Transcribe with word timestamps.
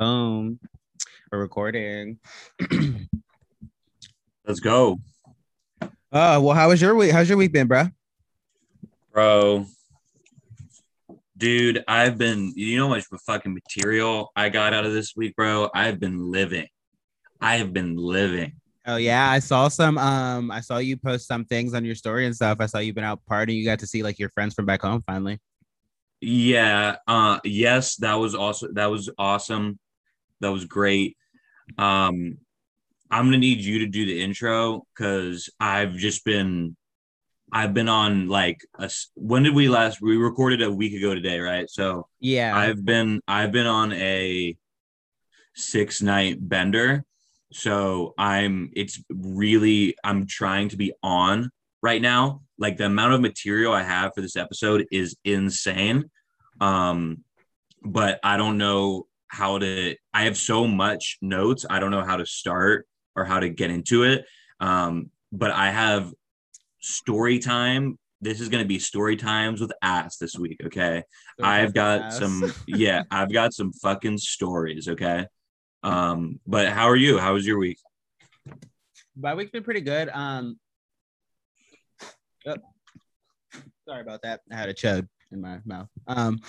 Boom. 0.00 0.58
We're 1.30 1.40
recording. 1.40 2.18
Let's 4.46 4.60
go, 4.60 4.98
Uh, 5.82 5.88
well, 6.10 6.54
how 6.54 6.70
was 6.70 6.80
your 6.80 6.94
week? 6.94 7.10
How's 7.10 7.28
your 7.28 7.36
week 7.36 7.52
been, 7.52 7.66
bro? 7.66 7.88
bro. 9.12 9.66
Dude, 11.36 11.84
I've 11.86 12.16
been, 12.16 12.54
you 12.56 12.78
know 12.78 12.88
how 12.88 12.94
much 12.94 13.04
fucking 13.26 13.52
material 13.52 14.32
I 14.34 14.48
got 14.48 14.72
out 14.72 14.86
of 14.86 14.94
this 14.94 15.14
week, 15.14 15.36
bro? 15.36 15.68
I've 15.74 16.00
been 16.00 16.32
living. 16.32 16.68
I 17.38 17.56
have 17.56 17.74
been 17.74 17.94
living. 17.96 18.54
Oh 18.86 18.96
yeah, 18.96 19.30
I 19.30 19.38
saw 19.40 19.68
some. 19.68 19.98
Um, 19.98 20.50
I 20.50 20.60
saw 20.62 20.78
you 20.78 20.96
post 20.96 21.28
some 21.28 21.44
things 21.44 21.74
on 21.74 21.84
your 21.84 21.94
story 21.94 22.24
and 22.24 22.34
stuff. 22.34 22.56
I 22.60 22.64
saw 22.66 22.78
you've 22.78 22.94
been 22.94 23.04
out 23.04 23.20
partying. 23.30 23.56
You 23.56 23.66
got 23.66 23.80
to 23.80 23.86
see 23.86 24.02
like 24.02 24.18
your 24.18 24.30
friends 24.30 24.54
from 24.54 24.64
back 24.64 24.80
home 24.80 25.02
finally. 25.06 25.40
Yeah. 26.22 26.96
Uh 27.06 27.38
yes, 27.44 27.96
that 27.96 28.14
was 28.14 28.34
also 28.34 28.68
that 28.72 28.86
was 28.86 29.10
awesome. 29.18 29.78
That 30.40 30.52
was 30.52 30.64
great. 30.64 31.16
Um 31.78 32.38
I'm 33.10 33.24
gonna 33.24 33.38
need 33.38 33.60
you 33.60 33.80
to 33.80 33.86
do 33.86 34.06
the 34.06 34.22
intro 34.22 34.86
because 34.94 35.50
I've 35.58 35.94
just 35.94 36.24
been 36.24 36.76
I've 37.52 37.74
been 37.74 37.88
on 37.88 38.28
like 38.28 38.60
a 38.78 38.90
when 39.14 39.42
did 39.42 39.54
we 39.54 39.68
last 39.68 40.00
we 40.00 40.16
recorded 40.16 40.62
a 40.62 40.70
week 40.70 40.94
ago 40.94 41.14
today, 41.14 41.40
right? 41.40 41.68
So 41.68 42.06
Yeah. 42.20 42.56
I've 42.56 42.84
been 42.84 43.20
I've 43.26 43.52
been 43.52 43.66
on 43.66 43.92
a 43.92 44.56
six 45.54 46.00
night 46.02 46.36
bender. 46.40 47.04
So 47.52 48.14
I'm 48.16 48.70
it's 48.76 49.02
really 49.10 49.96
I'm 50.04 50.26
trying 50.26 50.68
to 50.68 50.76
be 50.76 50.92
on 51.02 51.50
right 51.82 52.00
now. 52.00 52.42
Like 52.58 52.76
the 52.76 52.86
amount 52.86 53.14
of 53.14 53.20
material 53.20 53.72
I 53.72 53.82
have 53.82 54.12
for 54.14 54.20
this 54.20 54.36
episode 54.36 54.86
is 54.92 55.16
insane. 55.24 56.10
Um 56.60 57.24
but 57.82 58.20
I 58.22 58.36
don't 58.36 58.58
know 58.58 59.06
how 59.30 59.58
to 59.58 59.96
I 60.12 60.24
have 60.24 60.36
so 60.36 60.66
much 60.66 61.18
notes. 61.22 61.64
I 61.68 61.78
don't 61.78 61.90
know 61.90 62.04
how 62.04 62.16
to 62.16 62.26
start 62.26 62.86
or 63.16 63.24
how 63.24 63.40
to 63.40 63.48
get 63.48 63.70
into 63.70 64.02
it. 64.02 64.24
Um 64.60 65.10
but 65.32 65.50
I 65.52 65.70
have 65.70 66.12
story 66.80 67.38
time. 67.38 67.98
This 68.20 68.40
is 68.40 68.48
going 68.50 68.62
to 68.62 68.68
be 68.68 68.78
story 68.78 69.16
times 69.16 69.60
with 69.60 69.72
ass 69.80 70.18
this 70.18 70.36
week, 70.36 70.60
okay? 70.66 71.04
I've 71.42 71.72
got 71.72 72.02
Ass. 72.02 72.18
some 72.18 72.52
yeah, 72.66 73.04
I've 73.10 73.32
got 73.32 73.54
some 73.54 73.72
fucking 73.72 74.18
stories, 74.18 74.88
okay? 74.88 75.26
Um, 75.82 76.40
but 76.46 76.68
how 76.68 76.88
are 76.88 76.96
you? 76.96 77.18
How 77.18 77.32
was 77.32 77.46
your 77.46 77.58
week? 77.58 77.78
My 79.16 79.34
week's 79.34 79.50
been 79.50 79.62
pretty 79.62 79.80
good. 79.80 80.10
Um, 80.10 80.58
oh, 82.46 82.56
sorry 83.88 84.02
about 84.02 84.22
that. 84.22 84.40
I 84.52 84.56
had 84.56 84.68
a 84.68 84.74
chug 84.74 85.06
in 85.32 85.40
my 85.40 85.60
mouth. 85.64 85.88
Um, 86.06 86.40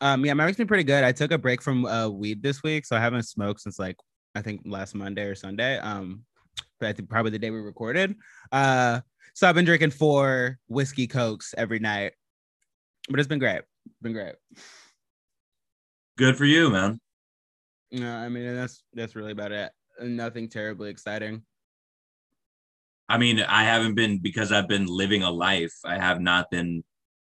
um, 0.00 0.24
yeah, 0.24 0.34
my 0.34 0.46
week's 0.46 0.58
been 0.58 0.66
pretty 0.66 0.84
good. 0.84 1.04
I 1.04 1.12
took 1.12 1.30
a 1.30 1.38
break 1.38 1.62
from 1.62 1.84
uh, 1.84 2.08
weed 2.08 2.42
this 2.42 2.62
week, 2.62 2.86
so 2.86 2.96
I 2.96 3.00
haven't 3.00 3.24
smoked 3.24 3.60
since 3.60 3.78
like 3.78 3.96
I 4.34 4.42
think 4.42 4.62
last 4.64 4.94
Monday 4.94 5.24
or 5.24 5.34
Sunday. 5.34 5.78
Um, 5.78 6.24
but 6.78 6.88
I 6.88 6.92
think 6.92 7.08
probably 7.08 7.30
the 7.30 7.38
day 7.38 7.50
we 7.50 7.58
recorded. 7.58 8.14
Uh, 8.50 9.00
so 9.34 9.48
I've 9.48 9.54
been 9.54 9.64
drinking 9.64 9.90
four 9.90 10.58
whiskey 10.68 11.06
cokes 11.06 11.54
every 11.56 11.78
night, 11.78 12.12
but 13.08 13.20
it's 13.20 13.28
been 13.28 13.38
great. 13.38 13.62
Been 14.02 14.12
great. 14.12 14.34
Good 16.16 16.36
for 16.36 16.44
you, 16.44 16.70
man. 16.70 17.00
No, 17.92 18.14
I 18.14 18.28
mean 18.28 18.54
that's 18.54 18.82
that's 18.94 19.16
really 19.16 19.32
about 19.32 19.52
it. 19.52 19.70
Nothing 20.00 20.48
terribly 20.48 20.90
exciting. 20.90 21.42
I 23.08 23.18
mean, 23.18 23.40
I 23.40 23.64
haven't 23.64 23.94
been 23.94 24.18
because 24.18 24.52
I've 24.52 24.68
been 24.68 24.86
living 24.86 25.24
a 25.24 25.30
life. 25.30 25.74
I 25.84 25.98
have 25.98 26.20
not 26.20 26.50
been 26.50 26.84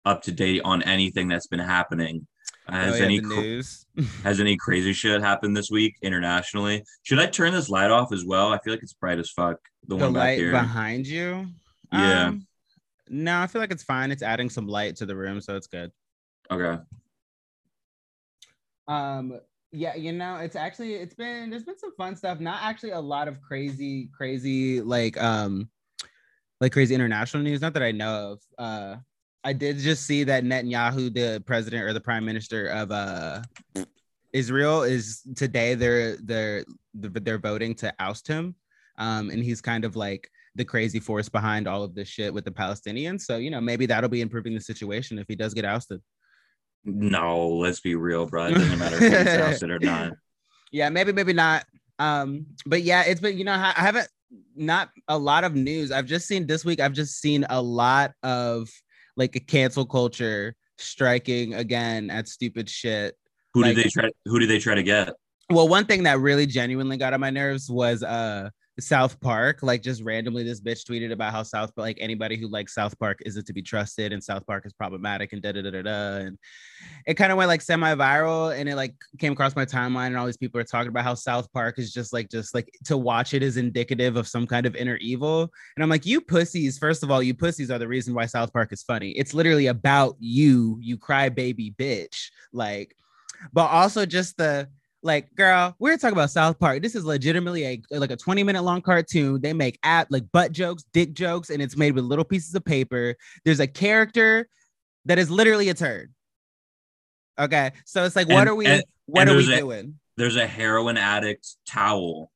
up 0.04 0.22
to 0.22 0.32
date 0.32 0.60
on 0.64 0.82
anything 0.82 1.28
that's 1.28 1.46
been 1.46 1.60
happening. 1.60 2.26
Has 2.70 2.94
Oh, 2.94 2.96
yeah, 2.96 3.04
any 3.04 3.20
the 3.20 3.28
news? 3.28 3.86
has 4.24 4.40
any 4.40 4.56
crazy 4.56 4.92
shit 4.92 5.20
happened 5.20 5.56
this 5.56 5.70
week 5.70 5.96
internationally? 6.02 6.84
Should 7.02 7.18
I 7.18 7.26
turn 7.26 7.52
this 7.52 7.68
light 7.68 7.90
off 7.90 8.12
as 8.12 8.24
well? 8.24 8.52
I 8.52 8.58
feel 8.58 8.72
like 8.72 8.82
it's 8.82 8.92
bright 8.92 9.18
as 9.18 9.30
fuck. 9.30 9.58
The, 9.86 9.96
the 9.96 10.04
one 10.04 10.12
back 10.12 10.20
light 10.20 10.38
here. 10.38 10.52
behind 10.52 11.06
you. 11.06 11.46
Yeah. 11.92 12.28
Um, 12.28 12.46
no, 13.08 13.40
I 13.40 13.46
feel 13.46 13.60
like 13.60 13.72
it's 13.72 13.82
fine. 13.82 14.10
It's 14.10 14.22
adding 14.22 14.48
some 14.48 14.68
light 14.68 14.96
to 14.96 15.06
the 15.06 15.16
room, 15.16 15.40
so 15.40 15.56
it's 15.56 15.66
good. 15.66 15.90
Okay. 16.50 16.80
Um, 18.86 19.40
yeah, 19.72 19.94
you 19.94 20.12
know, 20.12 20.36
it's 20.36 20.56
actually 20.56 20.94
it's 20.94 21.14
been 21.14 21.50
there's 21.50 21.64
been 21.64 21.78
some 21.78 21.94
fun 21.96 22.16
stuff. 22.16 22.40
Not 22.40 22.62
actually 22.62 22.90
a 22.90 23.00
lot 23.00 23.28
of 23.28 23.40
crazy, 23.40 24.10
crazy 24.16 24.80
like 24.80 25.20
um 25.22 25.68
like 26.60 26.72
crazy 26.72 26.94
international 26.94 27.42
news. 27.42 27.60
Not 27.60 27.74
that 27.74 27.82
I 27.82 27.92
know 27.92 28.32
of. 28.32 28.40
Uh, 28.58 28.96
I 29.42 29.52
did 29.52 29.78
just 29.78 30.06
see 30.06 30.24
that 30.24 30.44
Netanyahu, 30.44 31.12
the 31.14 31.42
president 31.46 31.84
or 31.84 31.92
the 31.92 32.00
prime 32.00 32.24
minister 32.24 32.66
of 32.68 32.90
uh 32.90 33.42
Israel, 34.32 34.82
is 34.82 35.22
today 35.36 35.74
they're 35.74 36.16
they're 36.16 36.64
they're 36.94 37.38
voting 37.38 37.74
to 37.76 37.92
oust 37.98 38.28
him. 38.28 38.54
Um, 38.98 39.30
and 39.30 39.42
he's 39.42 39.60
kind 39.60 39.84
of 39.84 39.96
like 39.96 40.28
the 40.56 40.64
crazy 40.64 41.00
force 41.00 41.28
behind 41.28 41.66
all 41.66 41.82
of 41.82 41.94
this 41.94 42.08
shit 42.08 42.34
with 42.34 42.44
the 42.44 42.50
Palestinians. 42.50 43.22
So 43.22 43.38
you 43.38 43.50
know, 43.50 43.60
maybe 43.60 43.86
that'll 43.86 44.10
be 44.10 44.20
improving 44.20 44.54
the 44.54 44.60
situation 44.60 45.18
if 45.18 45.26
he 45.28 45.36
does 45.36 45.54
get 45.54 45.64
ousted. 45.64 46.00
No, 46.84 47.48
let's 47.48 47.80
be 47.80 47.94
real, 47.94 48.26
bro. 48.26 48.46
It 48.46 48.54
doesn't 48.54 48.78
matter 48.78 48.96
if 48.96 49.02
he's 49.02 49.34
ousted 49.40 49.70
or 49.70 49.78
not. 49.78 50.12
yeah 50.72 50.88
maybe 50.88 51.12
maybe 51.12 51.32
not 51.32 51.64
um 51.98 52.46
but 52.66 52.82
yeah 52.82 53.02
it's 53.04 53.20
been 53.20 53.36
you 53.36 53.44
know 53.44 53.52
i 53.52 53.72
I 53.76 53.80
haven't 53.80 54.08
not 54.54 54.90
a 55.08 55.18
lot 55.18 55.42
of 55.42 55.54
news 55.56 55.90
i've 55.90 56.06
just 56.06 56.28
seen 56.28 56.46
this 56.46 56.64
week 56.64 56.78
i've 56.80 56.92
just 56.92 57.20
seen 57.20 57.44
a 57.50 57.60
lot 57.60 58.12
of 58.22 58.68
like 59.20 59.36
a 59.36 59.40
cancel 59.40 59.84
culture 59.84 60.56
striking 60.78 61.52
again 61.54 62.10
at 62.10 62.26
stupid 62.26 62.68
shit 62.68 63.14
Who 63.54 63.60
Like- 63.62 63.76
did 63.76 63.84
they 63.84 63.90
try? 63.90 64.08
Who 64.24 64.38
did 64.40 64.48
they 64.48 64.58
try 64.58 64.74
to 64.74 64.82
get? 64.82 65.12
well 65.50 65.68
one 65.68 65.84
thing 65.84 66.04
that 66.04 66.18
really 66.20 66.46
genuinely 66.46 66.96
got 66.96 67.12
on 67.12 67.20
my 67.20 67.28
nerves 67.30 67.68
was 67.70 68.02
uh 68.02 68.48
south 68.80 69.20
park 69.20 69.62
like 69.62 69.82
just 69.82 70.02
randomly 70.02 70.42
this 70.42 70.60
bitch 70.60 70.84
tweeted 70.88 71.12
about 71.12 71.32
how 71.32 71.42
south 71.42 71.74
Park, 71.74 71.84
like 71.84 71.98
anybody 72.00 72.36
who 72.36 72.48
likes 72.48 72.74
south 72.74 72.98
park 72.98 73.18
isn't 73.24 73.46
to 73.46 73.52
be 73.52 73.62
trusted 73.62 74.12
and 74.12 74.22
south 74.22 74.46
park 74.46 74.66
is 74.66 74.72
problematic 74.72 75.32
and 75.32 75.42
da 75.42 75.52
da 75.52 75.62
da 75.62 75.70
da 75.70 75.82
da 75.82 76.16
and 76.16 76.38
it 77.06 77.14
kind 77.14 77.32
of 77.32 77.38
went 77.38 77.48
like 77.48 77.62
semi-viral 77.62 78.56
and 78.58 78.68
it 78.68 78.76
like 78.76 78.94
came 79.18 79.32
across 79.32 79.56
my 79.56 79.64
timeline 79.64 80.08
and 80.08 80.16
all 80.16 80.26
these 80.26 80.36
people 80.36 80.60
are 80.60 80.64
talking 80.64 80.88
about 80.88 81.04
how 81.04 81.14
south 81.14 81.50
park 81.52 81.78
is 81.78 81.92
just 81.92 82.12
like 82.12 82.30
just 82.30 82.54
like 82.54 82.70
to 82.84 82.96
watch 82.96 83.34
it 83.34 83.42
is 83.42 83.56
indicative 83.56 84.16
of 84.16 84.28
some 84.28 84.46
kind 84.46 84.66
of 84.66 84.76
inner 84.76 84.96
evil. 84.96 85.50
And 85.76 85.82
i'm 85.82 85.90
like 85.90 86.06
you 86.06 86.20
pussies 86.20 86.78
first 86.78 87.02
of 87.02 87.10
all 87.10 87.22
you 87.22 87.34
pussies 87.34 87.70
are 87.70 87.78
the 87.78 87.88
reason 87.88 88.14
why 88.14 88.26
south 88.26 88.52
park 88.52 88.72
is 88.72 88.82
funny. 88.82 89.10
It's 89.10 89.34
literally 89.34 89.66
about 89.66 90.16
you 90.18 90.78
you 90.80 90.98
crybaby 90.98 91.76
bitch. 91.76 92.30
Like 92.52 92.96
but 93.52 93.66
also 93.70 94.04
just 94.06 94.36
the 94.36 94.68
like 95.02 95.34
girl 95.34 95.74
we're 95.78 95.96
talking 95.96 96.12
about 96.16 96.30
south 96.30 96.58
park. 96.58 96.82
This 96.82 96.94
is 96.94 97.04
legitimately 97.04 97.64
a 97.66 97.82
like 97.98 98.10
a 98.10 98.16
20 98.16 98.42
minute 98.42 98.62
long 98.62 98.82
cartoon. 98.82 99.40
They 99.40 99.52
make 99.52 99.78
at 99.82 100.10
like 100.10 100.24
butt 100.32 100.52
jokes 100.52 100.84
dick 100.92 101.14
jokes 101.14 101.50
and 101.50 101.62
it's 101.62 101.76
made 101.76 101.94
with 101.94 102.04
little 102.04 102.24
pieces 102.24 102.54
of 102.54 102.64
paper. 102.64 103.14
There's 103.44 103.60
a 103.60 103.66
character 103.66 104.48
that 105.06 105.18
is 105.18 105.30
literally 105.30 105.68
a 105.70 105.74
turd. 105.74 106.12
Okay? 107.38 107.72
So 107.86 108.04
it's 108.04 108.16
like 108.16 108.28
what 108.28 108.40
And- 108.40 108.48
are 108.50 108.54
we 108.54 108.66
and- 108.66 108.84
what 109.06 109.22
and 109.22 109.30
are 109.30 109.36
we 109.36 109.52
a- 109.54 109.58
doing? 109.58 109.98
There's 110.16 110.36
a 110.36 110.46
heroin 110.46 110.96
addict 110.98 111.56
towel. 111.66 112.30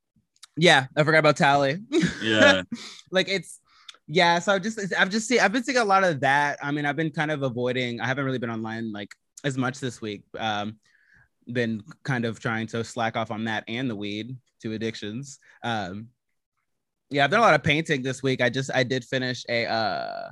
yeah 0.56 0.86
i 0.96 1.02
forgot 1.02 1.18
about 1.18 1.36
Towelie. 1.36 1.82
Yeah. 2.22 2.62
like 3.10 3.28
it's 3.28 3.60
yeah 4.06 4.38
so 4.38 4.52
i've 4.54 4.62
just 4.62 4.78
i've 4.98 5.10
just 5.10 5.26
seen 5.26 5.40
i've 5.40 5.50
been 5.52 5.64
seeing 5.64 5.78
a 5.78 5.84
lot 5.84 6.02
of 6.04 6.20
that. 6.20 6.58
I 6.62 6.70
mean 6.70 6.86
i've 6.86 6.96
been 6.96 7.10
kind 7.10 7.30
of 7.30 7.42
avoiding 7.42 8.00
i 8.00 8.06
haven't 8.06 8.24
really 8.24 8.38
been 8.38 8.50
online 8.50 8.90
like 8.92 9.10
as 9.44 9.58
much 9.58 9.80
this 9.80 10.00
week. 10.00 10.22
Um 10.38 10.78
been 11.52 11.82
kind 12.04 12.24
of 12.24 12.40
trying 12.40 12.66
to 12.68 12.82
slack 12.84 13.16
off 13.16 13.30
on 13.30 13.44
that 13.44 13.64
and 13.68 13.88
the 13.90 13.96
weed 13.96 14.36
two 14.62 14.72
addictions. 14.72 15.38
Um 15.62 16.08
yeah 17.10 17.22
i've 17.24 17.30
done 17.30 17.40
a 17.40 17.42
lot 17.42 17.54
of 17.54 17.62
painting 17.62 18.02
this 18.02 18.22
week. 18.22 18.40
I 18.40 18.48
just 18.50 18.70
i 18.74 18.82
did 18.82 19.04
finish 19.04 19.44
a 19.48 19.66
uh 19.66 20.30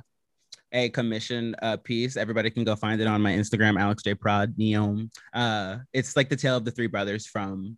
a 0.71 0.89
commission 0.89 1.55
uh 1.61 1.77
piece. 1.77 2.17
Everybody 2.17 2.49
can 2.49 2.63
go 2.63 2.75
find 2.75 2.99
it 2.99 3.07
on 3.07 3.21
my 3.21 3.31
instagram 3.33 3.79
alex 3.79 4.01
j. 4.03 4.15
Prod 4.15 4.57
neon 4.57 5.11
uh 5.33 5.77
it's 5.93 6.15
like 6.15 6.29
the 6.29 6.35
tale 6.35 6.57
of 6.57 6.65
the 6.65 6.71
three 6.71 6.87
brothers 6.87 7.27
from 7.27 7.77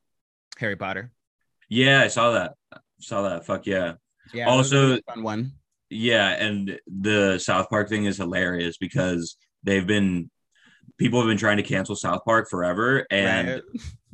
harry 0.57 0.75
potter. 0.77 1.11
Yeah, 1.67 2.01
I 2.01 2.07
saw 2.07 2.31
that. 2.31 2.53
Saw 3.01 3.23
that. 3.23 3.45
Fuck 3.45 3.65
yeah. 3.65 3.93
yeah 4.33 4.51
it 4.53 4.55
was 4.57 4.71
a 4.71 4.77
Also- 4.77 5.01
fun 5.07 5.23
one. 5.23 5.51
Yeah, 5.91 6.29
and 6.29 6.79
the 6.87 7.37
South 7.37 7.69
Park 7.69 7.89
thing 7.89 8.05
is 8.05 8.17
hilarious 8.17 8.77
because 8.77 9.37
they've 9.63 9.85
been 9.85 10.31
people 10.97 11.19
have 11.19 11.27
been 11.27 11.37
trying 11.37 11.57
to 11.57 11.63
cancel 11.63 11.95
South 11.95 12.23
Park 12.25 12.49
forever, 12.49 13.05
and 13.09 13.47
right? 13.49 13.61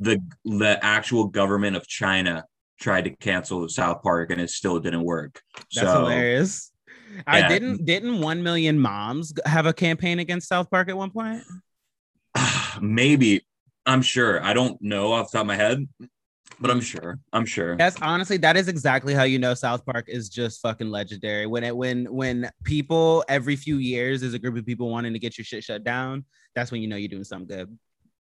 the 0.00 0.22
the 0.44 0.78
actual 0.82 1.26
government 1.26 1.76
of 1.76 1.86
China 1.86 2.44
tried 2.80 3.04
to 3.04 3.10
cancel 3.16 3.68
South 3.68 4.02
Park, 4.02 4.30
and 4.30 4.40
it 4.40 4.50
still 4.50 4.78
didn't 4.80 5.04
work. 5.04 5.40
That's 5.74 5.86
so 5.90 6.00
hilarious. 6.00 6.72
I 7.26 7.40
Yeah. 7.40 7.48
didn't 7.48 7.84
didn't 7.84 8.20
one 8.20 8.42
million 8.42 8.78
moms 8.78 9.32
have 9.44 9.66
a 9.66 9.72
campaign 9.72 10.18
against 10.18 10.48
South 10.48 10.70
Park 10.70 10.88
at 10.88 10.96
one 10.96 11.10
point. 11.10 11.42
maybe 12.80 13.44
I'm 13.86 14.02
sure. 14.02 14.42
I 14.42 14.52
don't 14.52 14.80
know 14.80 15.12
off 15.12 15.30
the 15.30 15.38
top 15.38 15.42
of 15.42 15.48
my 15.48 15.56
head, 15.56 15.88
but 16.62 16.70
I'm 16.70 16.80
sure. 16.80 17.18
I'm 17.32 17.44
sure. 17.44 17.76
That's 17.76 18.00
honestly 18.00 18.36
that 18.38 18.56
is 18.56 18.68
exactly 18.68 19.12
how 19.12 19.24
you 19.24 19.38
know 19.38 19.52
South 19.54 19.84
Park 19.84 20.06
is 20.08 20.28
just 20.28 20.60
fucking 20.62 20.88
legendary. 20.90 21.46
When 21.46 21.64
it 21.64 21.76
when 21.76 22.06
when 22.06 22.48
people 22.64 23.24
every 23.28 23.56
few 23.56 23.76
years 23.76 24.20
there's 24.22 24.34
a 24.34 24.38
group 24.38 24.56
of 24.56 24.64
people 24.64 24.88
wanting 24.90 25.12
to 25.12 25.18
get 25.18 25.36
your 25.36 25.44
shit 25.44 25.64
shut 25.64 25.84
down, 25.84 26.24
that's 26.54 26.72
when 26.72 26.80
you 26.80 26.88
know 26.88 26.96
you're 26.96 27.08
doing 27.08 27.24
something 27.24 27.48
good. 27.58 27.78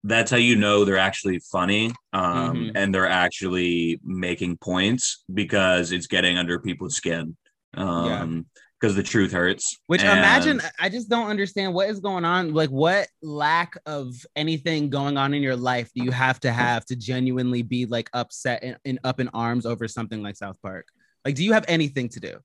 that's 0.07 0.31
how 0.31 0.37
you 0.37 0.55
know 0.55 0.85
they're 0.85 0.99
actually 0.99 1.39
funny 1.51 1.91
um, 2.13 2.57
Mhm. 2.57 2.73
and 2.75 2.95
they're 2.95 3.09
actually 3.09 3.99
making 4.05 4.59
points 4.59 5.25
because 5.33 5.93
it's 5.93 6.07
getting 6.07 6.37
under 6.37 6.59
people's 6.59 6.95
skin 6.95 7.37
um 7.77 8.45
because 8.85 8.97
the 8.97 9.03
truth 9.03 9.33
hurts 9.33 9.79
Which 9.87 10.03
And- 10.03 10.19
imagine, 10.19 10.61
I 10.79 10.89
just 10.91 11.09
don't 11.09 11.29
understand 11.29 11.73
what 11.73 11.89
is 11.89 12.01
going 12.01 12.25
on. 12.25 12.53
Like, 12.53 12.69
what 12.71 13.09
lack 13.23 13.77
of 13.87 14.15
anything 14.37 14.91
going 14.91 15.17
on 15.17 15.33
in 15.33 15.43
your 15.43 15.57
life 15.57 15.91
do 15.95 16.05
you 16.05 16.11
have 16.11 16.39
to 16.41 16.53
have 16.53 16.85
to 16.87 16.97
genuinely 16.97 17.63
be 17.63 17.87
like 17.87 18.11
upset 18.13 18.63
and, 18.63 18.77
and 18.85 18.99
up 19.05 19.21
in 19.21 19.29
arms 19.29 19.65
over 19.65 19.89
something 19.89 20.23
like 20.23 20.37
South 20.37 20.61
Park? 20.61 20.89
Like, 21.25 21.35
do 21.35 21.45
you 21.45 21.55
have 21.55 21.65
anything 21.69 22.09
to 22.11 22.21
do? 22.21 22.39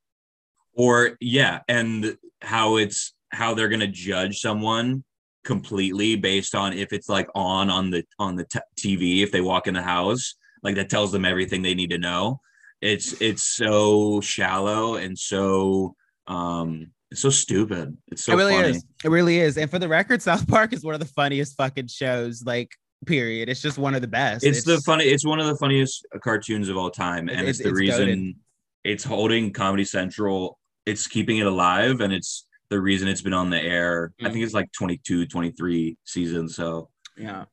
or 0.74 1.18
yeah 1.20 1.60
and 1.68 2.16
how 2.42 2.78
it's 2.78 3.14
how 3.32 3.54
they're 3.54 3.68
gonna 3.70 3.88
judge 3.88 4.40
someone 4.40 5.04
completely 5.44 6.16
based 6.16 6.54
on 6.54 6.72
if 6.74 6.94
it's 6.94 7.10
like 7.10 7.28
on 7.34 7.70
on 7.70 7.90
the 7.90 8.04
on 8.20 8.36
the 8.36 8.46
t- 8.46 8.60
tv 8.78 9.24
if 9.24 9.32
they 9.32 9.42
walk 9.42 9.68
in 9.68 9.74
the 9.74 9.82
house 9.82 10.36
like 10.62 10.76
that 10.76 10.90
tells 10.90 11.12
them 11.12 11.26
everything 11.26 11.64
they 11.64 11.74
need 11.74 11.90
to 11.90 11.98
know 11.98 12.40
it's 12.82 13.20
it's 13.20 13.44
so 13.44 14.22
shallow 14.22 14.96
and 14.96 15.18
so 15.18 15.96
um 16.30 16.92
it's 17.12 17.22
so 17.22 17.30
stupid 17.30 17.98
it's 18.08 18.24
so 18.24 18.34
it 18.34 18.36
really 18.38 18.54
funny 18.54 18.70
is. 18.70 18.86
It 19.04 19.10
really 19.10 19.40
is. 19.40 19.58
And 19.58 19.70
for 19.70 19.80
the 19.80 19.88
record, 19.88 20.22
South 20.22 20.48
Park 20.48 20.74
is 20.74 20.84
one 20.84 20.94
of 20.94 21.00
the 21.00 21.08
funniest 21.08 21.58
fucking 21.58 21.88
shows. 21.88 22.44
Like, 22.46 22.72
period. 23.08 23.50
It's 23.50 23.62
just 23.62 23.78
one 23.80 23.96
of 23.96 24.02
the 24.02 24.08
best. 24.08 24.46
it's, 24.46 24.64
the 24.64 24.80
funny 24.82 25.06
it's 25.06 25.26
one 25.26 25.40
of 25.40 25.48
the 25.48 25.56
funniest 25.56 26.06
cartoons 26.24 26.70
of 26.70 26.78
all 26.78 26.92
time 26.92 27.28
and 27.30 27.42
It- 27.42 27.50
it's, 27.50 27.60
the 27.60 27.70
it's 27.70 27.80
reason 27.80 28.08
goated. 28.10 28.36
it's 28.84 29.04
holding 29.04 29.52
comedy 29.54 29.86
central 29.86 30.60
it's 30.86 31.08
keeping 31.08 31.38
it 31.38 31.46
alive 31.48 32.00
and 32.02 32.14
it's 32.14 32.46
the 32.70 32.80
reason 32.80 33.08
it's 33.08 33.22
been 33.22 33.34
on 33.34 33.50
the 33.50 33.60
air 33.62 34.12
i 34.22 34.26
Mm. 34.26 34.32
think 34.34 34.44
it's 34.46 34.54
like 34.54 34.72
22 34.74 35.26
23 35.26 35.98
seasons 36.04 36.56
so 36.56 36.90
Yeah. 37.18 37.46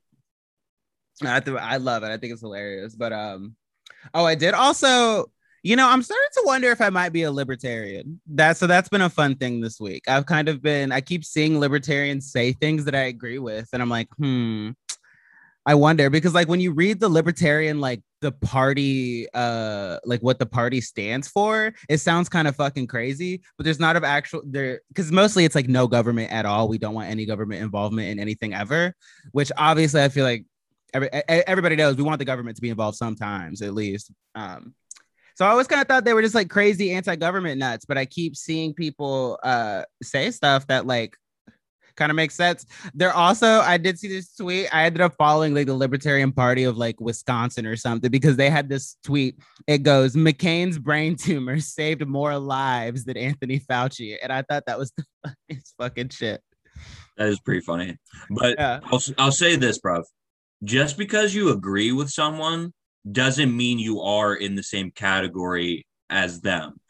I, 1.25 1.40
I 1.61 1.76
love 1.78 2.02
it. 2.02 2.08
I 2.08 2.19
think 2.19 2.32
it's 2.34 2.43
hilarious. 2.43 2.94
But 2.94 3.12
um, 3.14 3.56
oh, 4.12 4.26
I 4.26 4.34
did 4.34 4.52
also. 4.52 5.31
You 5.67 5.75
know, 5.75 5.89
I'm 5.89 6.01
starting 6.01 6.29
to 6.35 6.43
wonder 6.45 6.71
if 6.71 6.81
I 6.81 6.91
might 6.91 7.13
be 7.13 7.25
a 7.25 7.33
libertarian. 7.33 8.21
That 8.29 8.57
so 8.57 8.69
that's 8.69 8.89
been 8.89 9.01
a 9.01 9.11
fun 9.11 9.35
thing 9.35 9.61
this 9.61 9.81
week. 9.81 10.05
I've 10.07 10.25
kind 10.25 10.49
of 10.49 10.63
been. 10.63 10.93
I 10.93 11.01
keep 11.01 11.25
seeing 11.25 11.59
libertarians 11.59 12.31
say 12.31 12.53
things 12.53 12.85
that 12.85 12.95
I 12.95 13.07
agree 13.07 13.41
with, 13.41 13.69
and 13.73 13.83
I'm 13.83 13.89
like, 13.89 14.07
hmm. 14.17 14.71
I 15.67 15.75
wonder 15.75 16.09
because 16.09 16.35
like 16.35 16.47
when 16.47 16.61
you 16.61 16.71
read 16.71 17.01
the 17.01 17.09
libertarian 17.09 17.81
like 17.81 18.01
the 18.21 18.31
party 18.31 19.27
uh 19.35 19.99
like 20.05 20.21
what 20.21 20.39
the 20.39 20.47
party 20.47 20.81
stands 20.81 21.27
for 21.27 21.75
it 21.89 21.99
sounds 21.99 22.29
kind 22.29 22.47
of 22.47 22.55
fucking 22.55 22.87
crazy 22.87 23.43
but 23.59 23.65
there's 23.65 23.81
not 23.81 23.97
of 23.97 24.05
actual 24.05 24.43
there 24.47 24.83
because 24.89 25.11
mostly 25.11 25.45
it's 25.45 25.57
like 25.57 25.69
no 25.69 25.89
government 25.89 26.31
at 26.31 26.47
all 26.47 26.69
we 26.69 26.79
don't 26.79 26.95
want 26.95 27.11
any 27.11 27.27
government 27.27 27.61
involvement 27.61 28.09
in 28.09 28.21
anything 28.21 28.55
ever 28.55 28.95
which 29.33 29.51
obviously 29.59 30.01
I 30.01 30.09
feel 30.09 30.25
like 30.25 30.45
every, 30.95 31.11
everybody 31.11 31.75
knows 31.75 31.97
we 31.97 32.03
want 32.03 32.21
the 32.21 32.25
government 32.25 32.57
to 32.57 32.62
be 32.62 32.71
involved 32.71 32.97
sometimes 32.97 33.62
at 33.62 33.75
least. 33.75 34.11
Um, 34.35 34.75
so 35.37 35.44
I 35.44 35.50
always 35.50 35.67
kind 35.67 35.83
of 35.83 35.87
thought 35.87 36.06
they 36.06 36.15
were 36.15 36.23
just 36.23 36.35
like 36.35 36.49
crazy 36.49 36.93
anti-government 36.93 37.59
nuts, 37.59 37.85
but 37.85 37.99
I 37.99 38.06
keep 38.06 38.37
seeing 38.37 38.73
people 38.73 39.38
uh, 39.43 39.83
say 40.03 40.31
stuff 40.31 40.67
that 40.69 40.87
like 40.87 41.15
kind 41.94 42.11
of 42.11 42.17
makes 42.17 42.35
sense. 42.35 42.65
They're 42.94 43.12
also 43.12 43.47
I 43.61 43.77
did 43.77 43.99
see 43.99 44.09
this 44.09 44.35
tweet. 44.35 44.75
I 44.75 44.85
ended 44.85 45.03
up 45.03 45.15
following 45.19 45.55
like 45.55 45.67
the 45.67 45.75
Libertarian 45.75 46.33
Party 46.33 46.65
of 46.65 46.79
like 46.79 46.99
Wisconsin 47.03 47.67
or 47.67 47.77
something 47.77 48.11
because 48.11 48.37
they 48.37 48.49
had 48.49 48.71
this 48.71 48.97
tweet. 49.05 49.37
It 49.67 49.83
goes 49.83 50.17
McCain's 50.17 50.79
brain 50.79 51.17
tumor 51.17 51.61
saved 51.61 52.06
more 52.06 52.38
lives 52.38 53.05
than 53.05 53.19
Anthony 53.19 53.61
Fauci, 53.61 54.17
and 54.23 54.33
I 54.33 54.41
thought 54.41 54.65
that 54.67 54.79
was 54.79 54.91
the 54.97 55.05
funniest 55.23 55.75
fucking 55.79 56.09
shit. 56.09 56.41
that 57.19 57.29
is 57.29 57.41
pretty 57.41 57.61
funny 57.61 57.99
but 58.31 58.55
Yeah. 58.59 58.81
I'll, 58.85 59.03
I'll 59.19 59.33
say 59.33 59.56
this 59.56 59.79
bro 59.79 60.03
just 60.65 60.97
because 60.97 61.35
you 61.35 61.50
agree 61.50 61.93
with 61.93 62.09
someone 62.11 62.73
doesn't 63.11 63.56
mean 63.56 63.79
you 63.79 64.00
are 64.00 64.35
in 64.35 64.55
the 64.55 64.62
same 64.62 64.91
category 64.91 65.87
as 66.11 66.41
them 66.41 66.81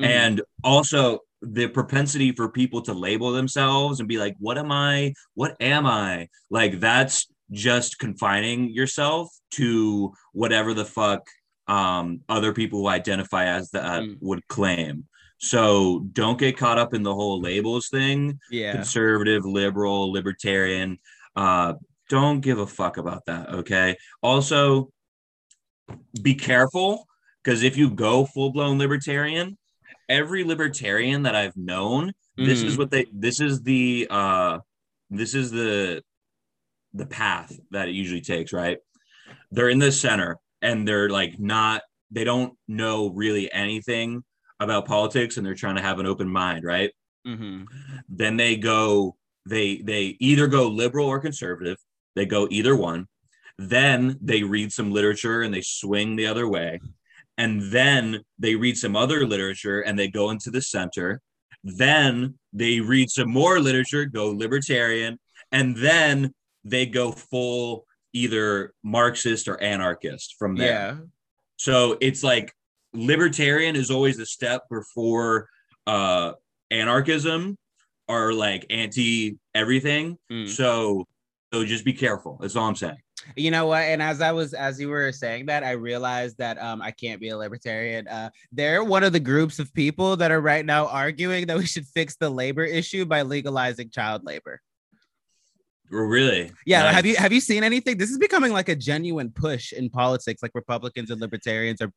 Mhm. 0.00 0.06
and 0.06 0.42
also 0.64 1.20
the 1.42 1.66
propensity 1.68 2.32
for 2.32 2.48
people 2.50 2.80
to 2.82 2.92
label 2.94 3.32
themselves 3.32 4.00
and 4.00 4.08
be 4.08 4.18
like 4.18 4.34
what 4.38 4.56
am 4.58 4.72
i 4.72 5.12
what 5.34 5.54
am 5.60 5.86
i 5.86 6.28
like 6.50 6.80
that's 6.80 7.26
just 7.50 7.98
confining 7.98 8.68
yourself 8.70 9.28
to 9.52 10.12
whatever 10.32 10.74
the 10.74 10.84
fuck 10.84 11.22
um 11.68 12.20
other 12.28 12.52
people 12.52 12.80
who 12.80 12.88
identify 12.88 13.44
as 13.44 13.70
that 13.70 14.02
Mm. 14.02 14.16
would 14.20 14.46
claim 14.48 15.04
so 15.38 16.06
don't 16.12 16.38
get 16.38 16.56
caught 16.56 16.78
up 16.78 16.94
in 16.94 17.02
the 17.02 17.14
whole 17.14 17.40
labels 17.40 17.88
thing 17.88 18.38
yeah. 18.50 18.72
conservative 18.72 19.44
liberal 19.44 20.10
libertarian 20.12 20.98
uh 21.36 21.74
don't 22.08 22.40
give 22.40 22.58
a 22.58 22.66
fuck 22.66 22.96
about 22.96 23.24
that 23.26 23.48
okay 23.50 23.96
also 24.22 24.90
be 26.22 26.34
careful 26.34 27.06
because 27.42 27.62
if 27.62 27.76
you 27.76 27.90
go 27.90 28.24
full-blown 28.24 28.78
libertarian 28.78 29.56
every 30.08 30.44
libertarian 30.44 31.22
that 31.22 31.34
i've 31.34 31.56
known 31.56 32.12
this 32.36 32.62
is 32.62 32.74
Mhm. 32.74 32.78
what 32.78 32.90
they 32.90 33.06
this 33.12 33.40
is 33.40 33.62
the 33.62 34.06
uh 34.10 34.58
this 35.10 35.34
is 35.34 35.50
the 35.50 36.02
the 36.92 37.06
path 37.06 37.58
that 37.70 37.88
it 37.88 37.92
usually 37.92 38.20
takes 38.20 38.52
right 38.52 38.78
they're 39.50 39.68
in 39.68 39.78
the 39.78 39.92
center 39.92 40.38
and 40.62 40.86
they're 40.86 41.08
like 41.10 41.38
not 41.38 41.82
they 42.10 42.24
don't 42.24 42.54
know 42.68 43.10
really 43.10 43.52
anything 43.52 44.22
about 44.60 44.86
politics 44.86 45.36
and 45.36 45.44
they're 45.46 45.54
trying 45.54 45.76
to 45.76 45.82
have 45.82 45.98
an 45.98 46.06
open 46.06 46.28
mind 46.28 46.64
right 46.64 46.90
Mm-hmm. 47.26 47.64
then 48.08 48.36
they 48.36 48.56
go 48.56 49.16
they 49.46 49.78
they 49.78 50.16
either 50.20 50.46
go 50.46 50.68
liberal 50.68 51.06
or 51.08 51.18
conservative 51.18 51.76
they 52.14 52.24
go 52.24 52.46
either 52.52 52.76
one 52.76 53.06
then 53.58 54.18
they 54.20 54.42
read 54.42 54.72
some 54.72 54.90
literature 54.92 55.42
and 55.42 55.52
they 55.54 55.62
swing 55.62 56.16
the 56.16 56.26
other 56.26 56.46
way 56.48 56.80
and 57.38 57.70
then 57.72 58.20
they 58.38 58.54
read 58.54 58.76
some 58.76 58.94
other 58.96 59.26
literature 59.26 59.80
and 59.80 59.98
they 59.98 60.08
go 60.08 60.30
into 60.30 60.50
the 60.50 60.60
center 60.62 61.20
then 61.64 62.34
they 62.52 62.80
read 62.80 63.08
some 63.10 63.30
more 63.30 63.58
literature 63.60 64.04
go 64.04 64.28
libertarian 64.28 65.18
and 65.52 65.76
then 65.76 66.32
they 66.64 66.86
go 66.86 67.12
full 67.12 67.86
either 68.12 68.72
marxist 68.82 69.48
or 69.48 69.60
anarchist 69.62 70.36
from 70.38 70.56
there 70.56 70.68
Yeah. 70.68 70.96
so 71.56 71.96
it's 72.00 72.22
like 72.22 72.52
libertarian 72.92 73.74
is 73.76 73.90
always 73.90 74.18
a 74.18 74.26
step 74.26 74.62
before 74.70 75.48
uh 75.86 76.32
anarchism 76.70 77.56
or 78.08 78.32
like 78.32 78.64
anti 78.70 79.36
everything. 79.54 80.16
Mm. 80.30 80.48
So 80.48 81.04
so 81.52 81.64
just 81.64 81.84
be 81.84 81.92
careful. 81.92 82.38
That's 82.40 82.56
all 82.56 82.66
I'm 82.68 82.76
saying. 82.76 82.96
You 83.34 83.50
know 83.50 83.66
what? 83.66 83.82
And 83.82 84.02
as 84.02 84.20
I 84.20 84.32
was, 84.32 84.54
as 84.54 84.80
you 84.80 84.88
were 84.88 85.10
saying 85.12 85.46
that, 85.46 85.64
I 85.64 85.72
realized 85.72 86.38
that 86.38 86.62
um, 86.62 86.80
I 86.80 86.90
can't 86.90 87.20
be 87.20 87.30
a 87.30 87.36
libertarian. 87.36 88.06
Uh, 88.06 88.30
they're 88.52 88.84
one 88.84 89.02
of 89.02 89.12
the 89.12 89.20
groups 89.20 89.58
of 89.58 89.72
people 89.74 90.16
that 90.16 90.30
are 90.30 90.40
right 90.40 90.64
now 90.64 90.86
arguing 90.86 91.46
that 91.46 91.56
we 91.56 91.66
should 91.66 91.86
fix 91.86 92.16
the 92.16 92.30
labor 92.30 92.64
issue 92.64 93.04
by 93.04 93.22
legalizing 93.22 93.90
child 93.90 94.24
labor. 94.24 94.60
Really? 95.90 96.50
Yeah, 96.64 96.82
Nice. 96.82 96.94
have 96.94 97.06
you 97.06 97.16
have 97.16 97.32
you 97.32 97.40
seen 97.40 97.62
anything? 97.62 97.96
This 97.96 98.10
is 98.10 98.18
becoming 98.18 98.52
like 98.52 98.68
a 98.68 98.74
genuine 98.74 99.30
push 99.30 99.72
in 99.72 99.88
politics. 99.88 100.42
Like 100.42 100.52
Republicans 100.54 101.10
and 101.10 101.20
libertarians 101.20 101.80
are 101.80 101.92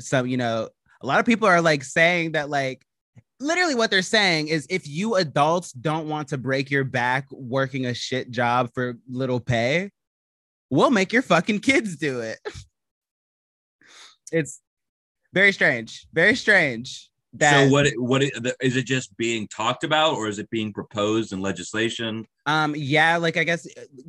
some, 0.00 0.26
you 0.26 0.36
know, 0.36 0.68
a 1.02 1.06
lot 1.06 1.20
of 1.20 1.26
people 1.26 1.46
are 1.46 1.60
like 1.60 1.84
saying 1.84 2.32
that 2.32 2.50
like 2.50 2.84
literally 3.40 3.76
what 3.76 3.90
they're 3.90 4.02
saying 4.02 4.48
is 4.48 4.66
if 4.68 4.88
you 4.88 5.14
adults 5.14 5.72
don't 5.72 6.08
want 6.08 6.28
to 6.28 6.38
break 6.38 6.70
your 6.70 6.82
back 6.84 7.26
working 7.30 7.86
a 7.86 7.94
shit 7.94 8.30
job 8.30 8.70
for 8.74 8.94
little 9.08 9.38
pay, 9.38 9.90
we'll 10.70 10.90
make 10.90 11.12
your 11.12 11.22
fucking 11.22 11.60
kids 11.60 11.96
do 11.96 12.20
it. 12.20 12.38
it's 14.32 14.60
very 15.32 15.52
strange. 15.52 16.06
Very 16.12 16.34
strange. 16.34 17.10
That 17.34 17.66
so 17.66 17.70
what 17.70 17.86
what 17.98 18.22
is 18.62 18.76
it 18.76 18.86
just 18.86 19.14
being 19.18 19.46
talked 19.48 19.84
about 19.84 20.14
or 20.14 20.28
is 20.28 20.38
it 20.38 20.48
being 20.48 20.72
proposed 20.72 21.34
in 21.34 21.42
legislation? 21.42 22.24
Um, 22.46 22.74
yeah, 22.74 23.18
like 23.18 23.36
I 23.36 23.44
guess 23.44 23.66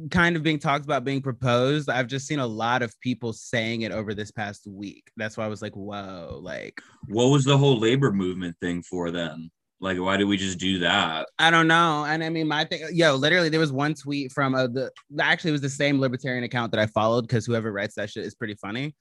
kind 0.09 0.37
of 0.37 0.43
being 0.43 0.57
talked 0.57 0.85
about 0.85 1.03
being 1.03 1.21
proposed. 1.21 1.89
I've 1.89 2.07
just 2.07 2.27
seen 2.27 2.39
a 2.39 2.47
lot 2.47 2.81
of 2.81 2.97
people 3.01 3.33
saying 3.33 3.81
it 3.81 3.91
over 3.91 4.13
this 4.13 4.31
past 4.31 4.65
week. 4.67 5.11
That's 5.17 5.35
why 5.35 5.43
I 5.43 5.49
was 5.49 5.61
like, 5.61 5.75
whoa, 5.75 6.39
like 6.41 6.81
What 7.09 7.27
was 7.27 7.43
the 7.43 7.57
whole 7.57 7.77
labor 7.77 8.13
movement 8.13 8.55
thing 8.61 8.83
for 8.83 9.11
then? 9.11 9.51
Like 9.81 9.97
why 9.97 10.17
did 10.17 10.25
we 10.25 10.37
just 10.37 10.59
do 10.59 10.79
that? 10.79 11.27
I 11.37 11.49
don't 11.49 11.67
know. 11.67 12.05
And 12.05 12.23
I 12.23 12.29
mean, 12.29 12.47
my 12.47 12.65
thing, 12.65 12.83
yo, 12.91 13.15
literally, 13.15 13.49
there 13.49 13.59
was 13.59 13.71
one 13.71 13.93
tweet 13.93 14.31
from 14.31 14.53
uh, 14.53 14.67
the 14.67 14.91
actually 15.19 15.49
it 15.49 15.53
was 15.53 15.61
the 15.61 15.69
same 15.69 15.99
libertarian 15.99 16.43
account 16.43 16.71
that 16.71 16.79
I 16.81 16.85
followed 16.87 17.21
because 17.21 17.45
whoever 17.45 17.71
writes 17.71 17.95
that 17.95 18.09
shit 18.09 18.25
is 18.25 18.35
pretty 18.35 18.55
funny. 18.55 18.95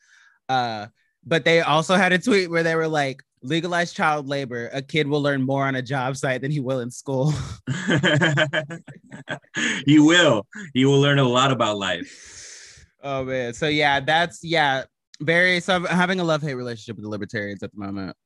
Uh, 0.49 0.87
but 1.25 1.45
they 1.45 1.61
also 1.61 1.97
had 1.97 2.13
a 2.13 2.19
tweet 2.19 2.49
where 2.49 2.63
they 2.63 2.77
were 2.77 2.89
like, 2.89 3.23
legalize 3.43 3.93
child 3.93 4.29
labor. 4.29 4.71
A 4.73 4.81
kid 4.81 5.07
will 5.09 5.21
learn 5.21 5.43
more 5.43 5.65
on 5.65 5.75
a 5.75 5.83
job 5.83 6.17
site 6.17 6.41
than 6.43 6.51
he 6.51 6.61
will 6.61 6.81
in 6.81 6.91
school. 6.91 7.33
he 9.85 9.99
will. 9.99 10.47
He 10.75 10.85
will 10.85 11.01
learn 11.01 11.19
a 11.19 11.29
lot 11.29 11.51
about 11.51 11.79
life. 11.79 12.87
oh 13.03 13.25
man. 13.25 13.53
So 13.53 13.69
yeah, 13.69 14.01
that's 14.01 14.45
yeah, 14.45 14.85
very. 15.21 15.61
So 15.61 15.75
I'm 15.75 15.85
having 15.85 16.21
a 16.21 16.25
love 16.25 16.43
hate 16.43 16.55
relationship 16.55 16.97
with 16.97 17.05
the 17.05 17.11
libertarians 17.11 17.63
at 17.63 17.73
the 17.73 17.79
moment. 17.79 18.17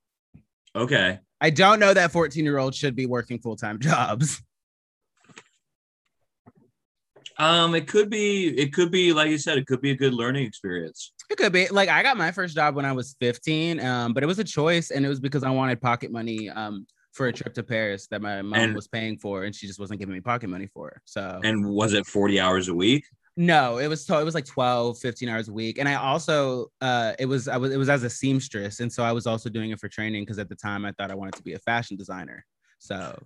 Okay. 0.74 1.18
I 1.42 1.50
don't 1.50 1.80
know 1.80 1.92
that 1.92 2.12
14 2.12 2.44
year 2.44 2.58
olds 2.58 2.76
should 2.78 2.94
be 2.94 3.04
working 3.04 3.40
full 3.40 3.56
time 3.56 3.78
jobs. 3.80 4.40
Um, 7.38 7.74
it 7.74 7.88
could 7.88 8.08
be, 8.10 8.48
it 8.58 8.72
could 8.72 8.90
be, 8.92 9.12
like 9.12 9.28
you 9.30 9.38
said, 9.38 9.58
it 9.58 9.66
could 9.66 9.80
be 9.80 9.90
a 9.90 9.96
good 9.96 10.14
learning 10.14 10.46
experience. 10.46 11.12
It 11.30 11.36
could 11.38 11.52
be 11.52 11.66
like 11.68 11.88
I 11.88 12.02
got 12.02 12.16
my 12.16 12.30
first 12.30 12.54
job 12.54 12.76
when 12.76 12.84
I 12.84 12.92
was 12.92 13.16
15, 13.20 13.80
um, 13.80 14.12
but 14.12 14.22
it 14.22 14.26
was 14.26 14.38
a 14.38 14.44
choice, 14.44 14.90
and 14.90 15.04
it 15.04 15.08
was 15.08 15.18
because 15.18 15.42
I 15.42 15.50
wanted 15.50 15.80
pocket 15.80 16.12
money 16.12 16.48
um, 16.50 16.86
for 17.12 17.26
a 17.26 17.32
trip 17.32 17.54
to 17.54 17.62
Paris 17.62 18.06
that 18.10 18.20
my 18.22 18.42
mom 18.42 18.60
And- 18.60 18.74
was 18.74 18.86
paying 18.86 19.16
for, 19.18 19.44
and 19.44 19.54
she 19.54 19.66
just 19.66 19.80
wasn't 19.80 19.98
giving 19.98 20.14
me 20.14 20.20
pocket 20.20 20.48
money 20.48 20.68
for. 20.72 20.90
it. 20.90 20.98
So 21.06 21.40
And 21.42 21.64
was 21.66 21.94
it 21.94 22.06
40 22.06 22.38
hours 22.38 22.68
a 22.68 22.74
week? 22.74 23.04
No, 23.36 23.78
it 23.78 23.88
was 23.88 24.08
it 24.08 24.24
was 24.24 24.34
like 24.34 24.44
12, 24.44 24.98
15 24.98 25.28
hours 25.28 25.48
a 25.48 25.52
week, 25.52 25.78
and 25.78 25.88
I 25.88 25.94
also 25.94 26.66
uh, 26.80 27.14
it 27.18 27.26
was 27.26 27.48
I 27.48 27.56
was 27.56 27.72
it 27.72 27.78
was 27.78 27.88
as 27.88 28.02
a 28.02 28.10
seamstress, 28.10 28.80
and 28.80 28.92
so 28.92 29.02
I 29.02 29.12
was 29.12 29.26
also 29.26 29.48
doing 29.48 29.70
it 29.70 29.80
for 29.80 29.88
training 29.88 30.22
because 30.22 30.38
at 30.38 30.48
the 30.48 30.54
time 30.54 30.84
I 30.84 30.92
thought 30.92 31.10
I 31.10 31.14
wanted 31.14 31.34
to 31.36 31.42
be 31.42 31.54
a 31.54 31.58
fashion 31.58 31.96
designer. 31.96 32.44
So 32.78 33.18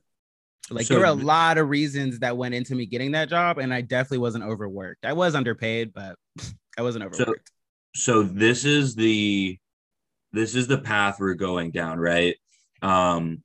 like 0.71 0.87
So 0.87 0.95
there 0.95 1.01
were 1.01 1.07
a 1.07 1.13
lot 1.25 1.59
of 1.59 1.69
reasons 1.69 2.21
that 2.21 2.37
went 2.37 2.55
into 2.55 2.75
me 2.75 2.87
getting 2.87 3.13
that 3.13 3.29
job, 3.29 3.59
and 3.59 3.75
I 3.75 3.81
definitely 3.81 4.19
wasn't 4.19 4.45
overworked. 4.45 5.05
I 5.05 5.13
was 5.13 5.35
underpaid, 5.35 5.93
but 5.93 6.17
I 6.79 6.83
wasn't 6.83 7.05
overworked. 7.05 7.51
so 7.95 8.23
this 8.23 8.65
is 8.65 8.95
the 8.95 9.59
this 10.33 10.55
is 10.55 10.69
the 10.69 10.79
path 10.79 11.17
we're 11.19 11.35
going 11.35 11.71
down 11.71 11.99
right 11.99 12.37
um 12.83 13.43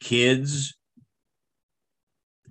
kids 0.00 0.74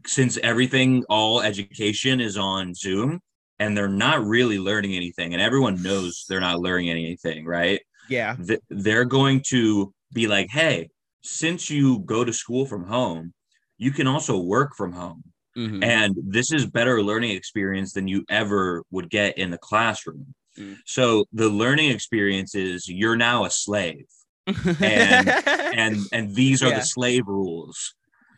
since 0.07 0.37
everything 0.37 1.03
all 1.09 1.41
education 1.41 2.21
is 2.21 2.37
on 2.37 2.73
zoom 2.73 3.19
and 3.61 3.75
they're 3.77 3.87
not 4.07 4.25
really 4.25 4.59
learning 4.59 4.93
anything 4.95 5.33
and 5.33 5.41
everyone 5.41 5.75
knows 5.81 6.25
they're 6.27 6.39
not 6.49 6.59
learning 6.59 6.89
anything 6.89 7.45
right 7.45 7.79
yeah. 8.09 8.35
Th- 8.47 8.59
they're 8.69 9.05
going 9.19 9.41
to 9.53 9.93
be 10.11 10.25
like 10.27 10.49
hey 10.49 10.89
since 11.21 11.69
you 11.69 11.99
go 11.99 12.23
to 12.25 12.33
school 12.33 12.65
from 12.65 12.83
home 12.85 13.33
you 13.77 13.91
can 13.91 14.07
also 14.07 14.35
work 14.39 14.71
from 14.75 14.91
home 14.93 15.23
Mhm. 15.57 15.83
and 15.83 16.15
this 16.37 16.49
is 16.57 16.65
better 16.65 17.03
learning 17.03 17.31
experience 17.31 17.91
than 17.93 18.07
you 18.07 18.23
ever 18.29 18.83
would 18.89 19.09
get 19.09 19.37
in 19.37 19.51
the 19.51 19.57
classroom 19.69 20.33
Mm. 20.57 20.77
so 20.85 21.25
the 21.41 21.49
learning 21.63 21.91
experience 21.91 22.55
is 22.55 22.87
you're 22.89 23.15
now 23.29 23.45
a 23.45 23.49
slave 23.49 24.05
and- 24.47 25.29
and 25.83 25.95
and 26.11 26.35
these 26.35 26.61
are 26.63 26.69
Yeah. 26.69 26.79
the 26.79 26.85
slave 26.85 27.25
rules 27.27 27.77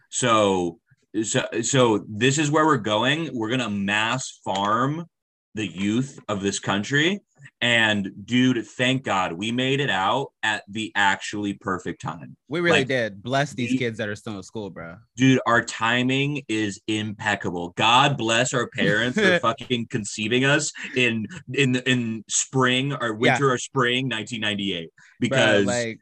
so 0.10 0.80
so 1.24 1.42
so 1.62 2.04
this 2.10 2.38
is 2.38 2.50
where 2.52 2.66
we're 2.66 2.78
going 2.96 3.30
we're 3.34 3.50
going 3.50 3.68
to 3.70 3.70
mass 3.94 4.40
farm 4.44 5.06
the 5.56 5.68
youth 5.68 6.20
of 6.28 6.42
this 6.42 6.60
country. 6.60 7.22
And 7.60 8.12
dude 8.26 8.66
thank 8.66 9.04
god 9.04 9.34
we 9.34 9.52
made 9.52 9.80
it 9.80 9.90
out 9.90 10.32
at 10.44 10.64
the 10.68 10.92
actually 10.96 11.54
perfect 11.54 12.02
time. 12.02 12.36
We 12.48 12.60
really 12.60 12.80
like, 12.80 12.88
did. 12.88 13.24
Bless 13.24 13.54
these 13.54 13.72
we- 13.72 13.78
kids 13.78 13.98
that 13.98 14.10
are 14.10 14.16
still 14.16 14.38
in 14.38 14.44
school, 14.44 14.70
bro. 14.70 14.96
dude 15.16 15.40
our 15.46 15.62
timing 15.64 16.42
is 16.48 16.82
impeccable. 16.88 17.74
God 17.78 18.18
bless 18.18 18.54
our 18.54 18.68
parents 18.68 19.20
for 19.20 19.40
fucking 19.42 19.88
conceiving 19.90 20.46
us 20.46 20.72
in 20.96 21.26
in 21.54 21.76
in 21.78 22.24
spring 22.30 22.94
or 22.94 23.14
winter 23.14 23.52
or 23.52 23.58
spring 23.58 24.10
1998 24.10 24.90
Bro, 24.90 24.90
because 25.20 25.66
like 25.66 26.00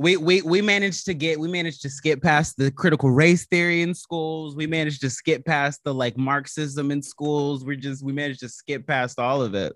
we 0.00 0.16
we 0.16 0.40
we 0.40 0.62
managed 0.62 1.04
to 1.04 1.12
get 1.12 1.38
we 1.38 1.46
managed 1.46 1.82
to 1.82 1.90
skip 1.90 2.22
past 2.22 2.56
the 2.56 2.70
critical 2.70 3.10
race 3.10 3.46
theory 3.46 3.82
in 3.82 3.92
schools. 3.92 4.56
We 4.56 4.66
managed 4.66 5.02
to 5.02 5.10
skip 5.10 5.44
past 5.44 5.84
the 5.84 5.92
like 5.92 6.16
Marxism 6.16 6.90
in 6.90 7.02
schools. 7.02 7.66
We 7.66 7.76
just 7.76 8.02
we 8.02 8.12
managed 8.12 8.40
to 8.40 8.48
skip 8.48 8.86
past 8.86 9.18
all 9.18 9.42
of 9.42 9.54
it. 9.54 9.74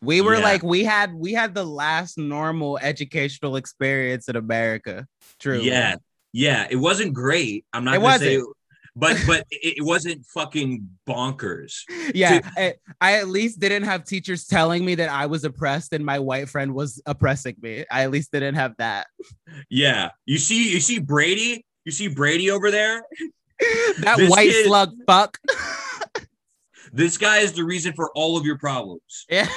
We 0.00 0.22
were 0.22 0.36
Yeah. 0.36 0.40
like 0.44 0.62
we 0.62 0.84
had 0.84 1.12
we 1.12 1.34
had 1.34 1.54
the 1.54 1.64
last 1.66 2.16
normal 2.16 2.78
educational 2.78 3.56
experience 3.56 4.26
in 4.30 4.36
America. 4.36 5.06
True. 5.38 5.60
yeah 5.60 5.96
yeah 6.32 6.66
it 6.70 6.76
wasn't 6.76 7.12
great 7.12 7.64
i'm 7.72 7.84
not 7.84 7.96
It 7.96 7.98
gonna 8.00 8.18
say 8.20 8.36
wasn't. 8.38 8.56
But 9.00 9.16
but 9.26 9.46
it, 9.50 9.82
wasn't 9.84 10.24
fucking 10.26 10.88
bonkers 11.08 11.78
Yeah. 12.14 12.40
I, 12.56 12.74
I 13.00 13.14
at 13.18 13.28
least 13.28 13.58
didn't 13.60 13.84
have 13.84 14.04
teachers 14.04 14.46
telling 14.46 14.84
me 14.84 14.94
that 14.96 15.08
I 15.10 15.26
was 15.26 15.44
oppressed 15.44 15.92
and 15.92 16.04
my 16.04 16.18
white 16.18 16.48
friend 16.48 16.74
was 16.74 17.00
oppressing 17.06 17.56
me. 17.60 17.84
I 17.90 18.02
at 18.04 18.10
least 18.10 18.30
didn't 18.32 18.54
have 18.56 18.74
that. 18.78 19.06
yeah 19.70 20.10
you 20.26 20.38
see 20.38 20.70
you 20.72 20.80
see 20.80 20.98
brady 20.98 21.64
you 21.84 21.92
see 21.92 22.08
brady 22.08 22.50
over 22.50 22.70
there 22.70 23.02
that 24.00 24.16
This 24.18 24.30
white 24.30 24.50
kid- 24.50 24.66
slug 24.66 24.92
fuck. 25.06 25.38
this 26.92 27.16
guy 27.18 27.38
is 27.38 27.52
the 27.52 27.64
reason 27.64 27.92
for 27.92 28.10
all 28.14 28.36
of 28.36 28.44
your 28.44 28.58
problems 28.58 29.24
yeah. 29.30 29.48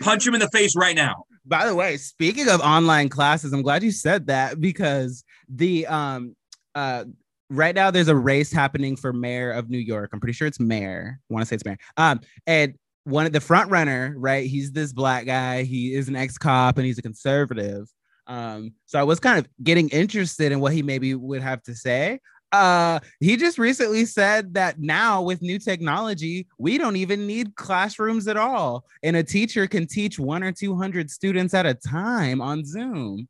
punch 0.00 0.26
him 0.26 0.34
in 0.34 0.40
the 0.40 0.48
face 0.50 0.74
right 0.76 0.96
now 0.96 1.24
By 1.44 1.66
the 1.66 1.74
way, 1.74 1.98
speaking 1.98 2.48
of 2.48 2.60
online 2.62 3.08
classes, 3.10 3.52
I'm 3.52 3.60
glad 3.62 3.82
you 3.82 3.90
said 3.92 4.28
that 4.28 4.58
because 4.60 5.24
the 5.48 5.86
um 5.86 6.34
uh 6.74 7.04
right 7.50 7.74
now 7.74 7.90
there's 7.90 8.08
a 8.08 8.16
race 8.16 8.52
happening 8.52 8.96
for 8.96 9.12
mayor 9.12 9.52
of 9.52 9.70
New 9.70 9.78
York. 9.78 10.10
I'm 10.12 10.20
pretty 10.20 10.32
sure 10.32 10.46
it's 10.46 10.60
mayor. 10.60 11.18
I 11.18 11.34
want 11.34 11.42
to 11.42 11.48
say 11.48 11.56
it's 11.56 11.64
mayor. 11.64 11.78
Um 11.96 12.20
and 12.46 12.74
one 13.04 13.26
of 13.26 13.32
the 13.32 13.40
front 13.40 13.70
runner, 13.70 14.14
right? 14.16 14.46
He's 14.46 14.72
this 14.72 14.92
black 14.92 15.26
guy. 15.26 15.62
He 15.62 15.94
is 15.94 16.08
an 16.08 16.16
ex-cop 16.16 16.78
and 16.78 16.86
he's 16.86 16.98
a 16.98 17.02
conservative. 17.02 17.86
Um, 18.26 18.72
so 18.86 18.98
I 18.98 19.02
was 19.02 19.20
kind 19.20 19.38
of 19.38 19.46
getting 19.62 19.90
interested 19.90 20.52
in 20.52 20.60
what 20.60 20.72
he 20.72 20.82
maybe 20.82 21.14
would 21.14 21.42
have 21.42 21.62
to 21.64 21.74
say. 21.74 22.20
Uh, 22.52 23.00
he 23.20 23.36
just 23.36 23.58
recently 23.58 24.06
said 24.06 24.54
that 24.54 24.80
now 24.80 25.20
with 25.20 25.42
new 25.42 25.58
technology, 25.58 26.46
we 26.56 26.78
don't 26.78 26.96
even 26.96 27.26
need 27.26 27.56
classrooms 27.56 28.28
at 28.28 28.36
all, 28.36 28.84
and 29.02 29.16
a 29.16 29.22
teacher 29.24 29.66
can 29.66 29.86
teach 29.86 30.18
one 30.20 30.42
or 30.44 30.52
two 30.52 30.76
hundred 30.76 31.10
students 31.10 31.52
at 31.52 31.66
a 31.66 31.74
time 31.74 32.40
on 32.40 32.64
Zoom. 32.64 33.28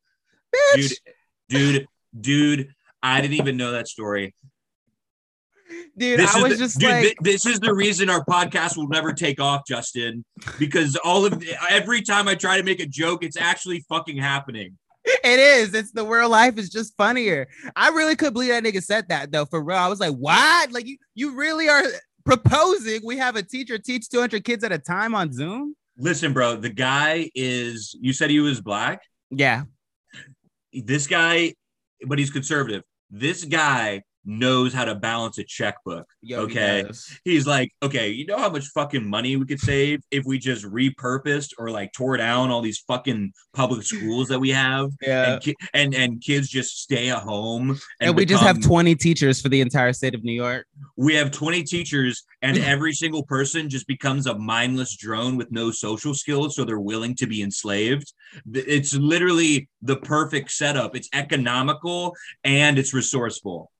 Bitch, 0.54 0.94
dude 1.48 1.72
dude 1.78 1.88
dude 2.20 2.74
i 3.04 3.20
didn't 3.20 3.34
even 3.34 3.56
know 3.56 3.70
that 3.72 3.86
story 3.86 4.34
dude, 5.96 6.18
this 6.18 6.34
I 6.34 6.42
was 6.42 6.52
the, 6.52 6.58
just 6.58 6.78
dude, 6.78 6.90
like, 6.90 7.04
thi- 7.04 7.16
this 7.20 7.46
is 7.46 7.60
the 7.60 7.74
reason 7.74 8.10
our 8.10 8.24
podcast 8.24 8.76
will 8.76 8.88
never 8.88 9.12
take 9.12 9.40
off, 9.40 9.62
Justin. 9.66 10.24
Because 10.58 10.96
all 10.96 11.24
of 11.24 11.42
every 11.70 12.02
time 12.02 12.28
I 12.28 12.34
try 12.34 12.56
to 12.56 12.62
make 12.62 12.80
a 12.80 12.86
joke, 12.86 13.24
it's 13.24 13.36
actually 13.36 13.84
fucking 13.88 14.16
happening. 14.16 14.76
it 15.04 15.38
is. 15.38 15.74
It's 15.74 15.92
the 15.92 16.04
real 16.04 16.28
life 16.28 16.58
is 16.58 16.70
just 16.70 16.96
funnier. 16.96 17.48
I 17.76 17.88
really 17.88 18.16
could 18.16 18.32
believe 18.32 18.50
that 18.50 18.64
nigga 18.64 18.82
said 18.82 19.08
that 19.08 19.32
though. 19.32 19.46
For 19.46 19.62
real, 19.62 19.78
I 19.78 19.88
was 19.88 20.00
like, 20.00 20.14
what? 20.14 20.72
Like 20.72 20.86
you, 20.86 20.96
you 21.14 21.36
really 21.36 21.68
are 21.68 21.82
proposing 22.24 23.00
we 23.04 23.18
have 23.18 23.36
a 23.36 23.42
teacher 23.42 23.78
teach 23.78 24.08
200 24.08 24.44
kids 24.44 24.64
at 24.64 24.72
a 24.72 24.78
time 24.78 25.14
on 25.14 25.32
Zoom? 25.32 25.76
Listen, 25.96 26.32
bro, 26.32 26.56
the 26.56 26.70
guy 26.70 27.30
is. 27.34 27.96
You 28.00 28.12
said 28.12 28.30
he 28.30 28.40
was 28.40 28.60
black. 28.60 29.02
Yeah. 29.30 29.64
This 30.72 31.06
guy, 31.06 31.54
but 32.06 32.18
he's 32.18 32.30
conservative. 32.30 32.82
This 33.16 33.44
guy 33.44 34.02
knows 34.24 34.72
how 34.72 34.84
to 34.84 34.94
balance 34.94 35.38
a 35.38 35.44
checkbook. 35.44 36.06
Yo, 36.22 36.40
Okay. 36.42 36.82
does. 36.86 37.18
He's 37.24 37.46
like, 37.46 37.70
okay, 37.82 38.08
you 38.10 38.24
know 38.26 38.38
how 38.38 38.48
much 38.50 38.66
fucking 38.68 39.08
money 39.08 39.36
we 39.36 39.44
could 39.46 39.60
save 39.60 40.00
if 40.10 40.24
we 40.24 40.38
just 40.38 40.64
repurposed 40.64 41.50
or 41.58 41.70
like 41.70 41.92
tore 41.92 42.16
down 42.16 42.50
all 42.50 42.62
these 42.62 42.78
fucking 42.86 43.32
public 43.52 43.82
schools 43.84 44.28
that 44.28 44.38
we 44.40 44.50
have, 44.50 44.90
Yeah. 45.02 45.34
and 45.34 45.42
ki- 45.42 45.56
and 45.74 45.94
and 45.94 46.20
kids 46.22 46.48
just 46.48 46.80
stay 46.80 47.10
at 47.10 47.18
home, 47.22 47.70
and, 48.00 48.08
And, 48.10 48.16
we 48.16 48.24
just 48.24 48.42
have 48.42 48.60
20 48.62 48.94
teachers 48.94 49.40
for 49.40 49.48
the 49.48 49.60
entire 49.60 49.92
state 49.92 50.14
of 50.14 50.24
New 50.24 50.32
York. 50.32 50.66
we 50.96 51.14
have 51.14 51.30
20 51.30 51.62
teachers 51.64 52.24
and 52.42 52.56
every 52.74 52.92
single 52.92 53.22
person 53.24 53.68
just 53.68 53.86
becomes 53.86 54.26
a 54.26 54.38
mindless 54.38 54.96
drone 54.96 55.36
with 55.36 55.50
no 55.50 55.70
social 55.70 56.14
skills 56.14 56.54
so 56.56 56.64
they're 56.64 56.78
willing 56.80 57.14
to 57.16 57.26
be 57.26 57.42
enslaved 57.42 58.12
it's 58.52 58.94
literally 58.94 59.68
the 59.82 59.96
perfect 59.96 60.50
setup 60.50 60.94
it's 60.96 61.08
economical 61.12 62.14
and 62.44 62.78
it's 62.78 62.94
resourceful 62.94 63.70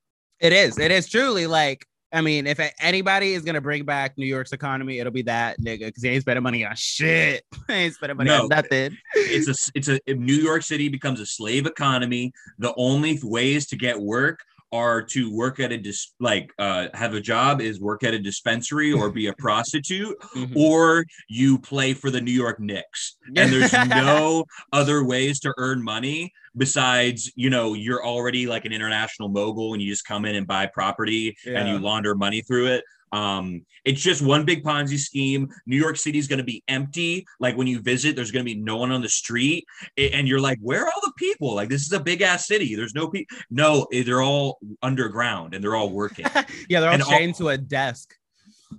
It 0.45 0.53
is. 0.53 0.79
It 0.79 0.91
is 0.91 1.09
truly 1.09 1.47
like. 1.47 1.87
I 2.13 2.21
mean, 2.21 2.47
if 2.47 2.61
anybody 2.81 3.33
is 3.33 3.43
gonna 3.43 3.63
bring 3.63 3.85
back 3.85 4.17
New 4.19 4.27
York's 4.27 4.53
economy, 4.53 4.99
it'll 5.01 5.11
be 5.11 5.23
that 5.23 5.59
nigga 5.59 5.87
because 5.87 6.03
he 6.03 6.11
ain't 6.11 6.21
spending 6.23 6.43
money 6.45 6.65
on 6.65 6.77
shit. 6.77 7.43
he 7.67 7.73
ain't 7.73 7.95
spending 7.95 8.19
money 8.19 8.29
No. 8.29 8.43
on 8.43 8.49
nothing. 8.51 8.97
it's 9.15 9.49
a 9.49 9.71
it's 9.75 9.89
a 9.89 9.99
if 10.07 10.17
new 10.19 10.35
york 10.35 10.63
city 10.63 10.89
becomes 10.89 11.19
a 11.19 11.27
slave 11.27 11.67
economy 11.67 12.31
the 12.59 12.73
only 12.77 13.19
ways 13.25 13.67
to 13.69 13.77
get 13.77 13.99
work 13.99 14.39
are 14.75 15.01
to 15.01 15.33
work 15.33 15.61
at 15.61 15.71
a 15.71 15.79
dis- 15.79 16.15
like 16.19 16.51
uh 16.59 16.89
have 16.95 17.15
a 17.15 17.21
job 17.21 17.61
is 17.61 17.81
work 17.81 18.03
at 18.03 18.13
a 18.13 18.19
dispensary 18.19 18.93
or 18.93 19.09
be 19.11 19.29
a 19.29 19.33
prostitute 19.39 20.17
Mhm. 20.35 20.57
or 20.57 21.05
you 21.29 21.59
play 21.59 21.95
for 21.95 22.11
the 22.11 22.21
New 22.21 22.33
York 22.33 22.59
Knicks. 22.59 23.17
And 23.37 23.53
there's 23.53 23.73
no 23.73 24.45
other 24.73 25.05
ways 25.05 25.39
to 25.41 25.55
earn 25.59 25.83
money 25.83 26.33
besides, 26.57 27.31
you 27.37 27.51
know, 27.51 27.75
you're 27.75 28.05
already 28.05 28.47
like 28.47 28.65
an 28.65 28.73
international 28.73 29.29
mogul 29.29 29.73
and 29.75 29.83
you 29.83 29.89
just 29.91 30.05
come 30.07 30.25
in 30.25 30.35
and 30.35 30.47
buy 30.47 30.67
property 30.67 31.37
and 31.47 31.69
you 31.69 31.79
launder 31.79 32.15
money 32.15 32.43
through 32.43 32.67
it. 32.67 32.85
Um, 33.15 33.65
it's 33.85 34.01
just 34.01 34.23
one 34.23 34.45
big 34.45 34.65
Ponzi 34.65 34.99
scheme. 34.99 35.49
New 35.67 35.77
York 35.77 35.97
City 35.97 36.19
is 36.19 36.27
going 36.27 36.39
to 36.39 36.45
be 36.45 36.65
empty. 36.69 37.25
Like 37.39 37.57
when 37.57 37.67
you 37.67 37.81
visit, 37.81 38.17
there's 38.17 38.31
going 38.31 38.45
to 38.45 38.55
be 38.55 38.59
no 38.61 38.77
one 38.77 38.91
on 38.91 39.03
the 39.03 39.09
street, 39.09 39.65
and 39.97 40.27
you're 40.27 40.41
like, 40.41 40.59
"Where 40.61 40.83
are 40.83 40.87
all 40.89 41.01
the 41.03 41.13
people? 41.17 41.55
Like 41.55 41.69
this 41.69 41.83
is 41.83 41.93
a 41.93 42.01
big 42.01 42.23
ass 42.23 42.47
city. 42.47 42.75
There's 42.75 42.95
no 42.95 43.09
people. 43.09 43.37
No, 43.51 43.87
eh, 43.93 44.03
they're 44.03 44.23
all 44.23 44.59
underground 44.83 45.55
and 45.55 45.63
they're 45.63 45.77
all 45.77 45.91
working. 45.91 46.27
yeah, 46.69 46.81
they're 46.81 46.89
all 46.89 46.95
And 46.95 47.03
all- 47.03 47.11
chained 47.11 47.35
to 47.37 47.49
a 47.51 47.59
desk. 47.59 48.15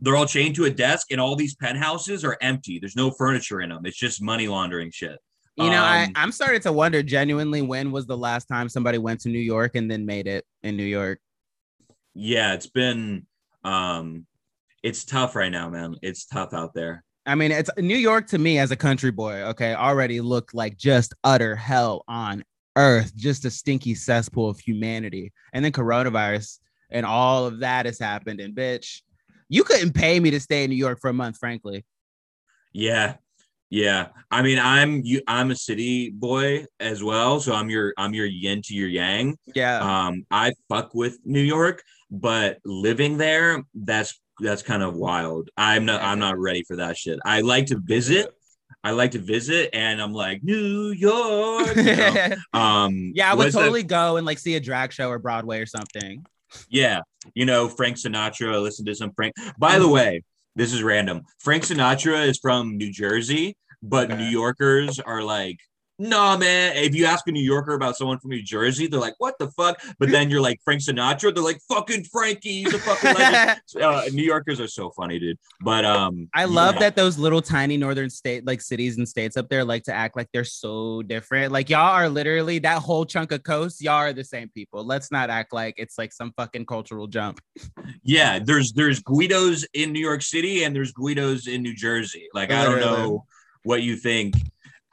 they're 0.02 0.16
all 0.18 0.26
chained 0.26 0.56
to 0.56 0.66
a 0.66 0.70
desk, 0.72 1.12
and 1.12 1.22
all 1.22 1.36
these 1.38 1.56
penthouses 1.56 2.26
are 2.26 2.38
empty. 2.42 2.80
There's 2.80 2.96
no 2.98 3.12
furniture 3.12 3.62
in 3.62 3.70
them. 3.70 3.86
It's 3.86 3.98
just 3.98 4.22
money 4.22 4.48
laundering 4.48 4.92
shit. 4.92 5.18
You 5.58 5.70
know, 5.70 5.82
I, 5.84 6.04
Um, 6.06 6.12
I'm 6.16 6.32
starting 6.34 6.60
to 6.64 6.74
wonder 6.74 7.02
genuinely 7.02 7.62
when 7.62 7.94
was 7.94 8.06
the 8.06 8.18
last 8.18 8.46
time 8.50 8.68
somebody 8.68 8.98
went 8.98 9.22
to 9.22 9.30
New 9.30 9.40
York 9.40 9.76
and 9.76 9.90
then 9.90 10.06
made 10.06 10.28
it 10.28 10.44
in 10.64 10.76
New 10.76 10.84
York? 10.84 11.20
Yeah, 12.14 12.54
it's 12.56 12.68
been 12.68 13.26
um 13.66 14.26
it's 14.84 15.04
tough 15.04 15.36
right 15.36 15.52
now, 15.52 15.70
man. 15.70 15.96
It's 16.04 16.26
tough 16.26 16.54
out 16.54 16.76
there. 16.76 17.04
I 17.26 17.34
mean, 17.34 17.52
it's 17.52 17.72
New 17.78 17.98
York 17.98 18.28
to 18.28 18.38
me 18.38 18.60
as 18.60 18.70
a 18.70 18.76
country 18.76 19.10
boy, 19.10 19.42
okay, 19.42 19.74
already 19.74 20.22
looked 20.22 20.54
like 20.54 20.78
just 20.78 21.16
utter 21.24 21.56
hell 21.56 22.04
on 22.08 22.44
earth, 22.76 23.16
just 23.16 23.46
a 23.46 23.50
stinky 23.50 23.96
cesspool 23.96 24.48
of 24.48 24.60
humanity. 24.60 25.34
And 25.54 25.66
then 25.66 25.72
coronavirus 25.72 26.60
and 26.92 27.04
all 27.04 27.48
of 27.48 27.60
that 27.60 27.88
has 27.88 27.98
happened. 27.98 28.40
And 28.40 28.56
bitch, 28.56 29.02
you 29.50 29.64
couldn't 29.64 29.94
pay 29.94 30.20
me 30.20 30.30
to 30.32 30.40
stay 30.40 30.64
in 30.64 30.70
New 30.70 30.76
York 30.76 31.00
for 31.02 31.10
a 31.10 31.14
month, 31.14 31.38
frankly. 31.38 31.84
Yeah. 32.74 33.16
Yeah. 33.72 34.10
I 34.30 34.42
mean, 34.44 34.60
I'm 34.60 35.02
you 35.04 35.22
I'm 35.28 35.50
a 35.50 35.56
city 35.56 36.12
boy 36.12 36.66
as 36.80 37.04
well. 37.04 37.40
So 37.40 37.54
I'm 37.54 37.70
your 37.70 37.94
I'm 37.98 38.14
your 38.14 38.28
yin 38.28 38.62
to 38.64 38.76
your 38.76 38.88
yang. 38.88 39.38
Yeah. 39.56 39.80
Um, 39.80 40.26
I 40.30 40.54
fuck 40.70 40.94
with 40.94 41.18
New 41.26 41.42
York, 41.42 41.82
but 42.20 42.60
living 42.66 43.18
there, 43.18 43.64
that's 43.74 44.20
that's 44.40 44.62
kind 44.62 44.84
of 44.84 44.96
wild. 44.96 45.50
I'm 45.58 45.86
not 45.86 46.02
I'm 46.02 46.20
not 46.20 46.38
ready 46.38 46.64
for 46.64 46.76
that 46.78 46.98
shit. 46.98 47.20
I 47.26 47.42
like 47.42 47.68
to 47.68 47.80
visit. 47.84 48.34
I 48.84 48.92
like 48.92 49.12
to 49.12 49.20
visit 49.20 49.70
and 49.74 50.02
I'm 50.02 50.14
like, 50.14 50.44
New 50.44 50.90
York. 50.92 51.76
you 51.76 51.84
know? 51.84 52.36
Um 52.54 53.12
yeah, 53.16 53.32
I 53.32 53.36
would 53.36 53.52
totally 53.52 53.84
go 53.84 54.18
and 54.18 54.26
like 54.26 54.40
see 54.40 54.56
a 54.56 54.60
drag 54.60 54.92
show 54.92 55.10
or 55.10 55.20
Broadway 55.20 55.60
or 55.60 55.66
something. 55.66 56.26
Yeah, 56.70 57.02
you 57.34 57.46
know 57.46 57.68
Frank 57.68 57.98
Sinatra. 57.98 58.62
Listen 58.62 58.86
to 58.86 58.96
some 58.96 59.12
Frank. 59.16 59.34
By 59.58 59.80
the 59.80 59.88
way, 59.88 60.22
this 60.56 60.74
is 60.74 60.84
random. 60.84 61.22
Frank 61.40 61.64
Sinatra 61.64 62.28
is 62.28 62.40
from 62.40 62.78
New 62.78 62.92
Jersey, 62.92 63.58
but 63.82 64.12
Okay. 64.12 64.18
New 64.22 64.30
Yorkers 64.30 65.00
are 65.00 65.22
like, 65.22 65.58
"Nah, 66.00 66.38
man." 66.38 66.76
If 66.76 66.96
you 66.96 67.06
ask 67.06 67.28
a 67.28 67.32
New 67.32 67.44
Yorker 67.44 67.74
about 67.74 67.98
someone 67.98 68.20
from 68.20 68.32
New 68.32 68.44
Jersey, 68.44 68.88
they're 68.88 69.00
like, 69.00 69.16
"What 69.18 69.38
the 69.40 69.50
fuck?" 69.52 69.82
But 70.00 70.10
then 70.10 70.30
you're 70.30 70.42
like 70.42 70.60
Frank 70.64 70.82
Sinatra, 70.82 71.34
they're 71.34 71.44
like, 71.44 71.60
"Fucking 71.68 72.06
Frankie, 72.06 72.64
he's 72.64 72.74
a 72.74 72.80
fucking 72.80 73.14
legend." 73.14 73.62
uh, 73.82 74.04
New 74.12 74.24
Yorkers 74.24 74.60
are 74.60 74.68
so 74.68 74.92
funny, 74.92 75.20
dude. 75.20 75.38
But 75.62 75.86
um, 75.86 76.30
I 76.34 76.46
love 76.46 76.76
yeah. 76.76 76.82
that 76.82 76.96
those 76.96 77.18
little 77.18 77.42
tiny 77.42 77.78
northern 77.78 78.10
state 78.10 78.46
like 78.46 78.62
cities 78.62 78.98
and 78.98 79.08
states 79.08 79.38
up 79.38 79.50
there 79.50 79.64
like 79.64 79.84
to 79.84 79.94
act 79.94 80.16
like 80.16 80.30
they're 80.34 80.44
so 80.44 81.02
different. 81.04 81.52
Like 81.52 81.70
y'all 81.70 81.92
are 81.92 82.10
literally 82.10 82.60
that 82.60 82.82
whole 82.82 83.06
chunk 83.06 83.32
of 83.32 83.44
coast. 83.44 83.82
Y'all 83.82 83.94
are 83.94 84.14
the 84.14 84.24
same 84.24 84.50
people. 84.50 84.84
Let's 84.84 85.12
not 85.12 85.30
act 85.30 85.54
like 85.54 85.76
it's 85.78 85.98
like 85.98 86.14
some 86.14 86.34
fucking 86.38 86.66
cultural 86.66 87.08
jump. 87.08 87.40
Yeah, 88.04 88.40
there's 88.40 88.74
there's 88.74 89.02
Guidos 89.02 89.66
in 89.74 89.92
New 89.92 90.00
York 90.00 90.22
City 90.22 90.64
and 90.64 90.76
there's 90.76 90.92
Guidos 90.92 91.48
in 91.48 91.62
New 91.62 91.76
Jersey. 91.76 92.28
Like 92.34 92.52
I 92.52 92.64
don't 92.64 92.80
know 92.80 93.26
what 93.64 93.82
you 93.82 93.96
think. 93.96 94.36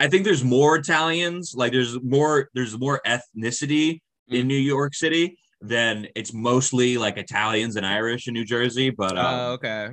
I 0.02 0.08
think 0.08 0.24
there's 0.24 0.42
more 0.44 0.76
Italians, 0.76 1.54
like 1.56 1.72
there's 1.72 1.94
more 2.02 2.48
there's 2.54 2.76
more 2.78 3.00
ethnicity 3.06 4.00
in 4.28 4.44
Mm. 4.44 4.46
New 4.52 4.62
York 4.74 4.94
City 4.94 5.38
than 5.60 6.08
it's 6.16 6.32
mostly 6.32 6.98
like 6.98 7.16
Italians 7.18 7.76
and 7.76 7.86
Irish 7.86 8.26
in 8.28 8.34
New 8.34 8.44
Jersey, 8.44 8.90
but 8.90 9.16
um, 9.16 9.26
Oh, 9.34 9.52
okay. 9.52 9.90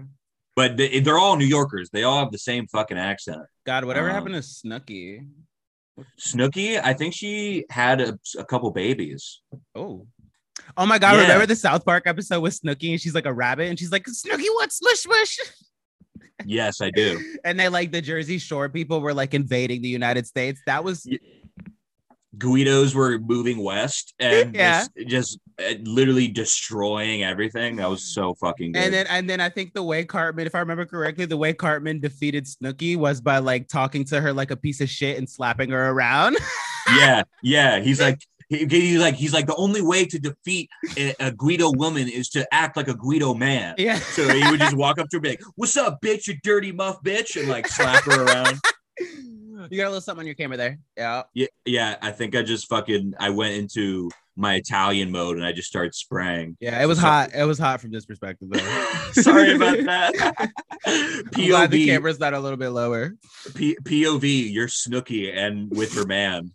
but 0.55 0.77
they, 0.77 0.99
they're 0.99 1.19
all 1.19 1.35
New 1.37 1.45
Yorkers. 1.45 1.89
They 1.91 2.03
all 2.03 2.19
have 2.23 2.31
the 2.31 2.37
same 2.39 2.65
fucking 2.67 2.97
accent. 2.97 3.41
God, 3.65 3.85
whatever 3.85 4.09
um, 4.09 4.15
happened 4.15 4.35
to 4.35 4.41
Snooky? 4.41 5.21
Snooki, 6.19 6.81
I 6.83 6.93
think 6.93 7.13
she 7.13 7.65
had 7.69 8.01
a, 8.01 8.17
a 8.37 8.45
couple 8.45 8.71
babies. 8.71 9.41
Oh. 9.75 10.07
Oh 10.77 10.85
my 10.85 10.97
god, 10.99 11.15
Yeah. 11.15 11.21
remember 11.23 11.45
the 11.45 11.55
South 11.55 11.83
Park 11.85 12.03
episode 12.05 12.39
with 12.41 12.59
Snooki 12.59 12.91
and 12.91 12.99
she's 13.01 13.13
like 13.15 13.25
a 13.25 13.33
rabbit 13.33 13.67
and 13.69 13.77
she's 13.77 13.91
like, 13.91 14.05
Snooki, 14.05 14.45
what 14.55 14.71
smush 14.71 14.99
smush? 14.99 15.37
Yes, 16.45 16.81
I 16.81 16.91
do. 16.91 17.19
And 17.43 17.59
they 17.59 17.69
like 17.69 17.91
the 17.91 18.01
Jersey 18.01 18.37
Shore 18.37 18.69
people 18.69 19.01
were 19.01 19.13
like 19.13 19.33
invading 19.33 19.81
the 19.81 19.89
United 19.89 20.27
States. 20.27 20.59
That 20.65 20.83
was 20.83 21.07
Guidos 22.37 22.93
were 22.93 23.17
moving 23.19 23.63
west 23.63 24.13
and 24.19 24.53
Yeah. 24.55 24.85
just, 24.97 25.07
just 25.07 25.39
uh, 25.59 25.73
literally 25.83 26.27
destroying 26.27 27.23
everything. 27.23 27.77
That 27.77 27.89
was 27.89 28.03
so 28.03 28.35
fucking 28.35 28.73
good. 28.73 28.83
and 28.83 28.93
then 28.93 29.07
and 29.07 29.29
then 29.29 29.41
I 29.41 29.49
think 29.49 29.73
the 29.73 29.83
way 29.83 30.05
Cartman, 30.05 30.45
if 30.47 30.53
I 30.55 30.59
remember 30.59 30.85
correctly, 30.85 31.25
the 31.25 31.37
way 31.37 31.53
Cartman 31.53 31.99
defeated 31.99 32.45
Snooki 32.45 32.95
was 32.95 33.19
by 33.19 33.39
like 33.39 33.67
talking 33.67 34.05
to 34.05 34.21
her 34.21 34.31
like 34.31 34.51
a 34.51 34.55
piece 34.57 34.79
of 34.79 34.89
shit 34.89 35.17
and 35.17 35.29
slapping 35.29 35.71
her 35.71 35.89
around. 35.89 36.37
yeah, 36.97 37.23
yeah. 37.41 37.79
He's 37.79 37.99
like, 37.99 38.21
he, 38.49 38.65
he's 38.65 38.99
like, 38.99 39.15
he's 39.15 39.33
like, 39.33 39.45
the 39.47 39.55
only 39.55 39.81
way 39.81 40.05
to 40.05 40.19
defeat 40.19 40.69
a, 40.97 41.13
a 41.19 41.31
Guido 41.31 41.71
woman 41.71 42.09
is 42.09 42.29
to 42.29 42.47
act 42.53 42.75
like 42.75 42.87
a 42.87 42.95
Guido 42.95 43.33
man. 43.33 43.75
yeah. 43.77 43.99
So 43.99 44.27
he 44.27 44.49
would 44.51 44.59
just 44.59 44.75
walk 44.75 44.99
up 44.99 45.07
to 45.09 45.15
her 45.15 45.17
and 45.17 45.23
be 45.23 45.29
like, 45.29 45.41
"What's 45.55 45.77
up, 45.77 46.01
bitch? 46.01 46.27
You 46.27 46.35
dirty 46.43 46.71
muff, 46.71 47.01
bitch," 47.03 47.39
and 47.39 47.47
like 47.47 47.67
slap 47.67 48.03
her 48.05 48.25
around. 48.25 48.59
You 49.69 49.77
got 49.77 49.85
a 49.85 49.89
little 49.89 50.01
something 50.01 50.21
on 50.23 50.25
your 50.25 50.35
camera 50.35 50.57
there. 50.57 50.79
Yeah. 50.97 51.23
Yeah, 51.33 51.47
yeah. 51.65 51.95
I 52.01 52.11
think 52.11 52.35
I 52.35 52.41
just 52.43 52.67
fucking 52.69 53.13
I 53.19 53.29
went 53.29 53.53
into 53.55 54.09
my 54.35 54.55
Italian 54.55 55.11
mode 55.11 55.35
and 55.35 55.45
I 55.45 55.51
just 55.51 55.67
started 55.67 55.93
spraying. 55.93 56.55
Yeah. 56.61 56.81
It 56.81 56.85
was 56.85 56.97
So- 56.97 57.05
hot. 57.07 57.31
It 57.35 57.43
was 57.43 57.59
hot 57.59 57.81
from 57.81 57.91
this 57.91 58.05
perspective 58.05 58.47
though. 58.51 58.87
Sorry 59.21 59.53
about 59.53 59.77
that. 59.83 60.13
I'm 60.85 61.23
glad 61.45 61.71
the 61.71 61.83
POV, 61.83 61.85
camera's 61.87 62.19
not 62.19 62.33
a 62.33 62.39
little 62.39 62.57
bit 62.57 62.69
lower. 62.69 63.15
P- 63.53 63.77
POV, 63.83 64.51
you're 64.51 64.67
Snooki 64.69 65.35
and 65.35 65.69
with 65.75 65.93
her 65.95 66.05
man. 66.05 66.53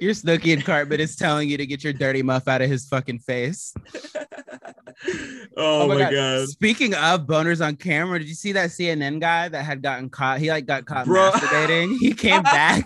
Your 0.00 0.14
Snooki 0.14 0.52
and 0.52 0.64
Cartman 0.64 1.00
is 1.00 1.16
telling 1.16 1.48
you 1.48 1.56
to 1.56 1.66
get 1.66 1.84
your 1.84 1.92
dirty 1.92 2.22
muff 2.22 2.48
out 2.48 2.62
of 2.62 2.68
his 2.70 2.86
fucking 2.86 3.20
face. 3.20 3.72
oh, 5.56 5.86
my 5.88 6.10
god. 6.10 6.48
Speaking 6.48 6.94
of 6.94 7.26
boners 7.26 7.64
on 7.64 7.76
camera, 7.76 8.18
did 8.18 8.28
you 8.28 8.34
see 8.34 8.52
that 8.52 8.70
CNN 8.70 9.20
guy 9.20 9.48
that 9.48 9.64
had 9.64 9.82
gotten 9.82 10.08
caught? 10.10 10.38
He 10.38 10.50
like 10.50 10.66
got 10.66 10.86
caught 10.86 11.06
Bro. 11.06 11.30
masturbating. 11.32 11.96
He 11.98 12.12
came 12.12 12.42
back 12.44 12.84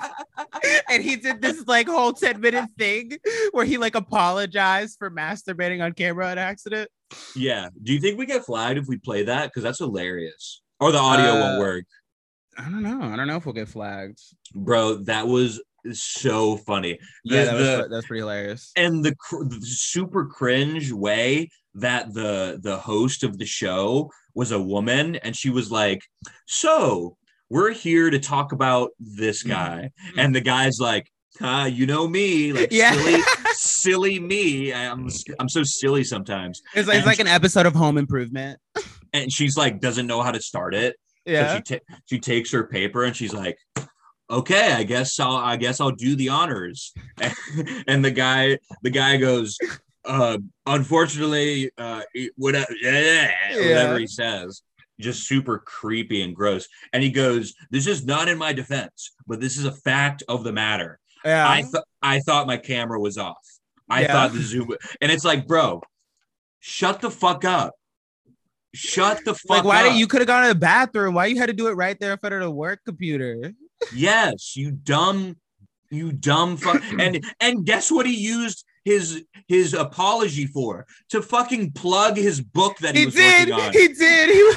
and 0.91 1.03
he 1.03 1.17
did 1.17 1.41
this 1.41 1.67
like 1.67 1.89
whole 1.89 2.13
10 2.13 2.41
minute 2.41 2.69
thing 2.79 3.13
where 3.53 3.65
he 3.65 3.79
like 3.79 3.95
apologized 3.95 4.99
for 4.99 5.11
masturbating 5.11 5.83
on 5.83 5.93
camera 5.93 6.27
on 6.29 6.39
accident. 6.39 6.91
Yeah. 7.35 7.69
Do 7.83 7.93
you 7.93 8.01
think 8.01 8.19
we 8.19 8.27
get 8.27 8.45
flagged 8.45 8.79
if 8.79 8.87
we 8.87 8.99
play 8.99 9.25
that? 9.25 9.47
Because 9.47 9.63
that's 9.63 9.79
hilarious. 9.79 10.63
Or 10.81 10.93
the 10.93 10.99
audio 10.99 11.33
Uh, 11.33 11.41
won't 11.41 11.59
work. 11.61 11.85
I 12.57 12.65
don't 12.65 12.83
know. 12.83 13.01
I 13.03 13.17
don't 13.17 13.27
know 13.27 13.37
if 13.37 13.47
we'll 13.47 13.53
get 13.53 13.69
flagged. 13.69 14.21
Bro, 14.55 15.05
that 15.05 15.27
was 15.27 15.61
so 15.93 16.57
funny. 16.59 16.99
Yeah, 17.25 17.45
The- 17.45 17.51
that 17.51 17.55
was, 17.55 17.67
the- 17.67 17.89
that's 17.91 18.07
pretty 18.07 18.21
hilarious. 18.21 18.73
and 18.77 19.05
the, 19.05 19.15
cr- 19.17 19.45
the 19.45 19.61
super 19.63 20.27
cringe 20.27 20.91
way 20.93 21.51
that 21.75 22.15
the 22.15 22.59
the 22.63 22.77
host 22.77 23.25
of 23.25 23.37
the 23.39 23.47
show 23.47 24.09
was 24.35 24.53
a 24.53 24.61
woman 24.61 25.17
and 25.17 25.35
she 25.37 25.51
was 25.51 25.73
like 25.73 26.01
so 26.47 27.17
we're 27.51 27.73
here 27.73 28.11
to 28.11 28.19
talk 28.21 28.53
about 28.53 28.91
this 29.01 29.43
guy 29.43 29.91
and 30.17 30.33
the 30.35 30.41
guy's 30.41 30.79
like 30.79 31.11
ah, 31.43 31.65
you 31.67 31.85
know 31.85 32.07
me 32.07 32.53
like 32.53 32.69
Yeah. 32.71 32.93
silly 32.93 33.23
silly 33.55 34.21
me 34.21 34.73
i'm 34.73 35.09
i'm 35.41 35.49
so 35.49 35.65
silly 35.65 36.05
sometimes 36.05 36.63
It's 36.77 36.87
like, 36.87 36.99
it's 36.99 37.07
like 37.07 37.19
an 37.19 37.27
episode 37.27 37.67
of 37.67 37.75
Home 37.75 37.99
Improvement. 37.99 38.61
and 39.13 39.33
she's 39.33 39.57
like 39.57 39.81
doesn't 39.81 40.07
know 40.07 40.23
how 40.23 40.31
to 40.31 40.41
start 40.41 40.75
it 40.77 40.95
so 41.27 41.33
Yeah. 41.33 41.57
she, 41.57 41.63
ta- 41.79 41.85
she 42.07 42.19
takes 42.21 42.53
her 42.53 42.69
paper 42.69 43.03
and 43.03 43.17
she's 43.17 43.35
like 43.35 43.59
okay 44.31 44.73
i 44.73 44.83
guess 44.83 45.21
i'll 45.21 45.37
i 45.37 45.57
guess 45.57 45.81
i'll 45.81 45.91
do 45.91 46.17
the 46.17 46.29
honors 46.29 46.93
and, 47.87 48.05
the 48.05 48.11
guy 48.11 48.59
the 48.83 48.91
guy 48.91 49.17
goes 49.17 49.59
uh 50.05 50.39
unfortunately 50.67 51.71
uh 51.79 52.03
whatever 52.37 52.73
yeah, 52.81 53.31
whatever 53.57 53.99
he 53.99 54.07
says 54.07 54.63
just 55.01 55.27
super 55.27 55.59
creepy 55.59 56.23
and 56.23 56.35
gross 56.35 56.69
and 56.93 57.03
he 57.03 57.11
goes 57.11 57.55
this 57.71 57.87
is 57.87 58.07
not 58.07 58.29
in 58.29 58.39
my 58.39 58.53
defense 58.53 59.13
but 59.27 59.41
this 59.41 59.57
is 59.59 59.65
a 59.65 59.73
fact 59.73 60.23
of 60.29 60.45
the 60.45 60.53
matter 60.53 60.99
yeah. 61.25 61.49
i 61.49 61.63
thought 61.63 61.85
i 62.03 62.21
thought 62.21 62.47
my 62.47 62.57
camera 62.57 62.99
was 62.99 63.19
off 63.19 63.37
i 63.91 64.03
Yeah. 64.03 64.13
thought 64.13 64.33
the 64.33 64.41
zoom 64.41 64.75
and 65.01 65.11
it's 65.11 65.25
like 65.25 65.47
bro 65.47 65.83
shut 66.61 67.01
the 67.01 67.11
fuck 67.11 67.45
up 67.45 67.75
shut 68.75 69.25
the 69.25 69.35
fuck 69.35 69.51
like, 69.51 69.65
why 69.65 69.81
up 69.83 69.93
did 69.93 69.99
you 69.99 70.07
could 70.07 70.21
have 70.21 70.27
gone 70.27 70.43
to 70.43 70.49
the 70.49 70.59
bathroom? 70.59 71.15
Why 71.15 71.27
you 71.27 71.39
had 71.39 71.47
to 71.47 71.53
do 71.53 71.69
it 71.69 71.73
right 71.75 71.99
there 71.99 72.13
in 72.13 72.19
front 72.19 72.35
of 72.35 72.41
the 72.41 72.51
work 72.51 72.81
computer? 72.85 73.53
Yes, 73.95 74.57
you 74.57 74.71
dumb, 74.71 75.37
you 75.91 76.13
dumb 76.13 76.57
fuck. 76.57 76.83
and 76.99 77.25
and 77.41 77.65
guess 77.67 77.91
what 77.91 78.07
he 78.07 78.15
used 78.15 78.65
his 78.85 79.25
his 79.49 79.75
apology 79.75 80.47
for? 80.47 80.87
To 81.11 81.23
fucking 81.23 81.73
plug 81.73 82.17
his 82.17 82.41
book 82.41 82.79
that 82.79 82.95
he, 82.95 83.01
He 83.01 83.07
was 83.07 83.15
did. 83.15 83.49
working 83.51 83.67
on. 83.67 83.73
He 83.73 83.89
did. 83.89 84.29
He 84.31 84.53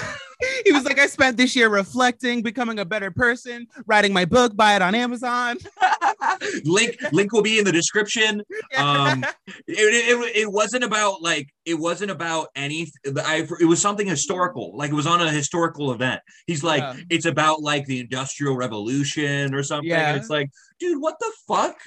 he 0.66 0.72
was 0.72 0.84
like, 0.84 1.00
I 1.00 1.08
spent 1.08 1.38
this 1.38 1.56
year 1.56 1.70
reflecting, 1.70 2.42
becoming 2.42 2.80
a 2.80 2.86
better 2.86 3.12
person, 3.12 3.68
writing 3.86 4.14
my 4.14 4.26
book, 4.26 4.56
buy 4.56 4.76
it 4.76 4.82
on 4.82 4.94
Amazon. 4.96 5.58
link 6.64 6.98
link 7.12 7.32
will 7.32 7.42
be 7.42 7.60
in 7.60 7.66
the 7.66 7.72
description. 7.72 8.42
Um, 8.76 9.24
it, 9.48 9.64
it, 9.68 10.36
it 10.36 10.52
wasn't 10.52 10.84
about 10.84 11.22
like 11.22 11.50
it 11.66 11.76
wasn't 11.76 12.12
about 12.12 12.50
any. 12.56 12.92
I 13.06 13.48
it 13.60 13.66
was 13.66 13.82
something 13.82 14.08
historical. 14.08 14.76
Like 14.78 14.92
it 14.92 14.96
was 14.96 15.08
on 15.08 15.22
a 15.22 15.32
historical 15.32 15.92
event. 15.92 16.22
He's 16.46 16.64
like 16.64 16.82
Yeah. 16.82 16.96
it's 17.10 17.26
about 17.26 17.62
like 17.62 17.86
the 17.86 18.00
Industrial 18.00 18.56
Revolution 18.56 19.54
or 19.54 19.64
something. 19.64 19.90
Yeah. 19.90 20.10
And 20.10 20.18
it's 20.18 20.30
like, 20.30 20.50
dude, 20.80 21.02
what 21.02 21.16
the 21.20 21.32
fuck? 21.48 21.78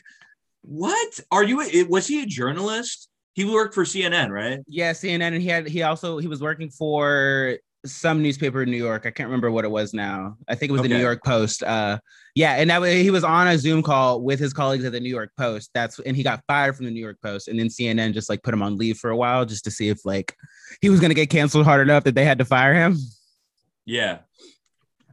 What 0.63 1.21
are 1.31 1.45
you? 1.45 1.61
It, 1.61 1.89
was 1.89 2.07
he 2.07 2.23
a 2.23 2.27
journalist? 2.27 3.09
He 3.35 3.45
worked 3.45 3.75
for 3.75 3.85
CNN, 3.85 4.31
right? 4.31 4.59
yeah, 4.67 4.93
CNN, 4.93 5.23
and 5.33 5.41
he 5.41 5.49
had 5.49 5.69
he 5.69 5.83
also 5.83 6.19
he 6.19 6.27
was 6.27 6.43
working 6.43 6.69
for 6.69 7.57
some 7.85 8.23
newspaper 8.23 8.63
in 8.63 8.71
New 8.71 8.77
York. 8.77 9.07
I 9.07 9.11
can't 9.11 9.29
remember 9.29 9.51
what 9.51 9.65
it 9.65 9.71
was 9.71 9.95
now. 9.95 10.37
I 10.49 10.55
think 10.55 10.71
it 10.71 10.73
was 10.73 10.83
the 10.83 10.89
New 10.89 10.99
York 10.99 11.25
Post. 11.25 11.63
Uh, 11.63 11.99
yeah, 12.35 12.57
and 12.57 12.71
that 12.71 12.81
way 12.81 13.03
he 13.03 13.11
was 13.11 13.25
on 13.25 13.49
a 13.49 13.59
Zoom 13.59 13.83
call 13.83 14.21
with 14.21 14.39
his 14.39 14.53
colleagues 14.53 14.85
at 14.85 14.93
the 14.93 15.01
New 15.01 15.09
York 15.09 15.33
Post. 15.39 15.71
That's 15.75 15.99
and 16.01 16.17
he 16.17 16.23
got 16.23 16.43
fired 16.47 16.77
from 16.77 16.87
the 16.87 16.91
New 16.91 17.01
York 17.01 17.19
Post, 17.23 17.49
and 17.49 17.59
then 17.59 17.69
CNN 17.69 18.13
just 18.13 18.29
like 18.29 18.43
put 18.43 18.55
him 18.55 18.63
on 18.63 18.77
leave 18.77 18.99
for 18.99 19.11
a 19.11 19.17
while 19.17 19.45
just 19.45 19.65
to 19.65 19.71
see 19.71 19.89
if 19.89 20.05
like 20.05 20.35
he 20.81 20.91
was 20.91 21.01
gonna 21.01 21.15
get 21.15 21.31
canceled 21.31 21.65
hard 21.65 21.81
enough 21.81 22.05
that 22.05 22.15
they 22.15 22.25
had 22.25 22.39
to 22.39 22.45
fire 22.45 22.75
him. 22.75 22.97
Yeah. 23.87 24.19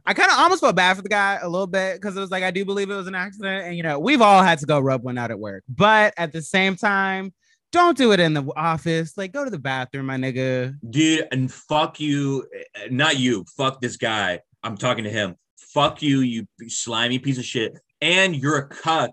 I 0.06 0.14
kind 0.14 0.30
of 0.30 0.38
almost 0.38 0.62
felt 0.62 0.74
bad 0.74 0.96
for 0.96 1.02
the 1.02 1.10
guy 1.10 1.38
a 1.42 1.48
little 1.48 1.66
bit 1.66 1.96
because 2.00 2.16
it 2.16 2.20
was 2.20 2.30
like 2.30 2.42
I 2.42 2.50
do 2.50 2.64
believe 2.64 2.90
it 2.90 2.96
was 2.96 3.08
an 3.08 3.14
accident, 3.14 3.66
and 3.66 3.76
you 3.76 3.82
know 3.82 3.98
we've 3.98 4.22
all 4.22 4.42
had 4.42 4.58
to 4.58 4.66
go 4.66 4.78
rub 4.78 5.02
one 5.02 5.18
out 5.18 5.30
at 5.30 5.38
work, 5.38 5.64
but 5.68 6.14
at 6.16 6.32
the 6.32 6.42
same 6.42 6.76
time, 6.76 7.32
don't 7.72 7.96
do 7.96 8.12
it 8.12 8.20
in 8.20 8.34
the 8.34 8.44
office. 8.56 9.16
Like 9.16 9.32
go 9.32 9.44
to 9.44 9.50
the 9.50 9.58
bathroom, 9.58 10.06
my 10.06 10.16
nigga. 10.16 10.74
Dude, 10.88 11.26
and 11.32 11.52
fuck 11.52 12.00
you. 12.00 12.46
eh, 12.74 12.88
Not 12.90 13.18
you. 13.18 13.44
Fuck 13.56 13.80
this 13.80 13.96
guy. 13.96 14.40
I'm 14.62 14.76
talking 14.76 15.04
to 15.04 15.10
him. 15.10 15.36
Fuck 15.58 16.02
you, 16.02 16.20
you 16.20 16.46
slimy 16.68 17.18
piece 17.18 17.38
of 17.38 17.44
shit. 17.44 17.78
And 18.00 18.34
you're 18.34 18.56
a 18.58 18.68
cuck 18.68 19.10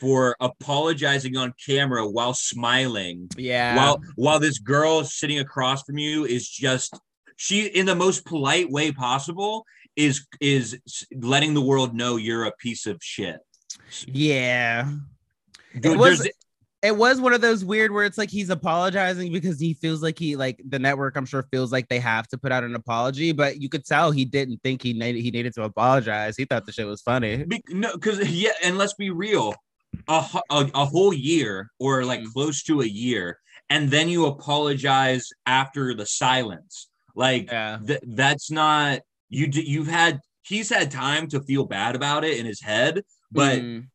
for 0.00 0.36
apologizing 0.40 1.36
on 1.38 1.54
camera 1.64 2.06
while 2.06 2.34
smiling. 2.34 3.28
Yeah. 3.36 3.76
While 3.76 4.00
while 4.16 4.38
this 4.40 4.58
girl 4.58 5.04
sitting 5.04 5.38
across 5.38 5.82
from 5.84 5.96
you 5.96 6.26
is 6.26 6.48
just 6.48 6.98
she 7.36 7.66
in 7.66 7.86
the 7.86 7.94
most 7.94 8.26
polite 8.26 8.70
way 8.70 8.92
possible 8.92 9.64
is 9.96 10.26
is 10.40 10.78
letting 11.14 11.54
the 11.54 11.62
world 11.62 11.94
know 11.94 12.16
you're 12.16 12.44
a 12.44 12.52
piece 12.58 12.84
of 12.86 12.98
shit. 13.02 13.38
yeah. 14.06 14.90
Dude, 15.80 15.96
was- 15.98 16.18
there's- 16.18 16.34
it 16.86 16.96
was 16.96 17.20
one 17.20 17.32
of 17.32 17.40
those 17.40 17.64
weird 17.64 17.90
where 17.92 18.04
it's 18.04 18.18
like 18.18 18.30
he's 18.30 18.50
apologizing 18.50 19.32
because 19.32 19.58
he 19.60 19.74
feels 19.74 20.02
like 20.02 20.18
he 20.18 20.36
like 20.36 20.60
the 20.68 20.78
network 20.78 21.16
i'm 21.16 21.26
sure 21.26 21.42
feels 21.50 21.72
like 21.72 21.88
they 21.88 21.98
have 21.98 22.26
to 22.28 22.38
put 22.38 22.52
out 22.52 22.64
an 22.64 22.74
apology 22.74 23.32
but 23.32 23.60
you 23.60 23.68
could 23.68 23.84
tell 23.84 24.10
he 24.10 24.24
didn't 24.24 24.58
think 24.62 24.82
he 24.82 24.92
needed 24.92 25.20
he 25.20 25.30
needed 25.30 25.52
to 25.54 25.62
apologize 25.62 26.36
he 26.36 26.44
thought 26.44 26.64
the 26.66 26.72
shit 26.72 26.86
was 26.86 27.02
funny 27.02 27.44
Be- 27.44 27.62
no, 27.68 27.92
because 27.94 28.18
yeah, 28.30 28.52
and 28.62 28.78
let's 28.78 28.94
be 28.94 29.10
real, 29.10 29.54
a, 30.08 30.24
a, 30.50 30.70
a 30.74 30.84
whole 30.84 31.12
year 31.12 31.70
or 31.78 32.04
like 32.04 32.20
Mm. 32.20 32.32
close 32.32 32.62
to 32.64 32.80
a 32.82 32.86
year, 32.86 33.38
and 33.70 33.90
then 33.90 34.08
you 34.08 34.26
apologize 34.26 35.28
after 35.46 35.94
the 35.94 36.06
silence. 36.06 36.88
Like 37.14 37.50
yeah 37.50 37.78
th- 37.86 38.00
that's 38.06 38.50
not 38.50 39.00
you. 39.30 39.46
d- 39.46 39.62
You've 39.66 39.86
had 39.88 40.20
he's 40.42 40.68
had 40.70 40.90
time 40.90 41.26
to 41.28 41.40
feel 41.42 41.64
bad 41.66 41.96
about 41.96 42.24
it 42.24 42.38
in 42.38 42.46
his 42.46 42.60
head, 42.62 43.02
but 43.32 43.58
Mm, 43.60 43.88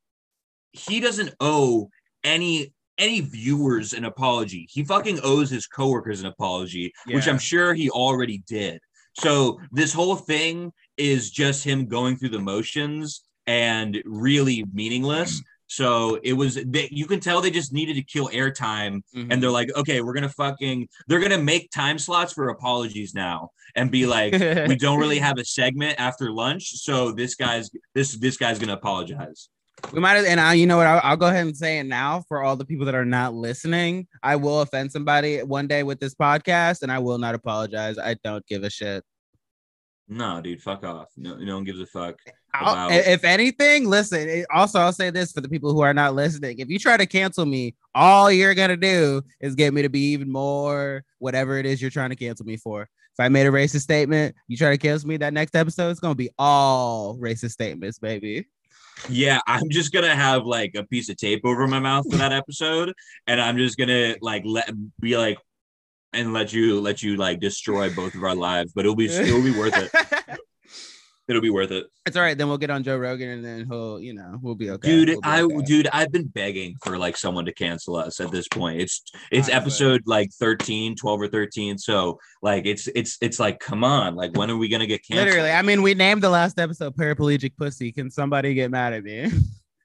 he 0.71 0.99
doesn't 0.99 1.34
owe 1.39 1.89
any 2.23 2.73
any 3.01 3.19
viewers 3.19 3.93
an 3.93 4.05
apology. 4.05 4.67
He 4.71 4.85
fucking 4.85 5.19
owes 5.23 5.49
his 5.49 5.67
coworkers 5.67 6.21
an 6.21 6.27
apology, 6.27 6.93
which 7.07 7.27
I'm 7.27 7.39
sure 7.39 7.73
he 7.73 7.89
already 7.89 8.43
did. 8.47 8.79
So 9.19 9.59
this 9.71 9.91
whole 9.91 10.15
thing 10.15 10.71
is 10.97 11.31
just 11.31 11.65
him 11.65 11.87
going 11.87 12.15
through 12.15 12.29
the 12.29 12.39
motions 12.39 13.23
and 13.47 14.01
really 14.05 14.63
meaningless. 14.71 15.41
So 15.67 16.19
it 16.21 16.33
was 16.33 16.55
that 16.55 16.91
you 16.91 17.05
can 17.05 17.21
tell 17.21 17.39
they 17.39 17.49
just 17.49 17.71
needed 17.71 17.95
to 17.95 18.03
kill 18.03 18.27
airtime 18.27 19.01
mhm. 19.15 19.31
and 19.31 19.41
they're 19.41 19.49
like, 19.49 19.73
okay, 19.75 20.01
we're 20.01 20.13
gonna 20.13 20.29
fucking 20.29 20.87
they're 21.07 21.21
gonna 21.21 21.41
make 21.41 21.71
time 21.71 21.97
slots 21.97 22.33
for 22.33 22.49
apologies 22.49 23.13
now 23.13 23.51
and 23.75 23.89
be 23.89 24.05
like, 24.05 24.33
we 24.67 24.75
don't 24.75 24.99
really 24.99 25.19
have 25.19 25.37
a 25.37 25.45
segment 25.45 25.95
after 25.97 26.29
lunch, 26.29 26.75
so 26.75 27.13
this 27.13 27.35
guy's 27.35 27.69
this 27.95 28.17
this 28.17 28.35
guy's 28.35 28.59
gonna 28.59 28.73
apologize. 28.73 29.47
We 29.94 30.00
might 30.00 30.13
have 30.13 30.26
and 30.26 30.39
I, 30.39 30.54
you 30.54 30.65
know 30.67 30.78
what 30.78 30.88
I'll, 30.88 31.02
I'll 31.04 31.17
go 31.17 31.28
ahead 31.28 31.46
and 31.46 31.56
say 31.58 31.80
it 31.80 31.86
now 31.86 32.24
for 32.28 32.44
all 32.44 32.56
the 32.56 32.65
people 32.65 32.86
that 32.86 32.96
are 32.96 33.06
not 33.06 33.34
listening 33.34 34.08
i 34.24 34.36
will 34.36 34.62
offend 34.62 34.91
somebody 34.91 35.39
one 35.44 35.67
day 35.67 35.84
with 35.84 36.00
this 36.00 36.15
podcast 36.15 36.82
and 36.82 36.91
i 36.91 37.00
will 37.00 37.17
not 37.17 37.36
apologize 37.36 37.98
i 37.98 38.15
don't 38.24 38.46
give 38.48 38.63
a 38.63 38.70
shit 38.70 39.04
No, 40.08 40.41
dude, 40.41 40.62
fuck 40.62 40.84
off. 40.84 41.08
No, 41.15 41.36
no 41.38 41.56
one 41.56 41.63
gives 41.63 41.80
a 41.80 41.86
fuck. 41.86 42.15
About- 42.54 42.91
if 42.91 43.24
anything, 43.24 43.88
listen. 43.88 44.28
it- 44.28 44.46
also, 44.54 44.78
I'll 44.80 44.91
say 44.91 45.10
this 45.10 45.32
for 45.32 45.39
the 45.39 45.48
people 45.48 45.72
who 45.74 45.80
are 45.82 45.94
not 45.94 46.15
listening: 46.15 46.60
if 46.60 46.67
you 46.67 46.78
try 46.80 46.98
to 46.98 47.06
cancel 47.06 47.46
me, 47.46 47.76
all 47.96 48.30
you're 48.30 48.54
gonna 48.54 48.76
do 48.76 49.22
is 49.39 49.56
get 49.56 49.74
me 49.74 49.82
to 49.84 49.89
be 49.89 50.12
even 50.12 50.30
more 50.30 51.06
whatever 51.20 51.58
it 51.60 51.65
is 51.65 51.82
you're 51.82 51.91
trying 51.98 52.10
to 52.10 52.17
cancel 52.17 52.46
me 52.46 52.58
for. 52.58 52.82
If 52.84 53.20
I 53.20 53.30
made 53.30 53.48
a 53.48 53.52
racist 53.52 53.82
statement, 53.84 54.36
you 54.50 54.58
try 54.58 54.72
to 54.72 54.78
cancel 54.78 55.08
me. 55.08 55.15
That 55.15 55.32
next 55.34 55.56
episode 55.56 55.91
is 55.91 56.02
gonna 56.02 56.15
be 56.15 56.30
all 56.38 57.17
racist 57.17 57.52
statements, 57.52 57.98
baby. 57.98 58.48
Yeah, 59.09 59.39
I'm 59.47 59.69
just 59.69 59.91
gonna 59.91 60.15
have 60.15 60.45
like 60.45 60.75
a 60.75 60.83
piece 60.83 61.09
of 61.09 61.17
tape 61.17 61.41
over 61.43 61.67
my 61.67 61.79
mouth 61.79 62.05
for 62.09 62.17
that 62.17 62.31
episode, 62.31 62.93
and 63.27 63.41
I'm 63.41 63.57
just 63.57 63.77
gonna 63.77 64.15
like 64.21 64.43
let 64.45 64.69
be 64.99 65.17
like 65.17 65.37
and 66.13 66.33
let 66.33 66.53
you 66.53 66.81
let 66.81 67.01
you 67.01 67.15
like 67.15 67.39
destroy 67.39 67.93
both 67.93 68.15
of 68.15 68.23
our 68.23 68.35
lives, 68.35 68.73
but 68.73 68.85
it'll 68.85 68.95
be 68.95 69.07
it'll 69.07 69.41
be 69.41 69.57
worth 69.57 69.77
it. 69.77 69.91
It'll 71.32 71.41
be 71.41 71.50
worth 71.50 71.72
it. 71.72 71.88
it's 72.06 72.17
all 72.17 72.24
right. 72.24 72.38
Then 72.38 72.50
we'll 72.50 72.58
get 72.58 72.70
on 72.70 72.84
Joe 72.84 72.98
Rogan, 72.98 73.30
and 73.30 73.44
then 73.46 73.65
he'll, 73.67 74.00
you 74.00 74.13
know, 74.13 74.38
we'll 74.41 74.56
be 74.56 74.70
okay. 74.72 74.88
dude 74.88 75.10
We'll 75.10 75.22
be 75.22 75.28
i 75.28 75.41
okay. 75.41 75.62
dude 75.65 75.88
i've 75.94 76.12
been 76.12 76.28
begging 76.28 76.76
for 76.84 76.98
like 76.98 77.15
someone 77.17 77.46
to 77.46 77.54
cancel 77.54 77.96
us 77.96 78.20
at 78.20 78.32
this 78.32 78.48
point 78.50 78.82
it's 78.82 79.02
it's 79.32 79.48
Honestly. 79.48 79.54
episode 79.54 80.02
like 80.06 80.30
13 80.34 80.96
12 80.96 81.22
or 81.22 81.28
13 81.28 81.78
so 81.78 82.20
like 82.41 82.65
it's 82.65 82.88
it's 82.96 83.17
it's 83.22 83.39
like 83.39 83.60
come 83.60 83.84
on 83.84 84.15
like 84.15 84.36
when 84.38 84.52
are 84.52 84.58
we 84.58 84.67
gonna 84.67 84.86
get 84.86 85.02
canceled 85.08 85.28
Literally, 85.30 85.52
I 85.52 85.62
mean, 85.62 85.82
we 85.82 85.94
named 85.94 86.22
the 86.22 86.30
last 86.30 86.60
episode 86.60 86.96
"Paraplegic 86.96 87.56
Pussy." 87.58 87.91
Can 87.91 88.12
somebody 88.12 88.54
get 88.54 88.70
mad 88.70 88.94
at 88.94 89.04
me? 89.04 89.32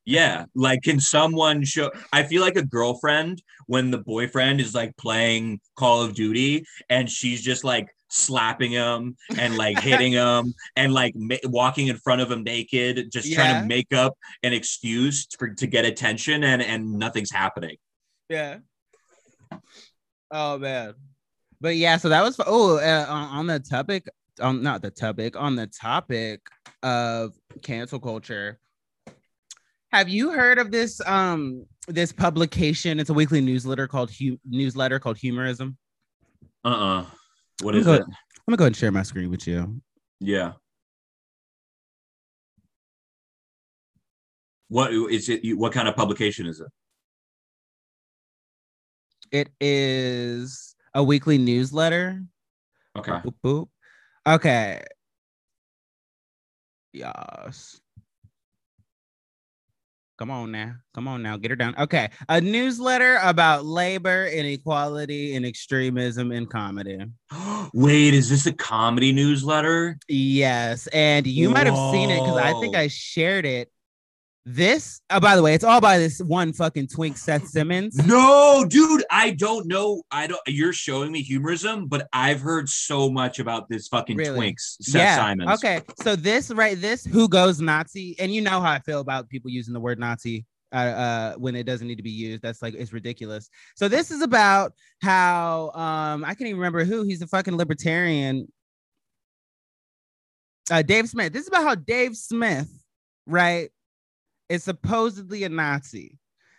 yeah 0.07 0.45
like 0.55 0.81
can 0.83 1.01
someone 1.01 1.65
show 1.65 1.91
i 2.13 2.23
feel 2.23 2.41
like 2.41 2.57
a 2.57 2.65
girlfriend 2.65 3.43
when 3.67 3.91
the 3.91 3.99
boyfriend 3.99 4.61
is 4.61 4.73
like 4.73 4.97
playing 4.97 5.61
call 5.75 6.01
of 6.03 6.15
duty 6.15 6.65
and 6.89 7.11
she's 7.11 7.43
just 7.43 7.65
like 7.65 7.89
slapping 8.09 8.71
him 8.71 9.17
and 9.39 9.57
like 9.57 9.79
hitting 9.91 10.13
him 10.13 10.55
and 10.77 10.93
like 10.93 11.13
ma- 11.17 11.37
walking 11.45 11.89
in 11.89 11.97
front 11.97 12.21
of 12.21 12.31
him 12.31 12.43
naked 12.45 13.11
just 13.13 13.33
trying 13.33 13.63
to 13.63 13.67
make 13.67 13.93
up 13.93 14.15
an 14.43 14.53
excuse 14.53 15.27
for 15.39 15.49
to 15.49 15.67
get 15.67 15.85
attention 15.85 16.45
and 16.45 16.63
and 16.63 16.93
nothing's 16.93 17.31
happening 17.31 17.77
Yeah. 18.29 18.59
Oh 20.31 20.59
man. 20.59 20.95
But 21.61 21.77
yeah, 21.77 21.97
so 21.97 22.09
that 22.11 22.23
was 22.23 22.39
oh 22.47 22.79
uh, 22.79 23.07
on, 23.09 23.29
on 23.39 23.47
the 23.47 23.61
topic 23.61 24.07
on 24.41 24.63
not 24.63 24.83
the 24.83 24.91
topic 24.91 25.37
on 25.37 25.57
the 25.57 25.67
topic 25.67 26.41
of 26.83 27.33
cancel 27.63 27.99
culture. 27.99 28.59
Have 29.93 30.09
you 30.09 30.33
heard 30.33 30.59
of 30.59 30.71
this 30.71 31.01
um 31.07 31.65
this 31.89 32.13
publication? 32.13 33.01
It's 33.01 33.11
a 33.11 33.15
weekly 33.15 33.41
newsletter 33.41 33.87
called 33.87 34.11
hu- 34.11 34.39
newsletter 34.45 34.99
called 34.99 35.17
Humorism. 35.17 35.77
Uh-uh. 36.65 37.07
What 37.63 37.75
I'm 37.75 37.81
is 37.81 37.87
it? 37.87 38.03
I'm 38.03 38.07
gonna 38.47 38.57
go 38.57 38.65
ahead 38.65 38.69
and 38.69 38.77
share 38.77 38.93
my 38.93 39.03
screen 39.03 39.31
with 39.31 39.47
you. 39.47 39.81
Yeah. 40.21 40.53
What 44.69 44.93
is 44.93 45.29
it? 45.29 45.41
What 45.57 45.73
kind 45.73 45.89
of 45.89 45.97
publication 45.97 46.47
is 46.47 46.61
it? 46.61 46.69
It 49.33 49.51
is 49.61 50.75
a 50.95 51.03
weekly 51.03 51.39
newsletter. 51.39 52.23
Okay. 52.97 53.13
Boop, 53.13 53.35
boop. 53.45 53.69
Okay. 54.27 54.83
Yes. 56.93 57.81
Come 60.19 60.31
on 60.31 60.51
now. 60.51 60.77
Come 60.95 61.09
on 61.09 61.23
now. 61.23 61.37
Get 61.37 61.51
her 61.51 61.57
down. 61.57 61.75
Okay. 61.77 62.09
A 62.31 62.41
newsletter 62.41 63.19
about 63.23 63.67
labor, 63.67 64.27
inequality, 64.27 65.37
and 65.37 65.45
extremism 65.45 66.33
in 66.33 66.47
comedy. 66.47 66.99
Wait, 67.75 68.15
is 68.15 68.31
this 68.31 68.47
a 68.47 68.53
comedy 68.53 69.13
newsletter? 69.13 69.99
Yes. 70.09 70.87
And 70.89 71.27
you 71.27 71.51
might 71.51 71.67
have 71.67 71.93
seen 71.93 72.11
it 72.11 72.21
because 72.21 72.39
I 72.39 72.59
think 72.61 72.75
I 72.75 72.89
shared 72.89 73.45
it. 73.45 73.71
This, 74.49 75.01
oh, 75.11 75.19
by 75.19 75.35
the 75.35 75.43
way, 75.43 75.55
it's 75.55 75.65
all 75.65 75.81
by 75.81 75.99
this 75.99 76.21
one 76.21 76.53
fucking 76.53 76.87
twink, 76.87 77.17
Seth 77.17 77.49
Simons. 77.49 77.97
No, 78.07 78.65
dude, 78.69 79.03
I 79.11 79.33
don't 79.33 79.67
know. 79.67 80.05
I 80.13 80.29
don't. 80.29 80.41
You're 80.47 80.73
showing 80.73 81.11
me 81.11 81.21
humorism, 81.21 81.89
but 81.89 82.07
I've 82.13 82.41
heard 82.41 82.69
so 82.69 83.11
much 83.11 83.41
about 83.41 83.69
this 83.69 83.89
fucking 83.89 84.17
Really? 84.17 84.53
Twinks, 84.53 84.77
Seth 84.81 85.19
Simons. 85.19 85.51
Okay. 85.55 85.81
So 86.01 86.15
this 86.15 86.53
right, 86.53 86.81
this 86.81 87.05
who 87.05 87.29
goes 87.29 87.61
Nazi, 87.61 88.15
and 88.21 88.33
you 88.33 88.41
know 88.41 88.61
how 88.61 88.71
I 88.71 88.79
feel 88.79 89.01
about 89.01 89.29
people 89.29 89.51
using 89.51 89.75
the 89.75 89.81
word 89.81 89.99
Nazi 89.99 90.47
uh, 90.73 90.77
uh 90.77 91.35
when 91.35 91.57
it 91.57 91.65
doesn't 91.65 91.89
need 91.89 91.97
to 91.97 92.05
be 92.05 92.11
used. 92.11 92.41
That's 92.41 92.63
like 92.63 92.75
it's 92.75 92.93
ridiculous. 92.93 93.51
So 93.75 93.89
this 93.89 94.13
is 94.13 94.23
about 94.23 94.75
how 95.03 95.73
um 95.75 96.25
I 96.25 96.35
can't 96.35 96.43
even 96.43 96.61
remember 96.61 96.85
who 96.85 97.03
he's 97.03 97.21
a 97.21 97.27
fucking 97.27 97.57
libertarian. 97.57 98.47
Uh 100.71 100.83
Dave 100.83 101.09
Smith. 101.09 101.33
This 101.33 101.43
is 101.43 101.49
about 101.49 101.65
how 101.65 101.75
Dave 101.75 102.17
Smith, 102.17 102.71
right, 103.27 103.71
is 104.49 104.65
supposedly 104.65 105.45
a 105.45 105.49
Nazi. 105.49 106.19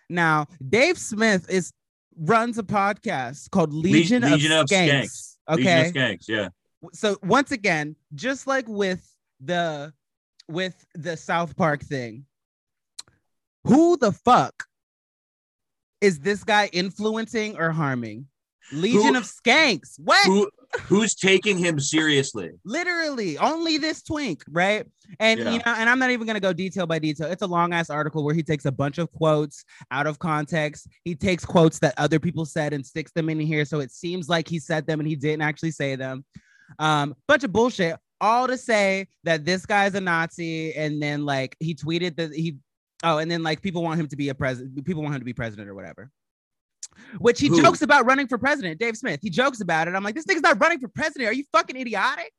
Now, 0.10 0.48
Dave 0.68 0.98
Smith 0.98 1.50
is 1.50 1.74
runs 2.20 2.58
a 2.58 2.64
podcast 2.64 3.50
called 3.52 3.74
Legion, 3.74 4.24
Legion 4.24 4.52
of, 4.52 4.62
of 4.62 4.68
Skanks. 4.68 4.90
Skanks. 4.90 5.38
Okay 5.50 5.84
Legion 5.84 5.88
of 5.88 5.94
Skanks, 5.94 6.28
yeah. 6.28 6.50
so 6.94 7.18
once 7.24 7.52
again, 7.52 7.96
just 8.16 8.48
like 8.48 8.68
with 8.68 9.08
the 9.40 9.94
with 10.50 10.86
the 10.96 11.16
South 11.18 11.56
Park 11.56 11.82
thing, 11.82 12.26
who 13.66 13.98
the 13.98 14.12
fuck 14.12 14.66
is 16.02 16.20
this 16.20 16.44
guy 16.44 16.70
influencing 16.74 17.58
or 17.58 17.72
harming? 17.72 18.28
Legion 18.72 19.14
Who- 19.14 19.18
of 19.18 19.24
Skanks. 19.24 20.00
What? 20.00 20.26
Who 20.26 20.50
Who's 20.84 21.16
taking 21.16 21.58
him 21.58 21.80
seriously? 21.80 22.52
Literally, 22.66 23.38
only 23.38 23.78
this 23.78 24.04
twink, 24.04 24.44
right? 24.50 24.86
And 25.20 25.40
Yeah. 25.40 25.52
you 25.52 25.58
know, 25.60 25.74
and 25.76 25.90
I'm 25.90 26.00
not 26.00 26.12
even 26.12 26.28
gonna 26.28 26.40
go 26.40 26.54
detail 26.54 26.86
by 26.86 27.00
detail. 27.00 27.32
It's 27.32 27.42
a 27.42 27.48
long 27.48 27.74
ass 27.74 27.90
article 27.90 28.24
where 28.24 28.36
he 28.36 28.44
takes 28.44 28.66
a 28.66 28.72
bunch 28.72 28.98
of 28.98 29.12
quotes 29.12 29.64
out 29.92 30.08
of 30.08 30.20
context. 30.20 30.88
He 31.04 31.16
takes 31.16 31.46
quotes 31.46 31.80
that 31.80 31.94
other 31.98 32.20
people 32.20 32.46
said 32.46 32.74
and 32.74 32.86
sticks 32.86 33.12
them 33.14 33.30
in 33.30 33.40
here, 33.40 33.66
so 33.66 33.80
it 33.80 33.92
seems 33.92 34.30
like 34.30 34.48
he 34.48 34.60
said 34.60 34.86
them 34.88 35.00
and 35.00 35.08
he 35.08 35.16
didn't 35.16 35.42
actually 35.42 35.72
say 35.72 35.96
them. 35.96 36.26
Um, 36.80 37.16
bunch 37.28 37.44
of 37.44 37.54
bullshit. 37.54 37.96
All 38.20 38.48
to 38.48 38.58
say 38.58 39.08
that 39.24 39.46
this 39.46 39.66
guy's 39.66 39.94
a 39.96 40.02
Nazi, 40.02 40.74
and 40.74 41.02
then 41.02 41.26
like 41.26 41.56
he 41.60 41.76
tweeted 41.76 42.16
that 42.18 42.34
he, 42.34 42.58
oh, 43.04 43.20
and 43.20 43.30
then 43.30 43.44
like 43.44 43.62
people 43.62 43.84
want 43.84 44.00
him 44.00 44.08
to 44.08 44.16
be 44.16 44.30
a 44.30 44.36
president. 44.36 44.84
People 44.86 45.04
want 45.04 45.16
him 45.16 45.22
to 45.22 45.26
be 45.26 45.34
president 45.34 45.70
or 45.70 45.76
whatever. 45.76 46.10
Which 47.20 47.40
he 47.40 47.48
Who? 47.48 47.62
jokes 47.62 47.82
about 47.82 48.06
running 48.06 48.28
for 48.28 48.38
president. 48.38 48.80
Dave 48.80 48.98
Smith. 48.98 49.20
He 49.22 49.30
jokes 49.30 49.62
about 49.62 49.88
it. 49.88 49.96
I'm 49.96 50.04
like, 50.04 50.16
this 50.16 50.26
nigga's 50.26 50.42
not 50.42 50.60
running 50.60 50.80
for 50.80 50.88
president. 50.88 51.30
Are 51.30 51.34
you 51.34 51.44
fucking 51.52 51.76
idiotic? 51.76 52.34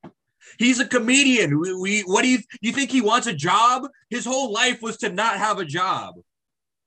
He's 0.59 0.81
a 0.81 0.87
comedian. 0.87 1.59
We, 1.61 1.75
we 1.75 2.01
what 2.03 2.23
do 2.23 2.29
you 2.29 2.39
you 2.61 2.73
think 2.73 2.91
he 2.91 3.01
wants 3.01 3.27
a 3.27 3.35
job? 3.35 3.87
His 4.09 4.25
whole 4.25 4.53
life 4.53 4.81
was 4.83 4.97
to 4.99 5.11
not 5.11 5.37
have 5.37 5.59
a 5.59 5.65
job. 5.65 6.15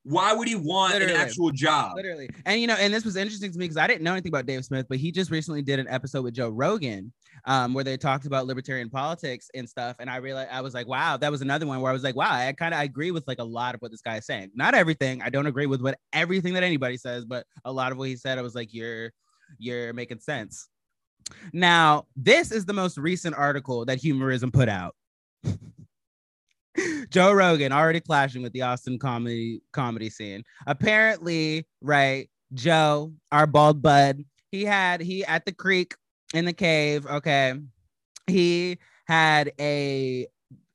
Why 0.04 0.34
would 0.34 0.48
he 0.48 0.56
want 0.56 0.94
Literally. 0.94 1.14
an 1.14 1.22
actual 1.22 1.52
job? 1.52 1.96
Literally. 1.96 2.30
And 2.46 2.60
you 2.60 2.66
know, 2.66 2.74
and 2.74 2.94
this 2.94 3.06
was 3.06 3.16
interesting 3.16 3.52
to 3.52 3.58
me 3.60 3.66
because 3.66 3.78
I 3.78 3.86
didn't 3.86 4.02
know 4.02 4.14
anything 4.14 4.32
about 4.32 4.48
Dave 4.48 4.66
Smith, 4.66 4.88
but 4.90 4.98
he 4.98 5.12
just 5.12 5.30
recently 5.30 5.62
did 5.62 5.80
an 5.80 5.88
episode 5.90 6.24
with 6.24 6.34
Joe 6.34 6.50
Rogan 6.50 7.14
um, 7.46 7.74
where 7.74 7.84
they 7.84 7.98
talked 7.98 8.26
about 8.26 8.46
libertarian 8.46 8.90
politics 8.90 9.50
and 9.54 9.68
stuff. 9.68 9.98
And 10.00 10.10
I 10.10 10.18
realized 10.18 10.50
I 10.52 10.62
was 10.62 10.74
like, 10.74 10.88
wow, 10.88 11.18
that 11.18 11.32
was 11.32 11.42
another 11.42 11.66
one 11.66 11.82
where 11.82 11.90
I 11.90 11.94
was 11.94 12.04
like, 12.04 12.16
wow, 12.16 12.32
I 12.32 12.52
kind 12.54 12.74
of 12.74 12.82
agree 12.82 13.12
with 13.12 13.28
like 13.28 13.40
a 13.40 13.44
lot 13.44 13.76
of 13.76 13.82
what 13.82 13.92
this 13.92 14.02
guy 14.02 14.18
is 14.18 14.26
saying. 14.26 14.52
Not 14.56 14.74
everything. 14.74 15.22
I 15.22 15.30
don't 15.30 15.48
agree 15.48 15.66
with 15.66 15.82
what 15.82 15.98
everything 16.14 16.54
that 16.54 16.64
anybody 16.64 16.98
says, 16.98 17.26
but 17.26 17.46
a 17.66 17.72
lot 17.72 17.92
of 17.92 17.98
what 17.98 18.10
he 18.10 18.16
said, 18.16 18.38
I 18.38 18.42
was 18.42 18.56
like, 18.56 18.74
you're 18.74 19.12
you're 19.58 19.94
making 19.94 20.20
sense. 20.20 20.70
Now, 21.54 22.06
this 22.16 22.52
is 22.52 22.66
the 22.66 22.74
most 22.74 22.98
recent 22.98 23.36
article 23.36 23.86
that 23.86 24.00
Humorism 24.00 24.52
put 24.52 24.70
out. 24.70 24.96
Joe 27.10 27.34
Rogan 27.34 27.72
already 27.72 28.00
clashing 28.00 28.42
with 28.42 28.54
the 28.54 28.62
Austin 28.62 28.98
comedy 28.98 29.62
comedy 29.74 30.10
scene. 30.10 30.44
Apparently, 30.68 31.68
right, 31.82 32.30
Joe, 32.54 33.14
our 33.32 33.48
bald 33.48 33.82
bud, 33.82 34.24
he 34.52 34.66
had 34.66 35.02
he 35.02 35.26
at 35.26 35.46
the 35.46 35.52
creek 35.52 35.96
in 36.34 36.46
the 36.46 36.54
cave, 36.54 37.06
okay. 37.06 37.54
He 38.28 38.78
had 39.08 39.52
a 39.60 40.28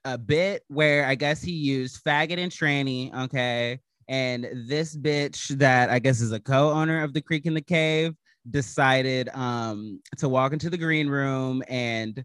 a 0.04 0.16
bit 0.18 0.62
where 0.68 1.04
I 1.06 1.14
guess 1.16 1.42
he 1.42 1.52
used 1.52 2.04
faggot 2.04 2.38
and 2.38 2.52
tranny, 2.52 3.12
okay. 3.24 3.80
And 4.08 4.46
this 4.68 4.96
bitch 4.96 5.48
that 5.58 5.90
I 5.90 5.98
guess 5.98 6.20
is 6.20 6.30
a 6.32 6.38
co-owner 6.38 7.02
of 7.02 7.12
the 7.12 7.20
Creek 7.20 7.46
and 7.46 7.56
the 7.56 7.60
Cave 7.62 8.14
decided 8.48 9.28
um 9.30 10.00
to 10.18 10.28
walk 10.28 10.52
into 10.52 10.70
the 10.70 10.78
green 10.78 11.08
room 11.08 11.62
and 11.68 12.24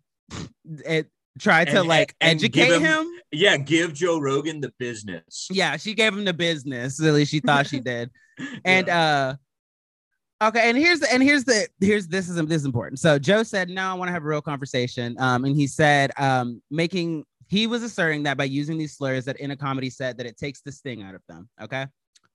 it 0.85 1.07
tried 1.39 1.65
to 1.69 1.79
And- 1.79 1.87
like 1.87 2.13
and 2.21 2.39
give 2.39 2.51
educate 2.53 2.75
him- 2.81 2.83
him 3.07 3.07
Yeah, 3.31 3.57
give 3.57 3.93
Joe 3.93 4.19
Rogan 4.19 4.59
the 4.61 4.71
business. 4.77 5.47
yeah, 5.49 5.77
she 5.77 5.93
gave 5.95 6.13
him 6.13 6.25
the 6.25 6.33
business. 6.33 7.01
At 7.01 7.13
least 7.13 7.31
she 7.31 7.39
thought 7.39 7.65
she 7.67 7.79
did. 7.91 8.11
And 8.65 8.87
uh 8.89 9.35
okay, 10.41 10.69
and 10.69 10.77
here's 10.77 10.99
the 10.99 11.11
and 11.11 11.21
here's 11.21 11.43
the 11.43 11.67
here's 11.79 12.07
this 12.07 12.29
is 12.29 12.35
this 12.35 12.57
is 12.57 12.65
important. 12.65 12.99
So 12.99 13.19
Joe 13.19 13.43
said, 13.43 13.69
No, 13.69 13.83
I 13.83 13.93
want 13.93 14.09
to 14.09 14.13
have 14.13 14.23
a 14.23 14.27
real 14.27 14.41
conversation. 14.41 15.15
Um, 15.19 15.45
and 15.45 15.55
he 15.55 15.67
said, 15.67 16.11
um, 16.17 16.61
making 16.69 17.25
he 17.47 17.67
was 17.67 17.83
asserting 17.83 18.23
that 18.23 18.37
by 18.37 18.45
using 18.45 18.77
these 18.77 18.95
slurs 18.95 19.25
that 19.25 19.37
in 19.39 19.51
a 19.51 19.57
comedy 19.57 19.89
set 19.89 20.17
that 20.17 20.25
it 20.25 20.37
takes 20.37 20.61
the 20.61 20.71
sting 20.71 21.03
out 21.03 21.15
of 21.15 21.21
them. 21.27 21.49
Okay. 21.61 21.85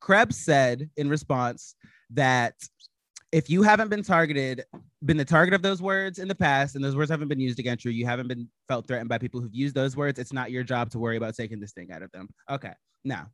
Krebs 0.01 0.37
said 0.37 0.91
in 0.99 1.09
response 1.09 1.75
that 2.11 2.55
if 3.33 3.51
you 3.51 3.63
haven't 3.63 3.89
been 3.89 4.03
targeted, 4.03 4.65
been 5.05 5.17
the 5.17 5.25
target 5.25 5.55
of 5.55 5.63
those 5.63 5.83
words 5.83 6.19
in 6.19 6.29
the 6.29 6.35
past, 6.35 6.77
and 6.77 6.85
those 6.85 6.95
words 6.95 7.11
haven't 7.11 7.29
been 7.29 7.41
used 7.41 7.59
against 7.59 7.85
you, 7.85 7.91
you 7.91 8.07
haven't 8.07 8.29
been 8.29 8.49
felt 8.69 8.87
threatened 8.87 9.09
by 9.09 9.19
people 9.19 9.41
who've 9.41 9.55
used 9.55 9.75
those 9.75 9.97
words, 9.97 10.19
it's 10.19 10.33
not 10.33 10.51
your 10.51 10.63
job 10.63 10.91
to 10.91 10.99
worry 10.99 11.17
about 11.17 11.35
taking 11.35 11.61
this 11.61 11.73
thing 11.73 11.91
out 11.91 12.03
of 12.03 12.11
them. 12.13 12.29
Okay. 12.51 12.73
Now, 13.05 13.27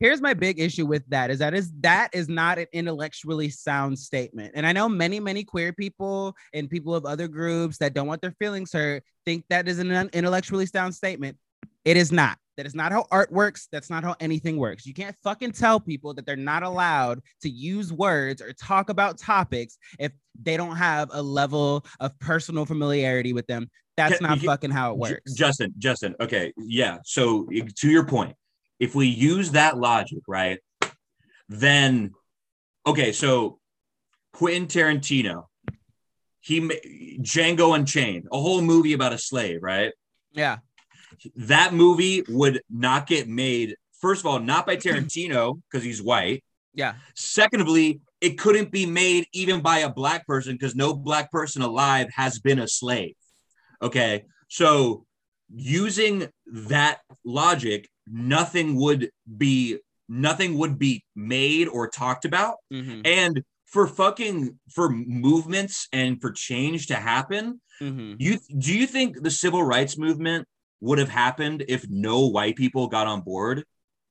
here's 0.00 0.20
my 0.20 0.34
big 0.34 0.60
issue 0.60 0.86
with 0.86 1.02
that 1.08 1.30
is 1.30 1.38
that 1.38 1.54
is 1.54 1.72
that 1.80 2.10
is 2.12 2.28
not 2.28 2.58
an 2.58 2.66
intellectually 2.72 3.48
sound 3.48 3.98
statement. 3.98 4.52
And 4.54 4.66
I 4.66 4.72
know 4.72 4.88
many, 4.88 5.20
many 5.20 5.44
queer 5.44 5.72
people 5.72 6.36
and 6.52 6.68
people 6.68 6.94
of 6.94 7.04
other 7.04 7.28
groups 7.28 7.78
that 7.78 7.94
don't 7.94 8.06
want 8.06 8.20
their 8.20 8.34
feelings 8.38 8.72
hurt 8.72 9.02
think 9.24 9.44
that 9.50 9.68
is 9.68 9.78
an 9.78 9.90
intellectually 10.12 10.66
sound 10.66 10.94
statement. 10.94 11.36
It 11.84 11.96
is 11.96 12.12
not. 12.12 12.38
That 12.56 12.64
is 12.64 12.74
not 12.74 12.90
how 12.90 13.06
art 13.10 13.30
works. 13.30 13.68
That's 13.70 13.90
not 13.90 14.02
how 14.02 14.16
anything 14.18 14.56
works. 14.56 14.86
You 14.86 14.94
can't 14.94 15.14
fucking 15.22 15.52
tell 15.52 15.78
people 15.78 16.14
that 16.14 16.24
they're 16.24 16.36
not 16.36 16.62
allowed 16.62 17.20
to 17.42 17.50
use 17.50 17.92
words 17.92 18.40
or 18.40 18.54
talk 18.54 18.88
about 18.88 19.18
topics 19.18 19.76
if 19.98 20.12
they 20.40 20.56
don't 20.56 20.76
have 20.76 21.10
a 21.12 21.20
level 21.20 21.84
of 22.00 22.18
personal 22.18 22.64
familiarity 22.64 23.34
with 23.34 23.46
them. 23.46 23.68
That's 23.96 24.20
not 24.20 24.38
fucking 24.40 24.70
how 24.70 24.92
it 24.92 24.98
works. 24.98 25.34
Justin, 25.34 25.74
Justin. 25.78 26.14
Okay, 26.20 26.52
yeah. 26.56 26.98
So 27.04 27.46
to 27.76 27.90
your 27.90 28.06
point, 28.06 28.34
if 28.78 28.94
we 28.94 29.06
use 29.06 29.52
that 29.52 29.78
logic, 29.78 30.22
right, 30.28 30.60
then 31.48 32.12
okay. 32.86 33.12
So 33.12 33.58
Quentin 34.32 34.66
Tarantino, 34.66 35.46
he 36.40 36.60
Django 37.20 37.74
Unchained, 37.74 38.28
a 38.32 38.40
whole 38.40 38.62
movie 38.62 38.92
about 38.92 39.12
a 39.12 39.18
slave, 39.18 39.62
right? 39.62 39.92
yeah. 40.32 40.58
That 41.36 41.72
movie 41.72 42.24
would 42.28 42.60
not 42.68 43.06
get 43.06 43.26
made. 43.26 43.76
First 44.00 44.20
of 44.20 44.26
all, 44.26 44.38
not 44.38 44.66
by 44.66 44.76
Tarantino 44.76 45.60
because 45.70 45.82
he's 45.82 46.02
white. 46.02 46.44
Yeah. 46.74 46.94
Secondly, 47.14 48.00
it 48.20 48.38
couldn't 48.38 48.70
be 48.70 48.84
made 48.86 49.26
even 49.32 49.60
by 49.60 49.78
a 49.78 49.90
black 49.90 50.26
person 50.26 50.52
because 50.54 50.74
no 50.74 50.94
black 50.94 51.32
person 51.32 51.62
alive 51.62 52.08
has 52.14 52.38
been 52.38 52.58
a 52.58 52.68
slave. 52.68 53.14
Okay. 53.80 54.24
So 54.48 55.06
using 55.54 56.28
that 56.46 57.00
logic, 57.24 57.88
nothing 58.06 58.76
would 58.76 59.10
be 59.36 59.78
nothing 60.08 60.56
would 60.58 60.78
be 60.78 61.04
made 61.16 61.66
or 61.68 61.88
talked 61.88 62.24
about. 62.24 62.56
Mhm. 62.72 63.04
And 63.04 63.42
for 63.64 63.88
fucking 63.88 64.58
for 64.72 64.88
movements 64.88 65.88
and 65.92 66.20
for 66.20 66.30
change 66.30 66.86
to 66.86 66.94
happen, 66.94 67.60
Mhm. 67.80 68.16
you 68.20 68.38
do 68.58 68.76
you 68.76 68.86
think 68.86 69.22
the 69.22 69.30
civil 69.30 69.62
rights 69.62 69.98
movement 69.98 70.46
would 70.80 70.98
have 70.98 71.08
happened 71.08 71.64
if 71.68 71.88
no 71.88 72.26
white 72.28 72.54
people 72.56 72.86
got 72.86 73.06
on 73.08 73.22
board? 73.22 73.64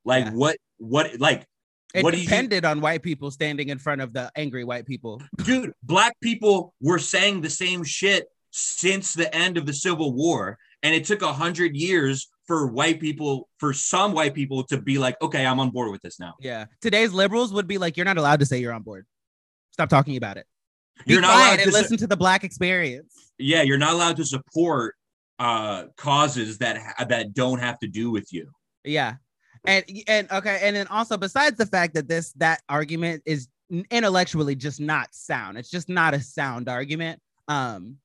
Like 0.03 0.25
Yeah. 0.25 0.31
what 0.31 0.57
what 0.77 1.17
like 1.19 1.45
It 1.93 2.03
what 2.03 2.13
do 2.13 2.19
you 2.19 2.25
depended 2.25 2.65
on 2.65 2.81
white 2.81 3.01
people 3.01 3.31
standing 3.31 3.69
in 3.69 3.79
front 3.79 4.01
of 4.01 4.11
the 4.11 4.29
angry 4.35 4.65
white 4.65 4.85
people. 4.85 5.21
dude, 5.45 5.71
black 5.81 6.19
people 6.19 6.73
were 6.81 6.99
saying 6.99 7.39
the 7.39 7.49
same 7.49 7.85
shit 7.85 8.27
since 8.51 9.13
the 9.13 9.33
end 9.33 9.57
of 9.57 9.65
the 9.65 9.73
Civil 9.73 10.13
War. 10.13 10.57
And 10.83 10.93
it 10.93 11.05
took 11.05 11.21
a 11.21 11.31
hundred 11.33 11.75
years 11.77 12.27
for 12.47 12.67
white 12.67 12.99
people, 12.99 13.49
for 13.59 13.73
some 13.73 14.13
white 14.13 14.33
people 14.33 14.63
to 14.65 14.79
be 14.79 14.97
like, 14.97 15.19
okay, 15.21 15.45
I'm 15.45 15.59
on 15.59 15.71
board 15.71 15.91
with 15.91 16.01
this 16.01 16.19
now. 16.19 16.35
Yeah. 16.39 16.65
Today's 16.81 17.11
liberals 17.13 17.53
would 17.53 17.67
be 17.67 17.77
like, 17.77 17.97
you're 17.97 18.05
not 18.05 18.17
allowed 18.17 18.39
to 18.41 18.45
say 18.45 18.59
you're 18.59 18.73
on 18.73 18.83
board. 18.83 19.05
Stop 19.71 19.89
talking 19.89 20.15
about 20.17 20.37
it. 20.37 20.45
Be 21.05 21.13
You're 21.13 21.21
not 21.21 21.35
allowed 21.35 21.55
to 21.63 21.71
su- 21.71 21.77
listen 21.77 21.97
to 21.97 22.07
the 22.07 22.15
black 22.17 22.43
experience. 22.43 23.31
yeah, 23.37 23.61
you're 23.63 23.77
not 23.77 23.93
allowed 23.93 24.15
to 24.17 24.25
support 24.25 24.95
uh 25.37 25.87
causes 25.97 26.57
that 26.59 26.77
ha- 26.77 27.03
that 27.03 27.33
don't 27.33 27.59
have 27.59 27.77
to 27.79 27.87
do 27.87 28.09
with 28.09 28.31
you. 28.31 28.49
Yeah. 28.85 29.15
And 29.65 29.83
and 30.07 30.31
okay, 30.31 30.59
and 30.61 30.73
then 30.75 30.87
also 30.87 31.17
besides 31.17 31.57
the 31.57 31.65
fact 31.65 31.95
that 31.95 32.07
this 32.07 32.31
that 32.33 32.61
argument 32.69 33.23
is 33.25 33.49
intellectually 33.91 34.55
just 34.55 34.79
not 34.79 35.13
sound. 35.13 35.57
It's 35.57 35.69
just 35.69 35.89
not 35.89 36.13
a 36.13 36.21
sound 36.21 36.69
argument. 36.69 37.19
Um 37.49 37.97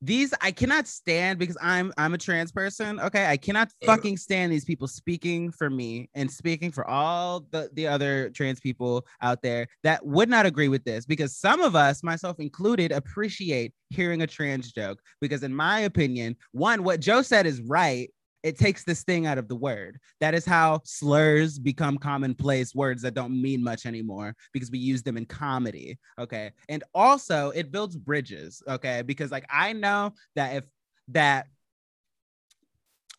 these 0.00 0.32
I 0.40 0.52
cannot 0.52 0.86
stand 0.86 1.38
because 1.38 1.56
I'm 1.60 1.92
I'm 1.98 2.14
a 2.14 2.18
trans 2.18 2.52
person. 2.52 3.00
Okay, 3.00 3.26
I 3.26 3.36
cannot 3.36 3.70
fucking 3.84 4.16
stand 4.16 4.52
these 4.52 4.64
people 4.64 4.86
speaking 4.86 5.50
for 5.50 5.70
me 5.70 6.08
and 6.14 6.30
speaking 6.30 6.70
for 6.70 6.88
all 6.88 7.46
the 7.50 7.68
the 7.72 7.86
other 7.86 8.30
trans 8.30 8.60
people 8.60 9.06
out 9.22 9.42
there 9.42 9.66
that 9.82 10.04
would 10.06 10.28
not 10.28 10.46
agree 10.46 10.68
with 10.68 10.84
this 10.84 11.04
because 11.04 11.36
some 11.36 11.60
of 11.60 11.74
us, 11.74 12.02
myself 12.02 12.38
included, 12.38 12.92
appreciate 12.92 13.72
hearing 13.90 14.22
a 14.22 14.26
trans 14.26 14.70
joke 14.72 15.00
because 15.20 15.42
in 15.42 15.54
my 15.54 15.80
opinion, 15.80 16.36
one 16.52 16.84
what 16.84 17.00
Joe 17.00 17.22
said 17.22 17.46
is 17.46 17.60
right. 17.62 18.10
It 18.42 18.58
takes 18.58 18.84
this 18.84 19.02
thing 19.02 19.26
out 19.26 19.38
of 19.38 19.48
the 19.48 19.56
word. 19.56 19.98
That 20.20 20.34
is 20.34 20.44
how 20.44 20.80
slurs 20.84 21.58
become 21.58 21.98
commonplace 21.98 22.74
words 22.74 23.02
that 23.02 23.14
don't 23.14 23.40
mean 23.40 23.62
much 23.62 23.86
anymore 23.86 24.34
because 24.52 24.70
we 24.70 24.78
use 24.78 25.02
them 25.02 25.16
in 25.16 25.26
comedy. 25.26 25.98
Okay. 26.18 26.52
And 26.68 26.84
also 26.94 27.50
it 27.50 27.72
builds 27.72 27.96
bridges. 27.96 28.62
Okay. 28.68 29.02
Because 29.02 29.30
like 29.30 29.46
I 29.50 29.72
know 29.72 30.12
that 30.36 30.56
if 30.56 30.64
that 31.08 31.46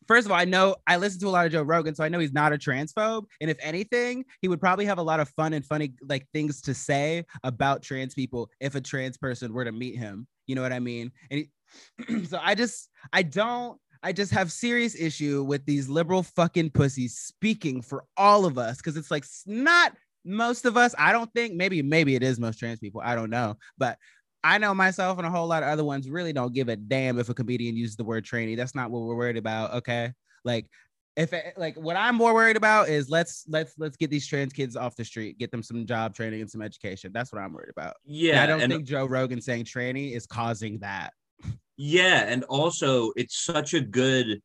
first 0.09 0.25
of 0.25 0.31
all, 0.31 0.39
I 0.39 0.45
know 0.45 0.75
I 0.87 0.97
listen 0.97 1.19
to 1.19 1.27
a 1.27 1.29
lot 1.29 1.45
of 1.45 1.51
Joe 1.51 1.61
Rogan, 1.61 1.93
so 1.93 2.03
I 2.03 2.09
know 2.09 2.17
he's 2.17 2.33
not 2.33 2.51
a 2.51 2.57
transphobe. 2.57 3.25
And 3.41 3.49
if 3.49 3.57
anything, 3.61 4.25
he 4.41 4.47
would 4.47 4.59
probably 4.59 4.85
have 4.85 4.97
a 4.97 5.03
lot 5.03 5.19
of 5.19 5.29
fun 5.29 5.53
and 5.53 5.63
funny 5.63 5.93
like 6.07 6.27
things 6.33 6.61
to 6.61 6.73
say 6.73 7.25
about 7.43 7.83
trans 7.83 8.15
people 8.15 8.49
if 8.59 8.73
a 8.73 8.81
trans 8.81 9.17
person 9.17 9.53
were 9.53 9.65
to 9.65 9.71
meet 9.71 9.97
him. 9.97 10.27
You 10.47 10.55
know 10.55 10.63
what 10.63 10.73
I 10.73 10.79
mean? 10.79 11.11
And 11.29 11.45
he, 12.07 12.25
so 12.25 12.39
I 12.41 12.55
just 12.55 12.89
I 13.13 13.21
don't 13.21 13.79
I 14.01 14.13
just 14.13 14.31
have 14.31 14.51
serious 14.51 14.95
issue 14.95 15.43
with 15.43 15.65
these 15.65 15.89
liberal 15.89 16.23
fucking 16.23 16.71
pussies 16.71 17.17
speaking 17.17 17.81
for 17.81 18.05
all 18.15 18.45
of 18.45 18.57
us 18.57 18.77
because 18.77 18.95
it's 18.95 19.11
like 19.11 19.25
not 19.45 19.93
most 20.25 20.65
of 20.65 20.77
us. 20.77 20.95
I 20.97 21.11
don't 21.11 21.31
think 21.33 21.55
maybe 21.55 21.81
maybe 21.81 22.15
it 22.15 22.23
is 22.23 22.39
most 22.39 22.59
trans 22.59 22.79
people. 22.79 23.01
I 23.03 23.15
don't 23.15 23.29
know, 23.29 23.57
but 23.77 23.97
I 24.43 24.57
know 24.57 24.73
myself 24.73 25.17
and 25.17 25.27
a 25.27 25.29
whole 25.29 25.47
lot 25.47 25.63
of 25.63 25.69
other 25.69 25.83
ones 25.83 26.09
really 26.09 26.31
don't 26.31 26.53
give 26.53 26.69
a 26.69 26.75
damn 26.75 27.19
if 27.19 27.29
a 27.29 27.33
comedian 27.33 27.75
uses 27.75 27.97
the 27.97 28.05
word 28.05 28.25
tranny. 28.25 28.55
That's 28.55 28.75
not 28.75 28.89
what 28.89 29.01
we're 29.01 29.15
worried 29.15 29.37
about. 29.37 29.73
Okay. 29.73 30.13
Like 30.45 30.67
if 31.17 31.33
it, 31.33 31.53
like 31.57 31.75
what 31.75 31.97
I'm 31.97 32.15
more 32.15 32.33
worried 32.33 32.55
about 32.55 32.87
is 32.87 33.09
let's 33.09 33.43
let's 33.49 33.73
let's 33.77 33.97
get 33.97 34.09
these 34.09 34.25
trans 34.25 34.53
kids 34.53 34.77
off 34.77 34.95
the 34.95 35.03
street, 35.03 35.37
get 35.37 35.51
them 35.51 35.61
some 35.61 35.85
job 35.85 36.15
training 36.15 36.39
and 36.39 36.49
some 36.49 36.61
education. 36.61 37.11
That's 37.13 37.33
what 37.33 37.41
I'm 37.41 37.51
worried 37.51 37.71
about. 37.75 37.95
Yeah. 38.05 38.31
And 38.31 38.39
I 38.39 38.45
don't 38.47 38.69
think 38.69 38.85
Joe 38.85 39.05
Rogan 39.05 39.41
saying 39.41 39.65
tranny 39.65 40.15
is 40.15 40.25
causing 40.25 40.79
that. 40.79 41.13
Yeah, 41.81 42.25
and 42.27 42.43
also 42.43 43.13
it's 43.15 43.39
such 43.39 43.73
a 43.73 43.79
good, 43.79 44.41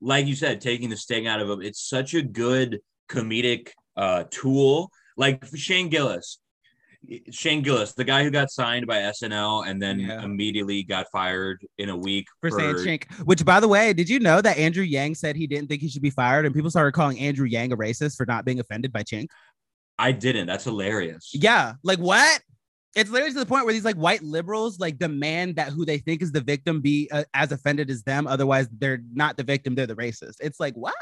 like 0.00 0.26
you 0.26 0.36
said, 0.36 0.60
taking 0.60 0.88
the 0.88 0.96
sting 0.96 1.26
out 1.26 1.40
of 1.40 1.50
him. 1.50 1.60
It's 1.60 1.82
such 1.82 2.14
a 2.14 2.22
good 2.22 2.78
comedic 3.10 3.70
uh 3.96 4.24
tool. 4.30 4.90
Like 5.16 5.44
Shane 5.56 5.88
Gillis, 5.88 6.38
Shane 7.32 7.62
Gillis, 7.62 7.94
the 7.94 8.04
guy 8.04 8.22
who 8.22 8.30
got 8.30 8.52
signed 8.52 8.86
by 8.86 8.98
SNL 8.98 9.68
and 9.68 9.82
then 9.82 9.98
Yeah. 9.98 10.22
immediately 10.22 10.84
got 10.84 11.06
fired 11.10 11.60
in 11.78 11.88
a 11.88 11.96
week 11.96 12.26
For 12.40 12.52
saying 12.52 12.76
chink, 12.76 13.12
which 13.24 13.44
by 13.44 13.58
the 13.58 13.66
way, 13.68 13.92
did 13.92 14.08
you 14.08 14.20
know 14.20 14.40
that 14.40 14.56
Andrew 14.56 14.84
Yang 14.84 15.16
said 15.16 15.34
he 15.34 15.48
didn't 15.48 15.66
think 15.68 15.82
he 15.82 15.88
should 15.88 16.02
be 16.02 16.10
fired, 16.10 16.46
and 16.46 16.54
people 16.54 16.70
started 16.70 16.92
calling 16.92 17.18
Andrew 17.18 17.46
Yang 17.46 17.72
a 17.72 17.76
racist 17.76 18.16
for 18.16 18.26
not 18.26 18.44
being 18.44 18.60
offended 18.60 18.92
by 18.92 19.02
chink? 19.02 19.26
I 19.98 20.12
didn't. 20.12 20.46
That's 20.46 20.64
hilarious. 20.64 21.30
Yeah, 21.34 21.74
like 21.82 21.98
what? 21.98 22.40
It's 22.94 23.10
literally 23.10 23.32
to 23.32 23.40
the 23.40 23.46
point 23.46 23.64
where 23.64 23.74
these 23.74 23.84
like 23.84 23.96
white 23.96 24.22
liberals 24.22 24.78
like 24.78 24.98
demand 24.98 25.56
that 25.56 25.68
who 25.68 25.84
they 25.84 25.98
think 25.98 26.22
is 26.22 26.30
the 26.30 26.40
victim 26.40 26.80
be 26.80 27.08
uh, 27.10 27.24
as 27.34 27.50
offended 27.50 27.90
as 27.90 28.02
them. 28.02 28.26
Otherwise, 28.26 28.68
they're 28.78 29.02
not 29.12 29.36
the 29.36 29.42
victim; 29.42 29.74
they're 29.74 29.86
the 29.86 29.96
racist. 29.96 30.36
It's 30.40 30.60
like 30.60 30.74
what? 30.74 30.94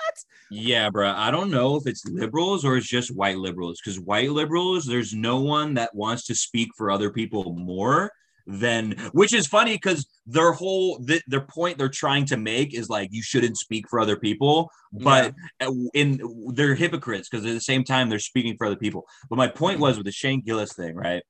Yeah, 0.51 0.91
bro. 0.91 1.11
I 1.11 1.31
don't 1.31 1.51
know 1.51 1.77
if 1.77 1.87
it's 1.87 2.05
liberals 2.07 2.65
or 2.65 2.77
it's 2.77 2.89
just 2.89 3.15
white 3.15 3.39
liberals. 3.39 3.81
Because 3.83 4.01
white 4.01 4.31
liberals, 4.31 4.87
there's 4.87 5.13
no 5.13 5.41
one 5.41 5.75
that 5.75 5.95
wants 5.95 6.27
to 6.27 6.35
speak 6.35 6.71
for 6.77 6.91
other 6.91 7.11
people 7.11 7.55
more 7.55 8.11
than, 8.47 8.93
which 9.13 9.33
is 9.33 9.47
funny 9.47 9.75
because 9.75 10.07
their 10.27 10.53
whole 10.53 10.99
th- 11.05 11.23
their 11.27 11.43
point 11.43 11.79
they're 11.79 11.89
trying 11.89 12.25
to 12.27 12.37
make 12.37 12.75
is 12.75 12.89
like 12.89 13.09
you 13.13 13.23
shouldn't 13.23 13.57
speak 13.57 13.89
for 13.89 14.01
other 14.01 14.17
people, 14.17 14.71
but 14.93 15.35
in 15.95 16.21
they're 16.55 16.75
hypocrites 16.75 17.29
because 17.29 17.47
at 17.47 17.53
the 17.53 17.61
same 17.61 17.85
time 17.85 18.09
they're 18.09 18.19
speaking 18.19 18.57
for 18.57 18.67
other 18.67 18.77
people. 18.77 19.07
But 19.29 19.37
my 19.37 19.49
point 19.49 19.79
was 19.79 19.97
with 19.97 20.07
the 20.07 20.13
Shane 20.13 20.43
Gillis 20.43 20.73
thing, 20.73 20.97
right? 20.97 21.23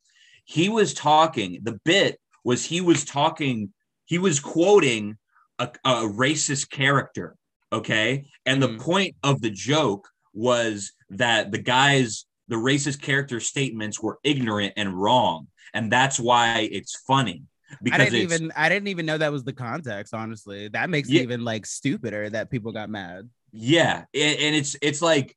He 0.45 0.69
was 0.69 0.95
talking. 0.95 1.61
The 1.63 1.79
bit 1.85 2.19
was 2.45 2.65
he 2.65 2.81
was 2.81 3.05
talking. 3.05 3.73
He 4.05 4.19
was 4.19 4.41
quoting 4.41 5.17
a, 5.59 5.71
a 5.85 5.95
racist 6.09 6.71
character 6.71 7.37
okay 7.73 8.27
and 8.45 8.63
Mhm. 8.63 8.67
the 8.79 8.85
point 8.85 9.17
of 9.23 9.41
the 9.41 9.51
joke 9.51 10.09
was 10.35 10.93
that 11.11 11.51
the 11.53 11.59
guys 11.59 12.27
the 12.49 12.57
racist 12.57 13.01
character 13.01 13.39
statements 13.41 14.03
were 14.03 14.19
ignorant 14.25 14.73
and 14.77 14.93
wrong 14.93 15.47
and 15.73 15.91
that's 15.93 16.19
why 16.21 16.69
it's 16.73 16.97
funny 17.07 17.45
I 17.73 17.77
because 17.83 18.11
didn't 18.11 18.21
even 18.33 18.53
I 18.57 18.69
didn't 18.69 18.89
even 18.89 19.07
know 19.07 19.17
that 19.19 19.33
was 19.33 19.45
the 19.45 19.53
context. 19.55 20.13
Honestly, 20.13 20.69
that 20.69 20.91
makes 20.91 21.09
Yeah. 21.09 21.21
it 21.21 21.25
even 21.25 21.45
like 21.45 21.65
stupider 21.65 22.29
that 22.31 22.51
people 22.51 22.73
got 22.73 22.91
mad. 22.91 23.31
yeah 23.53 24.05
and, 24.15 24.39
and 24.41 24.55
it's 24.57 24.77
it's 24.83 25.01
like 25.01 25.35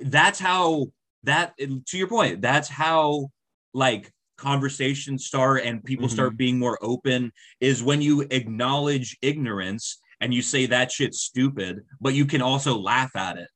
that's 0.00 0.38
how 0.38 0.86
that 1.24 1.54
to 1.58 1.98
your 1.98 2.08
point 2.08 2.40
that's 2.40 2.68
how 2.68 3.30
like 3.76 4.12
conversations 4.36 5.24
start 5.24 5.62
and 5.64 5.82
people 5.84 6.08
start 6.08 6.36
being 6.36 6.58
more 6.58 6.78
open 6.82 7.32
is 7.60 7.82
when 7.82 8.02
you 8.02 8.26
acknowledge 8.30 9.16
ignorance 9.22 9.98
and 10.20 10.34
you 10.34 10.42
say 10.42 10.66
that 10.66 10.92
shit's 10.92 11.20
stupid 11.20 11.80
but 12.00 12.12
you 12.12 12.26
can 12.26 12.42
also 12.42 12.76
laugh 12.76 13.14
at 13.16 13.38
it 13.38 13.48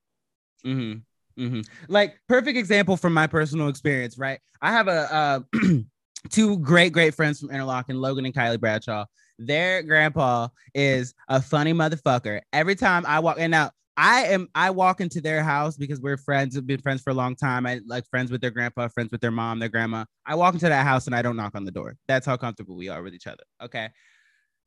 Mm-hmm. 0.65 1.43
Mm-hmm. 1.43 1.61
Like 1.89 2.21
perfect 2.29 2.59
example 2.59 2.97
from 2.97 3.15
my 3.15 3.27
personal 3.27 3.69
experience, 3.69 4.19
right? 4.19 4.41
I 4.61 4.73
have 4.73 4.89
a 4.89 5.15
uh, 5.15 5.41
two 6.31 6.59
great 6.59 6.93
great 6.93 7.15
friends 7.15 7.41
from 7.41 7.49
Interlochen, 7.49 7.95
Logan 7.95 8.27
and 8.27 8.35
Kylie 8.35 8.61
Bradshaw. 8.61 9.07
Their 9.39 9.83
grandpa 9.83 10.49
is 10.75 11.15
a 11.29 11.41
funny 11.41 11.73
motherfucker. 11.73 12.41
Every 12.53 12.75
time 12.75 13.07
I 13.07 13.21
walk 13.21 13.39
in 13.39 13.51
now, 13.53 13.71
I 14.03 14.23
am 14.29 14.49
I 14.55 14.71
walk 14.71 15.03
into 15.03 15.21
their 15.21 15.43
house 15.43 15.77
because 15.77 16.01
we're 16.01 16.17
friends, 16.17 16.55
we've 16.55 16.67
been 16.67 16.81
friends 16.81 17.03
for 17.03 17.11
a 17.11 17.15
long 17.15 17.37
time. 17.37 17.67
I 17.67 17.83
like 17.85 18.09
friends 18.09 18.31
with 18.31 18.41
their 18.41 18.51
grandpa, 18.51 18.89
friends 18.89 19.13
with 19.13 19.21
their 19.21 19.31
mom, 19.31 19.59
their 19.59 19.69
grandma. 19.69 20.07
I 20.25 20.37
walk 20.37 20.55
into 20.55 20.71
that 20.71 20.87
house 20.87 21.05
and 21.05 21.15
I 21.15 21.21
don't 21.21 21.37
knock 21.37 21.55
on 21.55 21.67
the 21.67 21.71
door. 21.71 21.97
That's 22.09 22.25
how 22.25 22.39
comfortable 22.39 22.77
we 22.77 22.89
are 22.89 23.03
with 23.03 23.13
each 23.13 23.27
other. 23.27 23.45
Okay. 23.63 23.91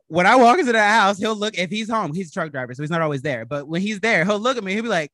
When 0.06 0.28
I 0.28 0.36
walk 0.36 0.60
into 0.60 0.74
that 0.74 1.02
house, 1.02 1.18
he'll 1.18 1.36
look 1.36 1.58
if 1.58 1.72
he's 1.72 1.90
home, 1.90 2.14
he's 2.14 2.30
a 2.30 2.32
truck 2.32 2.52
driver, 2.52 2.76
so 2.76 2.84
he's 2.84 2.92
not 2.92 3.02
always 3.02 3.24
there. 3.24 3.44
But 3.44 3.68
when 3.68 3.82
he's 3.82 4.00
there, 4.02 4.24
he'll 4.24 4.38
look 4.38 4.56
at 4.56 4.64
me, 4.64 4.74
he'll 4.74 4.84
be 4.84 4.90
like, 4.90 5.12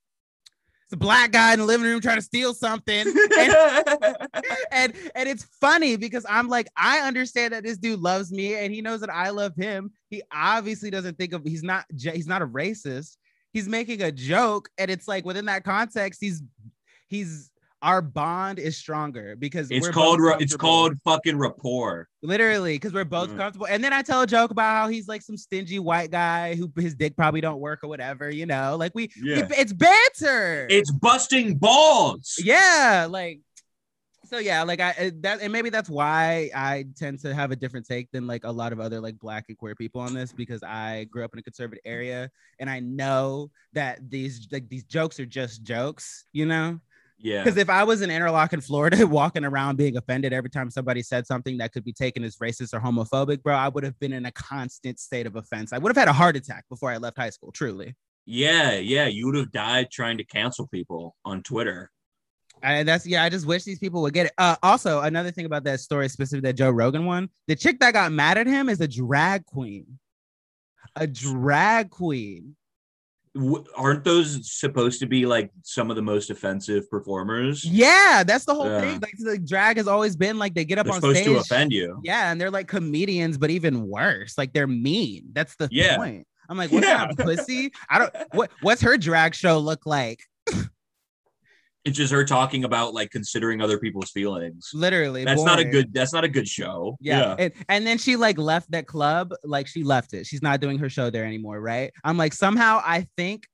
it's 0.84 0.96
a 0.96 0.98
black 0.98 1.32
guy 1.32 1.54
in 1.54 1.60
the 1.60 1.66
living 1.66 1.88
room 1.88 2.02
trying 2.02 2.18
to 2.18 2.22
steal 2.22 2.54
something. 2.54 3.08
and, 3.08 3.56
and 4.74 4.94
and 5.16 5.30
it's 5.30 5.46
funny 5.62 5.96
because 5.96 6.26
I'm 6.28 6.50
like, 6.50 6.68
I 6.76 7.08
understand 7.08 7.54
that 7.54 7.64
this 7.64 7.78
dude 7.78 8.02
loves 8.02 8.34
me 8.34 8.56
and 8.56 8.74
he 8.74 8.82
knows 8.82 9.00
that 9.00 9.14
I 9.14 9.30
love 9.30 9.56
him. 9.56 9.92
He 10.10 10.24
obviously 10.34 10.90
doesn't 10.90 11.18
think 11.18 11.32
of 11.32 11.46
he's 11.46 11.64
not 11.64 11.86
he's 11.96 12.28
not 12.28 12.42
a 12.42 12.48
racist. 12.48 13.16
He's 13.54 13.68
making 13.68 14.02
a 14.02 14.12
joke, 14.12 14.70
and 14.78 14.92
it's 14.92 15.08
like 15.08 15.26
within 15.26 15.46
that 15.46 15.64
context, 15.64 16.20
he's 16.22 16.42
he's 17.08 17.50
our 17.82 18.02
bond 18.02 18.60
is 18.60 18.76
stronger 18.76 19.38
because 19.38 19.72
it's 19.72 19.88
called 19.88 20.20
it's 20.42 20.54
called 20.56 20.94
fucking 21.06 21.38
rapport 21.38 22.10
literally 22.22 22.76
because 22.76 22.92
we're 22.92 23.06
both 23.06 23.30
Mm. 23.30 23.38
comfortable. 23.38 23.68
And 23.68 23.82
then 23.82 23.94
I 23.94 24.02
tell 24.02 24.22
a 24.22 24.28
joke 24.28 24.52
about 24.52 24.76
how 24.76 24.88
he's 24.90 25.08
like 25.08 25.22
some 25.22 25.38
stingy 25.38 25.80
white 25.80 26.12
guy 26.12 26.56
who 26.56 26.70
his 26.76 26.94
dick 26.94 27.16
probably 27.16 27.40
don't 27.40 27.62
work 27.62 27.80
or 27.82 27.88
whatever, 27.88 28.30
you 28.30 28.46
know. 28.46 28.76
Like 28.78 28.92
we, 28.94 29.10
we- 29.24 29.30
Yeah. 29.36 29.48
it's 29.52 29.72
banter. 29.72 30.68
it's 30.70 30.92
busting 30.92 31.56
balls 31.56 32.36
yeah 32.44 33.08
like 33.10 33.40
so 34.30 34.38
yeah 34.38 34.62
like 34.62 34.80
i 34.80 35.12
that 35.16 35.42
and 35.42 35.52
maybe 35.52 35.70
that's 35.70 35.90
why 35.90 36.50
i 36.56 36.86
tend 36.96 37.20
to 37.20 37.34
have 37.34 37.52
a 37.52 37.56
different 37.56 37.86
take 37.86 38.10
than 38.12 38.28
like 38.28 38.44
a 38.44 38.52
lot 38.52 38.72
of 38.72 38.80
other 38.80 39.00
like 39.00 39.18
black 39.20 39.46
and 39.50 39.58
queer 39.58 39.74
people 39.74 40.00
on 40.00 40.14
this 40.14 40.32
because 40.32 40.62
i 40.64 41.06
grew 41.06 41.24
up 41.24 41.34
in 41.34 41.40
a 41.40 41.42
conservative 41.42 41.84
mm-hmm. 41.84 41.94
area 41.94 42.30
and 42.60 42.70
i 42.70 42.80
know 42.80 43.50
that 43.74 43.98
these 44.10 44.48
like 44.52 44.70
these 44.70 44.84
jokes 44.84 45.20
are 45.20 45.26
just 45.26 45.64
jokes 45.64 46.26
you 46.32 46.46
know? 46.46 46.80
Yeah. 47.22 47.44
Because 47.44 47.58
if 47.58 47.70
i 47.70 47.84
was 47.84 48.02
in 48.02 48.10
interlochen 48.10 48.64
florida 48.64 49.06
walking 49.20 49.44
around 49.44 49.76
being 49.76 49.98
offended 49.98 50.32
every 50.32 50.50
time 50.50 50.70
somebody 50.70 51.02
said 51.02 51.28
something 51.28 51.58
that 51.58 51.74
could 51.74 51.84
be 51.84 51.92
taken 51.92 52.24
as 52.24 52.38
racist 52.38 52.74
or 52.74 52.80
homophobic 52.80 53.42
bro 53.42 53.56
i 53.56 53.68
would 53.68 53.84
have 53.84 54.00
been 54.00 54.14
in 54.14 54.26
a 54.26 54.32
constant 54.32 55.00
state 55.00 55.26
of 55.26 55.36
offense. 55.36 55.74
I 55.74 55.80
would 55.80 55.90
have 55.90 55.98
had 55.98 56.08
a 56.08 56.14
heart 56.14 56.38
attack 56.38 56.66
before 56.70 56.92
i 56.92 56.98
left 56.98 57.18
high 57.18 57.32
school 57.32 57.52
truly. 57.52 57.96
Yeah 58.26 58.76
yeah 58.76 59.08
you 59.08 59.26
would 59.26 59.36
have 59.36 59.52
died 59.52 59.88
trying 59.92 60.18
to 60.18 60.24
cancel 60.24 60.68
people 60.68 61.16
on 61.26 61.42
twitter 61.44 61.92
And 62.64 62.88
that's 62.88 63.06
yeah. 63.08 63.24
I 63.24 63.30
just 63.30 63.46
wish 63.46 63.64
these 63.64 63.80
people 63.80 64.02
would 64.02 64.14
get 64.14 64.28
it. 64.28 64.34
Uh, 64.38 64.56
also, 64.64 65.02
another 65.02 65.32
thing 65.32 65.46
about 65.46 65.64
that 65.66 65.80
story, 65.80 66.10
specifically 66.10 66.50
that 66.50 66.54
Joe 66.54 66.70
Rogan 66.72 67.06
one, 67.06 67.30
the 67.48 67.56
chick 67.56 67.80
that 67.80 67.94
got 67.94 68.12
mad 68.12 68.38
at 68.38 68.48
him 68.48 68.70
is 68.70 68.82
a 68.82 68.88
drag 68.88 69.46
queen. 69.46 70.00
A 70.96 71.08
drag 71.08 71.90
queen. 71.90 72.56
W- 73.36 73.64
aren't 73.78 74.04
those 74.04 74.52
supposed 74.52 75.00
to 75.02 75.06
be 75.06 75.26
like 75.26 75.52
some 75.62 75.90
of 75.92 75.96
the 75.96 76.02
most 76.02 76.32
offensive 76.32 76.90
performers 76.90 77.64
Yeah, 77.64 78.24
that's 78.26 78.44
the 78.44 78.56
whole 78.56 78.66
Yeah. 78.66 78.82
thing. 78.82 79.00
Like 79.00 79.14
the 79.20 79.38
drag 79.38 79.78
has 79.78 79.88
always 79.88 80.16
been 80.16 80.40
like 80.40 80.56
they 80.56 80.66
get 80.66 80.80
up 80.80 80.86
they're 80.88 80.96
on 80.96 81.02
supposed 81.02 81.18
stage. 81.18 81.28
to 81.28 81.38
offend 81.38 81.72
you 81.72 82.02
Yeah, 82.04 82.32
and 82.32 82.42
they're 82.42 82.50
like 82.52 82.68
comedians, 82.68 83.38
but 83.38 83.52
even 83.52 83.88
worse. 83.88 84.36
Like 84.38 84.52
they're 84.54 84.68
mean. 84.68 85.26
That's 85.34 85.56
the 85.56 85.70
Yeah. 85.72 85.96
point. 85.98 86.26
I'm 86.50 86.58
like, 86.58 86.72
what 86.72 86.84
Yeah. 86.84 87.06
of 87.08 87.18
pussy? 87.18 87.72
I 87.88 88.00
don't. 88.00 88.14
What 88.34 88.50
What's 88.62 88.82
her 88.82 88.98
drag 88.98 89.36
show 89.36 89.60
look 89.60 89.86
like? 89.86 90.24
It's 91.90 91.98
just 91.98 92.14
her 92.14 92.24
talking 92.24 92.64
about 92.64 92.94
like 92.94 93.10
considering 93.12 93.62
other 93.62 93.78
people's 93.80 94.12
feelings 94.12 94.70
Literally, 94.74 95.26
that's 95.26 95.44
not 95.44 95.60
a 95.60 95.66
good 95.66 95.94
that's 95.94 96.14
not 96.14 96.24
a 96.24 96.30
good 96.30 96.48
show 96.48 96.96
Yeah. 97.02 97.36
And, 97.38 97.54
and 97.68 97.88
then 97.88 97.98
she 97.98 98.16
like 98.16 98.38
left 98.38 98.72
that 98.72 98.88
club, 98.88 99.34
like 99.44 99.68
she 99.68 99.84
left 99.84 100.14
it. 100.14 100.26
She's 100.26 100.42
not 100.42 100.62
doing 100.62 100.78
her 100.80 100.90
show 100.90 101.10
there 101.10 101.26
anymore, 101.26 101.60
right? 101.60 101.92
I'm 102.04 102.18
like, 102.18 102.34
somehow 102.34 102.82
I 102.86 103.08
think 103.18 103.48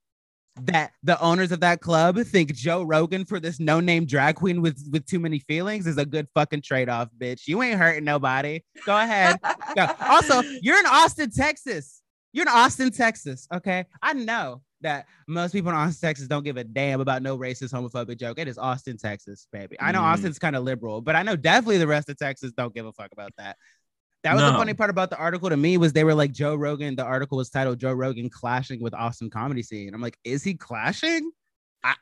that 0.62 0.92
the 1.04 1.20
owners 1.20 1.52
of 1.52 1.60
that 1.60 1.82
club 1.82 2.18
think 2.20 2.54
Joe 2.54 2.84
Rogan 2.84 3.26
for 3.26 3.40
this 3.40 3.60
no-name 3.60 4.06
drag 4.06 4.36
queen 4.36 4.62
with 4.62 4.82
with 4.92 5.06
too 5.06 5.20
many 5.20 5.40
feelings 5.40 5.86
is 5.88 5.98
a 5.98 6.06
good 6.06 6.28
fucking 6.34 6.62
trade-off, 6.62 7.10
bitch. 7.18 7.48
You 7.48 7.62
ain't 7.62 7.80
hurting 7.80 8.06
nobody. 8.06 8.62
Go 8.86 8.98
ahead. 8.98 9.40
Go. 9.76 9.88
Also, 10.00 10.42
you're 10.62 10.80
in 10.80 10.86
Austin, 10.86 11.30
Texas. 11.30 12.02
You're 12.32 12.44
in 12.44 12.50
Austin, 12.50 12.92
Texas. 12.92 13.48
Okay. 13.54 13.86
I 14.02 14.14
know 14.14 14.62
that 14.82 15.08
most 15.28 15.52
people 15.52 15.70
in 15.72 15.76
Austin, 15.76 16.08
Texas 16.10 16.28
don't 16.28 16.44
give 16.44 16.58
a 16.58 16.64
damn 16.64 17.02
about 17.02 17.22
no 17.24 17.38
racist, 17.38 17.74
homophobic 17.74 18.20
joke. 18.20 18.38
It 18.40 18.48
is 18.48 18.58
Austin, 18.58 18.98
Texas, 18.98 19.48
baby. 19.52 19.78
I 19.80 19.92
know 19.92 20.00
Mm. 20.02 20.14
Austin's 20.14 20.38
kind 20.40 20.56
of 20.56 20.64
liberal, 20.64 21.02
but 21.02 21.16
I 21.16 21.24
know 21.24 21.36
definitely 21.36 21.78
the 21.78 21.88
rest 21.88 22.10
of 22.10 22.18
Texas 22.18 22.52
don't 22.52 22.74
give 22.74 22.86
a 22.86 22.92
fuck 22.94 23.12
about 23.12 23.32
that. 23.38 23.58
That 24.24 24.34
was 24.34 24.42
the 24.44 24.58
funny 24.58 24.74
part 24.74 24.90
about 24.90 25.12
the 25.12 25.18
article 25.18 25.50
to 25.50 25.58
me 25.58 25.78
was 25.78 25.94
they 25.94 26.04
were 26.04 26.16
like 26.16 26.32
Joe 26.32 26.56
Rogan. 26.56 26.96
The 26.96 27.04
article 27.06 27.38
was 27.38 27.52
titled 27.52 27.80
Joe 27.80 27.94
Rogan 27.94 28.30
clashing 28.30 28.82
with 28.82 28.94
Austin 28.96 29.30
comedy 29.30 29.62
scene. 29.62 29.94
I'm 29.94 30.02
like, 30.02 30.18
is 30.24 30.44
he 30.44 30.56
clashing? 30.56 31.30
I 31.84 31.94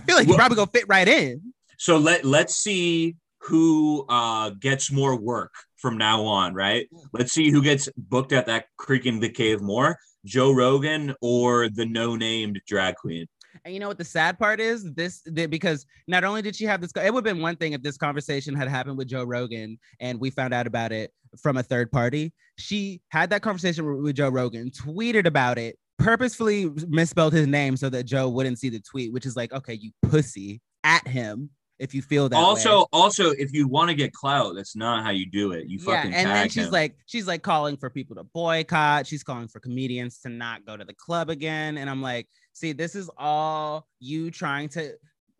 feel 0.00 0.14
like 0.16 0.26
he 0.26 0.30
Well- 0.30 0.38
probably 0.38 0.54
gonna 0.56 0.70
fit 0.72 0.84
right 0.88 1.08
in. 1.08 1.52
so 1.76 1.98
let 1.98 2.24
let's 2.24 2.54
see 2.54 3.16
who 3.40 4.06
uh 4.08 4.50
gets 4.50 4.92
more 4.92 5.16
work 5.18 5.52
from 5.76 5.98
now 5.98 6.22
on 6.22 6.54
right 6.54 6.88
let's 7.12 7.32
see 7.32 7.50
who 7.50 7.60
gets 7.60 7.88
booked 7.96 8.32
at 8.32 8.46
that 8.46 8.66
Creek 8.78 9.04
and 9.06 9.20
the 9.20 9.28
Cave 9.28 9.60
more 9.60 9.98
joe 10.24 10.52
rogan 10.52 11.14
or 11.20 11.68
the 11.68 11.86
no 11.86 12.16
named 12.16 12.60
drag 12.66 12.96
queen 12.96 13.26
And 13.64 13.72
you 13.72 13.80
know 13.80 13.88
what 13.88 13.98
the 13.98 14.04
sad 14.04 14.38
part 14.38 14.60
is? 14.60 14.92
This 14.94 15.22
that 15.26 15.50
because 15.50 15.86
not 16.08 16.24
only 16.24 16.42
did 16.42 16.56
she 16.56 16.64
have 16.64 16.80
this, 16.80 16.90
it 16.96 17.12
would 17.12 17.24
have 17.26 17.34
been 17.34 17.42
one 17.42 17.56
thing 17.56 17.72
if 17.72 17.82
this 17.82 17.96
conversation 17.96 18.54
had 18.54 18.68
happened 18.68 18.98
with 18.98 19.08
Joe 19.08 19.24
Rogan 19.24 19.78
and 20.00 20.20
we 20.20 20.30
found 20.30 20.52
out 20.52 20.66
about 20.66 20.92
it 20.92 21.12
from 21.40 21.56
a 21.56 21.62
third 21.62 21.90
party. 21.92 22.32
She 22.58 23.00
had 23.10 23.30
that 23.30 23.42
conversation 23.42 24.02
with 24.02 24.16
Joe 24.16 24.28
Rogan, 24.28 24.70
tweeted 24.70 25.26
about 25.26 25.58
it, 25.58 25.78
purposefully 25.98 26.70
misspelled 26.88 27.32
his 27.32 27.46
name 27.46 27.76
so 27.76 27.88
that 27.90 28.04
Joe 28.04 28.28
wouldn't 28.28 28.58
see 28.58 28.68
the 28.68 28.80
tweet, 28.80 29.12
which 29.12 29.26
is 29.26 29.36
like, 29.36 29.52
okay, 29.52 29.74
you 29.74 29.92
pussy 30.02 30.60
at 30.82 31.06
him 31.06 31.50
if 31.78 31.94
you 31.94 32.02
feel 32.02 32.28
that 32.28 32.36
also 32.36 32.80
way. 32.80 32.84
also 32.92 33.30
if 33.30 33.52
you 33.52 33.66
want 33.66 33.88
to 33.88 33.94
get 33.94 34.12
clout 34.12 34.54
that's 34.54 34.76
not 34.76 35.04
how 35.04 35.10
you 35.10 35.26
do 35.26 35.52
it. 35.52 35.66
You 35.66 35.78
yeah 35.78 35.96
fucking 35.96 36.14
and 36.14 36.30
then 36.30 36.48
she's 36.48 36.66
him. 36.66 36.72
like 36.72 36.96
she's 37.06 37.26
like 37.26 37.42
calling 37.42 37.76
for 37.76 37.90
people 37.90 38.16
to 38.16 38.24
boycott. 38.24 39.06
She's 39.06 39.22
calling 39.22 39.48
for 39.48 39.60
comedians 39.60 40.20
to 40.20 40.28
not 40.28 40.64
go 40.64 40.76
to 40.76 40.84
the 40.84 40.94
club 40.94 41.30
again. 41.30 41.78
And 41.78 41.90
i'm 41.90 42.02
like 42.02 42.28
see 42.52 42.72
this 42.72 42.94
is 42.94 43.10
all 43.18 43.86
you 43.98 44.30
trying 44.30 44.68
to 44.70 44.92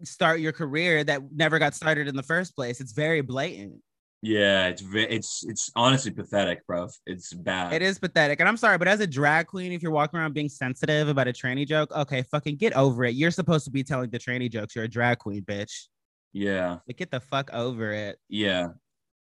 start 0.03 0.41
your 0.41 0.53
career 0.53 1.05
that 1.05 1.23
never 1.33 1.59
got 1.59 1.75
started 1.75 2.09
in 2.09 2.17
the 2.17 2.23
first 2.23 2.57
place. 2.57 2.81
It's 2.81 2.93
very 2.93 3.21
blatant. 3.21 3.81
Yeah 4.21 4.69
it's 4.69 4.83
it's 4.93 5.45
it's 5.47 5.71
honestly 5.77 6.11
pathetic 6.11 6.67
bro. 6.67 6.89
It's 7.07 7.33
bad. 7.33 7.75
It 7.75 7.83
is 7.83 8.01
pathetic. 8.01 8.41
And 8.41 8.49
i'm 8.49 8.57
sorry 8.57 8.77
but 8.79 8.89
as 8.89 8.99
a 8.99 9.07
drag 9.07 9.47
queen 9.47 9.71
if 9.71 9.83
you're 9.83 9.93
walking 9.93 10.19
around 10.19 10.35
being 10.35 10.49
sensitive 10.49 11.09
about 11.09 11.29
a 11.29 11.33
tranny 11.33 11.67
joke 11.67 11.93
okay 11.93 12.23
fucking 12.23 12.57
get 12.57 12.73
over 12.73 13.05
it. 13.05 13.15
You're 13.15 13.31
supposed 13.31 13.67
to 13.67 13.71
be 13.71 13.85
telling 13.85 14.11
the 14.11 14.19
tranny 14.19 14.51
jokes. 14.51 14.75
You're 14.75 14.87
a 14.87 14.89
drag 14.89 15.19
queen 15.19 15.43
bitch 15.43 15.87
yeah. 16.35 16.79
Like 16.87 16.99
get 16.99 17.11
the 17.11 17.21
fuck 17.21 17.51
over 17.55 17.93
it. 17.93 18.19
Yeah. 18.29 18.71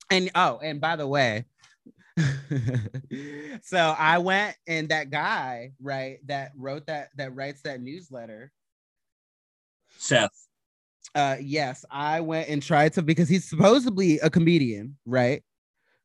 And 0.09 0.29
oh, 0.35 0.59
and 0.61 0.81
by 0.81 0.97
the 0.97 1.07
way, 1.07 1.45
so 3.63 3.95
I 3.97 4.17
went 4.19 4.57
and 4.67 4.89
that 4.89 5.09
guy, 5.11 5.71
right, 5.81 6.19
that 6.27 6.51
wrote 6.57 6.87
that 6.87 7.09
that 7.17 7.35
writes 7.35 7.61
that 7.63 7.81
newsletter. 7.81 8.51
seth. 9.97 10.47
Uh 11.15 11.37
yes, 11.41 11.85
I 11.91 12.21
went 12.21 12.49
and 12.49 12.61
tried 12.61 12.93
to 12.93 13.01
because 13.03 13.29
he's 13.29 13.45
supposedly 13.49 14.19
a 14.19 14.29
comedian, 14.29 14.97
right? 15.05 15.43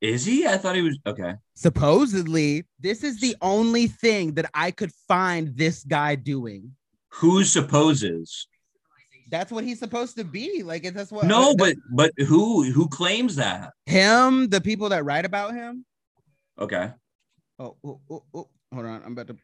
is 0.01 0.25
he? 0.25 0.47
I 0.47 0.59
thought 0.59 0.77
he 0.77 0.83
was 0.83 0.99
okay. 1.07 1.35
Supposedly, 1.55 2.65
this 2.79 3.03
is 3.03 3.21
the 3.21 3.35
only 3.43 3.89
thing 3.89 4.35
that 4.35 4.49
I 4.55 4.71
could 4.71 4.93
find 5.09 5.57
this 5.57 5.83
guy 5.85 6.15
doing. 6.15 6.75
who 7.11 7.43
supposes 7.45 8.47
That's 9.29 9.53
what 9.53 9.65
he's 9.65 9.79
supposed 9.79 10.17
to 10.17 10.25
be. 10.25 10.63
Like 10.63 10.83
that's 10.95 11.13
what 11.13 11.27
no 11.27 11.55
but 11.57 11.77
but 11.91 12.13
who 12.17 12.71
who 12.73 12.89
claims 12.89 13.37
that 13.37 13.73
him, 13.87 14.49
the 14.49 14.61
people 14.61 14.89
that 14.91 15.05
write 15.05 15.25
about 15.25 15.55
him. 15.55 15.85
okay 16.59 16.93
Oh, 17.61 17.75
oh, 17.85 18.01
oh, 18.09 18.23
oh, 18.35 18.49
hold 18.73 18.87
on. 18.87 19.03
I'm 19.05 19.13
about 19.13 19.27
to 19.27 19.33
uh, 19.35 19.37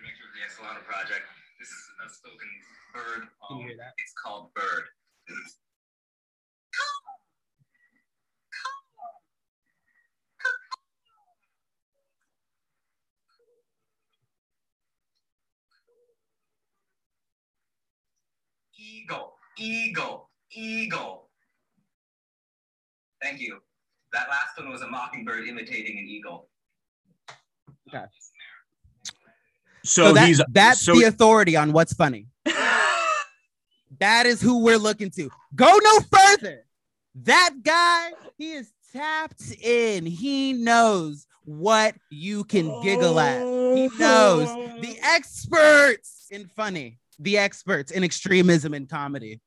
director 0.00 0.24
of 0.24 0.32
the 0.32 0.40
Exolano 0.48 0.80
Project. 0.88 1.28
This 1.60 1.68
is 1.68 1.84
a 2.00 2.08
spoken 2.08 2.48
bird 2.94 3.28
poem. 3.36 3.60
you 3.60 3.68
hear 3.68 3.76
that? 3.76 3.92
It's 3.98 4.14
called 4.16 4.48
Bird. 4.54 4.88
Eagle, 18.80 19.34
eagle, 19.58 20.30
eagle. 20.52 21.28
Thank 23.22 23.40
you. 23.40 23.58
That 24.12 24.28
last 24.28 24.58
one 24.58 24.70
was 24.70 24.82
a 24.82 24.88
mockingbird 24.88 25.46
imitating 25.46 25.98
an 25.98 26.04
eagle. 26.04 26.48
so, 27.92 28.06
so 29.84 30.12
that, 30.14 30.28
he's 30.28 30.40
that's 30.50 30.80
so 30.80 30.94
the 30.94 31.04
authority 31.04 31.56
on 31.56 31.72
what's 31.72 31.92
funny. 31.92 32.28
That 33.98 34.24
is 34.24 34.40
who 34.40 34.64
we're 34.64 34.78
looking 34.78 35.10
to. 35.10 35.30
Go 35.54 35.78
no 35.82 36.00
further. 36.00 36.64
That 37.16 37.56
guy, 37.62 38.12
he 38.38 38.52
is 38.52 38.72
tapped 38.92 39.52
in. 39.60 40.06
He 40.06 40.52
knows 40.52 41.26
what 41.44 41.96
you 42.08 42.44
can 42.44 42.80
giggle 42.82 43.18
at. 43.18 43.40
He 43.40 43.88
knows 43.98 44.48
the 44.80 44.96
oh. 44.96 45.14
experts 45.14 46.28
in 46.30 46.46
funny, 46.46 46.99
the 47.20 47.38
experts 47.38 47.92
in 47.92 48.02
extremism 48.02 48.74
and 48.74 48.88
comedy. 48.88 49.40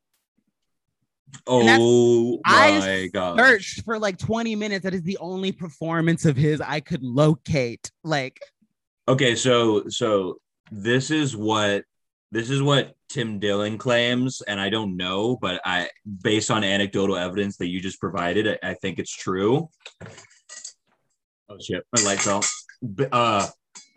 oh 1.48 2.40
I 2.46 2.80
my 2.80 3.10
god 3.12 3.40
Searched 3.40 3.84
for 3.84 4.00
like 4.00 4.18
20 4.18 4.56
minutes. 4.56 4.84
That 4.84 4.94
is 4.94 5.02
the 5.02 5.18
only 5.18 5.52
performance 5.52 6.26
of 6.26 6.38
his 6.38 6.62
I 6.62 6.80
could 6.80 7.04
locate. 7.04 7.92
Like, 8.04 8.40
Okay, 9.08 9.36
so 9.36 9.90
so 9.90 10.38
this 10.72 11.12
is 11.12 11.36
what 11.36 11.84
this 12.32 12.50
is 12.50 12.62
what 12.62 12.94
Tim 13.10 13.38
Dillon 13.38 13.78
claims, 13.78 14.42
and 14.42 14.60
I 14.60 14.70
don't 14.70 14.96
know, 14.96 15.36
but 15.36 15.62
I 15.66 15.90
based 16.24 16.50
on 16.50 16.64
anecdotal 16.64 17.18
evidence 17.18 17.58
that 17.58 17.68
you 17.68 17.82
just 17.82 18.00
provided, 18.00 18.48
I, 18.48 18.72
I 18.72 18.74
think 18.76 19.00
it's 19.00 19.16
true. 19.16 19.70
Oh 21.50 21.58
shit, 21.62 21.84
my 21.96 22.02
lights 22.04 22.28
off. 22.28 22.50
Uh, 23.12 23.48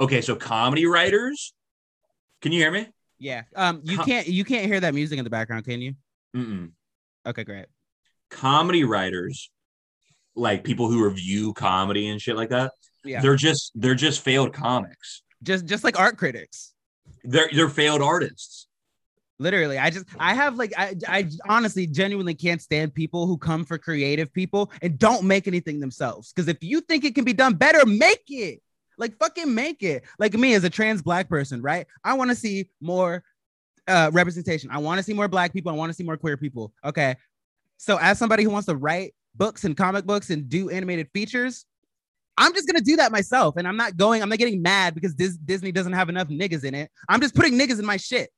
okay, 0.00 0.20
so 0.20 0.34
comedy 0.34 0.86
writers, 0.86 1.54
can 2.42 2.52
you 2.52 2.60
hear 2.60 2.72
me? 2.72 2.88
Yeah. 3.18 3.42
Um, 3.54 3.80
you 3.84 3.96
Co- 3.96 4.04
can't 4.04 4.26
you 4.26 4.44
can't 4.44 4.66
hear 4.66 4.80
that 4.80 4.94
music 4.94 5.18
in 5.18 5.24
the 5.24 5.30
background, 5.30 5.64
can 5.64 5.80
you? 5.80 5.94
Mm-mm. 6.34 6.70
Okay, 7.26 7.44
great. 7.44 7.66
Comedy 8.30 8.84
writers, 8.84 9.50
like 10.34 10.64
people 10.64 10.90
who 10.90 11.04
review 11.04 11.52
comedy 11.54 12.08
and 12.08 12.20
shit 12.20 12.36
like 12.36 12.50
that, 12.50 12.72
Yeah. 13.04 13.20
they're 13.20 13.36
just 13.36 13.72
they're 13.74 13.94
just 13.94 14.20
failed 14.20 14.52
comics. 14.52 15.22
Just 15.42 15.66
just 15.66 15.84
like 15.84 15.98
art 15.98 16.16
critics. 16.16 16.72
They're 17.24 17.48
they're 17.52 17.68
failed 17.68 18.02
artists. 18.02 18.66
Literally, 19.38 19.76
I 19.76 19.90
just 19.90 20.06
I 20.18 20.34
have 20.34 20.56
like 20.56 20.72
I 20.78 20.94
I 21.06 21.28
honestly 21.46 21.86
genuinely 21.86 22.34
can't 22.34 22.60
stand 22.62 22.94
people 22.94 23.26
who 23.26 23.36
come 23.36 23.64
for 23.66 23.76
creative 23.76 24.32
people 24.32 24.70
and 24.80 24.98
don't 24.98 25.24
make 25.24 25.46
anything 25.46 25.78
themselves. 25.78 26.32
Because 26.32 26.48
if 26.48 26.56
you 26.62 26.80
think 26.80 27.04
it 27.04 27.14
can 27.14 27.24
be 27.24 27.34
done 27.34 27.54
better, 27.54 27.84
make 27.84 28.24
it. 28.28 28.60
Like 28.98 29.16
fucking 29.18 29.54
make 29.54 29.82
it. 29.82 30.04
Like 30.18 30.34
me 30.34 30.54
as 30.54 30.64
a 30.64 30.70
trans 30.70 31.02
black 31.02 31.28
person, 31.28 31.60
right? 31.62 31.86
I 32.04 32.14
want 32.14 32.30
to 32.30 32.36
see 32.36 32.70
more 32.80 33.22
uh 33.88 34.10
representation. 34.12 34.70
I 34.70 34.78
want 34.78 34.98
to 34.98 35.02
see 35.02 35.12
more 35.12 35.28
black 35.28 35.52
people. 35.52 35.70
I 35.70 35.74
want 35.74 35.90
to 35.90 35.94
see 35.94 36.04
more 36.04 36.16
queer 36.16 36.36
people. 36.36 36.72
Okay. 36.84 37.16
So 37.76 37.98
as 38.00 38.18
somebody 38.18 38.42
who 38.42 38.50
wants 38.50 38.66
to 38.66 38.76
write 38.76 39.14
books 39.34 39.64
and 39.64 39.76
comic 39.76 40.06
books 40.06 40.30
and 40.30 40.48
do 40.48 40.70
animated 40.70 41.08
features, 41.12 41.66
I'm 42.38 42.52
just 42.54 42.66
gonna 42.66 42.80
do 42.80 42.96
that 42.96 43.12
myself. 43.12 43.56
And 43.56 43.66
I'm 43.68 43.76
not 43.76 43.96
going, 43.96 44.22
I'm 44.22 44.28
not 44.28 44.38
getting 44.38 44.62
mad 44.62 44.94
because 44.94 45.14
Dis- 45.14 45.36
Disney 45.38 45.72
doesn't 45.72 45.92
have 45.92 46.08
enough 46.08 46.28
niggas 46.28 46.64
in 46.64 46.74
it. 46.74 46.90
I'm 47.08 47.20
just 47.20 47.34
putting 47.34 47.54
niggas 47.58 47.78
in 47.78 47.86
my 47.86 47.96
shit. 47.96 48.30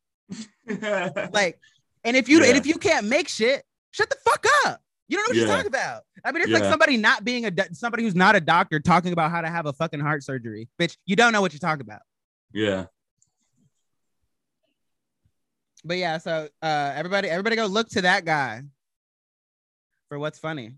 Like, 1.33 1.59
and 2.05 2.17
if 2.17 2.29
you 2.29 2.41
Yeah. 2.41 2.49
and 2.49 2.57
if 2.57 2.67
you 2.67 2.75
can't 2.75 3.07
make 3.07 3.29
shit, 3.29 3.63
shut 3.91 4.11
the 4.11 4.17
fuck 4.25 4.45
up. 4.67 4.81
You 5.09 5.17
don't 5.17 5.25
know 5.25 5.31
what 5.31 5.37
Yeah. 5.37 5.43
you're 5.47 5.57
talking 5.57 5.67
about. 5.69 6.03
I 6.25 6.33
mean, 6.33 6.43
it's 6.43 6.53
like 6.53 6.65
somebody 6.65 6.97
not 6.99 7.25
being 7.25 7.47
a 7.47 7.51
do- 7.51 7.73
somebody 7.73 8.03
who's 8.03 8.15
not 8.15 8.37
a 8.37 8.41
doctor 8.41 8.79
talking 8.81 9.13
about 9.13 9.31
how 9.31 9.41
to 9.41 9.49
have 9.49 9.67
a 9.67 9.73
fucking 9.73 10.01
heart 10.01 10.23
surgery. 10.23 10.69
Bitch, 10.79 10.97
you 11.07 11.17
don't 11.17 11.33
know 11.33 11.41
what 11.41 11.53
you're 11.53 11.61
talking 11.61 11.81
about. 11.83 12.03
yeah. 12.53 12.87
But 15.85 15.97
yeah, 15.99 16.19
so 16.19 16.49
uh 16.63 16.93
everybody, 16.97 17.29
everybody 17.29 17.57
go 17.57 17.67
look 17.67 17.89
to 17.91 18.03
that 18.03 18.25
guy 18.25 18.63
for 20.09 20.19
what's 20.19 20.39
funny. 20.39 20.73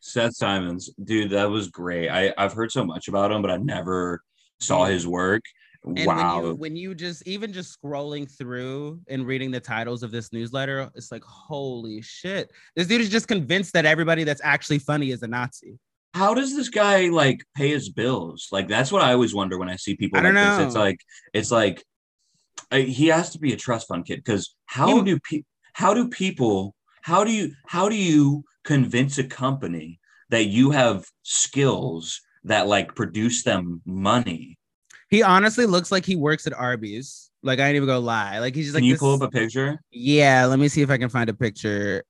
Seth 0.00 0.34
Simons, 0.36 0.90
dude, 1.02 1.30
that 1.30 1.50
was 1.50 1.68
great. 1.68 2.08
I 2.08 2.32
I've 2.38 2.52
heard 2.52 2.70
so 2.70 2.84
much 2.84 3.08
about 3.08 3.32
him, 3.32 3.42
but 3.42 3.50
I 3.50 3.56
never 3.56 4.22
saw 4.60 4.84
his 4.84 5.06
work. 5.06 5.42
And 5.84 6.06
wow. 6.06 6.36
when 6.36 6.44
you 6.44 6.54
when 6.54 6.76
you 6.76 6.94
just 6.94 7.26
even 7.26 7.52
just 7.52 7.78
scrolling 7.80 8.30
through 8.30 9.00
and 9.08 9.26
reading 9.26 9.50
the 9.50 9.60
titles 9.60 10.02
of 10.02 10.10
this 10.10 10.32
newsletter, 10.32 10.90
it's 10.94 11.12
like 11.12 11.22
holy 11.22 12.00
shit. 12.00 12.50
This 12.74 12.86
dude 12.86 13.02
is 13.02 13.10
just 13.10 13.28
convinced 13.28 13.74
that 13.74 13.84
everybody 13.84 14.24
that's 14.24 14.40
actually 14.42 14.78
funny 14.78 15.10
is 15.10 15.22
a 15.22 15.26
Nazi. 15.26 15.78
How 16.14 16.32
does 16.32 16.56
this 16.56 16.70
guy 16.70 17.08
like 17.08 17.44
pay 17.54 17.68
his 17.68 17.90
bills? 17.90 18.48
Like 18.50 18.66
that's 18.66 18.90
what 18.90 19.02
I 19.02 19.12
always 19.12 19.34
wonder 19.34 19.58
when 19.58 19.68
I 19.68 19.76
see 19.76 19.94
people 19.94 20.18
I 20.18 20.22
like 20.22 20.34
don't 20.34 20.58
this. 20.58 20.66
It's 20.66 20.76
like 20.76 21.00
it's 21.34 21.50
like 21.50 21.84
uh, 22.70 22.78
he 22.78 23.08
has 23.08 23.30
to 23.30 23.38
be 23.38 23.52
a 23.52 23.56
trust 23.56 23.88
fund 23.88 24.06
kid 24.06 24.22
because 24.24 24.54
how 24.66 24.96
He- 24.96 25.02
do 25.02 25.20
pe- 25.20 25.42
how 25.74 25.92
do 25.92 26.08
people 26.08 26.74
how 27.02 27.24
do 27.24 27.32
you 27.32 27.52
how 27.66 27.90
do 27.90 27.96
you 27.96 28.44
convince 28.64 29.18
a 29.18 29.24
company 29.24 30.00
that 30.30 30.46
you 30.46 30.70
have 30.70 31.04
skills 31.22 32.22
that 32.44 32.66
like 32.66 32.94
produce 32.94 33.42
them 33.42 33.82
money? 33.84 34.56
He 35.14 35.22
honestly 35.22 35.64
looks 35.64 35.92
like 35.92 36.04
he 36.04 36.16
works 36.16 36.44
at 36.48 36.52
Arby's. 36.54 37.30
Like 37.44 37.60
I 37.60 37.68
ain't 37.68 37.76
even 37.76 37.86
gonna 37.86 38.00
lie. 38.00 38.40
Like 38.40 38.54
he's 38.56 38.66
just 38.66 38.74
Can 38.74 38.82
like 38.82 38.88
you 38.88 38.94
this- 38.94 39.00
pull 39.00 39.14
up 39.14 39.22
a 39.22 39.30
picture? 39.30 39.78
Yeah, 39.92 40.46
let 40.46 40.58
me 40.58 40.66
see 40.66 40.82
if 40.82 40.90
I 40.90 40.98
can 40.98 41.08
find 41.08 41.30
a 41.30 41.34
picture. 41.34 42.02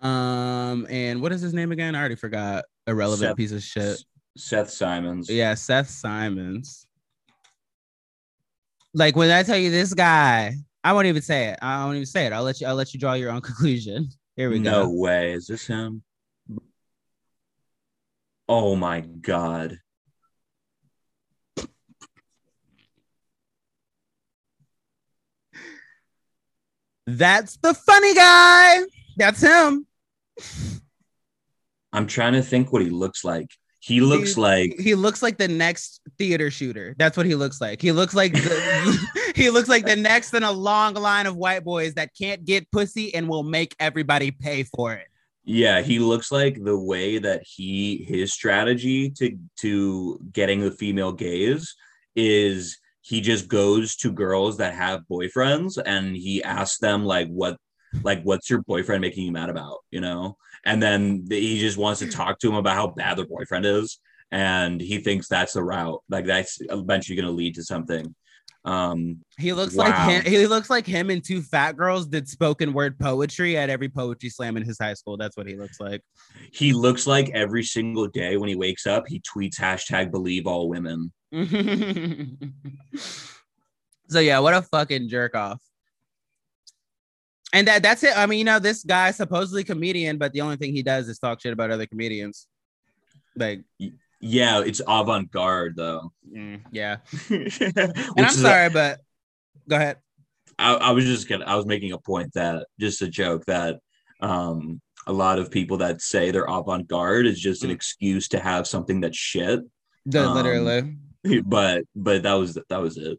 Um, 0.00 0.86
and 0.90 1.20
what 1.20 1.32
is 1.32 1.40
his 1.40 1.54
name 1.54 1.72
again? 1.72 1.94
I 1.94 2.00
already 2.00 2.14
forgot. 2.14 2.64
Irrelevant 2.86 3.30
Seth- 3.30 3.36
piece 3.36 3.52
of 3.52 3.62
shit. 3.62 4.02
Seth 4.36 4.70
Simons. 4.70 5.28
Yeah, 5.28 5.54
Seth 5.54 5.88
Simons. 5.90 6.86
Like 8.94 9.16
when 9.16 9.30
I 9.30 9.42
tell 9.42 9.58
you 9.58 9.70
this 9.70 9.94
guy, 9.94 10.54
I 10.84 10.92
won't 10.92 11.06
even 11.06 11.22
say 11.22 11.46
it. 11.48 11.58
I 11.60 11.84
won't 11.84 11.96
even 11.96 12.06
say 12.06 12.26
it. 12.26 12.32
I'll 12.32 12.42
let 12.44 12.60
you. 12.60 12.66
I'll 12.66 12.74
let 12.74 12.94
you 12.94 13.00
draw 13.00 13.14
your 13.14 13.30
own 13.30 13.40
conclusion. 13.50 14.08
Here 14.38 14.48
we 14.50 14.60
no 14.60 14.70
go. 14.70 14.82
No 14.84 14.90
way. 14.92 15.32
Is 15.32 15.48
this 15.48 15.66
him? 15.66 16.04
Oh 18.48 18.76
my 18.76 19.00
god. 19.00 19.80
That's 27.06 27.56
the 27.58 27.74
funny 27.74 28.14
guy. 28.14 28.80
That's 29.16 29.40
him. 29.40 29.86
I'm 31.92 32.06
trying 32.06 32.34
to 32.34 32.42
think 32.42 32.72
what 32.72 32.82
he 32.82 32.90
looks 32.90 33.24
like. 33.24 33.50
He 33.80 34.00
looks 34.00 34.34
He- 34.34 34.40
like 34.40 34.74
He 34.78 34.94
looks 34.94 35.22
like 35.22 35.38
the 35.38 35.48
next 35.48 36.00
theater 36.18 36.50
shooter. 36.50 36.94
That's 36.98 37.16
what 37.16 37.26
he 37.26 37.34
looks 37.34 37.60
like. 37.60 37.80
He 37.80 37.92
looks 37.92 38.14
like 38.14 38.32
the, 38.34 39.08
he 39.38 39.50
looks 39.50 39.68
like 39.68 39.86
the 39.86 39.96
next 39.96 40.34
in 40.34 40.42
a 40.42 40.52
long 40.52 40.94
line 40.94 41.26
of 41.26 41.36
white 41.36 41.64
boys 41.64 41.94
that 41.94 42.10
can't 42.18 42.44
get 42.44 42.70
pussy 42.70 43.14
and 43.14 43.28
will 43.28 43.42
make 43.42 43.74
everybody 43.80 44.30
pay 44.30 44.64
for 44.64 44.92
it. 44.94 45.06
yeah, 45.44 45.80
he 45.80 45.98
looks 45.98 46.30
like 46.30 46.62
the 46.62 46.78
way 46.78 47.18
that 47.18 47.42
he 47.46 48.04
his 48.06 48.32
strategy 48.32 49.10
to 49.10 49.38
to 49.60 50.18
getting 50.32 50.60
the 50.60 50.70
female 50.70 51.12
gaze 51.12 51.74
is 52.14 52.78
he 53.00 53.20
just 53.22 53.48
goes 53.48 53.96
to 53.96 54.12
girls 54.12 54.58
that 54.58 54.74
have 54.74 55.00
boyfriends 55.10 55.78
and 55.86 56.14
he 56.14 56.42
asks 56.42 56.78
them 56.78 57.04
like 57.04 57.28
what 57.28 57.56
like 58.02 58.22
what's 58.22 58.50
your 58.50 58.60
boyfriend 58.62 59.00
making 59.00 59.24
you 59.24 59.32
mad 59.32 59.48
about, 59.48 59.78
you 59.90 60.00
know? 60.00 60.36
And 60.66 60.82
then 60.82 61.24
th- 61.28 61.42
he 61.42 61.58
just 61.58 61.78
wants 61.78 62.00
to 62.00 62.10
talk 62.10 62.38
to 62.40 62.48
him 62.48 62.56
about 62.56 62.74
how 62.74 62.88
bad 62.88 63.16
their 63.16 63.26
boyfriend 63.26 63.64
is 63.64 63.98
and 64.30 64.78
he 64.80 64.98
thinks 64.98 65.28
that's 65.28 65.54
the 65.54 65.62
route. 65.62 66.02
Like 66.10 66.26
that's 66.26 66.58
eventually 66.60 67.16
going 67.16 67.26
to 67.28 67.32
lead 67.32 67.54
to 67.54 67.64
something. 67.64 68.14
Um 68.68 69.24
He 69.38 69.54
looks 69.54 69.74
like 69.76 69.96
him. 69.96 70.30
He 70.30 70.46
looks 70.46 70.68
like 70.68 70.86
him 70.86 71.08
and 71.08 71.24
two 71.24 71.40
fat 71.40 71.74
girls 71.74 72.06
did 72.06 72.28
spoken 72.28 72.74
word 72.74 72.98
poetry 72.98 73.56
at 73.56 73.70
every 73.70 73.88
poetry 73.88 74.28
slam 74.28 74.58
in 74.58 74.62
his 74.62 74.78
high 74.78 74.92
school. 74.92 75.16
That's 75.16 75.38
what 75.38 75.46
he 75.46 75.56
looks 75.56 75.80
like. 75.80 76.02
he 76.52 76.74
looks 76.74 77.06
like 77.06 77.30
every 77.30 77.64
single 77.64 78.08
day 78.08 78.36
when 78.36 78.50
he 78.50 78.56
wakes 78.56 78.86
up, 78.86 79.08
he 79.08 79.20
tweets 79.20 79.58
hashtag 79.58 80.10
believe 80.10 80.46
all 80.46 80.68
women. 80.68 81.10
so 84.08 84.20
yeah, 84.20 84.38
what 84.38 84.52
a 84.52 84.60
fucking 84.60 85.08
jerk 85.08 85.34
off. 85.34 85.62
And 87.54 87.66
that 87.68 87.82
that's 87.82 88.02
it. 88.02 88.14
I 88.14 88.26
mean, 88.26 88.40
you 88.40 88.44
know, 88.44 88.58
this 88.58 88.84
guy 88.84 89.12
supposedly 89.12 89.64
comedian, 89.64 90.18
but 90.18 90.34
the 90.34 90.42
only 90.42 90.56
thing 90.56 90.74
he 90.74 90.82
does 90.82 91.08
is 91.08 91.18
talk 91.18 91.40
shit 91.40 91.54
about 91.54 91.70
other 91.70 91.86
comedians. 91.86 92.46
Like, 93.34 93.62
Yeah, 94.20 94.62
it's 94.62 94.80
avant 94.86 95.30
garde 95.30 95.74
though. 95.76 96.12
mm, 96.34 96.60
yeah. 96.72 96.96
And 97.30 97.50
I'm 98.18 98.24
is 98.26 98.38
a- 98.38 98.42
sorry, 98.42 98.70
but 98.70 99.00
go 99.68 99.76
ahead. 99.76 99.98
I, 100.58 100.74
I 100.74 100.90
was 100.90 101.04
just 101.04 101.28
gonna 101.28 101.44
I 101.44 101.54
was 101.54 101.66
making 101.66 101.92
a 101.92 101.98
point 101.98 102.32
that 102.34 102.66
just 102.80 103.00
a 103.02 103.08
joke 103.08 103.44
that 103.46 103.76
um 104.20 104.80
a 105.06 105.12
lot 105.12 105.38
of 105.38 105.50
people 105.50 105.76
that 105.78 106.02
say 106.02 106.30
they're 106.32 106.44
avant 106.48 106.88
garde 106.88 107.26
is 107.26 107.38
just 107.40 107.62
an 107.64 107.70
Mm. 107.70 107.74
excuse 107.74 108.28
to 108.28 108.40
have 108.40 108.66
something 108.66 109.00
that's 109.00 109.16
shit. 109.16 109.60
The- 110.06 110.26
Um, 110.26 110.34
Literally. 110.34 110.96
But 111.44 111.84
but 111.94 112.22
that 112.22 112.34
was 112.34 112.58
that 112.68 112.80
was 112.80 112.96
it. 112.96 113.18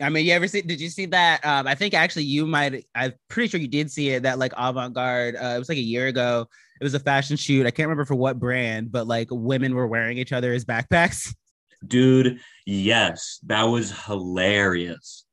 I 0.00 0.08
mean, 0.08 0.24
you 0.26 0.32
ever 0.32 0.48
see? 0.48 0.62
Did 0.62 0.80
you 0.80 0.88
see 0.90 1.06
that? 1.06 1.44
Um, 1.44 1.66
I 1.66 1.74
think 1.74 1.92
actually 1.94 2.24
you 2.24 2.46
might. 2.46 2.86
I'm 2.94 3.12
pretty 3.28 3.48
sure 3.48 3.60
you 3.60 3.68
did 3.68 3.90
see 3.90 4.10
it. 4.10 4.22
That 4.22 4.38
like 4.38 4.52
avant 4.56 4.94
garde. 4.94 5.36
Uh, 5.36 5.52
it 5.56 5.58
was 5.58 5.68
like 5.68 5.78
a 5.78 5.82
year 5.94 6.06
ago. 6.06 6.48
It 6.80 6.84
was 6.84 6.94
a 6.94 7.00
fashion 7.00 7.36
shoot. 7.36 7.66
I 7.66 7.70
can't 7.70 7.88
remember 7.88 8.06
for 8.06 8.14
what 8.14 8.38
brand, 8.38 8.90
but 8.90 9.06
like 9.06 9.28
women 9.30 9.74
were 9.74 9.86
wearing 9.86 10.16
each 10.18 10.32
other 10.32 10.52
as 10.52 10.64
backpacks. 10.64 11.34
Dude, 11.86 12.40
yes, 12.66 13.38
that 13.46 13.64
was 13.64 13.92
hilarious. 14.06 15.24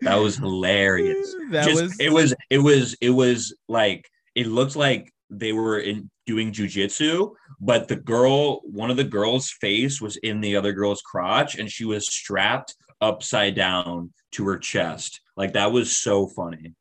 That 0.00 0.16
was 0.16 0.36
hilarious. 0.36 1.34
that 1.50 1.64
just 1.64 1.82
was. 1.82 2.00
it 2.00 2.12
was 2.12 2.34
it 2.50 2.58
was 2.58 2.96
it 3.00 3.10
was 3.10 3.56
like 3.68 4.08
it 4.34 4.46
looked 4.46 4.76
like 4.76 5.12
they 5.30 5.52
were 5.52 5.78
in 5.78 6.10
doing 6.26 6.52
jujitsu, 6.52 7.32
but 7.60 7.88
the 7.88 7.96
girl, 7.96 8.60
one 8.62 8.90
of 8.90 8.96
the 8.96 9.04
girls' 9.04 9.50
face 9.50 10.00
was 10.00 10.16
in 10.18 10.40
the 10.40 10.56
other 10.56 10.72
girl's 10.72 11.02
crotch, 11.02 11.56
and 11.56 11.70
she 11.70 11.84
was 11.84 12.06
strapped 12.06 12.74
upside 13.00 13.54
down 13.54 14.12
to 14.32 14.46
her 14.46 14.58
chest. 14.58 15.20
Like 15.36 15.52
that 15.54 15.72
was 15.72 15.96
so 15.96 16.26
funny. 16.26 16.74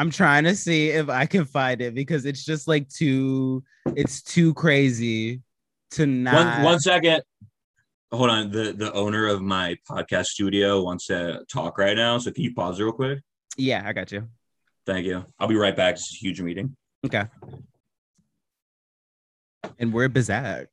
I'm 0.00 0.10
trying 0.10 0.44
to 0.44 0.56
see 0.56 0.88
if 0.88 1.10
I 1.10 1.26
can 1.26 1.44
find 1.44 1.82
it 1.82 1.94
because 1.94 2.24
it's 2.24 2.42
just 2.42 2.66
like 2.66 2.88
too. 2.88 3.62
It's 3.94 4.22
too 4.22 4.54
crazy 4.54 5.42
to 5.90 6.06
not. 6.06 6.56
One 6.56 6.62
one 6.64 6.80
second. 6.80 7.22
Hold 8.10 8.30
on. 8.30 8.50
The 8.50 8.72
the 8.72 8.90
owner 8.94 9.26
of 9.26 9.42
my 9.42 9.76
podcast 9.86 10.28
studio 10.28 10.82
wants 10.82 11.08
to 11.08 11.44
talk 11.52 11.76
right 11.76 11.94
now. 11.94 12.16
So 12.16 12.30
can 12.30 12.44
you 12.44 12.54
pause 12.54 12.80
real 12.80 12.92
quick? 12.92 13.18
Yeah, 13.58 13.82
I 13.84 13.92
got 13.92 14.10
you. 14.10 14.26
Thank 14.86 15.04
you. 15.04 15.22
I'll 15.38 15.48
be 15.48 15.56
right 15.56 15.76
back. 15.76 15.96
It's 15.96 16.14
a 16.14 16.16
huge 16.16 16.40
meeting. 16.40 16.74
Okay. 17.04 17.26
And 19.78 19.92
we're 19.92 20.08
Bizak. 20.08 20.68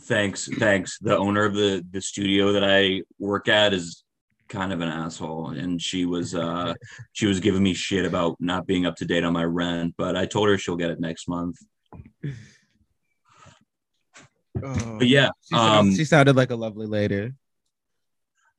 Thanks, 0.00 0.50
thanks. 0.58 0.98
The 0.98 1.16
owner 1.16 1.46
of 1.46 1.54
the 1.54 1.82
the 1.90 2.02
studio 2.02 2.52
that 2.52 2.62
I 2.62 3.04
work 3.18 3.48
at 3.48 3.72
is 3.72 4.04
kind 4.48 4.72
of 4.72 4.80
an 4.80 4.88
asshole, 4.88 5.50
and 5.50 5.80
she 5.80 6.04
was 6.06 6.34
uh 6.46 6.74
she 7.12 7.26
was 7.26 7.40
giving 7.40 7.62
me 7.62 7.74
shit 7.74 8.04
about 8.04 8.36
not 8.40 8.66
being 8.66 8.86
up 8.86 8.96
to 8.96 9.04
date 9.04 9.24
on 9.24 9.32
my 9.32 9.44
rent, 9.44 9.94
but 9.98 10.16
I 10.16 10.26
told 10.26 10.48
her 10.48 10.58
she'll 10.58 10.76
get 10.76 10.90
it 10.90 11.00
next 11.00 11.28
month. 11.28 11.56
But 14.54 15.06
yeah, 15.06 15.30
She, 15.42 15.54
sounds- 15.54 15.88
um, 15.88 15.94
she 15.94 16.04
sounded 16.04 16.34
like 16.36 16.50
a 16.50 16.56
lovely 16.56 16.86
lady. 16.86 17.32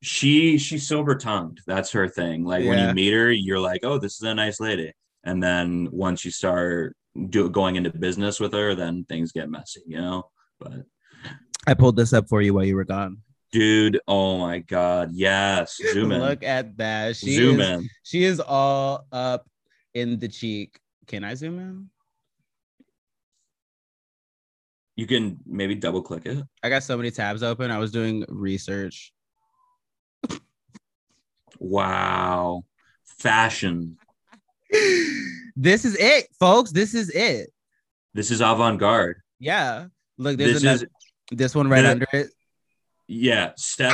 she 0.02 0.58
she's 0.60 0.88
silver 0.88 1.16
tongued. 1.16 1.62
That's 1.66 1.92
her 1.94 2.08
thing. 2.08 2.44
Like 2.46 2.64
when 2.66 2.78
you 2.88 2.94
meet 2.94 3.14
her, 3.14 3.32
you're 3.32 3.60
like, 3.60 3.82
oh, 3.84 3.98
this 3.98 4.16
is 4.16 4.22
a 4.22 4.34
nice 4.36 4.60
lady, 4.60 4.94
and 5.24 5.42
then 5.42 5.90
once 5.92 6.24
you 6.24 6.30
start 6.32 6.96
do, 7.30 7.50
going 7.50 7.78
into 7.78 7.90
business 7.92 8.40
with 8.40 8.54
her, 8.54 8.76
then 8.76 9.06
things 9.10 9.32
get 9.32 9.50
messy, 9.50 9.82
you 9.88 9.98
know. 10.00 10.30
But 10.60 10.84
I 11.66 11.74
pulled 11.74 11.96
this 11.96 12.14
up 12.14 12.30
for 12.30 12.44
you 12.44 12.54
while 12.54 12.64
you 12.64 12.76
were 12.76 12.86
gone. 12.86 13.18
Dude, 13.52 14.00
oh 14.08 14.38
my 14.38 14.60
god, 14.60 15.12
yes, 15.14 15.80
zoom 15.94 16.12
in, 16.12 16.22
Look 16.22 16.44
at 16.44 16.78
that. 16.78 17.16
She 17.16 17.36
zoom 17.36 17.60
is, 17.60 17.70
in. 17.70 17.90
She 18.04 18.24
is 18.24 18.40
all 18.40 19.06
up 19.12 19.48
in 19.94 20.20
the 20.20 20.28
cheek. 20.28 20.80
Can 21.08 21.24
I 21.24 21.34
zoom 21.36 21.60
in? 21.60 21.90
You 24.96 25.06
can 25.06 25.38
maybe 25.46 25.76
double 25.76 26.02
click 26.02 26.26
it. 26.26 26.44
I 26.64 26.70
got 26.70 26.84
so 26.84 26.98
many 26.98 27.12
tabs 27.12 27.44
open. 27.44 27.70
I 27.70 27.78
was 27.78 27.92
doing 27.92 28.26
research. 28.30 29.14
Wow. 31.60 32.64
Fashion. 33.06 33.98
this 35.56 35.86
is 35.86 35.96
it, 36.00 36.28
folks. 36.40 36.72
This 36.72 36.96
is 36.96 37.10
it. 37.12 37.52
This 38.16 38.32
is 38.32 38.42
avant 38.42 38.80
garde. 38.80 39.22
Yeah. 39.40 39.86
Look, 40.18 40.38
there's 40.38 40.54
This 40.54 40.64
another, 40.64 40.86
is, 41.32 41.38
this 41.38 41.56
one 41.56 41.70
right 41.70 41.86
under 41.86 42.08
it. 42.12 42.30
Yeah. 43.08 43.52
Step. 43.58 43.94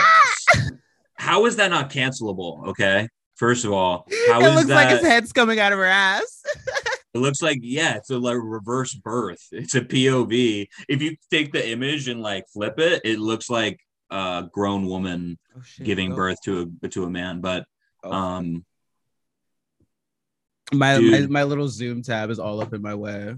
how 1.15 1.45
is 1.45 1.57
that 1.57 1.69
not 1.69 1.89
cancelable? 1.89 2.67
Okay. 2.69 3.07
First 3.35 3.65
of 3.65 3.71
all, 3.71 4.07
how 4.29 4.41
it 4.41 4.47
is 4.47 4.55
looks 4.55 4.69
like 4.69 4.89
his 4.89 5.01
head's 5.01 5.33
coming 5.33 5.59
out 5.59 5.71
of 5.73 5.79
her 5.79 5.85
ass. 5.85 6.43
It 7.13 7.19
looks 7.19 7.43
like, 7.43 7.59
yeah, 7.61 7.97
it's 7.97 8.09
a 8.09 8.17
like 8.17 8.37
reverse 8.41 8.95
birth. 8.95 9.47
It's 9.51 9.75
a 9.75 9.81
POV. 9.81 10.67
If 10.89 11.01
you 11.03 11.15
take 11.29 11.51
the 11.53 11.69
image 11.69 12.07
and 12.07 12.23
like 12.23 12.45
flip 12.51 12.79
it, 12.79 13.01
it 13.05 13.19
looks 13.19 13.51
like 13.51 13.79
a 14.09 14.49
grown 14.51 14.87
woman 14.87 15.37
Oh, 15.55 15.61
giving 15.83 16.13
Oh, 16.13 16.15
birth 16.15 16.41
to 16.45 16.71
a 16.81 16.87
to 16.89 17.03
a 17.03 17.09
man. 17.09 17.41
But 17.41 17.65
oh. 18.03 18.11
um, 18.11 18.65
my, 20.73 20.97
my 20.99 21.27
my 21.27 21.43
little 21.43 21.67
zoom 21.67 22.01
tab 22.01 22.31
is 22.31 22.39
all 22.39 22.61
up 22.61 22.73
in 22.73 22.81
my 22.81 22.95
way. 22.95 23.35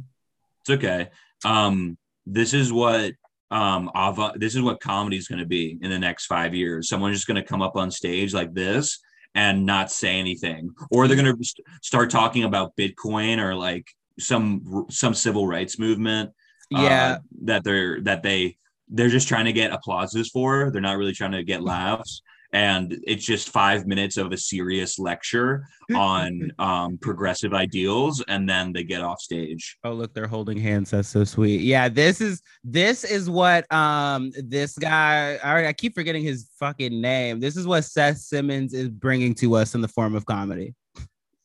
it's 0.61 0.69
okay. 0.69 1.09
Um, 1.43 1.97
this 2.25 2.53
is 2.53 2.71
what 2.71 3.13
um 3.51 3.91
avant 3.95 4.39
this 4.39 4.55
is 4.55 4.61
what 4.61 4.79
comedy 4.79 5.17
is 5.17 5.27
going 5.27 5.39
to 5.39 5.45
be 5.45 5.77
in 5.81 5.89
the 5.91 5.99
next 5.99 6.25
five 6.25 6.53
years. 6.55 6.89
Someone's 6.89 7.15
just 7.17 7.27
going 7.27 7.41
to 7.41 7.47
come 7.47 7.61
up 7.61 7.75
on 7.75 7.91
stage 7.91 8.33
like 8.33 8.53
this 8.53 8.99
and 9.35 9.65
not 9.65 9.91
say 9.91 10.17
anything, 10.19 10.71
or 10.91 11.07
they're 11.07 11.17
going 11.21 11.35
to 11.37 11.43
st- 11.43 11.65
start 11.81 12.09
talking 12.09 12.43
about 12.45 12.75
Bitcoin 12.75 13.37
or 13.37 13.53
like 13.53 13.85
some 14.19 14.85
some 14.89 15.13
civil 15.13 15.45
rights 15.47 15.77
movement. 15.77 16.29
uh, 16.75 16.81
Yeah. 16.81 17.17
that 17.43 17.63
they're 17.63 18.01
that 18.01 18.23
they 18.23 18.57
they're 18.89 19.09
just 19.09 19.27
trying 19.27 19.45
to 19.45 19.53
get 19.53 19.71
applauses 19.73 20.29
for. 20.29 20.71
They're 20.71 20.81
not 20.81 20.97
really 20.97 21.13
trying 21.13 21.33
to 21.33 21.43
get 21.43 21.61
laughs. 21.63 22.21
And 22.55 22.97
it's 23.03 23.25
just 23.25 23.49
five 23.49 23.85
minutes 23.85 24.15
of 24.15 24.31
a 24.31 24.37
serious 24.37 24.97
lecture 24.97 25.67
on 25.93 26.53
um, 26.57 26.97
progressive 26.97 27.53
ideals, 27.53 28.23
and 28.29 28.47
then 28.47 28.71
they 28.71 28.85
get 28.85 29.01
off 29.01 29.19
stage. 29.19 29.77
Oh, 29.83 29.91
look, 29.91 30.13
they're 30.13 30.25
holding 30.25 30.57
hands. 30.57 30.91
That's 30.91 31.09
so 31.09 31.25
sweet. 31.25 31.59
Yeah, 31.59 31.89
this 31.89 32.21
is 32.21 32.41
this 32.63 33.03
is 33.03 33.29
what 33.29 33.69
um 33.73 34.31
this 34.37 34.77
guy. 34.77 35.37
I 35.43 35.67
I 35.67 35.73
keep 35.73 35.95
forgetting 35.95 36.23
his 36.23 36.49
fucking 36.57 37.01
name. 37.01 37.41
This 37.41 37.57
is 37.57 37.67
what 37.67 37.83
Seth 37.83 38.19
Simons 38.19 38.73
is 38.73 38.87
bringing 38.87 39.33
to 39.35 39.55
us 39.55 39.75
in 39.75 39.81
the 39.81 39.89
form 39.89 40.15
of 40.15 40.25
comedy. 40.25 40.73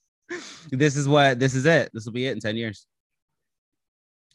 this 0.70 0.96
is 0.96 1.08
what 1.08 1.40
this 1.40 1.56
is 1.56 1.66
it. 1.66 1.90
This 1.92 2.04
will 2.04 2.12
be 2.12 2.28
it 2.28 2.32
in 2.32 2.40
ten 2.40 2.56
years, 2.56 2.86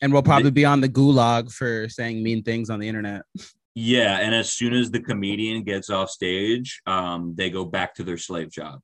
and 0.02 0.12
we'll 0.12 0.24
probably 0.24 0.52
be 0.52 0.66
on 0.66 0.82
the 0.82 0.90
gulag 0.90 1.54
for 1.54 1.88
saying 1.88 2.22
mean 2.22 2.44
things 2.44 2.70
on 2.70 2.82
the 2.82 2.90
internet. 2.90 3.22
Yeah, 3.76 4.20
and 4.20 4.34
as 4.34 4.54
soon 4.54 4.74
as 4.74 4.90
the 4.90 5.02
comedian 5.02 5.64
gets 5.64 5.90
off 5.90 6.10
stage, 6.10 6.82
um, 6.86 7.36
they 7.36 7.50
go 7.50 7.66
back 7.66 7.94
to 7.96 8.04
their 8.04 8.18
slave 8.18 8.50
job. 8.50 8.80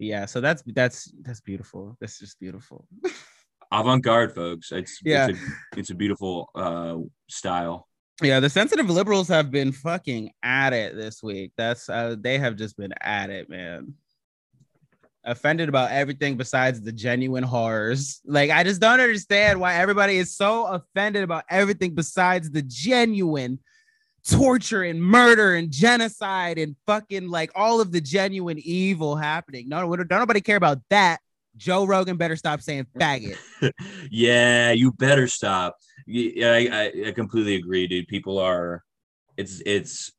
Yeah, 0.00 0.26
so 0.26 0.40
that's 0.40 0.62
that's 0.66 1.12
that's 1.22 1.40
beautiful. 1.40 1.96
That's 2.00 2.18
just 2.18 2.38
beautiful. 2.40 2.86
Avant-garde, 3.72 4.34
folks. 4.34 4.72
It's 4.72 5.00
Yeah. 5.04 5.28
it's, 5.28 5.38
a, 5.38 5.42
it's 5.78 5.90
a 5.90 5.94
beautiful 5.94 6.50
uh, 6.54 6.96
style. 7.28 7.86
Yeah, 8.22 8.40
the 8.40 8.50
sensitive 8.50 8.90
liberals 8.90 9.28
have 9.28 9.50
been 9.50 9.70
fucking 9.70 10.32
at 10.42 10.72
it 10.72 10.96
this 10.96 11.22
week. 11.22 11.52
That's 11.56 11.88
uh, 11.88 12.16
they 12.18 12.38
have 12.38 12.56
just 12.56 12.76
been 12.76 12.92
at 13.00 13.30
it, 13.30 13.48
man. 13.48 13.94
Offended 15.28 15.68
about 15.68 15.90
everything 15.90 16.36
besides 16.36 16.80
the 16.80 16.92
genuine 16.92 17.42
horrors. 17.42 18.20
Like, 18.24 18.50
I 18.50 18.64
just 18.64 18.80
don't 18.80 19.00
understand 19.00 19.60
why 19.60 19.74
everybody 19.74 20.16
is 20.16 20.34
so 20.34 20.64
offended 20.66 21.22
about 21.22 21.44
everything 21.50 21.94
besides 21.94 22.50
the 22.50 22.62
genuine 22.62 23.58
torture 24.26 24.82
and 24.82 25.02
murder 25.02 25.54
and 25.54 25.70
genocide 25.70 26.58
and 26.58 26.76
fucking 26.86 27.28
like 27.28 27.50
all 27.54 27.80
of 27.80 27.92
the 27.92 28.00
genuine 28.00 28.58
evil 28.58 29.16
happening. 29.16 29.68
No, 29.68 29.94
don't 29.96 30.10
nobody 30.10 30.40
care 30.40 30.56
about 30.56 30.78
that. 30.90 31.20
Joe 31.56 31.84
Rogan 31.84 32.16
better 32.16 32.36
stop 32.36 32.60
saying 32.60 32.86
faggot. 32.98 33.36
yeah, 34.10 34.70
you 34.70 34.92
better 34.92 35.26
stop. 35.26 35.76
Yeah, 36.06 36.52
I, 36.52 36.68
I, 36.72 37.08
I 37.08 37.12
completely 37.12 37.56
agree, 37.56 37.86
dude. 37.86 38.06
People 38.06 38.38
are, 38.38 38.82
it's 39.36 39.60
it's 39.66 40.12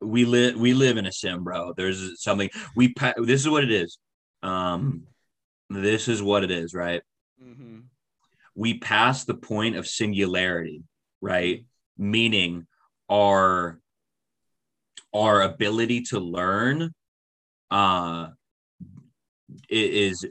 we 0.00 0.24
live 0.24 0.56
we 0.56 0.74
live 0.74 0.96
in 0.96 1.06
a 1.06 1.12
sim, 1.12 1.44
bro. 1.44 1.74
There's 1.76 2.22
something 2.22 2.50
we 2.74 2.94
pa- 2.94 3.14
this 3.18 3.40
is 3.40 3.48
what 3.48 3.64
it 3.64 3.70
is. 3.70 3.98
Um, 4.44 5.04
this 5.70 6.08
is 6.08 6.22
what 6.22 6.44
it 6.44 6.50
is, 6.50 6.74
right? 6.74 7.02
Mm-hmm. 7.42 7.80
We 8.54 8.78
pass 8.78 9.24
the 9.24 9.34
point 9.34 9.76
of 9.76 9.86
singularity, 9.86 10.82
right? 11.20 11.64
Meaning 11.96 12.66
our 13.10 13.78
our 15.14 15.42
ability 15.42 16.02
to 16.02 16.18
learn 16.18 16.92
uh 17.70 18.28
it 19.68 19.90
is 19.90 20.26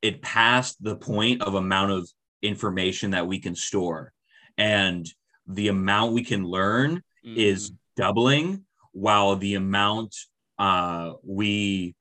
it 0.00 0.22
passed 0.22 0.82
the 0.82 0.96
point 0.96 1.42
of 1.42 1.54
amount 1.54 1.90
of 1.90 2.08
information 2.42 3.10
that 3.10 3.26
we 3.26 3.38
can 3.38 3.54
store 3.54 4.12
and 4.56 5.06
the 5.46 5.68
amount 5.68 6.12
we 6.12 6.22
can 6.22 6.44
learn 6.44 7.02
mm-hmm. 7.24 7.36
is 7.36 7.72
doubling 7.96 8.64
while 8.92 9.36
the 9.36 9.54
amount 9.54 10.14
uh 10.58 11.12
we 11.22 11.94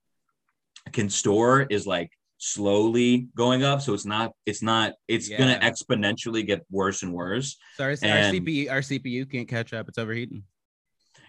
can 0.93 1.09
store 1.09 1.67
is 1.69 1.87
like 1.87 2.11
slowly 2.37 3.27
going 3.35 3.63
up. 3.63 3.81
So 3.81 3.93
it's 3.93 4.05
not 4.05 4.31
it's 4.45 4.61
not 4.61 4.93
it's 5.07 5.29
yeah. 5.29 5.37
gonna 5.37 5.59
exponentially 5.59 6.45
get 6.45 6.65
worse 6.69 7.03
and 7.03 7.13
worse. 7.13 7.57
Sorry 7.75 7.97
and, 8.01 8.11
our 8.11 8.33
cpu 8.33 8.71
our 8.71 8.79
cpu 8.79 9.29
can't 9.29 9.47
catch 9.47 9.73
up. 9.73 9.87
It's 9.89 9.97
overheating. 9.97 10.43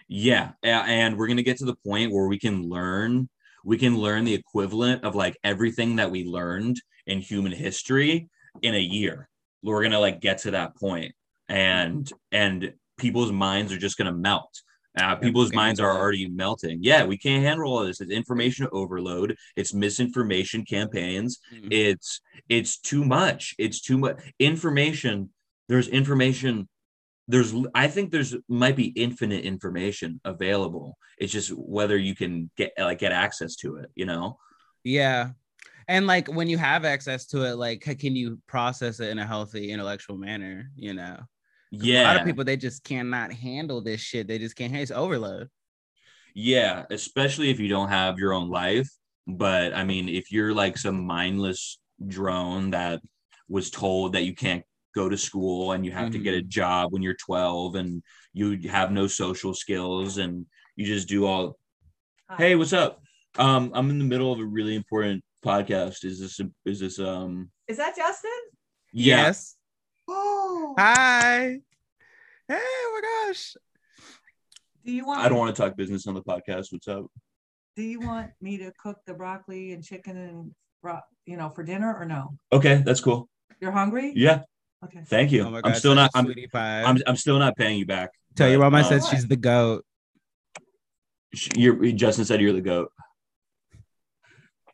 Yeah. 0.09 0.52
And 0.62 1.16
we're 1.16 1.28
gonna 1.28 1.42
get 1.42 1.59
to 1.59 1.64
the 1.64 1.76
point 1.86 2.12
where 2.12 2.28
we 2.28 2.38
can 2.38 2.68
learn 2.68 3.28
we 3.64 3.76
can 3.76 3.98
learn 3.98 4.24
the 4.24 4.34
equivalent 4.34 5.04
of 5.04 5.14
like 5.14 5.36
everything 5.44 5.96
that 5.96 6.11
we 6.11 6.24
learned 6.24 6.80
in 7.06 7.20
human 7.20 7.52
history 7.52 8.28
in 8.62 8.74
a 8.74 8.80
year. 8.80 9.28
We're 9.62 9.82
gonna 9.82 10.00
like 10.00 10.20
get 10.20 10.38
to 10.38 10.52
that 10.52 10.76
point 10.76 11.14
and 11.48 12.11
and 12.32 12.74
people's 12.98 13.32
minds 13.32 13.72
are 13.72 13.78
just 13.78 13.96
gonna 13.96 14.12
melt 14.12 14.62
uh, 15.01 15.16
people's 15.16 15.53
minds 15.53 15.80
are 15.80 15.96
already 15.96 16.28
melting. 16.28 16.78
Yeah, 16.82 17.05
we 17.05 17.16
can't 17.16 17.44
handle 17.44 17.72
all 17.72 17.84
this. 17.84 18.01
It's 18.01 18.11
information 18.11 18.68
overload. 18.72 19.36
It's 19.57 19.74
misinformation 19.74 20.64
campaigns. 20.64 21.38
Mm-hmm. 21.55 21.68
It's 21.70 22.20
it's 22.49 22.78
too 22.78 23.05
much. 23.05 23.55
It's 23.59 23.80
too 23.80 23.99
much 23.99 24.20
information. 24.38 25.30
There's 25.68 25.88
information. 25.88 26.68
There's 27.26 27.55
I 27.74 27.88
think 27.88 28.11
there's 28.11 28.34
might 28.49 28.76
be 28.76 28.86
infinite 28.86 29.44
information 29.44 30.20
available. 30.24 30.96
It's 31.18 31.32
just 31.32 31.51
whether 31.51 31.96
you 31.96 32.14
can 32.14 32.51
get 32.57 32.72
like 32.78 32.99
get 32.99 33.12
access 33.12 33.57
to 33.57 33.76
it. 33.76 33.90
You 33.94 34.07
know. 34.07 34.38
Yeah, 34.84 35.30
and 35.88 36.07
like 36.07 36.28
when 36.28 36.49
you 36.49 36.57
have 36.59 36.84
access 36.84 37.26
to 37.26 37.44
it, 37.44 37.57
like 37.57 37.82
can 37.82 38.16
you 38.16 38.38
process 38.46 39.01
it 39.01 39.11
in 39.11 39.18
a 39.18 39.26
healthy 39.26 39.70
intellectual 39.70 40.16
manner? 40.16 40.70
You 40.76 40.94
know 40.94 41.18
yeah. 41.70 42.02
A 42.02 42.08
lot 42.08 42.16
of 42.20 42.26
people 42.26 42.44
they 42.44 42.56
just 42.56 42.84
cannot 42.84 43.32
handle 43.32 43.80
this 43.80 44.00
shit. 44.00 44.26
They 44.26 44.38
just 44.38 44.56
can't. 44.56 44.74
It's 44.74 44.90
overload. 44.90 45.48
Yeah, 46.34 46.84
especially 46.90 47.50
if 47.50 47.58
you 47.58 47.68
don't 47.68 47.88
have 47.88 48.18
your 48.18 48.32
own 48.32 48.48
life. 48.48 48.88
But 49.26 49.74
I 49.74 49.84
mean, 49.84 50.08
if 50.08 50.30
you're 50.32 50.54
like 50.54 50.78
some 50.78 51.04
mindless 51.04 51.78
drone 52.06 52.70
that 52.70 53.00
was 53.48 53.70
told 53.70 54.12
that 54.12 54.24
you 54.24 54.34
can't 54.34 54.64
go 54.94 55.08
to 55.08 55.16
school 55.16 55.72
and 55.72 55.84
you 55.84 55.92
have 55.92 56.04
mm-hmm. 56.04 56.12
to 56.12 56.18
get 56.18 56.34
a 56.34 56.38
mm-hmm. 56.38 56.48
job 56.48 56.92
when 56.92 57.02
you're 57.02 57.14
12 57.14 57.74
and 57.76 58.02
you 58.32 58.68
have 58.68 58.90
no 58.90 59.06
social 59.06 59.54
skills 59.54 60.18
and 60.18 60.46
you 60.76 60.86
just 60.86 61.08
do 61.08 61.26
all 61.26 61.56
hey 62.36 62.54
what's 62.54 62.72
up 62.72 63.00
um 63.38 63.70
i'm 63.74 63.90
in 63.90 63.98
the 63.98 64.04
middle 64.04 64.32
of 64.32 64.40
a 64.40 64.44
really 64.44 64.74
important 64.74 65.22
podcast 65.44 66.04
is 66.04 66.20
this 66.20 66.40
is 66.66 66.80
this 66.80 66.98
um 66.98 67.50
is 67.68 67.76
that 67.76 67.94
justin 67.96 68.30
yes 68.92 69.56
Oh. 70.09 70.74
Hi. 70.78 71.61
Hey, 72.48 72.59
oh 72.59 73.00
my 73.02 73.28
gosh. 73.28 73.56
Do 74.84 74.92
you 74.92 75.04
want? 75.04 75.20
I 75.20 75.28
don't 75.28 75.38
want 75.38 75.54
to 75.54 75.62
talk 75.62 75.76
business 75.76 76.06
on 76.06 76.14
the 76.14 76.22
podcast. 76.22 76.72
What's 76.72 76.88
up? 76.88 77.06
Do 77.76 77.82
you 77.82 78.00
want 78.00 78.30
me 78.40 78.56
to 78.59 78.72
cook 78.82 78.98
the 79.06 79.12
broccoli 79.12 79.72
and 79.72 79.84
chicken 79.84 80.16
and 80.16 80.54
you 81.26 81.36
know 81.36 81.50
for 81.50 81.62
dinner 81.62 81.94
or 81.94 82.06
no? 82.06 82.38
Okay, 82.52 82.82
that's 82.84 83.00
cool. 83.00 83.28
You're 83.61 83.72
hungry? 83.72 84.12
Yeah. 84.16 84.42
Okay. 84.84 85.00
Thank 85.06 85.30
you. 85.30 85.46
Oh 85.46 85.50
God, 85.50 85.61
I'm 85.64 85.74
still 85.74 85.94
not. 85.94 86.11
I'm, 86.14 86.32
I'm, 86.54 86.98
I'm 87.06 87.16
still 87.16 87.38
not 87.38 87.56
paying 87.56 87.78
you 87.78 87.86
back. 87.86 88.11
Tell 88.34 88.48
your 88.48 88.61
mom 88.61 88.74
I 88.74 88.80
um, 88.80 88.88
said 88.88 89.04
she's 89.04 89.26
the 89.26 89.36
goat. 89.36 89.84
You're 91.54 91.92
Justin 91.92 92.24
said 92.24 92.40
you're 92.40 92.54
the 92.54 92.62
goat. 92.62 92.90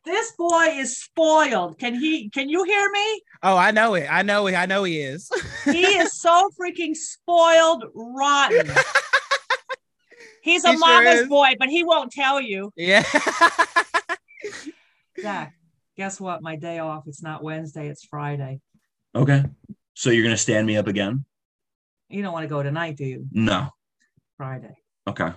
This 0.05 0.32
boy 0.36 0.66
is 0.72 0.98
spoiled. 0.98 1.78
Can 1.78 1.94
he? 1.94 2.28
Can 2.28 2.50
you 2.50 2.62
hear 2.64 2.90
me? 2.90 3.22
Oh, 3.42 3.57
I 3.57 3.70
know 3.70 3.94
it. 3.94 4.07
I 4.11 4.22
know 4.22 4.46
it. 4.46 4.55
I 4.55 4.66
know 4.66 4.84
he 4.84 5.00
is. 5.00 5.30
he 5.64 5.82
is 5.82 6.20
so 6.20 6.50
freaking 6.61 6.94
spoiled, 6.94 7.84
rotten. 7.94 8.70
He's 10.42 10.64
a 10.64 10.72
he 10.72 10.78
mama's 10.78 11.20
sure 11.20 11.26
boy, 11.26 11.55
but 11.59 11.70
he 11.70 11.84
won't 11.84 12.12
tell 12.12 12.38
you. 12.38 12.70
Yeah. 12.76 13.02
Zach, 15.20 15.55
guess 15.96 16.20
what? 16.20 16.42
My 16.42 16.57
day 16.57 16.80
off. 16.80 17.05
It's 17.07 17.22
not 17.22 17.42
Wednesday. 17.42 17.88
It's 17.88 18.05
Friday. 18.05 18.61
Okay. 19.14 19.42
So 19.94 20.11
you're 20.11 20.24
gonna 20.24 20.36
stand 20.36 20.66
me 20.66 20.76
up 20.76 20.86
again? 20.86 21.24
You 22.11 22.22
don't 22.22 22.34
want 22.34 22.44
to 22.44 22.48
go 22.48 22.62
tonight, 22.62 22.98
do 22.98 23.07
you? 23.07 23.26
No. 23.32 23.70
Friday. 24.36 24.76
Okay. 25.07 25.32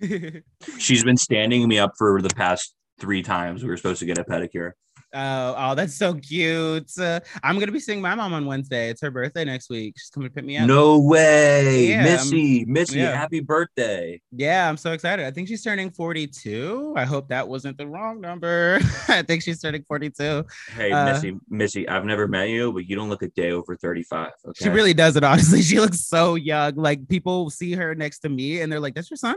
She's 0.78 1.02
been 1.02 1.16
standing 1.16 1.66
me 1.66 1.80
up 1.80 1.94
for 1.98 2.22
the 2.22 2.30
past 2.30 2.72
three 3.00 3.22
times. 3.22 3.62
We 3.62 3.70
were 3.70 3.76
supposed 3.76 4.00
to 4.00 4.06
get 4.06 4.18
a 4.18 4.24
pedicure. 4.24 4.72
Oh, 5.12 5.54
oh, 5.58 5.74
that's 5.74 5.96
so 5.96 6.14
cute. 6.14 6.90
Uh, 6.96 7.18
I'm 7.42 7.58
gonna 7.58 7.72
be 7.72 7.80
seeing 7.80 8.00
my 8.00 8.14
mom 8.14 8.32
on 8.32 8.46
Wednesday. 8.46 8.90
It's 8.90 9.00
her 9.02 9.10
birthday 9.10 9.44
next 9.44 9.68
week. 9.68 9.94
She's 9.98 10.08
coming 10.10 10.28
to 10.28 10.32
pick 10.32 10.44
me 10.44 10.56
up. 10.56 10.68
No 10.68 11.00
way, 11.00 11.88
yeah, 11.88 12.04
Missy, 12.04 12.64
Missy, 12.64 13.00
yeah. 13.00 13.16
happy 13.16 13.40
birthday! 13.40 14.20
Yeah, 14.30 14.68
I'm 14.68 14.76
so 14.76 14.92
excited. 14.92 15.26
I 15.26 15.32
think 15.32 15.48
she's 15.48 15.64
turning 15.64 15.90
42. 15.90 16.94
I 16.96 17.04
hope 17.04 17.28
that 17.28 17.48
wasn't 17.48 17.76
the 17.76 17.88
wrong 17.88 18.20
number. 18.20 18.78
I 19.08 19.22
think 19.22 19.42
she's 19.42 19.60
turning 19.60 19.82
42. 19.82 20.44
Hey, 20.76 20.92
uh, 20.92 21.06
Missy, 21.06 21.36
Missy, 21.48 21.88
I've 21.88 22.04
never 22.04 22.28
met 22.28 22.48
you, 22.48 22.72
but 22.72 22.88
you 22.88 22.94
don't 22.94 23.08
look 23.08 23.22
a 23.22 23.28
day 23.30 23.50
over 23.50 23.74
35. 23.74 24.30
Okay? 24.46 24.64
She 24.64 24.68
really 24.68 24.94
doesn't. 24.94 25.24
Honestly, 25.24 25.62
she 25.62 25.80
looks 25.80 26.06
so 26.06 26.36
young. 26.36 26.76
Like 26.76 27.08
people 27.08 27.50
see 27.50 27.72
her 27.72 27.96
next 27.96 28.20
to 28.20 28.28
me, 28.28 28.60
and 28.60 28.70
they're 28.70 28.80
like, 28.80 28.94
"That's 28.94 29.10
your 29.10 29.16
son." 29.16 29.36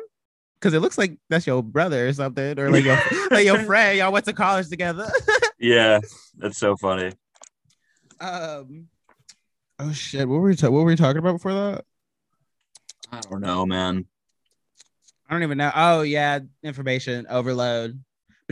Because 0.63 0.73
it 0.73 0.79
looks 0.79 0.97
like 0.97 1.17
that's 1.29 1.45
your 1.45 1.61
brother 1.61 2.07
or 2.07 2.13
something, 2.13 2.57
or 2.57 2.71
like 2.71 2.85
your 2.85 2.97
like 3.31 3.45
your 3.45 3.59
friend. 3.63 3.99
Y'all 3.99 4.13
went 4.13 4.25
to 4.25 4.33
college 4.33 4.69
together. 4.69 5.11
yeah, 5.59 5.99
that's 6.37 6.57
so 6.57 6.77
funny. 6.77 7.11
Um. 8.21 8.87
Oh 9.77 9.91
shit! 9.91 10.27
What 10.27 10.39
were 10.39 10.47
we 10.47 10.55
ta- 10.55 10.69
What 10.69 10.79
were 10.79 10.85
we 10.85 10.95
talking 10.95 11.17
about 11.17 11.33
before 11.33 11.53
that? 11.53 11.85
I 13.11 13.19
don't 13.19 13.41
know, 13.41 13.65
man. 13.65 14.05
I 15.27 15.33
don't 15.33 15.43
even 15.43 15.57
know. 15.57 15.71
Oh 15.75 16.01
yeah, 16.01 16.39
information 16.63 17.25
overload 17.29 18.01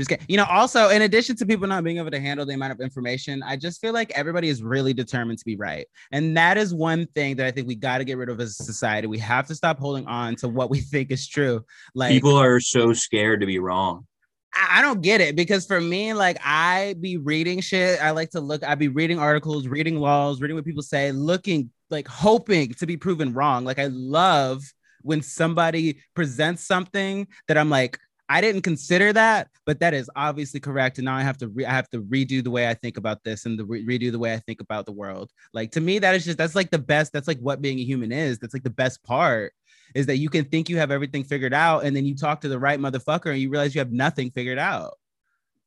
just 0.01 0.09
get, 0.09 0.21
you 0.27 0.37
know, 0.37 0.45
also 0.45 0.89
in 0.89 1.03
addition 1.03 1.35
to 1.37 1.45
people 1.45 1.67
not 1.67 1.83
being 1.83 1.97
able 1.97 2.11
to 2.11 2.19
handle 2.19 2.45
the 2.45 2.53
amount 2.53 2.73
of 2.73 2.81
information, 2.81 3.43
I 3.43 3.55
just 3.55 3.79
feel 3.79 3.93
like 3.93 4.11
everybody 4.11 4.49
is 4.49 4.63
really 4.63 4.93
determined 4.93 5.39
to 5.39 5.45
be 5.45 5.55
right. 5.55 5.87
And 6.11 6.35
that 6.37 6.57
is 6.57 6.73
one 6.73 7.05
thing 7.07 7.35
that 7.37 7.45
I 7.45 7.51
think 7.51 7.67
we 7.67 7.75
got 7.75 7.99
to 7.99 8.03
get 8.03 8.17
rid 8.17 8.29
of 8.29 8.39
as 8.39 8.59
a 8.59 8.63
society. 8.63 9.07
We 9.07 9.19
have 9.19 9.47
to 9.47 9.55
stop 9.55 9.79
holding 9.79 10.07
on 10.07 10.35
to 10.37 10.47
what 10.47 10.69
we 10.69 10.79
think 10.91 11.11
is 11.11 11.27
true. 11.27 11.63
Like 11.93 12.11
people 12.11 12.35
are 12.35 12.59
so 12.59 12.93
scared 12.93 13.41
to 13.41 13.45
be 13.45 13.59
wrong. 13.59 14.07
I 14.53 14.81
don't 14.81 15.01
get 15.01 15.21
it 15.21 15.35
because 15.37 15.65
for 15.65 15.79
me, 15.79 16.13
like 16.13 16.37
I 16.43 16.95
be 16.99 17.17
reading 17.17 17.61
shit. 17.61 18.01
I 18.01 18.11
like 18.11 18.31
to 18.31 18.41
look, 18.41 18.63
I 18.65 18.75
be 18.75 18.89
reading 18.89 19.17
articles, 19.17 19.67
reading 19.67 19.97
laws, 19.97 20.41
reading 20.41 20.55
what 20.55 20.65
people 20.65 20.83
say, 20.83 21.11
looking 21.13 21.69
like 21.89 22.07
hoping 22.07 22.73
to 22.73 22.85
be 22.85 22.97
proven 22.97 23.33
wrong. 23.33 23.63
Like 23.63 23.79
I 23.79 23.87
love 23.87 24.61
when 25.03 25.21
somebody 25.21 26.01
presents 26.15 26.63
something 26.63 27.27
that 27.47 27.57
I'm 27.57 27.69
like, 27.69 27.97
I 28.31 28.39
didn't 28.39 28.61
consider 28.61 29.11
that, 29.11 29.49
but 29.65 29.81
that 29.81 29.93
is 29.93 30.09
obviously 30.15 30.61
correct. 30.61 30.97
And 30.99 31.05
now 31.05 31.17
I 31.17 31.21
have 31.21 31.37
to 31.39 31.49
re- 31.49 31.65
I 31.65 31.71
have 31.73 31.89
to 31.89 32.01
redo 32.01 32.41
the 32.41 32.49
way 32.49 32.69
I 32.69 32.73
think 32.73 32.95
about 32.95 33.21
this 33.25 33.45
and 33.45 33.59
the 33.59 33.65
re- 33.65 33.85
redo 33.85 34.09
the 34.09 34.19
way 34.19 34.33
I 34.33 34.37
think 34.37 34.61
about 34.61 34.85
the 34.85 34.93
world. 34.93 35.29
Like 35.53 35.71
to 35.71 35.81
me, 35.81 35.99
that 35.99 36.15
is 36.15 36.23
just 36.23 36.37
that's 36.37 36.55
like 36.55 36.71
the 36.71 36.79
best. 36.79 37.11
That's 37.11 37.27
like 37.27 37.39
what 37.39 37.61
being 37.61 37.77
a 37.77 37.83
human 37.83 38.13
is. 38.13 38.39
That's 38.39 38.53
like 38.53 38.63
the 38.63 38.69
best 38.69 39.03
part 39.03 39.51
is 39.93 40.05
that 40.05 40.15
you 40.15 40.29
can 40.29 40.45
think 40.45 40.69
you 40.69 40.77
have 40.77 40.91
everything 40.91 41.25
figured 41.25 41.53
out, 41.53 41.83
and 41.83 41.93
then 41.93 42.05
you 42.05 42.15
talk 42.15 42.39
to 42.41 42.47
the 42.47 42.57
right 42.57 42.79
motherfucker 42.79 43.31
and 43.31 43.39
you 43.39 43.49
realize 43.49 43.75
you 43.75 43.79
have 43.79 43.91
nothing 43.91 44.31
figured 44.31 44.59
out. 44.59 44.93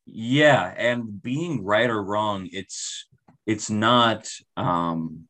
Yeah, 0.06 0.72
and 0.74 1.22
being 1.22 1.62
right 1.64 1.90
or 1.90 2.02
wrong, 2.02 2.48
it's 2.50 3.06
it's 3.44 3.68
not 3.68 4.26
um 4.56 5.28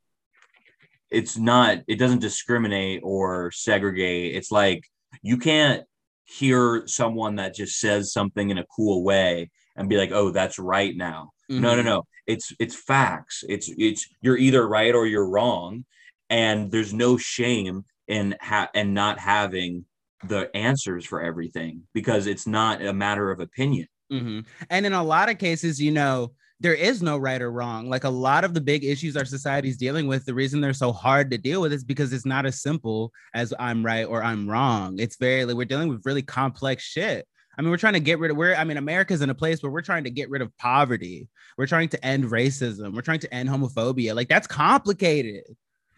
it's 1.10 1.36
not 1.36 1.78
it 1.88 1.96
doesn't 1.96 2.20
discriminate 2.20 3.00
or 3.02 3.50
segregate 3.50 4.36
it's 4.36 4.52
like 4.52 4.84
you 5.22 5.36
can't 5.36 5.84
hear 6.24 6.82
someone 6.86 7.36
that 7.36 7.54
just 7.54 7.78
says 7.78 8.12
something 8.12 8.50
in 8.50 8.58
a 8.58 8.66
cool 8.74 9.04
way 9.04 9.50
and 9.76 9.88
be 9.88 9.96
like 9.96 10.12
oh 10.12 10.30
that's 10.30 10.58
right 10.58 10.96
now. 10.96 11.30
No 11.48 11.74
no 11.76 11.82
Mhm. 11.82 11.84
no. 11.84 12.02
It's 12.26 12.52
it's 12.58 12.74
facts. 12.74 13.44
It's 13.48 13.70
it's 13.76 14.06
you're 14.22 14.38
either 14.38 14.66
right 14.66 14.94
or 14.94 15.06
you're 15.06 15.28
wrong. 15.28 15.84
And 16.30 16.70
there's 16.70 16.94
no 16.94 17.16
shame 17.18 17.84
in 18.08 18.34
ha- 18.40 18.70
and 18.74 18.94
not 18.94 19.18
having 19.18 19.84
the 20.26 20.50
answers 20.56 21.04
for 21.04 21.20
everything 21.22 21.82
because 21.92 22.26
it's 22.26 22.46
not 22.46 22.82
a 22.84 22.94
matter 22.94 23.30
of 23.30 23.40
opinion. 23.40 23.88
Hmm 24.10 24.40
And 24.70 24.86
in 24.86 24.92
a 24.94 25.02
lot 25.04 25.28
of 25.28 25.36
cases, 25.38 25.80
you 25.80 25.90
know, 25.90 26.32
there 26.60 26.74
is 26.74 27.02
no 27.02 27.18
right 27.18 27.42
or 27.42 27.50
wrong. 27.50 27.88
Like 27.88 28.04
a 28.04 28.08
lot 28.08 28.44
of 28.44 28.54
the 28.54 28.60
big 28.60 28.84
issues 28.84 29.16
our 29.16 29.24
society 29.24 29.68
is 29.68 29.76
dealing 29.76 30.06
with, 30.06 30.24
the 30.24 30.34
reason 30.34 30.60
they're 30.60 30.72
so 30.72 30.92
hard 30.92 31.30
to 31.30 31.38
deal 31.38 31.60
with 31.60 31.72
is 31.72 31.84
because 31.84 32.12
it's 32.12 32.24
not 32.24 32.46
as 32.46 32.62
simple 32.62 33.12
as 33.34 33.52
I'm 33.58 33.84
right 33.84 34.04
or 34.04 34.22
I'm 34.22 34.48
wrong. 34.48 34.98
It's 34.98 35.16
very 35.16 35.44
like 35.44 35.56
we're 35.56 35.64
dealing 35.64 35.88
with 35.88 36.06
really 36.06 36.22
complex 36.22 36.84
shit. 36.84 37.26
I 37.56 37.62
mean, 37.62 37.70
we're 37.70 37.76
trying 37.76 37.92
to 37.94 38.00
get 38.00 38.18
rid 38.18 38.30
of 38.30 38.36
we're 38.36 38.54
I 38.54 38.64
mean, 38.64 38.76
America's 38.76 39.20
in 39.20 39.30
a 39.30 39.34
place 39.34 39.62
where 39.62 39.70
we're 39.70 39.82
trying 39.82 40.04
to 40.04 40.10
get 40.10 40.30
rid 40.30 40.42
of 40.42 40.56
poverty. 40.58 41.28
We're 41.58 41.66
trying 41.66 41.88
to 41.90 42.04
end 42.04 42.24
racism. 42.24 42.94
We're 42.94 43.02
trying 43.02 43.20
to 43.20 43.34
end 43.34 43.48
homophobia. 43.48 44.14
Like 44.14 44.28
that's 44.28 44.46
complicated. 44.46 45.44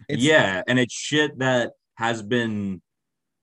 It's- 0.08 0.24
yeah 0.24 0.62
and 0.66 0.78
it's 0.78 0.94
shit 0.94 1.38
that 1.38 1.72
has 1.96 2.22
been 2.22 2.82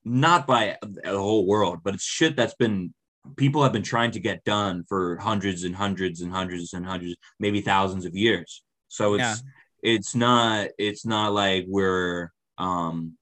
not 0.05 0.45
by 0.45 0.77
the 0.81 1.17
whole 1.17 1.45
world 1.47 1.79
but 1.83 1.95
it's 1.95 2.03
shit 2.03 2.35
that's 2.35 2.53
been 2.53 2.93
people 3.37 3.63
have 3.63 3.71
been 3.73 3.83
trying 3.83 4.11
to 4.11 4.19
get 4.19 4.43
done 4.43 4.83
for 4.87 5.17
hundreds 5.17 5.63
and 5.63 5.75
hundreds 5.75 6.21
and 6.21 6.31
hundreds 6.31 6.73
and 6.73 6.85
hundreds 6.85 7.15
maybe 7.39 7.61
thousands 7.61 8.05
of 8.05 8.15
years 8.15 8.63
so 8.89 9.13
it's 9.15 9.21
Yeah. 9.21 9.35
it's 9.81 10.13
not 10.15 10.67
it's 10.77 11.05
not 11.05 11.33
like 11.33 11.65
we're 11.67 12.29
um 12.57 13.17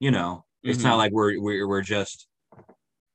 you 0.00 0.10
know 0.10 0.44
it's 0.62 0.78
Mhm. 0.80 0.84
not 0.84 0.96
like 0.96 1.12
we're 1.12 1.40
we're, 1.40 1.68
we're 1.68 1.82
just 1.82 2.26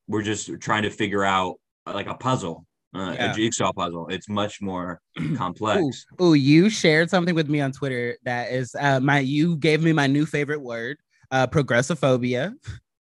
we're 0.07 0.21
just 0.23 0.49
trying 0.59 0.83
to 0.83 0.89
figure 0.91 1.23
out 1.23 1.55
uh, 1.87 1.93
like 1.93 2.07
a 2.07 2.13
puzzle 2.15 2.65
uh, 2.95 3.13
Yeah. 3.17 3.31
a 3.31 3.35
jigsaw 3.35 3.71
puzzle 3.73 4.07
it's 4.09 4.29
much 4.29 4.61
more 4.61 4.99
complex 5.35 6.05
Oh, 6.19 6.33
you 6.33 6.69
shared 6.69 7.09
something 7.09 7.35
with 7.35 7.49
me 7.49 7.59
on 7.61 7.71
Twitter 7.71 8.17
that 8.23 8.51
is 8.51 8.75
uh, 8.79 8.99
my. 8.99 9.19
You 9.19 9.57
gave 9.57 9.83
me 9.83 9.93
my 9.93 10.07
new 10.07 10.25
favorite 10.25 10.61
word, 10.61 10.97
uh, 11.31 11.45
progressophobia. 11.47 12.53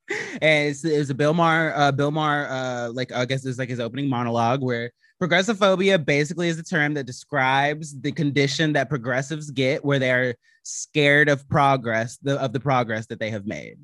and 0.10 0.70
it's, 0.70 0.84
it's 0.84 1.10
a 1.10 1.14
Bill 1.14 1.34
Maher, 1.34 1.74
uh, 1.76 1.92
Bill 1.92 2.12
Maher, 2.12 2.48
uh, 2.50 2.92
like 2.92 3.12
I 3.12 3.26
guess 3.26 3.46
it's 3.46 3.60
like 3.60 3.70
his 3.70 3.80
opening 3.80 4.10
monologue 4.10 4.62
where 4.62 4.92
progressophobia 5.22 6.04
basically 6.04 6.50
is 6.50 6.60
a 6.60 6.64
term 6.64 6.94
that 6.94 7.06
describes 7.06 8.00
the 8.00 8.12
condition 8.12 8.74
that 8.74 8.90
progressives 8.90 9.50
get 9.52 9.84
where 9.84 10.00
they 10.00 10.12
are 10.12 10.36
scared 10.64 11.30
of 11.30 11.48
progress, 11.50 12.18
the, 12.18 12.40
of 12.42 12.54
the 12.54 12.60
progress 12.60 13.08
that 13.08 13.20
they 13.20 13.30
have 13.30 13.46
made. 13.46 13.78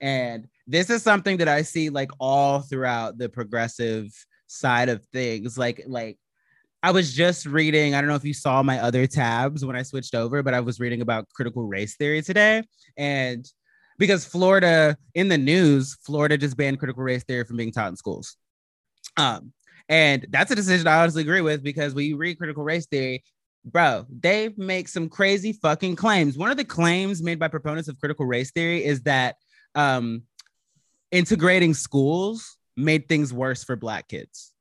And 0.00 0.48
this 0.66 0.90
is 0.90 1.02
something 1.02 1.36
that 1.38 1.48
I 1.48 1.62
see 1.62 1.90
like 1.90 2.10
all 2.18 2.60
throughout 2.60 3.18
the 3.18 3.28
progressive 3.28 4.10
side 4.46 4.88
of 4.88 5.04
things, 5.12 5.58
like 5.58 5.82
like 5.86 6.18
I 6.82 6.92
was 6.92 7.12
just 7.12 7.44
reading, 7.44 7.94
I 7.94 8.00
don't 8.00 8.08
know 8.08 8.16
if 8.16 8.24
you 8.24 8.32
saw 8.32 8.62
my 8.62 8.80
other 8.80 9.06
tabs 9.06 9.64
when 9.64 9.76
I 9.76 9.82
switched 9.82 10.14
over, 10.14 10.42
but 10.42 10.54
I 10.54 10.60
was 10.60 10.80
reading 10.80 11.02
about 11.02 11.28
critical 11.34 11.64
race 11.64 11.96
theory 11.96 12.22
today. 12.22 12.62
And 12.96 13.46
because 14.00 14.24
Florida, 14.24 14.96
in 15.14 15.28
the 15.28 15.36
news, 15.36 15.98
Florida 16.00 16.38
just 16.38 16.56
banned 16.56 16.78
critical 16.78 17.02
race 17.02 17.22
theory 17.22 17.44
from 17.44 17.58
being 17.58 17.70
taught 17.70 17.90
in 17.90 17.96
schools. 17.96 18.34
Um, 19.18 19.52
and 19.90 20.26
that's 20.30 20.50
a 20.50 20.54
decision 20.56 20.86
I 20.86 21.02
honestly 21.02 21.20
agree 21.20 21.42
with 21.42 21.62
because 21.62 21.92
when 21.92 22.06
you 22.06 22.16
read 22.16 22.38
critical 22.38 22.64
race 22.64 22.86
theory, 22.86 23.22
bro, 23.62 24.06
they 24.08 24.54
make 24.56 24.88
some 24.88 25.10
crazy 25.10 25.52
fucking 25.52 25.96
claims. 25.96 26.38
One 26.38 26.50
of 26.50 26.56
the 26.56 26.64
claims 26.64 27.22
made 27.22 27.38
by 27.38 27.48
proponents 27.48 27.88
of 27.88 27.98
critical 27.98 28.24
race 28.24 28.50
theory 28.52 28.82
is 28.82 29.02
that 29.02 29.36
um, 29.74 30.22
integrating 31.10 31.74
schools 31.74 32.56
made 32.78 33.06
things 33.06 33.34
worse 33.34 33.64
for 33.64 33.76
Black 33.76 34.08
kids. 34.08 34.52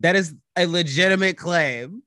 That 0.00 0.16
is 0.16 0.34
a 0.56 0.66
legitimate 0.66 1.38
claim 1.38 2.02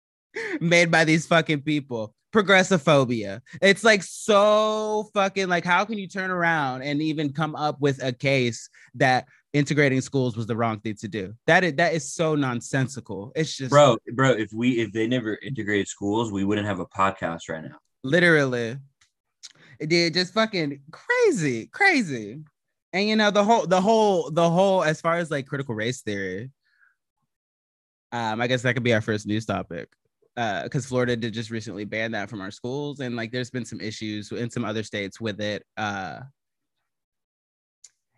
made 0.60 0.90
by 0.90 1.04
these 1.04 1.26
fucking 1.26 1.62
people. 1.62 2.14
Progressophobia. 2.34 3.40
It's 3.62 3.84
like 3.84 4.02
so 4.02 5.08
fucking 5.14 5.48
like, 5.48 5.64
how 5.64 5.84
can 5.84 5.98
you 5.98 6.08
turn 6.08 6.32
around 6.32 6.82
and 6.82 7.00
even 7.00 7.32
come 7.32 7.54
up 7.54 7.80
with 7.80 8.02
a 8.02 8.12
case 8.12 8.68
that 8.96 9.26
integrating 9.52 10.00
schools 10.00 10.36
was 10.36 10.48
the 10.48 10.56
wrong 10.56 10.80
thing 10.80 10.96
to 10.96 11.08
do? 11.08 11.32
That 11.46 11.62
is 11.62 11.74
that 11.74 11.94
is 11.94 12.12
so 12.12 12.34
nonsensical. 12.34 13.30
It's 13.36 13.56
just 13.56 13.70
bro 13.70 13.96
bro 14.14 14.30
if 14.30 14.52
we 14.52 14.80
if 14.80 14.92
they 14.92 15.06
never 15.06 15.38
integrated 15.42 15.86
schools 15.86 16.32
we 16.32 16.44
wouldn't 16.44 16.66
have 16.66 16.80
a 16.80 16.86
podcast 16.86 17.42
right 17.48 17.62
now 17.62 17.76
literally 18.02 18.76
it 19.80 19.88
did 19.88 20.14
just 20.14 20.34
fucking 20.34 20.80
crazy 20.92 21.66
crazy 21.66 22.40
and 22.92 23.08
you 23.08 23.16
know 23.16 23.30
the 23.30 23.42
whole 23.42 23.66
the 23.66 23.80
whole 23.80 24.30
the 24.30 24.48
whole 24.48 24.84
as 24.84 25.00
far 25.00 25.16
as 25.16 25.30
like 25.30 25.46
critical 25.46 25.74
race 25.74 26.02
theory 26.02 26.50
um 28.12 28.40
i 28.40 28.46
guess 28.46 28.62
that 28.62 28.74
could 28.74 28.82
be 28.82 28.94
our 28.94 29.00
first 29.00 29.26
news 29.26 29.46
topic 29.46 29.88
uh 30.36 30.62
because 30.64 30.86
florida 30.86 31.16
did 31.16 31.32
just 31.32 31.50
recently 31.50 31.84
ban 31.84 32.12
that 32.12 32.28
from 32.28 32.40
our 32.40 32.50
schools 32.50 33.00
and 33.00 33.16
like 33.16 33.30
there's 33.30 33.50
been 33.50 33.64
some 33.64 33.80
issues 33.80 34.30
in 34.32 34.50
some 34.50 34.64
other 34.64 34.82
states 34.82 35.20
with 35.20 35.40
it 35.40 35.64
uh 35.76 36.20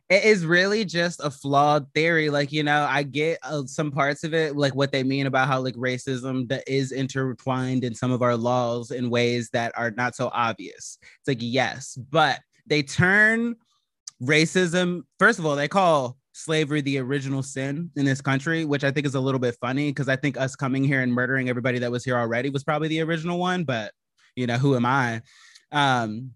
it 0.09 0.25
is 0.25 0.47
really 0.47 0.85
just 0.85 1.21
a 1.23 1.31
flawed 1.31 1.87
theory 1.93 2.31
like 2.31 2.53
you 2.53 2.63
know 2.63 2.87
i 2.89 3.03
get 3.03 3.39
uh, 3.43 3.63
some 3.67 3.91
parts 3.91 4.25
of 4.25 4.35
it 4.35 4.57
like 4.57 4.75
what 4.75 4.93
they 4.93 5.03
mean 5.03 5.27
about 5.27 5.49
how 5.49 5.61
like 5.61 5.75
racism 5.75 6.49
that 6.49 6.63
is 6.67 6.93
intertwined 6.93 7.85
in 7.85 7.95
some 7.95 8.13
of 8.13 8.23
our 8.23 8.37
laws 8.37 8.91
in 8.91 9.11
ways 9.11 9.51
that 9.51 9.73
are 9.77 9.91
not 9.93 10.15
so 10.15 10.31
obvious. 10.33 10.99
It's 11.03 11.29
like 11.29 11.39
yes 11.41 11.97
but 12.11 12.41
they 12.67 12.83
turn 12.83 13.57
racism 14.23 15.03
first 15.19 15.39
of 15.39 15.47
all 15.47 15.57
they 15.57 15.69
call 15.69 16.17
slavery 16.37 16.83
the 16.83 16.99
original 16.99 17.43
sin 17.43 17.91
in 17.97 18.05
this 18.05 18.21
country 18.21 18.67
which 18.67 18.85
i 18.85 18.91
think 18.91 19.07
is 19.07 19.15
a 19.15 19.21
little 19.21 19.41
bit 19.41 19.57
funny 19.59 19.89
because 19.91 20.07
i 20.07 20.15
think 20.15 20.37
us 20.37 20.55
coming 20.55 20.85
here 20.85 21.01
and 21.01 21.11
murdering 21.11 21.49
everybody 21.49 21.79
that 21.79 21.91
was 21.91 22.05
here 22.05 22.17
already 22.17 22.51
was 22.51 22.63
probably 22.63 22.89
the 22.89 23.01
original 23.01 23.39
one 23.39 23.65
but 23.65 23.91
you 24.37 24.47
know 24.47 24.59
who 24.59 24.77
am 24.77 24.85
i? 24.85 25.23
Um 25.73 26.33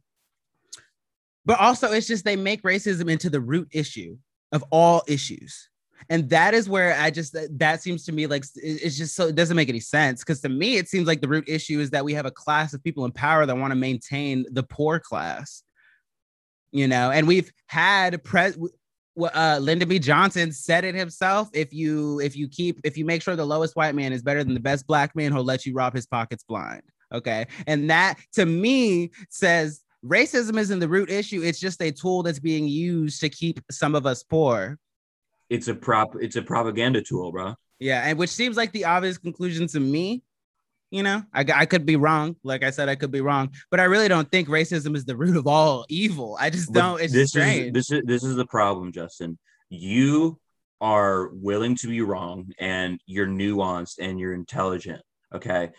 but 1.45 1.61
also 1.61 1.93
it's 1.93 2.07
just 2.07 2.25
they 2.25 2.37
make 2.37 2.63
racism 2.63 3.11
into 3.11 3.29
the 3.29 3.41
root 3.41 3.69
issue 3.73 4.17
of 4.53 4.65
all 4.71 5.03
issues. 5.07 5.69
And 6.09 6.29
that 6.31 6.55
is 6.55 6.67
where 6.67 6.99
i 6.99 7.11
just 7.11 7.37
that 7.59 7.83
seems 7.83 8.05
to 8.07 8.13
me 8.13 8.27
like 8.27 8.45
it's 8.55 8.97
just 8.97 9.15
so 9.15 9.27
it 9.27 9.35
doesn't 9.35 9.57
make 9.57 9.69
any 9.69 9.81
sense 9.81 10.21
because 10.21 10.41
to 10.41 10.49
me 10.49 10.79
it 10.79 10.89
seems 10.89 11.07
like 11.07 11.21
the 11.21 11.29
root 11.29 11.45
issue 11.47 11.79
is 11.79 11.91
that 11.91 12.07
we 12.07 12.15
have 12.15 12.25
a 12.25 12.31
class 12.31 12.73
of 12.73 12.83
people 12.83 13.05
in 13.05 13.13
power 13.13 13.45
that 13.45 13.57
want 13.57 13.71
to 13.71 13.77
maintain 13.77 14.47
the 14.51 14.63
poor 14.63 14.99
class 14.99 15.63
you 16.73 16.87
know? 16.87 17.11
And 17.11 17.27
we've 17.27 17.53
had 17.67 18.23
pre 18.23 18.53
uh, 19.25 19.59
Lyndon 19.61 19.89
B. 19.89 19.99
Johnson 19.99 20.53
said 20.53 20.85
it 20.85 20.95
himself. 20.95 21.49
If 21.53 21.73
you 21.73 22.21
if 22.21 22.37
you 22.37 22.49
keep 22.49 22.81
if 22.85 22.97
you 22.97 23.05
make 23.05 23.23
sure 23.23 23.37
the 23.37 23.45
lowest 23.47 23.77
white 23.77 23.95
man 23.95 24.13
is 24.13 24.23
better 24.23 24.43
than 24.45 24.55
the 24.55 24.61
best 24.61 24.87
black 24.87 25.15
man, 25.17 25.33
he'll 25.33 25.45
let 25.45 25.67
you 25.67 25.75
rob 25.75 25.95
his 25.95 26.07
pockets 26.07 26.43
blind. 26.45 26.83
Okay, 27.13 27.47
and 27.67 27.91
that 27.91 28.17
to 28.35 28.47
me 28.47 29.11
says 29.31 29.83
racism 30.05 30.57
isn't 30.59 30.79
the 30.79 30.89
root 30.89 31.11
issue. 31.11 31.43
It's 31.43 31.61
just 31.61 31.83
a 31.83 31.91
tool 31.91 32.23
that's 32.23 32.39
being 32.39 32.67
used 32.69 33.21
to 33.21 33.29
keep 33.29 33.61
some 33.71 33.95
of 33.95 34.07
us 34.07 34.23
poor. 34.23 34.79
it's 35.51 35.69
a 35.69 35.75
prop 35.75 36.15
it's 36.21 36.37
a 36.37 36.43
propaganda 36.43 37.03
tool 37.03 37.33
bro 37.33 37.55
Yeah, 37.81 38.03
and 38.07 38.17
which 38.19 38.31
seems 38.31 38.57
like 38.57 38.73
the 38.73 38.85
obvious 38.85 39.19
conclusion 39.19 39.67
to 39.69 39.81
me. 39.81 40.23
You 40.91 41.05
know, 41.05 41.23
I, 41.33 41.45
I 41.55 41.67
could 41.67 41.87
be 41.87 41.97
wrong. 41.97 42.35
Like 42.43 42.65
I 42.65 42.71
said, 42.71 42.89
I 42.89 42.97
could 42.97 43.13
be 43.13 43.21
wrong, 43.21 43.51
but 43.71 43.79
I 43.79 43.85
really 43.85 44.09
don't 44.09 44.31
think 44.31 44.49
racism 44.49 44.97
is 44.97 45.05
the 45.05 45.17
root 45.17 45.37
of 45.37 45.47
all 45.47 45.87
evil. 45.89 46.37
I 46.41 46.51
just 46.51 46.73
But 46.73 46.81
don't. 46.81 47.01
It's 47.01 47.13
this 47.13 47.31
strange. 47.31 47.67
is 47.69 47.73
this 47.73 47.91
is 47.93 48.03
this 48.07 48.25
is 48.25 48.37
the 48.37 48.47
problem, 48.47 48.91
Justin. 48.93 49.39
You 49.69 50.41
are 50.81 51.29
willing 51.29 51.77
to 51.77 51.89
be 51.89 52.01
wrong 52.01 52.53
and 52.59 53.01
you're 53.07 53.27
nuanced 53.27 53.99
and 54.01 54.19
you're 54.19 54.33
intelligent. 54.33 55.03
Okay. 55.35 55.71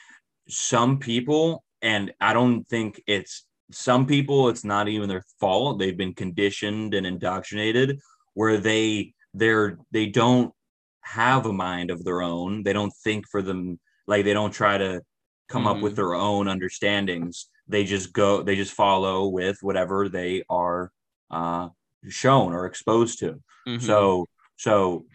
Some 0.48 1.00
people, 1.00 1.64
and 1.82 2.14
I 2.22 2.34
don't 2.34 2.64
think 2.68 3.02
it's 3.08 3.46
some 3.72 4.06
people, 4.06 4.50
it's 4.50 4.64
not 4.64 4.88
even 4.88 5.10
their 5.10 5.24
fault. 5.40 5.80
They've 5.80 5.98
been 5.98 6.14
conditioned 6.14 6.94
and 6.94 7.06
indoctrinated 7.06 8.00
where 8.34 8.58
they 8.58 9.14
they're 9.34 9.78
they 9.92 10.06
don't 10.08 10.54
have 11.02 11.46
a 11.46 11.54
mind 11.54 11.90
of 11.90 12.04
their 12.04 12.22
own. 12.22 12.64
They 12.64 12.74
don't 12.74 12.94
think 13.04 13.28
for 13.30 13.42
them, 13.42 13.80
like 14.08 14.26
they 14.26 14.34
don't 14.34 14.52
try 14.52 14.78
to 14.78 15.02
come 15.50 15.68
up 15.68 15.82
with 15.82 15.96
their 15.96 16.14
own 16.16 16.48
understandings. 16.48 17.48
They 17.68 17.84
just 17.84 18.14
go, 18.14 18.42
they 18.42 18.56
just 18.56 18.74
follow 18.74 19.28
with 19.28 19.58
whatever 19.62 20.10
they 20.10 20.44
are 20.50 20.92
uh 21.30 21.70
shown 22.10 22.54
or 22.54 22.66
exposed 22.66 23.20
to. 23.20 23.42
Mhm. 23.68 23.82
So, 23.82 24.28
so 24.58 25.06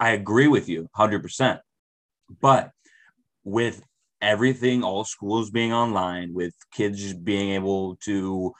I 0.00 0.10
agree 0.10 0.48
with 0.48 0.68
you 0.68 0.80
100%. 0.82 1.60
But 2.40 2.70
with 3.44 3.82
everything, 4.20 4.82
all 4.82 5.04
schools 5.04 5.50
being 5.50 5.72
online, 5.72 6.34
with 6.34 6.54
kids 6.72 7.12
being 7.14 7.50
able 7.50 7.96
to, 8.04 8.52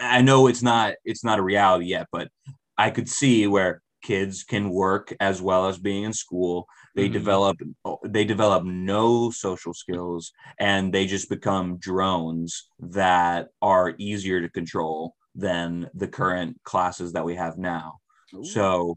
I 0.00 0.22
know 0.22 0.46
it's 0.46 0.62
not, 0.62 0.94
it's 1.04 1.24
not 1.24 1.38
a 1.38 1.42
reality 1.42 1.86
yet, 1.86 2.08
but 2.12 2.28
I 2.76 2.90
could 2.90 3.08
see 3.08 3.46
where 3.46 3.82
kids 4.04 4.44
can 4.44 4.70
work 4.70 5.12
as 5.18 5.42
well 5.42 5.66
as 5.66 5.78
being 5.78 6.04
in 6.04 6.12
school. 6.12 6.68
They 6.94 7.08
Mhm. 7.08 7.12
develop 7.12 7.56
they 8.04 8.24
develop 8.24 8.64
no 8.64 9.30
social 9.30 9.74
skills 9.74 10.32
and 10.58 10.92
they 10.92 11.06
just 11.06 11.28
become 11.28 11.78
drones 11.78 12.68
that 12.78 13.48
are 13.62 13.94
easier 13.98 14.40
to 14.42 14.48
control 14.48 15.16
than 15.34 15.90
the 15.94 16.06
current 16.06 16.60
classes 16.62 17.12
that 17.14 17.24
we 17.24 17.34
have 17.34 17.56
now. 17.58 17.98
So 18.42 18.96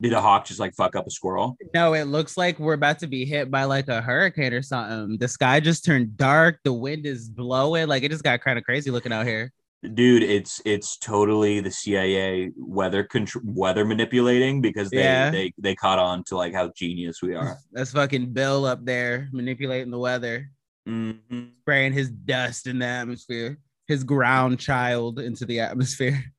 did 0.00 0.12
a 0.12 0.20
hawk 0.20 0.44
just 0.44 0.60
like 0.60 0.74
fuck 0.74 0.94
up 0.94 1.06
a 1.06 1.10
squirrel? 1.10 1.56
No, 1.74 1.94
it 1.94 2.04
looks 2.04 2.36
like 2.36 2.58
we're 2.60 2.74
about 2.74 3.00
to 3.00 3.08
be 3.08 3.24
hit 3.24 3.50
by 3.50 3.64
like 3.64 3.88
a 3.88 4.00
hurricane 4.00 4.52
or 4.52 4.62
something. 4.62 5.18
The 5.18 5.26
sky 5.26 5.58
just 5.58 5.84
turned 5.84 6.16
dark. 6.16 6.60
The 6.62 6.72
wind 6.72 7.04
is 7.06 7.28
blowing. 7.28 7.88
Like 7.88 8.02
it 8.04 8.10
just 8.10 8.22
got 8.22 8.40
kind 8.40 8.58
of 8.58 8.64
crazy 8.64 8.90
looking 8.92 9.12
out 9.12 9.26
here. 9.26 9.52
Dude, 9.94 10.24
it's 10.24 10.60
it's 10.64 10.96
totally 10.98 11.60
the 11.60 11.70
CIA 11.70 12.50
weather 12.56 13.04
control 13.04 13.44
weather 13.46 13.84
manipulating 13.84 14.60
because 14.60 14.90
they 14.90 14.98
Yeah. 15.04 15.30
they 15.30 15.52
they 15.56 15.76
caught 15.76 16.00
on 16.00 16.24
to 16.24 16.36
like 16.36 16.52
how 16.52 16.72
genius 16.74 17.22
we 17.22 17.34
are. 17.36 17.56
That's 17.72 17.92
fucking 17.92 18.32
Bill 18.32 18.64
up 18.64 18.84
there 18.84 19.28
manipulating 19.32 19.92
the 19.92 19.98
weather, 19.98 20.50
Mhm. 20.88 21.50
spraying 21.60 21.92
his 21.92 22.10
dust 22.10 22.66
in 22.66 22.80
the 22.80 22.86
atmosphere, 22.86 23.58
his 23.86 24.02
ground 24.02 24.58
child 24.58 25.20
into 25.20 25.44
the 25.44 25.60
atmosphere. 25.60 26.24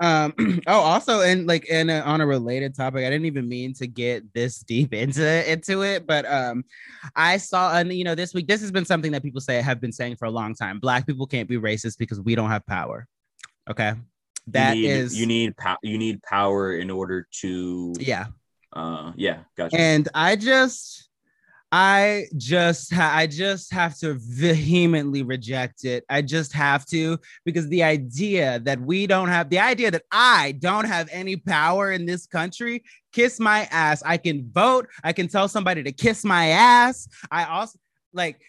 Um. 0.00 0.34
Oh, 0.66 0.80
also, 0.80 1.22
and 1.22 1.46
like, 1.46 1.66
and 1.70 1.90
uh, 1.90 2.02
on 2.04 2.20
a 2.20 2.26
related 2.26 2.74
topic, 2.74 3.04
I 3.04 3.10
didn't 3.10 3.24
even 3.26 3.48
mean 3.48 3.72
to 3.74 3.86
get 3.86 4.32
this 4.34 4.58
deep 4.66 4.92
into 4.92 5.50
into 5.50 5.82
it, 5.82 6.06
but 6.06 6.24
um, 6.26 6.64
I 7.16 7.38
saw, 7.38 7.76
and 7.76 7.92
you 7.92 8.04
know, 8.04 8.14
this 8.14 8.34
week, 8.34 8.46
this 8.46 8.60
has 8.60 8.70
been 8.70 8.84
something 8.84 9.12
that 9.12 9.22
people 9.22 9.40
say 9.40 9.60
have 9.60 9.80
been 9.80 9.92
saying 9.92 10.16
for 10.16 10.26
a 10.26 10.30
long 10.30 10.54
time. 10.54 10.78
Black 10.78 11.06
people 11.06 11.26
can't 11.26 11.48
be 11.48 11.56
racist 11.56 11.98
because 11.98 12.20
we 12.20 12.34
don't 12.34 12.50
have 12.50 12.66
power. 12.66 13.06
Okay, 13.68 13.94
that 14.48 14.76
you 14.76 14.82
need, 14.82 14.90
is, 14.90 15.18
you 15.18 15.26
need 15.26 15.56
pow- 15.56 15.78
you 15.82 15.98
need 15.98 16.22
power 16.22 16.76
in 16.76 16.90
order 16.90 17.26
to 17.40 17.94
yeah. 17.98 18.26
uh 18.72 19.12
yeah 19.16 19.38
gotcha 19.56 19.76
and 19.78 20.08
i 20.14 20.36
just 20.36 21.09
i 21.72 22.24
just 22.36 22.92
ha- 22.92 23.12
i 23.14 23.26
just 23.26 23.72
have 23.72 23.96
to 23.98 24.14
vehemently 24.14 25.22
reject 25.22 25.84
it. 25.84 26.04
I 26.08 26.22
just 26.22 26.52
have 26.52 26.84
to 26.86 27.18
because 27.44 27.68
the 27.68 27.82
idea 27.82 28.58
that 28.60 28.80
we 28.80 29.06
don't 29.06 29.28
have 29.28 29.50
the 29.50 29.58
idea 29.58 29.90
that 29.90 30.02
i 30.10 30.52
don't 30.58 30.86
have 30.86 31.08
any 31.12 31.36
power 31.36 31.92
in 31.92 32.06
this 32.06 32.26
country 32.26 32.82
kiss 33.12 33.40
my 33.40 33.68
ass. 33.70 34.02
I 34.04 34.16
can 34.16 34.48
vote. 34.50 34.88
I 35.02 35.12
can 35.12 35.28
tell 35.28 35.48
somebody 35.48 35.82
to 35.82 35.92
kiss 35.92 36.24
my 36.24 36.48
ass. 36.48 37.08
I 37.30 37.44
also 37.44 37.78
like 38.12 38.40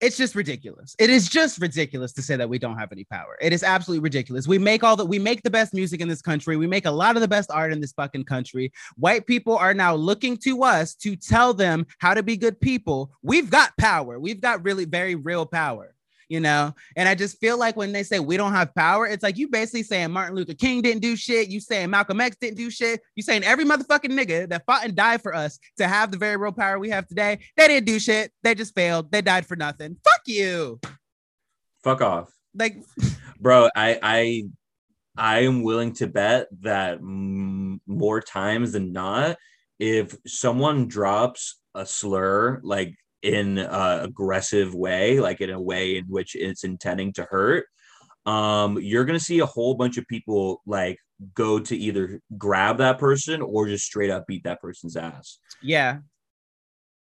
it's 0.00 0.16
just 0.16 0.34
ridiculous. 0.34 0.94
It 0.98 1.10
is 1.10 1.28
just 1.28 1.60
ridiculous 1.60 2.12
to 2.12 2.22
say 2.22 2.36
that 2.36 2.48
we 2.48 2.58
don't 2.58 2.78
have 2.78 2.92
any 2.92 3.04
power. 3.04 3.36
It 3.40 3.52
is 3.52 3.62
absolutely 3.62 4.02
ridiculous. 4.02 4.46
We 4.46 4.58
make 4.58 4.84
all 4.84 4.96
the 4.96 5.04
we 5.04 5.18
make 5.18 5.42
the 5.42 5.50
best 5.50 5.74
music 5.74 6.00
in 6.00 6.08
this 6.08 6.22
country. 6.22 6.56
We 6.56 6.66
make 6.66 6.86
a 6.86 6.90
lot 6.90 7.16
of 7.16 7.22
the 7.22 7.28
best 7.28 7.50
art 7.50 7.72
in 7.72 7.80
this 7.80 7.92
fucking 7.92 8.24
country. 8.24 8.72
White 8.96 9.26
people 9.26 9.56
are 9.56 9.74
now 9.74 9.94
looking 9.94 10.36
to 10.38 10.62
us 10.62 10.94
to 10.96 11.16
tell 11.16 11.52
them 11.52 11.86
how 11.98 12.14
to 12.14 12.22
be 12.22 12.36
good 12.36 12.60
people. 12.60 13.10
We've 13.22 13.50
got 13.50 13.76
power. 13.76 14.20
We've 14.20 14.40
got 14.40 14.64
really 14.64 14.84
very 14.84 15.14
real 15.14 15.46
power. 15.46 15.94
You 16.28 16.40
know, 16.40 16.74
and 16.94 17.08
I 17.08 17.14
just 17.14 17.40
feel 17.40 17.58
like 17.58 17.74
when 17.76 17.92
they 17.92 18.02
say 18.02 18.20
we 18.20 18.36
don't 18.36 18.52
have 18.52 18.74
power, 18.74 19.06
it's 19.06 19.22
like 19.22 19.38
you 19.38 19.48
basically 19.48 19.82
saying 19.82 20.10
Martin 20.10 20.36
Luther 20.36 20.52
King 20.52 20.82
didn't 20.82 21.00
do 21.00 21.16
shit. 21.16 21.48
You 21.48 21.58
saying 21.58 21.88
Malcolm 21.88 22.20
X 22.20 22.36
didn't 22.38 22.58
do 22.58 22.70
shit. 22.70 23.00
You 23.14 23.22
saying 23.22 23.44
every 23.44 23.64
motherfucking 23.64 24.12
nigga 24.12 24.48
that 24.50 24.64
fought 24.66 24.84
and 24.84 24.94
died 24.94 25.22
for 25.22 25.34
us 25.34 25.58
to 25.78 25.88
have 25.88 26.10
the 26.10 26.18
very 26.18 26.36
real 26.36 26.52
power 26.52 26.78
we 26.78 26.90
have 26.90 27.06
today, 27.08 27.38
they 27.56 27.68
didn't 27.68 27.86
do 27.86 27.98
shit. 27.98 28.30
They 28.42 28.54
just 28.54 28.74
failed. 28.74 29.10
They 29.10 29.22
died 29.22 29.46
for 29.46 29.56
nothing. 29.56 29.96
Fuck 30.04 30.22
you. 30.26 30.80
fuck 31.82 32.00
off 32.02 32.30
Like, 32.54 32.76
bro 33.40 33.68
i 33.74 33.98
i 34.02 34.44
i 35.16 35.38
am 35.40 35.62
willing 35.62 35.92
to 35.94 36.06
bet 36.06 36.48
that 36.60 36.98
more 37.00 38.20
times 38.20 38.72
than 38.72 38.92
not 38.92 39.36
if 39.78 40.14
someone 40.26 40.88
drops 40.88 41.58
a 41.74 41.86
slur 41.86 42.60
like 42.62 42.94
in 43.22 43.58
a 43.58 44.00
aggressive 44.02 44.74
way 44.74 45.20
like 45.20 45.40
in 45.40 45.50
a 45.50 45.60
way 45.60 45.96
in 45.96 46.04
which 46.04 46.36
it's 46.36 46.64
intending 46.64 47.12
to 47.14 47.24
hurt. 47.24 47.66
Um 48.26 48.78
you're 48.80 49.04
gonna 49.04 49.20
see 49.20 49.40
a 49.40 49.46
whole 49.46 49.74
bunch 49.74 49.96
of 49.98 50.06
people 50.06 50.62
like 50.66 50.98
go 51.34 51.58
to 51.58 51.76
either 51.76 52.20
grab 52.36 52.78
that 52.78 52.98
person 52.98 53.42
or 53.42 53.66
just 53.66 53.84
straight 53.84 54.10
up 54.10 54.26
beat 54.26 54.44
that 54.44 54.60
person's 54.60 54.96
ass. 54.96 55.38
Yeah, 55.62 55.98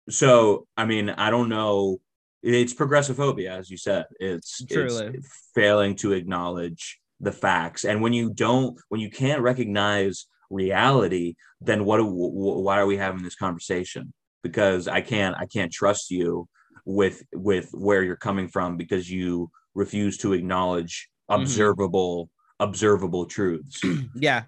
so 0.09 0.67
i 0.77 0.85
mean 0.85 1.09
i 1.09 1.29
don't 1.29 1.49
know. 1.49 1.99
It's 2.43 2.73
progressive 2.73 3.17
phobia 3.17 3.53
as 3.53 3.69
you 3.69 3.77
said. 3.77 4.05
It's, 4.19 4.63
Truly. 4.65 5.07
it's 5.07 5.49
failing 5.53 5.95
to 5.97 6.13
acknowledge 6.13 6.99
the 7.19 7.31
facts. 7.31 7.83
And 7.83 8.01
when 8.01 8.13
you 8.13 8.31
don't 8.31 8.79
when 8.89 9.01
you 9.01 9.09
can't 9.09 9.41
recognize 9.41 10.27
reality 10.49 11.35
then 11.59 11.83
what 11.83 11.99
why 12.03 12.79
are 12.79 12.85
we 12.85 12.97
having 12.97 13.23
this 13.23 13.35
conversation 13.35 14.13
because 14.47 14.87
i 14.87 15.01
can't 15.01 15.35
i 15.37 15.45
can't 15.45 15.71
trust 15.71 16.11
you 16.11 16.47
with 16.85 17.23
with 17.33 17.69
where 17.73 18.03
you're 18.03 18.15
coming 18.15 18.47
from 18.47 18.77
because 18.77 19.09
you 19.09 19.49
refuse 19.75 20.17
to 20.17 20.33
acknowledge 20.33 21.09
observable 21.29 22.29
observable 22.59 23.25
truths 23.25 23.81
yeah, 24.15 24.43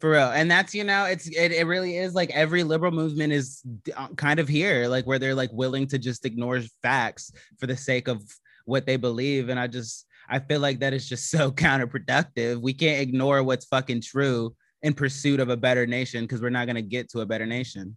for 0.00 0.10
real. 0.10 0.30
And 0.30 0.50
that's 0.50 0.74
you 0.74 0.82
know, 0.82 1.04
it's 1.04 1.28
it, 1.28 1.52
it 1.52 1.66
really 1.66 1.98
is 1.98 2.14
like 2.14 2.30
every 2.30 2.64
liberal 2.64 2.90
movement 2.90 3.32
is 3.32 3.62
uh, 3.94 4.08
kind 4.16 4.40
of 4.40 4.48
here, 4.48 4.88
like 4.88 5.06
where 5.06 5.18
they're 5.18 5.34
like 5.34 5.52
willing 5.52 5.86
to 5.88 5.98
just 5.98 6.24
ignore 6.24 6.60
facts 6.82 7.30
for 7.58 7.66
the 7.66 7.76
sake 7.76 8.08
of 8.08 8.22
what 8.64 8.86
they 8.86 8.96
believe. 8.96 9.50
And 9.50 9.60
I 9.60 9.66
just 9.66 10.06
I 10.28 10.38
feel 10.38 10.60
like 10.60 10.80
that 10.80 10.94
is 10.94 11.08
just 11.08 11.30
so 11.30 11.50
counterproductive. 11.52 12.60
We 12.60 12.72
can't 12.72 13.00
ignore 13.00 13.42
what's 13.42 13.66
fucking 13.66 14.00
true 14.00 14.54
in 14.82 14.94
pursuit 14.94 15.38
of 15.38 15.50
a 15.50 15.56
better 15.56 15.86
nation 15.86 16.24
because 16.24 16.40
we're 16.40 16.50
not 16.50 16.66
gonna 16.66 16.82
get 16.82 17.10
to 17.10 17.20
a 17.20 17.26
better 17.26 17.46
nation. 17.46 17.96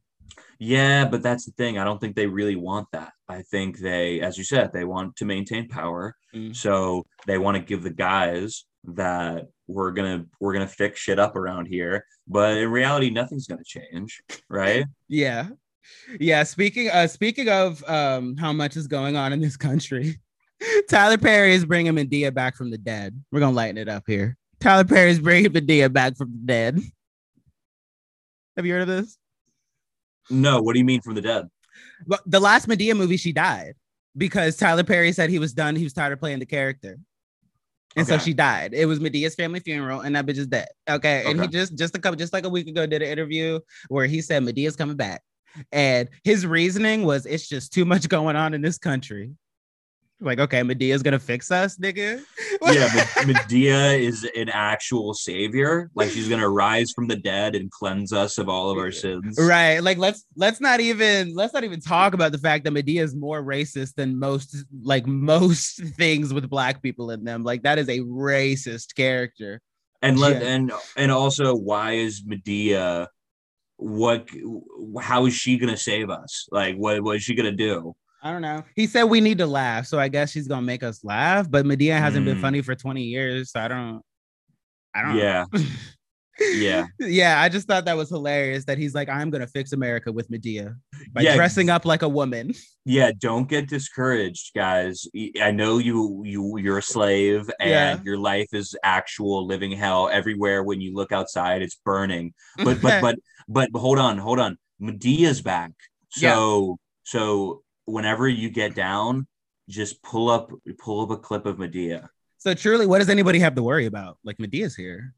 Yeah, 0.59 1.05
but 1.05 1.21
that's 1.21 1.45
the 1.45 1.51
thing. 1.51 1.77
I 1.77 1.83
don't 1.83 1.99
think 1.99 2.15
they 2.15 2.27
really 2.27 2.55
want 2.55 2.87
that. 2.91 3.13
I 3.27 3.41
think 3.41 3.79
they, 3.79 4.21
as 4.21 4.37
you 4.37 4.43
said, 4.43 4.71
they 4.71 4.85
want 4.85 5.15
to 5.17 5.25
maintain 5.25 5.67
power. 5.67 6.15
Mm. 6.33 6.55
So 6.55 7.05
they 7.27 7.37
want 7.37 7.57
to 7.57 7.63
give 7.63 7.83
the 7.83 7.89
guys 7.89 8.65
that 8.85 9.47
we're 9.67 9.91
gonna 9.91 10.25
we're 10.39 10.53
gonna 10.53 10.67
fix 10.67 10.99
shit 10.99 11.19
up 11.19 11.35
around 11.35 11.67
here. 11.67 12.05
But 12.27 12.57
in 12.57 12.69
reality, 12.69 13.09
nothing's 13.09 13.47
gonna 13.47 13.63
change, 13.65 14.21
right? 14.49 14.85
Yeah. 15.07 15.49
Yeah, 16.17 16.43
speaking 16.43 16.89
uh 16.89 17.07
speaking 17.07 17.49
of 17.49 17.83
um 17.89 18.37
how 18.37 18.53
much 18.53 18.77
is 18.77 18.87
going 18.87 19.17
on 19.17 19.33
in 19.33 19.41
this 19.41 19.57
country. 19.57 20.17
Tyler 20.89 21.17
Perry 21.17 21.53
is 21.53 21.65
bringing 21.65 21.93
Madea 21.93 22.33
back 22.33 22.55
from 22.55 22.71
the 22.71 22.77
dead. 22.77 23.21
We're 23.31 23.39
going 23.39 23.51
to 23.51 23.55
lighten 23.55 23.77
it 23.77 23.89
up 23.89 24.03
here. 24.07 24.37
Tyler 24.59 24.83
Perry 24.83 25.11
is 25.11 25.19
bringing 25.19 25.51
Madea 25.51 25.91
back 25.91 26.17
from 26.17 26.31
the 26.31 26.45
dead. 26.45 26.79
Have 28.55 28.65
you 28.65 28.73
heard 28.73 28.83
of 28.83 28.87
this? 28.87 29.17
No, 30.29 30.61
what 30.61 30.73
do 30.73 30.79
you 30.79 30.85
mean 30.85 31.01
from 31.01 31.15
the 31.15 31.21
dead? 31.21 31.49
But 32.05 32.21
the 32.25 32.39
last 32.39 32.67
Madea 32.67 32.95
movie 32.95 33.17
she 33.17 33.31
died 33.31 33.73
because 34.15 34.57
Tyler 34.57 34.83
Perry 34.83 35.11
said 35.11 35.29
he 35.29 35.39
was 35.39 35.53
done, 35.53 35.75
he 35.75 35.83
was 35.83 35.93
tired 35.93 36.13
of 36.13 36.19
playing 36.19 36.39
the 36.39 36.45
character. 36.45 36.97
And 37.95 38.07
so 38.07 38.17
she 38.17 38.33
died. 38.33 38.73
It 38.73 38.85
was 38.85 38.99
Madea's 38.99 39.35
family 39.35 39.59
funeral, 39.59 40.01
and 40.01 40.15
that 40.15 40.25
bitch 40.25 40.37
is 40.37 40.47
dead. 40.47 40.67
Okay. 40.89 41.23
And 41.27 41.39
he 41.39 41.47
just 41.47 41.77
just 41.77 41.95
a 41.95 41.99
couple 41.99 42.17
just 42.17 42.33
like 42.33 42.43
a 42.43 42.49
week 42.49 42.67
ago 42.67 42.87
did 42.87 43.03
an 43.03 43.07
interview 43.07 43.59
where 43.87 44.07
he 44.07 44.21
said 44.21 44.43
Madea's 44.43 44.75
coming 44.75 44.95
back. 44.95 45.21
And 45.71 46.09
his 46.23 46.47
reasoning 46.47 47.03
was 47.03 47.27
it's 47.27 47.47
just 47.47 47.71
too 47.71 47.85
much 47.85 48.09
going 48.09 48.35
on 48.35 48.55
in 48.55 48.61
this 48.61 48.79
country. 48.79 49.33
Like, 50.23 50.39
okay, 50.39 50.61
Madea's 50.61 51.03
gonna 51.03 51.19
fix 51.19 51.51
us, 51.51 51.77
nigga. 51.77 52.21
Yeah, 52.71 52.89
but 52.93 53.07
Madea 53.27 53.99
is 53.99 54.23
an 54.37 54.47
actual 54.49 55.13
savior. 55.13 55.91
Like 55.95 56.09
she's 56.11 56.29
gonna 56.29 56.47
rise 56.49 56.91
from 56.95 57.07
the 57.07 57.17
dead 57.17 57.55
and 57.55 57.69
cleanse 57.69 58.13
us 58.13 58.37
of 58.37 58.47
all 58.47 58.69
of 58.69 58.77
our 58.77 58.91
sins. 58.91 59.37
right. 59.37 59.79
Like 59.79 59.97
let's 59.97 60.23
let's 60.37 60.61
not 60.61 60.79
even 60.79 61.33
let's 61.35 61.53
not 61.53 61.65
even 61.65 61.81
talk 61.81 62.13
about 62.13 62.31
the 62.31 62.37
fact 62.37 62.63
that 62.63 62.71
Madea 62.73 63.01
is 63.01 63.15
more 63.15 63.43
racist 63.43 63.95
than 63.95 64.17
most 64.17 64.55
like 64.81 65.05
most 65.05 65.83
things 65.97 66.33
with 66.33 66.49
black 66.49 66.81
people 66.81 67.11
in 67.11 67.23
them. 67.25 67.43
Like 67.43 67.63
that 67.63 67.77
is 67.79 67.89
a 67.89 67.99
racist 67.99 68.95
character. 68.95 69.59
and 70.01 70.17
let 70.17 70.41
Yeah. 70.41 70.47
and 70.47 70.71
and 70.95 71.11
also 71.11 71.53
why 71.55 71.93
is 71.93 72.23
madea 72.23 73.07
what 73.77 74.29
how 75.01 75.25
is 75.25 75.33
she 75.33 75.57
gonna 75.57 75.75
save 75.75 76.09
us 76.09 76.47
like 76.51 76.75
what 76.75 77.01
what 77.03 77.17
is 77.17 77.23
she 77.23 77.35
gonna 77.35 77.51
do 77.51 77.93
I 78.23 78.31
don't 78.31 78.41
know. 78.41 78.63
He 78.75 78.87
said 78.87 79.03
we 79.03 79.19
need 79.19 79.37
to 79.39 79.45
laugh, 79.45 79.85
so 79.85 79.99
I 79.99 80.07
guess 80.07 80.31
she's 80.31 80.47
gonna 80.47 80.61
make 80.65 80.81
us 80.81 81.03
laugh. 81.03 81.51
But 81.51 81.65
Madea 81.65 81.99
hasn't 81.99 82.25
been 82.25 82.37
Mm. 82.37 82.41
funny 82.41 82.61
for 82.61 82.73
20 82.73 83.03
years, 83.03 83.51
so 83.51 83.59
I 83.59 83.67
don't. 83.67 84.01
I 84.95 85.01
don't. 85.01 85.17
yeah 85.17 85.45
yeah 86.39 86.85
yeah. 86.99 87.41
I 87.41 87.49
just 87.49 87.67
thought 87.67 87.85
that 87.85 87.97
was 87.97 88.09
hilarious 88.09 88.65
that 88.65 88.77
he's 88.77 88.95
like, 88.95 89.09
I'm 89.09 89.29
gonna 89.29 89.45
fix 89.47 89.73
America 89.73 90.11
with 90.11 90.29
Madea 90.31 90.75
by 91.11 91.21
Yeah. 91.21 91.35
dressing 91.35 91.69
up 91.69 91.85
like 91.85 92.01
a 92.01 92.07
woman. 92.09 92.53
yeah 92.85 93.11
don't 93.17 93.47
get 93.47 93.69
discouraged 93.69 94.53
guys 94.53 95.07
i 95.41 95.51
know 95.51 95.77
you 95.77 96.21
you 96.25 96.57
you're 96.57 96.79
a 96.79 96.81
slave 96.81 97.49
and 97.61 97.69
Yeah. 97.69 97.99
your 98.03 98.17
life 98.17 98.49
is 98.51 98.75
actual 98.83 99.47
living 99.47 99.71
hell 99.71 100.09
everywhere 100.11 100.63
when 100.65 100.81
you 100.81 100.93
look 100.93 101.13
outside 101.13 101.61
it's 101.61 101.79
burning 101.85 102.33
but 102.61 102.81
but 102.81 103.01
but 103.05 103.15
but 103.47 103.69
hold 103.73 103.99
on 103.99 104.17
hold 104.17 104.37
on 104.37 104.57
madea's 104.81 105.41
back 105.41 105.71
so 106.09 106.77
so 107.05 107.62
whenever 107.85 108.27
you 108.27 108.49
get 108.49 108.75
down 108.75 109.27
just 109.69 110.01
pull 110.03 110.29
up 110.29 110.51
pull 110.79 111.01
up 111.01 111.09
a 111.09 111.17
clip 111.17 111.45
of 111.45 111.57
madea 111.57 112.07
so 112.43 112.53
truly, 112.53 112.85
what 112.85 112.99
does 112.99 113.07
anybody 113.07 113.39
have 113.39 113.55
to 113.55 113.63
worry 113.63 113.85
about? 113.85 114.17
Like 114.25 114.37
Madea's 114.37 114.75
here. 114.75 115.13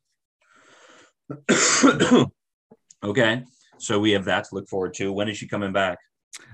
okay, 3.04 3.44
so 3.80 4.00
we 4.00 4.12
have 4.12 4.26
that 4.26 4.44
to 4.44 4.54
look 4.54 4.70
forward 4.70 4.94
to. 4.96 5.12
When 5.12 5.28
is 5.28 5.36
she 5.36 5.48
coming 5.48 5.74
back? 5.74 5.98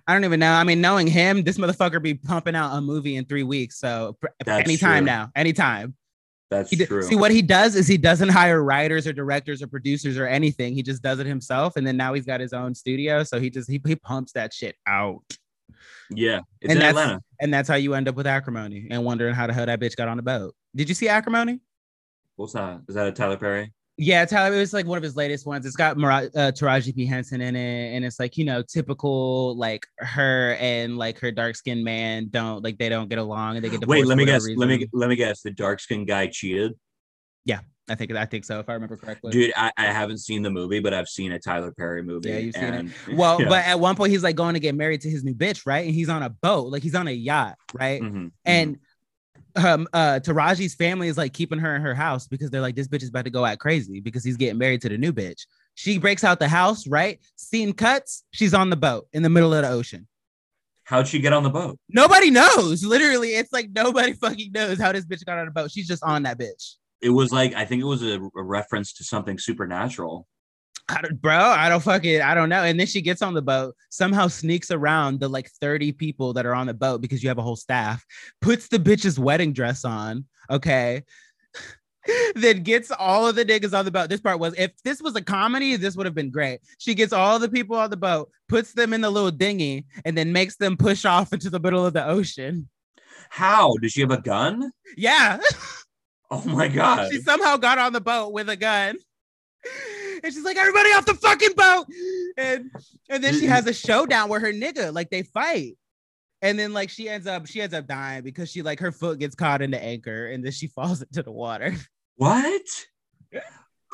I 0.07 0.13
don't 0.13 0.23
even 0.23 0.39
know. 0.39 0.53
I 0.53 0.63
mean, 0.63 0.79
knowing 0.79 1.07
him, 1.07 1.43
this 1.43 1.57
motherfucker 1.57 2.01
be 2.01 2.13
pumping 2.13 2.55
out 2.55 2.77
a 2.77 2.79
movie 2.79 3.17
in 3.17 3.25
three 3.25 3.43
weeks. 3.43 3.79
So 3.79 4.15
That's 4.45 4.65
anytime 4.65 5.03
true. 5.03 5.07
now, 5.07 5.29
anytime. 5.35 5.93
That's 6.49 6.69
He 6.69 6.85
true. 6.85 7.03
See 7.03 7.17
what 7.17 7.31
he 7.31 7.41
does 7.41 7.75
is 7.75 7.85
he 7.85 7.97
doesn't 7.97 8.29
hire 8.29 8.63
writers 8.63 9.05
or 9.07 9.11
directors 9.11 9.61
or 9.61 9.67
producers 9.67 10.17
or 10.17 10.25
anything. 10.25 10.73
He 10.73 10.83
just 10.83 11.03
does 11.03 11.19
it 11.19 11.27
himself, 11.27 11.75
and 11.75 11.85
then 11.85 11.97
now 11.97 12.13
he's 12.13 12.25
got 12.25 12.39
his 12.39 12.53
own 12.53 12.75
studio. 12.75 13.23
So 13.23 13.41
he 13.41 13.49
just 13.49 13.69
he, 13.69 13.81
he 13.85 13.97
pumps 13.97 14.31
that 14.33 14.53
shit 14.53 14.77
out, 14.87 15.23
yeah, 16.15 16.39
it's 16.61 16.71
And 16.71 16.71
in 16.73 16.77
that's- 16.79 16.95
Atlanta. 16.95 17.21
and 17.39 17.53
that's 17.53 17.67
how 17.69 17.75
you 17.75 17.93
end 17.93 18.07
up 18.07 18.15
with 18.15 18.27
acrimony 18.27 18.87
and 18.91 19.03
wondering 19.03 19.33
how 19.33 19.47
the 19.47 19.53
hell 19.53 19.65
that 19.65 19.79
bitch 19.79 19.95
got 19.95 20.07
on 20.07 20.17
the 20.17 20.23
boat. 20.23 20.53
Did 20.75 20.89
you 20.89 20.95
see 20.95 21.07
acrimony? 21.07 21.59
What's 22.35 22.53
that? 22.53 22.81
Is 22.87 22.95
that 22.95 23.07
a 23.07 23.11
Tyler 23.11 23.37
Perry? 23.37 23.73
Yeah, 23.97 24.25
Tyler, 24.25 24.55
it 24.55 24.59
was 24.59 24.73
like 24.73 24.87
one 24.87 24.97
of 24.97 25.03
his 25.03 25.15
latest 25.15 25.45
ones. 25.45 25.65
It's 25.65 25.75
got 25.75 25.95
Mara- 25.95 26.29
uh, 26.33 26.51
Taraji 26.51 26.95
P 26.95 27.05
Henson 27.05 27.39
in 27.41 27.55
it, 27.55 27.95
and 27.95 28.03
it's 28.03 28.19
like 28.19 28.35
you 28.37 28.45
know 28.45 28.63
typical 28.63 29.55
like 29.57 29.85
her 29.99 30.55
and 30.59 30.97
like 30.97 31.19
her 31.19 31.31
dark 31.31 31.55
skinned 31.55 31.83
man 31.83 32.29
don't 32.31 32.63
like 32.63 32.77
they 32.79 32.89
don't 32.89 33.09
get 33.09 33.19
along 33.19 33.57
and 33.57 33.65
they 33.65 33.69
get 33.69 33.81
divorced. 33.81 33.99
Wait, 34.01 34.07
let 34.07 34.17
me 34.17 34.25
guess. 34.25 34.47
Let 34.55 34.69
me 34.69 34.87
let 34.93 35.09
me 35.09 35.15
guess. 35.15 35.41
The 35.41 35.51
dark 35.51 35.79
skinned 35.79 36.07
guy 36.07 36.27
cheated. 36.27 36.73
I 37.89 37.95
think 37.95 38.11
I 38.13 38.25
think 38.25 38.45
so 38.45 38.59
if 38.59 38.69
I 38.69 38.73
remember 38.73 38.95
correctly. 38.95 39.31
Dude, 39.31 39.51
I, 39.57 39.71
I 39.77 39.85
haven't 39.85 40.19
seen 40.19 40.43
the 40.43 40.49
movie, 40.51 40.79
but 40.79 40.93
I've 40.93 41.09
seen 41.09 41.31
a 41.31 41.39
Tyler 41.39 41.71
Perry 41.71 42.03
movie. 42.03 42.29
Yeah, 42.29 42.37
you've 42.37 42.55
seen 42.55 42.73
it. 42.73 42.85
Well, 43.17 43.41
yeah. 43.41 43.49
but 43.49 43.65
at 43.65 43.79
one 43.79 43.95
point 43.95 44.11
he's 44.11 44.23
like 44.23 44.35
going 44.35 44.53
to 44.53 44.59
get 44.59 44.75
married 44.75 45.01
to 45.01 45.09
his 45.09 45.23
new 45.23 45.33
bitch, 45.33 45.65
right? 45.65 45.85
And 45.85 45.93
he's 45.93 46.07
on 46.09 46.23
a 46.23 46.29
boat, 46.29 46.71
like 46.71 46.83
he's 46.83 46.95
on 46.95 47.07
a 47.07 47.11
yacht, 47.11 47.55
right? 47.73 48.01
Mhm, 48.01 48.31
And 48.45 48.77
um 49.57 49.85
uh 49.91 50.19
Taraji's 50.23 50.75
family 50.75 51.09
is 51.09 51.17
like 51.17 51.33
keeping 51.33 51.59
her 51.59 51.75
in 51.75 51.81
her 51.81 51.93
house 51.95 52.25
because 52.27 52.49
they're 52.49 52.61
like, 52.61 52.75
this 52.75 52.87
bitch 52.87 53.03
is 53.03 53.09
about 53.09 53.25
to 53.25 53.31
go 53.31 53.43
out 53.43 53.59
crazy 53.59 53.99
because 53.99 54.23
he's 54.23 54.37
getting 54.37 54.57
married 54.57 54.81
to 54.81 54.89
the 54.89 54.97
new 54.97 55.11
bitch. 55.11 55.41
She 55.75 55.97
breaks 55.97 56.23
out 56.23 56.39
the 56.39 56.47
house, 56.47 56.87
right? 56.87 57.19
Scene 57.35 57.73
cuts, 57.73 58.23
she's 58.31 58.53
on 58.53 58.69
the 58.69 58.77
boat 58.77 59.07
in 59.11 59.23
the 59.23 59.29
middle 59.29 59.53
of 59.53 59.63
the 59.63 59.69
ocean. 59.69 60.07
how'd 60.83 61.07
she 61.07 61.19
get 61.19 61.33
on 61.33 61.43
the 61.43 61.49
boat? 61.49 61.77
Nobody 61.89 62.29
knows. 62.31 62.83
Literally, 62.85 63.29
it's 63.31 63.51
like 63.51 63.69
nobody 63.73 64.13
fucking 64.13 64.51
knows 64.53 64.79
how 64.79 64.91
this 64.93 65.05
bitch 65.05 65.25
got 65.25 65.37
on 65.39 65.47
a 65.47 65.51
boat. 65.51 65.71
She's 65.71 65.87
just 65.87 66.03
on 66.03 66.23
that 66.23 66.37
bitch. 66.37 66.75
It 67.01 67.09
was 67.09 67.31
like 67.31 67.53
I 67.53 67.65
think 67.65 67.81
it 67.81 67.85
was 67.85 68.03
a, 68.03 68.19
a 68.19 68.43
reference 68.43 68.93
to 68.93 69.03
something 69.03 69.37
supernatural. 69.39 70.27
I 70.89 71.01
bro, 71.09 71.37
I 71.37 71.69
don't 71.69 71.81
fucking, 71.81 72.21
I 72.21 72.35
don't 72.35 72.49
know. 72.49 72.63
And 72.63 72.79
then 72.79 72.87
she 72.87 73.01
gets 73.01 73.21
on 73.21 73.33
the 73.33 73.41
boat, 73.41 73.75
somehow 73.89 74.27
sneaks 74.27 74.71
around 74.71 75.19
the 75.19 75.27
like 75.27 75.49
30 75.49 75.93
people 75.93 76.33
that 76.33 76.45
are 76.45 76.55
on 76.55 76.67
the 76.67 76.73
boat 76.73 77.01
because 77.01 77.23
you 77.23 77.29
have 77.29 77.37
a 77.37 77.43
whole 77.43 77.55
staff, 77.55 78.05
puts 78.41 78.67
the 78.67 78.77
bitch's 78.77 79.19
wedding 79.19 79.53
dress 79.53 79.85
on. 79.85 80.25
Okay. 80.49 81.03
then 82.35 82.63
gets 82.63 82.91
all 82.91 83.27
of 83.27 83.35
the 83.35 83.45
niggas 83.45 83.77
on 83.77 83.85
the 83.85 83.91
boat. 83.91 84.09
This 84.09 84.21
part 84.21 84.39
was, 84.39 84.53
if 84.57 84.71
this 84.83 85.01
was 85.01 85.15
a 85.15 85.21
comedy, 85.21 85.75
this 85.75 85.95
would 85.95 86.05
have 86.05 86.15
been 86.15 86.31
great. 86.31 86.59
She 86.77 86.93
gets 86.95 87.13
all 87.13 87.39
the 87.39 87.49
people 87.49 87.77
on 87.77 87.89
the 87.89 87.97
boat, 87.97 88.29
puts 88.49 88.73
them 88.73 88.93
in 88.93 89.01
the 89.01 89.09
little 89.09 89.31
dinghy, 89.31 89.85
and 90.03 90.17
then 90.17 90.33
makes 90.33 90.57
them 90.57 90.77
push 90.77 91.05
off 91.05 91.31
into 91.31 91.49
the 91.49 91.59
middle 91.59 91.85
of 91.85 91.93
the 91.93 92.05
ocean. 92.05 92.69
How? 93.29 93.75
Does 93.81 93.93
she 93.93 94.01
have 94.01 94.11
a 94.11 94.21
gun? 94.21 94.71
Yeah. 94.97 95.39
Oh 96.33 96.43
my 96.45 96.69
god. 96.69 97.11
she 97.11 97.19
somehow 97.19 97.57
got 97.57 97.77
on 97.77 97.91
the 97.91 97.99
boat 97.99 98.31
with 98.31 98.47
a 98.47 98.55
gun. 98.55 98.95
And 100.23 100.33
she's 100.33 100.45
like, 100.45 100.55
everybody 100.55 100.89
off 100.91 101.05
the 101.05 101.13
fucking 101.13 101.53
boat. 101.57 101.87
And 102.37 102.71
and 103.09 103.21
then 103.21 103.33
she 103.33 103.41
mm-hmm. 103.41 103.49
has 103.49 103.67
a 103.67 103.73
showdown 103.73 104.29
where 104.29 104.39
her 104.39 104.53
nigga, 104.53 104.93
like 104.93 105.09
they 105.09 105.23
fight. 105.23 105.77
And 106.41 106.57
then 106.57 106.71
like 106.71 106.89
she 106.89 107.09
ends 107.09 107.27
up, 107.27 107.47
she 107.47 107.61
ends 107.61 107.75
up 107.75 107.85
dying 107.85 108.23
because 108.23 108.49
she 108.49 108.61
like 108.61 108.79
her 108.79 108.93
foot 108.93 109.19
gets 109.19 109.35
caught 109.35 109.61
in 109.61 109.71
the 109.71 109.83
anchor 109.83 110.27
and 110.27 110.43
then 110.43 110.53
she 110.53 110.67
falls 110.75 111.01
into 111.01 111.21
the 111.21 111.31
water. 111.31 111.75
What? 112.15 112.61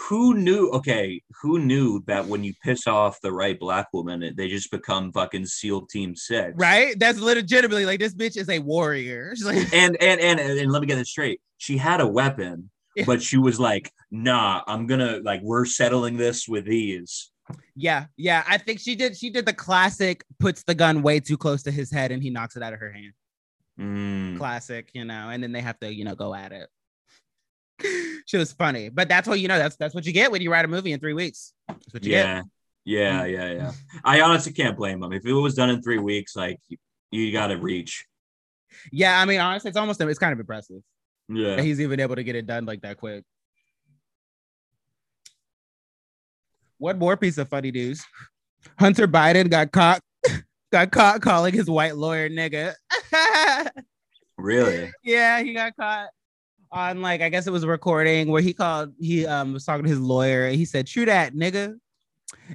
Who 0.09 0.35
knew? 0.35 0.69
Okay, 0.69 1.23
who 1.41 1.57
knew 1.57 2.03
that 2.05 2.27
when 2.27 2.43
you 2.43 2.53
piss 2.63 2.85
off 2.85 3.19
the 3.21 3.31
right 3.31 3.59
black 3.59 3.87
woman, 3.93 4.33
they 4.37 4.47
just 4.47 4.69
become 4.69 5.11
fucking 5.11 5.47
SEAL 5.47 5.87
Team 5.87 6.15
Six, 6.15 6.53
Right? 6.55 6.97
That's 6.99 7.19
legitimately 7.19 7.85
like 7.85 7.99
this 7.99 8.13
bitch 8.13 8.37
is 8.37 8.47
a 8.47 8.59
warrior. 8.59 9.31
She's 9.35 9.45
like, 9.45 9.73
And 9.73 9.97
and 9.99 10.21
and 10.21 10.39
and 10.39 10.71
let 10.71 10.81
me 10.81 10.87
get 10.87 10.97
this 10.97 11.09
straight. 11.09 11.41
She 11.57 11.77
had 11.77 12.01
a 12.01 12.07
weapon, 12.07 12.69
Yeah. 12.95 13.05
but 13.05 13.21
she 13.21 13.37
was 13.37 13.59
like, 13.59 13.91
"Nah, 14.11 14.61
I'm 14.67 14.87
gonna 14.87 15.19
like 15.23 15.41
we're 15.41 15.65
settling 15.65 16.17
this 16.17 16.47
with 16.47 16.65
these." 16.65 17.31
yeah, 17.75 18.05
yeah. 18.17 18.43
I 18.47 18.57
think 18.57 18.79
she 18.79 18.95
did 18.95 19.15
she 19.17 19.29
did 19.29 19.45
the 19.45 19.53
classic 19.53 20.25
puts 20.39 20.63
the 20.63 20.75
gun 20.75 21.01
way 21.01 21.19
too 21.19 21.37
close 21.37 21.63
to 21.63 21.71
his 21.71 21.89
head 21.91 22.11
and 22.11 22.21
he 22.21 22.29
knocks 22.29 22.57
it 22.57 22.63
out 22.63 22.73
of 22.73 22.79
her 22.79 22.91
hand. 22.91 23.13
Mm. 23.79 24.37
classic, 24.37 24.89
you 24.93 25.05
know, 25.05 25.29
and 25.29 25.41
then 25.43 25.51
they 25.51 25.61
have 25.61 25.79
to, 25.81 25.93
you 25.93 26.03
know, 26.03 26.15
go 26.15 26.33
at 26.33 26.51
it. 26.51 26.67
she 28.25 28.37
was 28.37 28.51
funny, 28.51 28.89
but 28.89 29.07
that's 29.07 29.27
what 29.27 29.39
you 29.39 29.47
know. 29.47 29.57
That's 29.57 29.75
that's 29.75 29.93
what 29.93 30.05
you 30.05 30.11
get 30.13 30.31
when 30.31 30.41
you 30.41 30.51
write 30.51 30.65
a 30.65 30.67
movie 30.67 30.91
in 30.91 30.99
three 30.99 31.13
weeks. 31.13 31.53
That's 31.67 31.93
what 31.93 32.03
you 32.03 32.09
get. 32.09 32.25
Yeah, 32.25 32.43
yeah, 32.85 33.25
yeah, 33.25 33.51
yeah. 33.53 33.71
I 34.03 34.21
honestly 34.21 34.51
can't 34.51 34.75
blame 34.75 34.99
them. 34.99 35.13
If 35.13 35.25
it 35.25 35.33
was 35.33 35.53
done 35.53 35.69
in 35.69 35.81
three 35.83 35.99
weeks, 35.99 36.35
like 36.35 36.59
you, 36.69 36.77
you 37.11 37.31
got 37.31 37.47
to 37.47 37.57
reach. 37.57 38.05
Yeah, 38.91 39.19
I 39.19 39.25
mean, 39.25 39.39
honestly, 39.39 39.69
it's 39.69 39.77
almost 39.77 40.01
it's 40.01 40.19
kind 40.19 40.33
of 40.33 40.39
impressive 40.39 40.81
Yeah. 41.29 41.57
that 41.57 41.65
he's 41.65 41.81
even 41.81 41.99
able 41.99 42.15
to 42.15 42.23
get 42.23 42.35
it 42.35 42.47
done 42.47 42.65
like 42.65 42.81
that 42.81 42.97
quick. 42.97 43.23
What 46.77 46.97
more 46.97 47.17
piece 47.17 47.37
of 47.37 47.49
funny 47.49 47.71
news? 47.71 48.03
Hunter 48.79 49.07
Biden 49.07 49.49
got 49.49 49.71
caught 49.71 50.01
got 50.71 50.91
caught 50.91 51.21
calling 51.21 51.53
his 51.53 51.69
white 51.69 51.95
lawyer 51.95 52.29
nigga. 52.29 52.73
Really? 54.37 54.91
yeah, 55.03 55.41
he 55.41 55.53
got 55.53 55.75
caught 55.75 56.09
on 56.71 57.01
like 57.01 57.21
I 57.21 57.29
guess 57.29 57.47
it 57.47 57.51
was 57.51 57.63
a 57.63 57.67
recording 57.67 58.29
where 58.29 58.41
he 58.41 58.53
called 58.53 58.93
he 58.99 59.25
um 59.25 59.53
was 59.53 59.65
talking 59.65 59.83
to 59.83 59.89
his 59.89 59.99
lawyer 59.99 60.45
and 60.45 60.55
he 60.55 60.63
said, 60.63 60.85
"True 60.85 61.05
that, 61.05 61.33
nigga." 61.33 61.75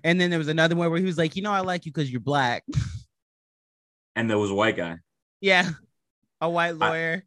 And 0.04 0.20
then 0.20 0.30
there 0.30 0.38
was 0.38 0.46
another 0.46 0.76
one 0.76 0.90
where 0.90 1.00
he 1.00 1.04
was 1.04 1.18
like, 1.18 1.34
"You 1.34 1.42
know, 1.42 1.50
I 1.50 1.60
like 1.60 1.84
you 1.84 1.92
because 1.92 2.08
you're 2.10 2.20
black." 2.20 2.62
And 4.14 4.30
there 4.30 4.38
was 4.38 4.50
a 4.50 4.54
white 4.54 4.76
guy. 4.76 4.98
yeah, 5.40 5.70
a 6.40 6.48
white 6.48 6.76
lawyer. 6.76 7.24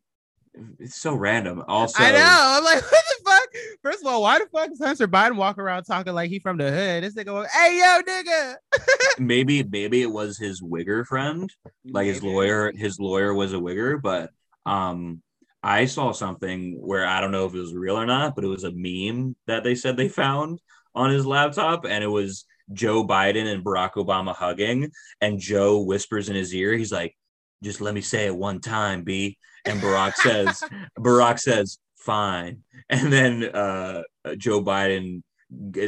It's 0.79 0.95
so 0.95 1.15
random. 1.15 1.63
Also, 1.67 2.03
I 2.03 2.11
know. 2.11 2.19
I'm 2.19 2.63
like, 2.63 2.81
what 2.91 2.91
the 2.91 3.29
fuck? 3.29 3.47
First 3.81 4.01
of 4.01 4.07
all, 4.07 4.21
why 4.21 4.39
the 4.39 4.45
fuck 4.45 4.71
is 4.71 4.81
Hunter 4.81 5.07
Biden 5.07 5.35
walking 5.35 5.61
around 5.61 5.83
talking 5.83 6.13
like 6.13 6.29
he 6.29 6.39
from 6.39 6.57
the 6.57 6.71
hood? 6.71 7.03
This 7.03 7.13
nigga, 7.15 7.25
go, 7.25 7.45
hey 7.51 7.79
yo, 7.79 8.01
nigga. 8.01 8.55
maybe 9.19 9.63
maybe 9.63 10.01
it 10.01 10.11
was 10.11 10.37
his 10.37 10.61
wigger 10.61 11.05
friend, 11.05 11.51
like 11.85 12.07
his 12.07 12.23
lawyer. 12.23 12.71
His 12.75 12.99
lawyer 12.99 13.33
was 13.33 13.53
a 13.53 13.57
wigger, 13.57 14.01
but 14.01 14.29
um, 14.65 15.21
I 15.63 15.85
saw 15.85 16.11
something 16.11 16.77
where 16.79 17.05
I 17.05 17.21
don't 17.21 17.31
know 17.31 17.45
if 17.45 17.53
it 17.53 17.59
was 17.59 17.73
real 17.73 17.97
or 17.97 18.05
not, 18.05 18.35
but 18.35 18.43
it 18.43 18.49
was 18.49 18.63
a 18.63 18.71
meme 18.71 19.35
that 19.47 19.63
they 19.63 19.75
said 19.75 19.97
they 19.97 20.09
found 20.09 20.59
on 20.93 21.09
his 21.09 21.25
laptop, 21.25 21.85
and 21.85 22.03
it 22.03 22.07
was 22.07 22.45
Joe 22.71 23.05
Biden 23.05 23.51
and 23.51 23.63
Barack 23.63 23.93
Obama 23.93 24.35
hugging, 24.35 24.91
and 25.21 25.39
Joe 25.39 25.81
whispers 25.81 26.29
in 26.29 26.35
his 26.35 26.53
ear, 26.53 26.73
he's 26.73 26.91
like, 26.91 27.15
"Just 27.63 27.81
let 27.81 27.93
me 27.93 28.01
say 28.01 28.25
it 28.25 28.35
one 28.35 28.61
time, 28.61 29.03
B." 29.03 29.37
And 29.65 29.81
Barack 29.81 30.15
says, 30.15 30.63
Barack 30.99 31.39
says, 31.39 31.79
"Fine," 31.97 32.63
and 32.89 33.11
then 33.11 33.43
uh, 33.43 34.03
Joe 34.37 34.61
Biden 34.63 35.23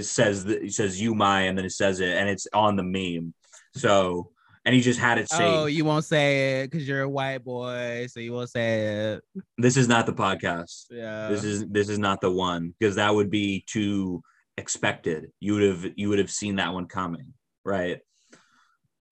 says 0.01 0.43
he 0.43 0.69
says 0.69 1.01
you 1.01 1.15
my 1.15 1.41
and 1.41 1.57
then 1.57 1.65
it 1.65 1.71
says 1.71 1.99
it 1.99 2.15
and 2.15 2.29
it's 2.29 2.47
on 2.53 2.75
the 2.75 2.83
meme. 2.83 3.33
So 3.75 4.31
and 4.65 4.75
he 4.75 4.81
just 4.81 4.99
had 4.99 5.17
it 5.17 5.29
saved. 5.29 5.43
Oh, 5.43 5.65
you 5.65 5.85
won't 5.85 6.03
say 6.03 6.61
it 6.61 6.71
because 6.71 6.85
you're 6.87 7.03
a 7.03 7.09
white 7.09 7.43
boy, 7.43 8.07
so 8.09 8.19
you 8.19 8.33
won't 8.33 8.49
say 8.49 9.13
it. 9.13 9.23
this 9.57 9.77
is 9.77 9.87
not 9.87 10.05
the 10.05 10.13
podcast. 10.13 10.87
Yeah. 10.91 11.29
this 11.29 11.43
is 11.43 11.65
this 11.67 11.87
is 11.87 11.97
not 11.97 12.19
the 12.19 12.31
one 12.31 12.73
because 12.77 12.95
that 12.95 13.13
would 13.13 13.29
be 13.29 13.63
too 13.67 14.21
expected. 14.57 15.31
You 15.39 15.53
would 15.53 15.63
have 15.63 15.93
you 15.95 16.09
would 16.09 16.19
have 16.19 16.31
seen 16.31 16.57
that 16.57 16.73
one 16.73 16.87
coming 16.87 17.33
right 17.63 17.99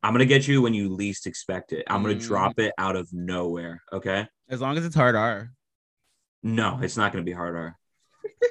i'm 0.06 0.14
gonna 0.14 0.24
get 0.26 0.48
you 0.48 0.62
when 0.62 0.74
you 0.76 0.88
least 0.90 1.26
expect 1.26 1.74
it 1.74 1.84
i'm 1.90 2.04
gonna 2.04 2.14
Mm. 2.16 2.22
drop 2.28 2.60
it 2.60 2.74
out 2.78 2.96
of 2.96 3.12
nowhere 3.12 3.82
okay 3.92 4.28
as 4.50 4.62
long 4.62 4.78
as 4.78 4.86
it's 4.86 4.96
hard 4.96 5.16
R. 5.16 5.52
no 6.44 6.80
it's 6.82 6.96
not 6.96 7.12
gonna 7.12 7.24
be 7.24 7.32
hard 7.34 7.56
R. 7.56 7.78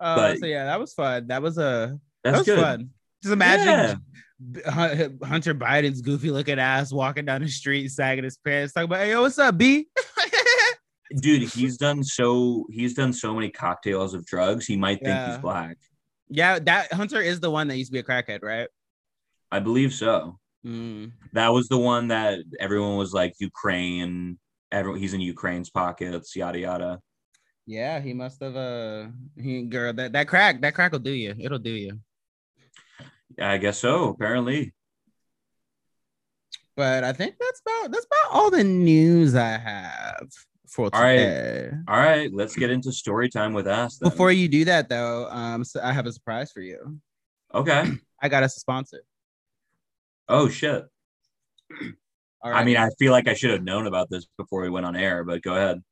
Uh, 0.00 0.14
But- 0.16 0.38
so 0.38 0.46
yeah, 0.46 0.66
that 0.66 0.78
was 0.78 0.94
fun. 0.94 1.26
That 1.26 1.42
was 1.42 1.58
a 1.58 1.98
that 2.22 2.36
was 2.38 2.46
good 2.46 2.60
fun. 2.60 2.90
Just 3.20 3.32
imagine 3.32 4.00
Yeah. 4.54 4.70
Hunter 5.24 5.52
Biden's 5.56 6.02
goofy 6.02 6.30
looking 6.30 6.60
ass 6.60 6.92
walking 6.92 7.24
down 7.24 7.42
the 7.42 7.48
street, 7.48 7.88
sagging 7.88 8.22
his 8.22 8.36
pants, 8.36 8.72
talking 8.74 8.84
about, 8.84 9.00
"Hey, 9.00 9.10
yo, 9.10 9.22
what's 9.22 9.40
up, 9.40 9.58
B?" 9.58 9.88
dude 11.16 11.48
he's 11.48 11.78
done 11.78 12.04
so 12.04 12.64
he's 12.70 12.92
done 12.94 13.12
so 13.14 13.34
many 13.34 13.48
cocktails 13.50 14.12
of 14.14 14.24
drugs 14.26 14.66
he 14.66 14.76
might 14.76 14.98
think 14.98 15.08
Yeah. 15.08 15.28
he's 15.30 15.38
black 15.38 15.78
yeah, 16.28 16.58
that 16.58 16.92
Hunter 16.92 17.20
is 17.22 17.40
the 17.40 17.50
one 17.50 17.66
that 17.68 17.76
used 17.78 17.90
to 17.90 17.92
be 17.94 17.98
a 18.00 18.02
crackhead, 18.04 18.42
right? 18.42 18.68
I 19.50 19.58
believe 19.58 19.92
so 19.92 20.38
Mm. 20.66 21.12
That 21.32 21.52
was 21.52 21.68
the 21.68 21.78
one 21.78 22.08
that 22.08 22.40
everyone 22.58 22.96
was 22.96 23.12
like 23.12 23.34
Ukraine. 23.38 24.38
Everyone, 24.72 24.98
he's 25.00 25.14
in 25.14 25.20
Ukraine's 25.20 25.70
pockets, 25.70 26.34
yada 26.34 26.58
yada. 26.58 27.00
Yeah, 27.64 28.00
he 28.00 28.12
must 28.12 28.42
have. 28.42 28.56
Uh, 28.56 29.06
he 29.36 29.62
girl 29.62 29.92
that 29.92 30.12
that 30.12 30.26
crack 30.26 30.60
that 30.62 30.74
crack 30.74 30.90
will 30.92 30.98
do 30.98 31.12
you. 31.12 31.34
It'll 31.38 31.60
do 31.60 31.70
you. 31.70 32.00
Yeah, 33.38 33.52
I 33.52 33.58
guess 33.58 33.78
so. 33.78 34.08
Apparently, 34.08 34.74
But 36.76 37.04
I 37.04 37.12
think 37.12 37.36
that's 37.38 37.60
about 37.64 37.92
that's 37.92 38.06
about 38.06 38.32
all 38.36 38.50
the 38.50 38.64
news 38.64 39.34
I 39.36 39.56
have 39.58 40.28
for 40.66 40.90
All 40.92 41.00
right. 41.00 41.16
today. 41.18 41.70
All 41.86 41.96
right, 41.98 42.30
let's 42.34 42.56
get 42.56 42.70
into 42.70 42.90
story 42.92 43.28
time 43.28 43.52
with 43.52 43.68
us. 43.68 43.98
Then. 43.98 44.10
Before 44.10 44.32
you 44.32 44.48
do 44.48 44.64
that, 44.66 44.88
though, 44.88 45.28
um, 45.30 45.64
so 45.64 45.80
I 45.82 45.92
have 45.92 46.06
a 46.06 46.12
surprise 46.12 46.50
for 46.50 46.60
you. 46.60 46.98
okay. 47.54 47.92
I 48.22 48.28
got 48.28 48.42
us 48.42 48.56
a 48.56 48.60
sponsor. 48.60 49.02
Oh 50.28 50.48
shit. 50.48 50.84
All 52.42 52.52
I 52.52 52.62
mean, 52.64 52.76
I 52.76 52.90
feel 52.98 53.10
like 53.12 53.26
I 53.28 53.34
should 53.34 53.50
have 53.50 53.62
known 53.64 53.86
about 53.86 54.10
this 54.10 54.26
before 54.36 54.62
we 54.62 54.70
went 54.70 54.86
on 54.86 54.94
air, 54.94 55.24
but 55.24 55.42
go 55.42 55.54
ahead. 55.54 55.82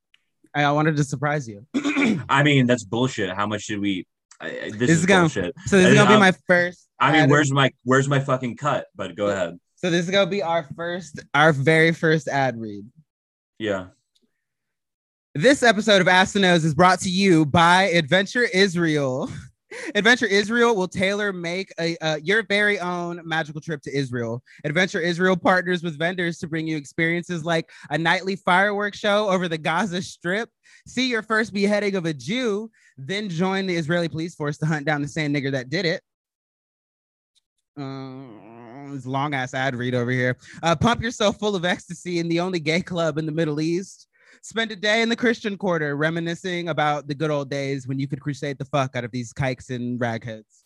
I, 0.55 0.62
I 0.64 0.72
wanted 0.72 0.97
to 0.97 1.05
surprise 1.05 1.49
you. 1.49 1.66
I 2.28 2.43
mean, 2.45 2.66
that's 2.66 2.84
bullshit. 2.84 3.30
How 3.34 3.47
much 3.47 3.66
did 3.66 3.80
we? 3.80 4.07
I, 4.41 4.47
I- 4.47 4.51
this, 4.70 4.76
This 4.78 4.91
is 4.91 4.99
is 5.01 5.07
gonna- 5.07 5.22
bullshit. 5.22 5.55
So 5.66 5.76
this 5.78 5.89
is 5.89 5.95
gonna 5.95 6.09
be 6.09 6.14
Um, 6.14 6.20
my 6.20 6.32
first. 6.47 6.89
I 7.01 7.12
mean, 7.12 7.22
ad- 7.22 7.30
where's 7.30 7.51
my 7.53 7.70
where's 7.84 8.09
my 8.09 8.20
fucking 8.20 8.57
cut? 8.57 8.87
But 8.95 9.16
go 9.16 9.26
ahead. 9.28 9.59
So 9.76 9.91
this 9.91 10.05
is 10.05 10.11
gonna 10.11 10.30
be 10.30 10.43
our 10.43 10.62
first, 10.76 11.20
our 11.34 11.53
very 11.53 11.93
first 11.93 12.28
ad 12.28 12.59
read. 12.61 12.84
Yeah. 13.59 13.87
This 15.34 15.62
episode 15.62 16.01
of 16.01 16.09
Ask 16.09 16.32
the 16.32 16.41
Nose 16.41 16.64
is 16.64 16.74
brought 16.74 17.01
to 17.01 17.11
you 17.11 17.45
by 17.45 17.84
Adventure 17.84 18.45
Israel. 18.45 19.30
Adventure 19.95 20.27
Israel 20.27 20.74
will 20.77 20.89
tailor 20.89 21.33
make 21.33 21.72
a 21.79 21.97
uh, 21.99 22.16
your 22.22 22.43
very 22.45 22.79
own 22.79 23.20
magical 23.24 23.61
trip 23.61 23.83
to 23.83 23.97
Israel. 23.97 24.43
Adventure 24.64 25.01
Israel 25.01 25.37
partners 25.37 25.83
with 25.83 25.99
vendors 25.99 26.39
to 26.39 26.49
bring 26.49 26.66
you 26.66 26.77
experiences 26.77 27.45
like 27.45 27.70
a 27.91 27.99
nightly 27.99 28.37
fireworks 28.37 28.99
show 28.99 29.29
over 29.29 29.49
the 29.49 29.59
Gaza 29.59 30.03
Strip, 30.03 30.51
see 30.87 31.09
your 31.09 31.22
first 31.22 31.53
beheading 31.53 31.97
of 31.97 32.07
a 32.07 32.14
Jew, 32.14 32.70
then 32.97 33.29
join 33.29 33.66
the 33.66 33.77
Israeli 33.77 34.09
police 34.09 34.35
force 34.35 34.59
to 34.59 34.66
hunt 34.66 34.87
down 34.87 35.03
the 35.03 35.09
same 35.09 35.33
nigger 35.33 35.53
that 35.53 35.68
did 35.68 35.87
it. 35.87 36.03
Uh, 37.79 38.93
this 38.93 39.07
long 39.07 39.35
ass 39.35 39.53
ad 39.53 39.74
read 39.74 39.95
over 39.95 40.11
here. 40.11 40.37
Uh, 40.62 40.74
pump 40.74 41.03
yourself 41.03 41.39
full 41.39 41.55
of 41.55 41.64
ecstasy 41.64 42.18
in 42.18 42.29
the 42.29 42.41
only 42.41 42.59
gay 42.59 42.81
club 42.81 43.18
in 43.18 43.27
the 43.27 43.33
Middle 43.33 43.61
East. 43.61 44.05
Spend 44.43 44.70
a 44.70 44.76
day 44.76 45.03
in 45.03 45.09
the 45.09 45.16
Christian 45.16 45.57
quarter 45.57 45.97
reminiscing 45.97 46.68
about 46.68 47.09
the 47.09 47.14
good 47.14 47.30
old 47.30 47.51
days 47.51 47.87
when 47.87 47.99
you 47.99 48.07
could 48.07 48.20
crusade 48.20 48.59
the 48.59 48.64
fuck 48.64 48.95
out 48.97 49.05
of 49.05 49.11
these 49.11 49.32
kikes 49.32 49.70
and 49.70 49.99
ragheads. 49.99 50.64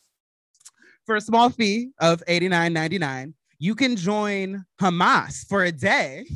For 1.07 1.17
a 1.17 1.21
small 1.21 1.51
fee 1.51 1.91
of 1.99 2.23
$89.99, 2.29 3.33
you 3.59 3.75
can 3.75 3.97
join 3.97 4.65
Hamas 4.81 5.47
for 5.49 5.65
a 5.65 5.73
day, 5.73 6.27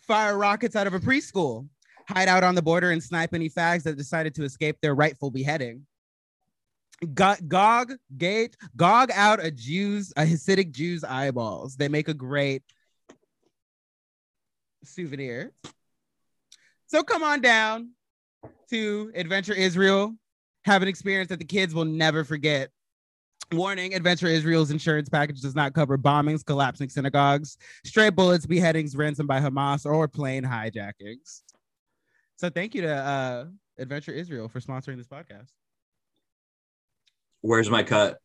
fire 0.00 0.36
rockets 0.36 0.76
out 0.76 0.86
of 0.86 0.94
a 0.94 1.00
preschool, 1.00 1.68
hide 2.08 2.28
out 2.28 2.44
on 2.44 2.54
the 2.54 2.62
border 2.62 2.90
and 2.90 3.02
snipe 3.02 3.34
any 3.34 3.50
fags 3.50 3.82
that 3.82 3.96
decided 3.96 4.34
to 4.36 4.44
escape 4.44 4.76
their 4.80 4.94
rightful 4.94 5.30
beheading. 5.30 5.86
Gog 7.14 7.92
gate, 8.16 8.56
gog 8.76 9.10
out 9.14 9.44
a 9.44 9.50
Jew's, 9.50 10.12
a 10.16 10.22
Hasidic 10.22 10.72
Jew's 10.72 11.04
eyeballs. 11.04 11.76
They 11.76 11.88
make 11.88 12.08
a 12.08 12.14
great 12.14 12.62
souvenir. 14.84 15.52
So 16.86 17.02
come 17.02 17.22
on 17.22 17.40
down 17.40 17.90
to 18.70 19.12
Adventure 19.14 19.54
Israel. 19.54 20.14
Have 20.64 20.82
an 20.82 20.88
experience 20.88 21.28
that 21.28 21.38
the 21.38 21.44
kids 21.44 21.74
will 21.74 21.84
never 21.84 22.24
forget. 22.24 22.70
Warning 23.52 23.94
Adventure 23.94 24.26
Israel's 24.26 24.70
insurance 24.70 25.08
package 25.08 25.40
does 25.40 25.54
not 25.54 25.72
cover 25.72 25.96
bombings, 25.96 26.44
collapsing 26.44 26.90
synagogues, 26.90 27.56
stray 27.84 28.10
bullets, 28.10 28.44
beheadings, 28.44 28.94
ransom 28.94 29.26
by 29.26 29.40
Hamas, 29.40 29.86
or 29.86 30.06
plane 30.06 30.44
hijackings. 30.44 31.42
So 32.36 32.50
thank 32.50 32.74
you 32.74 32.82
to 32.82 32.94
uh, 32.94 33.44
Adventure 33.78 34.12
Israel 34.12 34.48
for 34.48 34.60
sponsoring 34.60 34.98
this 34.98 35.08
podcast. 35.08 35.48
Where's 37.40 37.70
my 37.70 37.82
cut? 37.82 38.18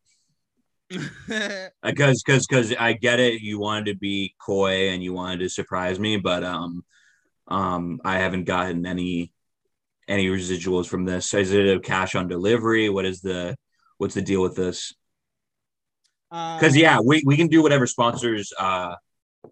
Because 1.84 2.24
because 2.24 2.48
because 2.48 2.74
I 2.80 2.94
get 2.94 3.20
it. 3.20 3.42
You 3.42 3.60
wanted 3.60 3.88
to 3.88 3.96
be 3.96 4.36
coy 4.40 4.90
and 4.90 5.04
you 5.04 5.14
wanted 5.14 5.40
to 5.40 5.50
surprise 5.50 6.00
me, 6.00 6.18
but 6.18 6.44
um 6.44 6.84
um 7.48 8.00
I 8.06 8.20
haven't 8.20 8.46
gotten 8.46 8.86
any 8.86 9.32
any 10.08 10.28
residuals 10.28 10.88
from 10.88 11.06
this. 11.06 11.34
Is 11.34 11.52
it 11.52 11.76
a 11.76 11.80
cash 11.80 12.16
on 12.16 12.28
delivery? 12.28 12.90
What 12.90 13.06
is 13.06 13.22
the 13.22 13.58
what's 13.98 14.16
the 14.16 14.22
deal 14.22 14.42
with 14.42 14.56
this? 14.56 14.94
Because 16.32 16.74
Um, 16.74 16.80
yeah, 16.80 17.00
we, 17.04 17.22
we 17.26 17.38
can 17.38 17.48
do 17.48 17.62
whatever 17.62 17.86
sponsors 17.88 18.52
uh 18.60 18.96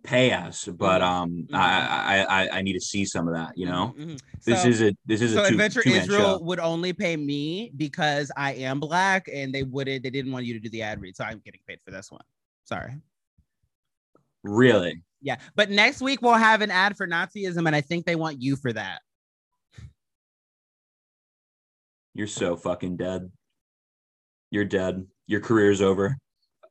pay 0.03 0.31
us, 0.31 0.65
but 0.65 1.01
Mhm. 1.01 1.05
um 1.05 1.47
I, 1.53 1.81
I 2.19 2.41
I 2.43 2.49
I 2.57 2.61
need 2.61 2.73
to 2.73 2.79
see 2.81 3.05
some 3.05 3.27
of 3.27 3.33
that. 3.35 3.57
You 3.57 3.65
know, 3.67 3.93
Mhm, 3.97 4.05
mhm. 4.15 4.19
this 4.45 4.61
So- 4.63 4.69
is 4.69 4.81
a 4.81 4.95
this 5.05 5.21
is 5.21 5.33
so 5.33 5.43
a 5.43 5.47
two, 5.47 5.53
Adventure 5.55 5.81
two-man 5.83 6.01
Israel 6.01 6.37
show. 6.39 6.43
would 6.43 6.59
only 6.59 6.93
pay 6.93 7.15
me 7.17 7.71
because 7.75 8.31
I 8.37 8.53
am 8.53 8.79
black, 8.79 9.27
and 9.31 9.53
they 9.53 9.63
wouldn't. 9.63 10.03
They 10.03 10.09
didn't 10.09 10.31
want 10.31 10.45
you 10.45 10.53
to 10.53 10.59
do 10.59 10.69
the 10.69 10.81
ad 10.81 11.01
read, 11.01 11.15
so 11.15 11.23
I'm 11.23 11.39
getting 11.39 11.61
paid 11.67 11.79
for 11.83 11.91
this 11.91 12.09
one. 12.11 12.23
Sorry. 12.63 12.93
Really? 14.43 15.03
Yeah, 15.21 15.37
but 15.55 15.69
next 15.69 16.01
week 16.01 16.21
we'll 16.21 16.33
have 16.33 16.61
an 16.61 16.71
ad 16.71 16.97
for 16.97 17.05
Nazism, 17.07 17.67
and 17.67 17.75
I 17.75 17.81
think 17.81 18.05
they 18.05 18.15
want 18.15 18.41
you 18.41 18.55
for 18.55 18.73
that. 18.73 19.01
You're 22.13 22.27
so 22.27 22.55
fucking 22.57 22.97
dead. 22.97 23.31
You're 24.49 24.65
dead. 24.65 25.05
Your 25.27 25.39
career's 25.41 25.81
over. 25.81 26.17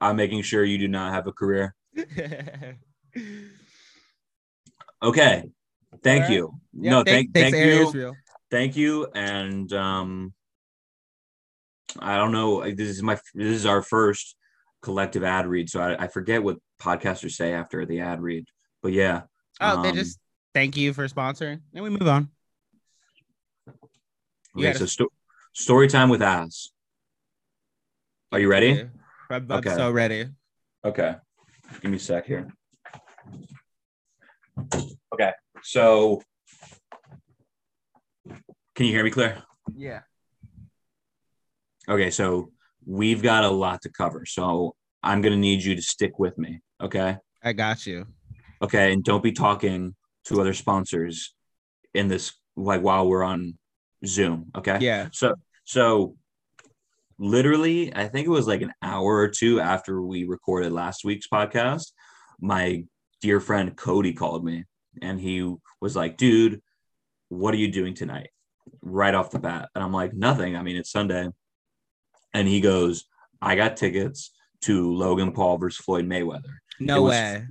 I'm 0.00 0.16
making 0.16 0.42
sure 0.42 0.64
you 0.64 0.78
do 0.78 0.88
not 0.88 1.12
have 1.14 1.26
a 1.26 1.32
career. 1.32 1.74
Okay. 5.02 5.44
Thank 6.02 6.22
Alright. 6.24 6.30
you. 6.36 6.60
Yeah, 6.72 6.90
no, 6.90 7.04
thank- 7.04 7.32
thank 7.32 7.54
thank 7.54 7.64
you. 7.66 7.88
Israel. 7.88 8.16
Thank 8.50 8.76
you. 8.76 9.06
And 9.14 9.72
um 9.72 10.34
I 11.98 12.16
don't 12.16 12.32
know. 12.32 12.62
This 12.70 12.88
is 12.88 13.02
my 13.02 13.18
this 13.34 13.48
is 13.52 13.66
our 13.66 13.82
first 13.82 14.36
collective 14.82 15.24
ad 15.24 15.46
read. 15.46 15.68
So 15.68 15.80
I, 15.80 16.04
I 16.04 16.08
forget 16.08 16.42
what 16.42 16.58
podcasters 16.80 17.32
say 17.32 17.52
after 17.52 17.84
the 17.84 18.00
ad 18.00 18.20
read. 18.20 18.46
But 18.82 18.92
yeah. 18.92 19.22
Oh, 19.60 19.82
they 19.82 19.90
um, 19.90 19.94
just 19.96 20.18
thank 20.54 20.76
you 20.76 20.92
for 20.92 21.06
sponsoring, 21.08 21.60
and 21.74 21.84
we 21.84 21.90
move 21.90 22.08
on. 22.08 22.30
you 24.54 24.68
okay, 24.68 24.78
so 24.78 24.86
sto- 24.86 25.12
story 25.52 25.88
time 25.88 26.08
with 26.08 26.22
ass. 26.22 26.70
Are 28.32 28.38
you 28.38 28.48
ready? 28.48 28.88
I'm, 29.28 29.50
I'm 29.50 29.58
Okay. 29.58 29.74
so 29.74 29.90
ready. 29.90 30.28
Okay. 30.84 31.16
Give 31.82 31.90
me 31.90 31.96
a 31.96 32.00
sec 32.00 32.26
here. 32.26 32.48
Okay. 35.12 35.32
So 35.62 36.22
can 38.74 38.86
you 38.86 38.92
hear 38.92 39.04
me 39.04 39.10
clear? 39.10 39.42
Yeah. 39.74 40.00
Okay, 41.88 42.10
so 42.10 42.52
we've 42.86 43.22
got 43.22 43.44
a 43.44 43.50
lot 43.50 43.82
to 43.82 43.90
cover. 43.90 44.24
So 44.26 44.74
I'm 45.02 45.20
gonna 45.20 45.36
need 45.36 45.62
you 45.62 45.74
to 45.74 45.82
stick 45.82 46.18
with 46.18 46.38
me. 46.38 46.60
Okay. 46.80 47.16
I 47.42 47.52
got 47.52 47.86
you. 47.86 48.06
Okay. 48.62 48.92
And 48.92 49.02
don't 49.02 49.22
be 49.22 49.32
talking 49.32 49.94
to 50.26 50.40
other 50.40 50.54
sponsors 50.54 51.34
in 51.94 52.08
this 52.08 52.32
like 52.56 52.82
while 52.82 53.08
we're 53.08 53.22
on 53.22 53.58
Zoom. 54.06 54.50
Okay. 54.56 54.78
Yeah. 54.80 55.08
So 55.12 55.34
so 55.64 56.16
literally, 57.18 57.94
I 57.94 58.08
think 58.08 58.26
it 58.26 58.30
was 58.30 58.46
like 58.46 58.62
an 58.62 58.72
hour 58.82 59.16
or 59.16 59.28
two 59.28 59.60
after 59.60 60.02
we 60.02 60.24
recorded 60.24 60.72
last 60.72 61.04
week's 61.04 61.28
podcast, 61.28 61.92
my 62.40 62.84
dear 63.20 63.40
friend 63.40 63.76
Cody 63.76 64.12
called 64.12 64.44
me 64.44 64.64
and 65.02 65.20
he 65.20 65.54
was 65.80 65.94
like, 65.96 66.16
dude, 66.16 66.60
what 67.28 67.54
are 67.54 67.58
you 67.58 67.70
doing 67.70 67.94
tonight? 67.94 68.30
Right 68.82 69.14
off 69.14 69.30
the 69.30 69.38
bat. 69.38 69.68
And 69.74 69.84
I'm 69.84 69.92
like, 69.92 70.12
nothing. 70.14 70.56
I 70.56 70.62
mean, 70.62 70.76
it's 70.76 70.90
Sunday. 70.90 71.28
And 72.34 72.48
he 72.48 72.60
goes, 72.60 73.04
I 73.40 73.56
got 73.56 73.76
tickets 73.76 74.32
to 74.62 74.92
Logan 74.94 75.32
Paul 75.32 75.58
versus 75.58 75.84
Floyd 75.84 76.06
Mayweather. 76.06 76.54
No 76.78 76.96
It 76.98 77.00
was- 77.02 77.10
way. 77.12 77.46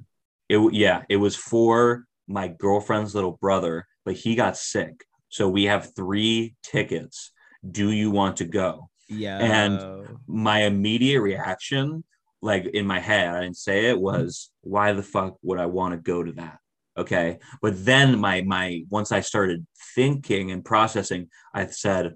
It 0.52 0.74
yeah, 0.74 1.04
it 1.10 1.18
was 1.18 1.36
for 1.36 2.06
my 2.28 2.48
girlfriend's 2.48 3.14
little 3.14 3.34
brother, 3.40 3.86
but 4.04 4.16
he 4.16 4.34
got 4.34 4.58
sick. 4.58 5.06
So 5.30 5.48
we 5.48 5.66
have 5.66 5.94
three 5.96 6.56
tickets. 6.64 7.32
Do 7.70 7.91
you 7.91 8.10
want 8.10 8.38
to 8.38 8.46
go? 8.46 8.90
Yeah. 9.08 9.38
and- 9.38 10.18
My 10.28 10.64
immediate 10.64 11.22
reaction, 11.22 12.04
like 12.41 12.66
in 12.68 12.86
my 12.86 12.99
head, 12.99 13.36
I 13.36 13.41
didn't 13.41 13.57
say 13.57 13.86
it, 13.90 13.99
was 13.99 14.49
why 14.61 14.94
the 14.94 15.03
fuck 15.03 15.38
would 15.41 15.60
I 15.60 15.66
want 15.66 15.94
to 15.94 15.98
go 15.99 16.24
to 16.24 16.32
that? 16.34 16.60
Okay. 16.98 17.40
But 17.61 17.86
then 17.86 18.20
my 18.20 18.41
my 18.41 18.84
once 18.90 19.11
I 19.11 19.22
started 19.22 19.66
thinking 19.95 20.52
and 20.52 20.64
processing, 20.64 21.30
I 21.53 21.68
said, 21.68 22.16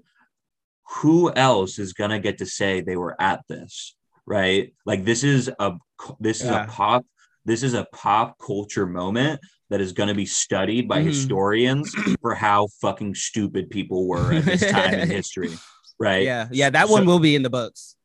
who 0.98 1.32
else 1.32 1.78
is 1.78 1.92
gonna 1.92 2.18
get 2.20 2.38
to 2.38 2.46
say 2.46 2.80
they 2.80 2.96
were 2.96 3.20
at 3.20 3.42
this? 3.48 3.96
Right? 4.26 4.74
Like 4.86 5.04
this 5.04 5.24
is 5.24 5.50
a 5.58 5.72
this 6.20 6.40
is 6.40 6.46
Yeah. 6.50 6.64
a 6.64 6.68
pop 6.68 7.04
this 7.46 7.62
is 7.62 7.74
a 7.74 7.86
pop 7.92 8.38
culture 8.38 8.86
moment 8.86 9.40
that 9.68 9.80
is 9.82 9.92
going 9.92 10.08
to 10.08 10.14
be 10.14 10.24
studied 10.26 10.88
by 10.88 11.02
Mhm. 11.02 11.06
historians 11.08 11.94
for 12.22 12.34
how 12.34 12.68
fucking 12.80 13.14
stupid 13.14 13.68
people 13.68 14.06
were 14.08 14.32
at 14.32 14.44
this 14.46 14.62
time 14.70 14.94
in 14.94 15.10
history 15.20 15.50
right 15.98 16.22
yeah. 16.24 16.48
Yeah. 16.50 16.70
That 16.70 16.88
one 16.88 17.04
will 17.06 17.18
be 17.18 17.34
in 17.34 17.42
the 17.42 17.50
books. 17.50 17.96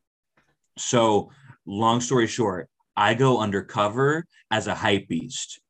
so 0.78 1.30
long 1.70 2.02
story 2.02 2.26
short 2.28 2.68
i 2.98 3.14
go 3.14 3.40
undercover 3.40 4.26
as 4.52 4.66
a 4.68 4.76
hype 4.76 5.08
beast. 5.08 5.62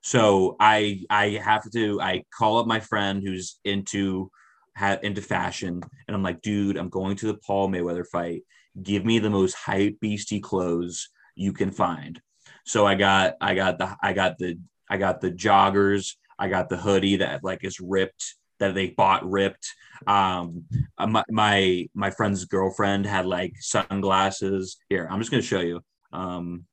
So 0.00 0.56
i 0.58 1.00
i 1.10 1.40
have 1.44 1.70
to 1.70 2.00
i 2.00 2.24
call 2.36 2.58
up 2.58 2.66
my 2.66 2.80
friend 2.80 3.22
who's 3.24 3.60
into 3.64 4.30
ha, 4.76 4.96
into 5.02 5.20
fashion 5.20 5.82
and 6.08 6.14
i'm 6.16 6.22
like 6.22 6.40
dude 6.40 6.76
i'm 6.76 6.88
going 6.88 7.16
to 7.16 7.26
the 7.26 7.38
paul 7.46 7.68
mayweather 7.68 8.06
fight. 8.06 8.42
Give 8.82 9.04
me 9.04 9.18
the 9.18 9.30
most 9.30 9.54
hype 9.54 9.98
beasty 10.02 10.42
clothes 10.42 11.10
you 11.36 11.52
can 11.52 11.70
find. 11.70 12.20
So 12.64 12.86
i 12.86 12.94
got 12.94 13.34
i 13.40 13.54
got 13.54 13.78
the 13.78 13.94
i 14.02 14.12
got 14.12 14.38
the 14.38 14.58
i 14.88 14.96
got 14.96 15.20
the 15.20 15.30
joggers 15.30 16.14
I 16.38 16.48
got 16.48 16.68
the 16.68 16.76
hoodie 16.76 17.16
that 17.16 17.44
like 17.44 17.62
is 17.62 17.78
ripped 17.78 18.34
that 18.62 18.74
they 18.74 18.90
bought 18.90 19.28
ripped. 19.28 19.74
Um, 20.06 20.64
uh, 20.98 21.06
my, 21.06 21.24
my 21.30 21.88
my 21.94 22.10
friend's 22.10 22.44
girlfriend 22.44 23.06
had 23.06 23.26
like 23.26 23.54
sunglasses. 23.60 24.78
Here, 24.88 25.06
I'm 25.10 25.18
just 25.18 25.30
gonna 25.30 25.42
show 25.42 25.60
you. 25.60 25.80
Um, 26.12 26.64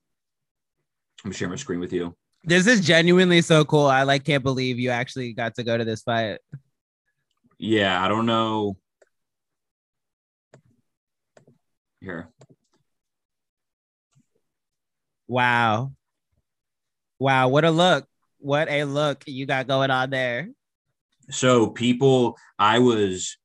I'm 1.26 1.32
sharing 1.32 1.52
my 1.52 1.58
screen 1.58 1.80
with 1.80 1.92
you. 1.92 2.16
This 2.44 2.68
is 2.68 2.80
genuinely 2.82 3.42
so 3.42 3.66
cool. 3.66 3.88
I 3.88 4.04
like 4.04 4.24
can't 4.24 4.44
believe 4.44 4.80
you 4.80 4.92
actually 4.92 5.34
got 5.34 5.56
to 5.56 5.64
go 5.64 5.78
to 5.78 5.84
this 5.84 6.04
fight. 6.04 6.40
Yeah, 7.58 8.04
I 8.04 8.08
don't 8.08 8.26
know. 8.26 8.78
Here. 12.00 12.30
Wow. 15.28 15.92
Wow, 17.20 17.50
what 17.50 17.66
a 17.66 17.72
look. 17.72 18.08
What 18.38 18.70
a 18.70 18.86
look 18.86 19.24
you 19.28 19.46
got 19.46 19.68
going 19.68 19.92
on 19.92 20.10
there. 20.10 20.50
So 21.30 21.68
people, 21.68 22.38
I 22.58 22.80
was, 22.80 23.38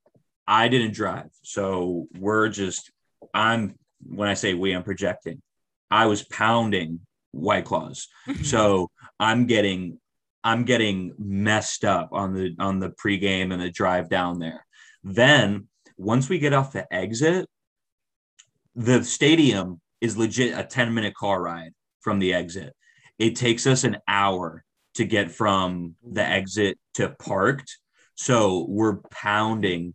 I 0.46 0.68
didn't 0.68 0.94
drive. 0.94 1.30
So 1.42 2.06
we're 2.18 2.48
just, 2.48 2.90
I'm, 3.32 3.74
when 4.06 4.28
I 4.28 4.34
say 4.34 4.54
we, 4.54 4.72
I'm 4.72 4.82
projecting. 4.82 5.40
I 5.90 6.06
was 6.06 6.22
pounding 6.24 7.00
White 7.32 7.64
Claws. 7.64 8.08
so 8.42 8.90
I'm 9.18 9.46
getting, 9.46 9.98
I'm 10.42 10.64
getting 10.64 11.14
messed 11.18 11.84
up 11.84 12.10
on 12.12 12.34
the, 12.34 12.54
on 12.58 12.78
the 12.78 12.90
pregame 12.90 13.52
and 13.52 13.62
the 13.62 13.70
drive 13.70 14.08
down 14.08 14.38
there. 14.38 14.66
Then 15.02 15.68
once 15.96 16.28
we 16.28 16.38
get 16.38 16.52
off 16.52 16.72
the 16.72 16.92
exit, 16.92 17.46
the 18.74 19.04
stadium 19.04 19.80
is 20.00 20.16
legit 20.16 20.58
a 20.58 20.64
10 20.64 20.92
minute 20.92 21.14
car 21.14 21.40
ride 21.40 21.72
from 22.00 22.18
the 22.18 22.34
exit. 22.34 22.74
It 23.18 23.36
takes 23.36 23.66
us 23.66 23.84
an 23.84 23.98
hour 24.08 24.64
to 24.94 25.04
get 25.04 25.30
from 25.30 25.94
the 26.04 26.22
exit 26.24 26.78
to 26.94 27.10
parked. 27.10 27.78
So 28.14 28.66
we're 28.68 28.96
pounding. 29.10 29.94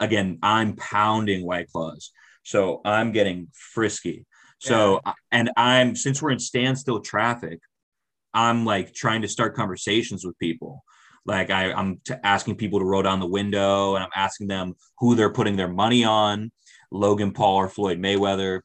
Again, 0.00 0.38
I'm 0.42 0.76
pounding 0.76 1.44
White 1.44 1.68
Claws. 1.70 2.10
So 2.42 2.80
I'm 2.84 3.12
getting 3.12 3.48
frisky. 3.52 4.26
So, 4.58 5.00
and 5.32 5.50
I'm, 5.56 5.96
since 5.96 6.22
we're 6.22 6.30
in 6.30 6.38
standstill 6.38 7.00
traffic, 7.00 7.58
I'm 8.32 8.64
like 8.64 8.94
trying 8.94 9.22
to 9.22 9.28
start 9.28 9.56
conversations 9.56 10.24
with 10.24 10.38
people. 10.38 10.84
Like 11.24 11.50
I, 11.50 11.72
I'm 11.72 12.00
t- 12.04 12.14
asking 12.22 12.56
people 12.56 12.78
to 12.78 12.84
roll 12.84 13.02
down 13.02 13.20
the 13.20 13.26
window 13.26 13.94
and 13.94 14.04
I'm 14.04 14.10
asking 14.14 14.48
them 14.48 14.74
who 14.98 15.14
they're 15.14 15.32
putting 15.32 15.56
their 15.56 15.68
money 15.68 16.04
on, 16.04 16.50
Logan 16.90 17.32
Paul 17.32 17.56
or 17.56 17.68
Floyd 17.68 17.98
Mayweather. 17.98 18.60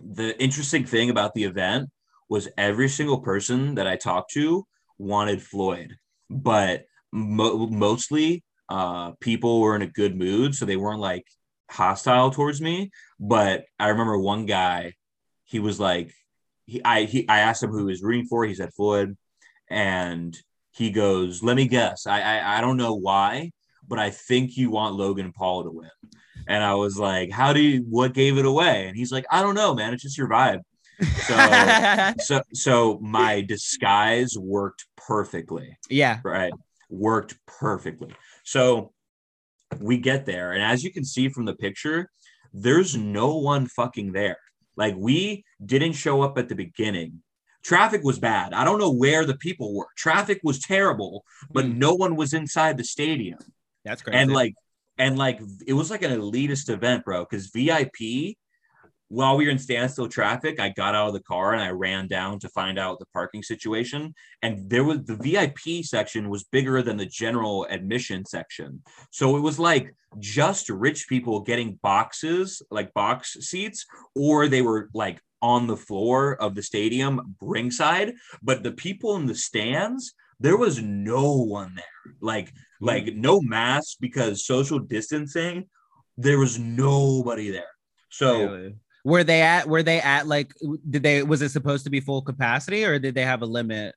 The 0.00 0.40
interesting 0.42 0.84
thing 0.84 1.10
about 1.10 1.34
the 1.34 1.44
event 1.44 1.90
was 2.28 2.48
every 2.56 2.88
single 2.88 3.20
person 3.20 3.74
that 3.74 3.86
I 3.86 3.96
talked 3.96 4.32
to 4.32 4.66
wanted 4.98 5.42
Floyd, 5.42 5.96
but 6.30 6.84
mo- 7.12 7.66
mostly 7.66 8.44
uh, 8.68 9.12
people 9.20 9.60
were 9.60 9.74
in 9.74 9.82
a 9.82 9.86
good 9.86 10.16
mood, 10.16 10.54
so 10.54 10.64
they 10.64 10.76
weren't 10.76 11.00
like 11.00 11.26
hostile 11.70 12.30
towards 12.30 12.60
me. 12.60 12.90
But 13.18 13.64
I 13.78 13.88
remember 13.88 14.16
one 14.16 14.46
guy, 14.46 14.94
he 15.44 15.58
was 15.58 15.80
like, 15.80 16.14
he 16.66 16.80
I 16.84 17.04
he 17.04 17.28
I 17.28 17.40
asked 17.40 17.62
him 17.62 17.70
who 17.70 17.78
he 17.78 17.84
was 17.92 18.02
rooting 18.02 18.26
for. 18.26 18.44
He 18.44 18.54
said 18.54 18.72
Floyd, 18.72 19.16
and 19.68 20.38
he 20.70 20.90
goes, 20.90 21.42
"Let 21.42 21.56
me 21.56 21.66
guess. 21.66 22.06
I 22.06 22.20
I, 22.20 22.58
I 22.58 22.60
don't 22.60 22.76
know 22.76 22.94
why, 22.94 23.50
but 23.86 23.98
I 23.98 24.10
think 24.10 24.56
you 24.56 24.70
want 24.70 24.94
Logan 24.94 25.32
Paul 25.32 25.64
to 25.64 25.70
win." 25.70 25.90
And 26.46 26.62
I 26.62 26.74
was 26.74 26.96
like, 26.96 27.32
"How 27.32 27.52
do 27.52 27.60
you? 27.60 27.84
What 27.88 28.14
gave 28.14 28.38
it 28.38 28.46
away?" 28.46 28.86
And 28.86 28.96
he's 28.96 29.10
like, 29.10 29.26
"I 29.32 29.42
don't 29.42 29.56
know, 29.56 29.74
man. 29.74 29.92
It's 29.92 30.02
just 30.04 30.16
your 30.16 30.28
vibe." 30.28 30.60
So 31.00 32.12
so 32.20 32.42
so 32.52 32.98
my 33.00 33.40
disguise 33.42 34.36
worked 34.38 34.86
perfectly. 34.96 35.76
Yeah. 35.88 36.20
right? 36.24 36.52
Worked 36.88 37.36
perfectly. 37.46 38.14
So 38.44 38.92
we 39.78 39.98
get 39.98 40.26
there 40.26 40.52
and 40.52 40.62
as 40.62 40.82
you 40.82 40.92
can 40.92 41.04
see 41.04 41.28
from 41.28 41.44
the 41.44 41.54
picture 41.54 42.10
there's 42.52 42.96
no 42.96 43.36
one 43.36 43.66
fucking 43.66 44.12
there. 44.12 44.38
Like 44.76 44.94
we 44.96 45.44
didn't 45.64 45.92
show 45.92 46.22
up 46.22 46.36
at 46.38 46.48
the 46.48 46.54
beginning. 46.56 47.22
Traffic 47.62 48.02
was 48.02 48.18
bad. 48.18 48.52
I 48.54 48.64
don't 48.64 48.78
know 48.80 48.90
where 48.92 49.24
the 49.24 49.36
people 49.36 49.74
were. 49.76 49.86
Traffic 49.96 50.40
was 50.42 50.58
terrible 50.60 51.24
but 51.50 51.64
Hmm. 51.66 51.78
no 51.78 51.94
one 51.94 52.16
was 52.16 52.32
inside 52.34 52.76
the 52.76 52.84
stadium. 52.84 53.38
That's 53.84 54.02
crazy. 54.02 54.18
and 54.18 54.32
like 54.32 54.54
and 54.98 55.16
like 55.16 55.40
it 55.66 55.72
was 55.72 55.90
like 55.90 56.02
an 56.02 56.10
elitist 56.20 56.68
event 56.68 57.04
bro 57.04 57.24
because 57.24 57.46
vip 57.46 57.94
while 59.10 59.36
we 59.36 59.44
were 59.44 59.50
in 59.50 59.58
standstill 59.58 60.08
traffic 60.08 60.58
i 60.58 60.68
got 60.70 60.94
out 60.94 61.08
of 61.08 61.14
the 61.14 61.20
car 61.20 61.52
and 61.52 61.62
i 61.62 61.70
ran 61.70 62.06
down 62.06 62.38
to 62.38 62.48
find 62.48 62.78
out 62.78 62.98
the 62.98 63.06
parking 63.12 63.42
situation. 63.42 64.14
And 64.42 64.68
there 64.70 64.84
was 64.84 65.04
the 65.04 65.16
vip 65.16 65.58
section 65.84 66.30
was 66.30 66.44
bigger 66.44 66.82
than 66.82 66.96
the 66.96 67.06
general 67.06 67.66
admission 67.70 68.24
section. 68.24 68.82
So 69.10 69.36
it 69.36 69.40
was 69.40 69.58
like 69.58 69.94
just 70.18 70.68
rich 70.68 71.08
people 71.08 71.40
getting 71.40 71.78
boxes 71.82 72.62
like 72.70 72.94
box 72.94 73.36
seats 73.40 73.86
or 74.14 74.48
they 74.48 74.62
were 74.62 74.88
like 74.94 75.20
on 75.42 75.66
the 75.66 75.76
floor 75.76 76.36
of 76.36 76.54
the 76.54 76.62
stadium 76.62 77.36
ringside. 77.40 78.14
But 78.42 78.62
the 78.62 78.72
people 78.72 79.16
in 79.16 79.26
the 79.26 79.34
stands 79.34 80.14
there 80.42 80.56
was 80.56 80.80
no 80.80 81.36
one 81.36 81.74
there. 81.74 82.14
Like 82.20 82.52
hmm. 82.80 82.86
like 82.86 83.14
no 83.14 83.40
mask 83.40 83.98
because 84.00 84.46
social 84.46 84.78
distancing 84.78 85.68
there 86.16 86.38
was 86.38 86.58
nobody 86.58 87.50
there. 87.50 87.74
So 88.10 88.46
Really? 88.46 88.74
Were 89.04 89.24
they 89.24 89.42
at 89.42 89.68
were 89.68 89.82
they 89.82 90.00
at 90.00 90.26
like 90.26 90.52
did 90.88 91.02
they 91.02 91.22
was 91.22 91.42
it 91.42 91.50
supposed 91.50 91.84
to 91.84 91.90
be 91.90 92.00
full 92.00 92.22
capacity 92.22 92.84
or 92.84 92.98
did 92.98 93.14
they 93.14 93.24
have 93.24 93.42
a 93.42 93.46
limit? 93.46 93.94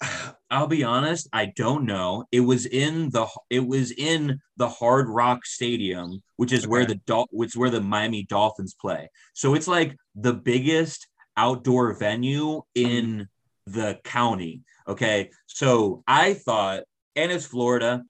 I'll 0.50 0.66
be 0.66 0.84
honest, 0.84 1.28
I 1.32 1.52
don't 1.56 1.84
know. 1.84 2.24
It 2.32 2.40
was 2.40 2.66
in 2.66 3.10
the 3.10 3.26
it 3.50 3.66
was 3.66 3.90
in 3.90 4.40
the 4.56 4.68
Hard 4.68 5.08
Rock 5.08 5.44
Stadium, 5.44 6.22
which 6.36 6.52
is 6.52 6.66
where 6.66 6.86
the 6.86 6.96
Dol- 7.06 7.28
which 7.30 7.50
is 7.50 7.56
where 7.56 7.70
the 7.70 7.80
Miami 7.80 8.24
Dolphins 8.24 8.74
play. 8.80 9.10
So 9.34 9.54
it's 9.54 9.68
like 9.68 9.96
the 10.14 10.32
biggest 10.32 11.06
outdoor 11.36 11.94
venue 11.94 12.62
in 12.74 13.28
the 13.66 13.98
county. 14.04 14.62
Okay. 14.86 15.30
So 15.46 16.02
I 16.06 16.34
thought, 16.34 16.84
and 17.14 17.30
it's 17.30 17.46
Florida, 17.46 18.02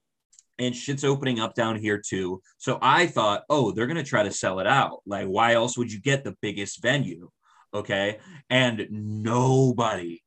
and 0.58 0.74
shit's 0.74 1.04
opening 1.04 1.40
up 1.40 1.54
down 1.54 1.76
here 1.76 2.00
too. 2.04 2.42
So 2.58 2.78
I 2.82 3.06
thought, 3.06 3.44
oh, 3.48 3.72
they're 3.72 3.86
gonna 3.86 4.02
try 4.02 4.22
to 4.22 4.32
sell 4.32 4.60
it 4.60 4.66
out. 4.66 5.00
Like, 5.06 5.26
why 5.26 5.54
else 5.54 5.78
would 5.78 5.92
you 5.92 6.00
get 6.00 6.24
the 6.24 6.36
biggest 6.40 6.82
venue? 6.82 7.30
Okay. 7.72 8.18
And 8.50 8.86
nobody 8.90 10.22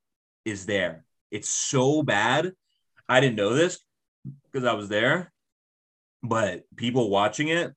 is 0.45 0.66
there. 0.66 1.06
It's 1.32 1.49
so 1.49 2.03
bad. 2.03 2.52
I 3.08 3.20
didn't 3.20 3.36
know 3.36 3.53
this 3.53 3.80
because 4.52 4.68
I 4.68 4.74
was 4.74 4.90
there, 4.90 5.32
but 6.24 6.64
people 6.76 7.10
watching 7.10 7.49
it, 7.49 7.74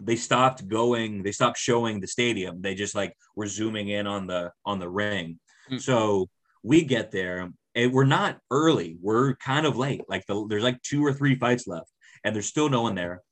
they 0.00 0.16
stopped 0.16 0.66
going, 0.68 1.22
they 1.22 1.32
stopped 1.32 1.58
showing 1.58 2.00
the 2.00 2.06
stadium. 2.06 2.62
They 2.62 2.74
just 2.74 2.94
like 2.94 3.16
were 3.36 3.46
zooming 3.46 3.88
in 3.88 4.06
on 4.06 4.26
the 4.26 4.52
on 4.64 4.78
the 4.78 4.88
ring. 4.88 5.38
Mm. 5.70 5.80
So 5.80 6.28
we 6.62 6.84
get 6.84 7.10
there 7.10 7.50
and 7.74 7.92
we're 7.92 8.04
not 8.04 8.38
early. 8.50 8.96
We're 9.00 9.34
kind 9.36 9.66
of 9.66 9.76
late. 9.76 10.02
Like 10.08 10.26
the, 10.26 10.46
there's 10.48 10.62
like 10.62 10.80
two 10.82 11.04
or 11.04 11.12
three 11.12 11.34
fights 11.34 11.66
left, 11.66 11.90
and 12.24 12.34
there's 12.34 12.46
still 12.46 12.68
no 12.68 12.82
one 12.82 12.94
there. 12.94 13.22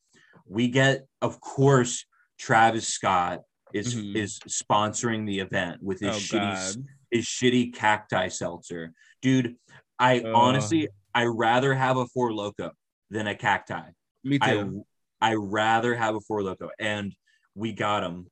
We 0.47 0.69
get, 0.69 1.03
of 1.23 1.41
course, 1.41 2.05
Travis 2.39 2.89
Scott 2.89 3.41
is 3.73 3.95
Mhm. 3.95 4.17
is 4.17 4.39
sponsoring 4.49 5.27
the 5.27 5.39
event 5.41 5.83
with 5.83 6.01
his 6.01 6.17
Oh, 6.17 6.19
shitty 6.19 6.75
God. 6.77 6.87
his 7.11 7.25
shitty 7.27 7.73
cacti 7.75 8.29
seltzer. 8.29 8.93
Dude, 9.23 9.57
I 9.99 10.21
Oh. 10.21 10.35
honestly 10.35 10.89
I 11.15 11.27
rather 11.27 11.75
have 11.75 11.97
a 11.97 12.07
Four 12.07 12.31
Loko 12.31 12.71
than 13.11 13.27
a 13.27 13.35
cacti. 13.35 13.91
Me 14.25 14.39
too. 14.39 14.85
I 15.21 15.33
I 15.33 15.35
rather 15.35 15.95
have 15.95 16.17
a 16.17 16.21
Four 16.21 16.41
Loko 16.41 16.71
and 16.81 17.15
we 17.55 17.73
got 17.73 18.03
him, 18.03 18.27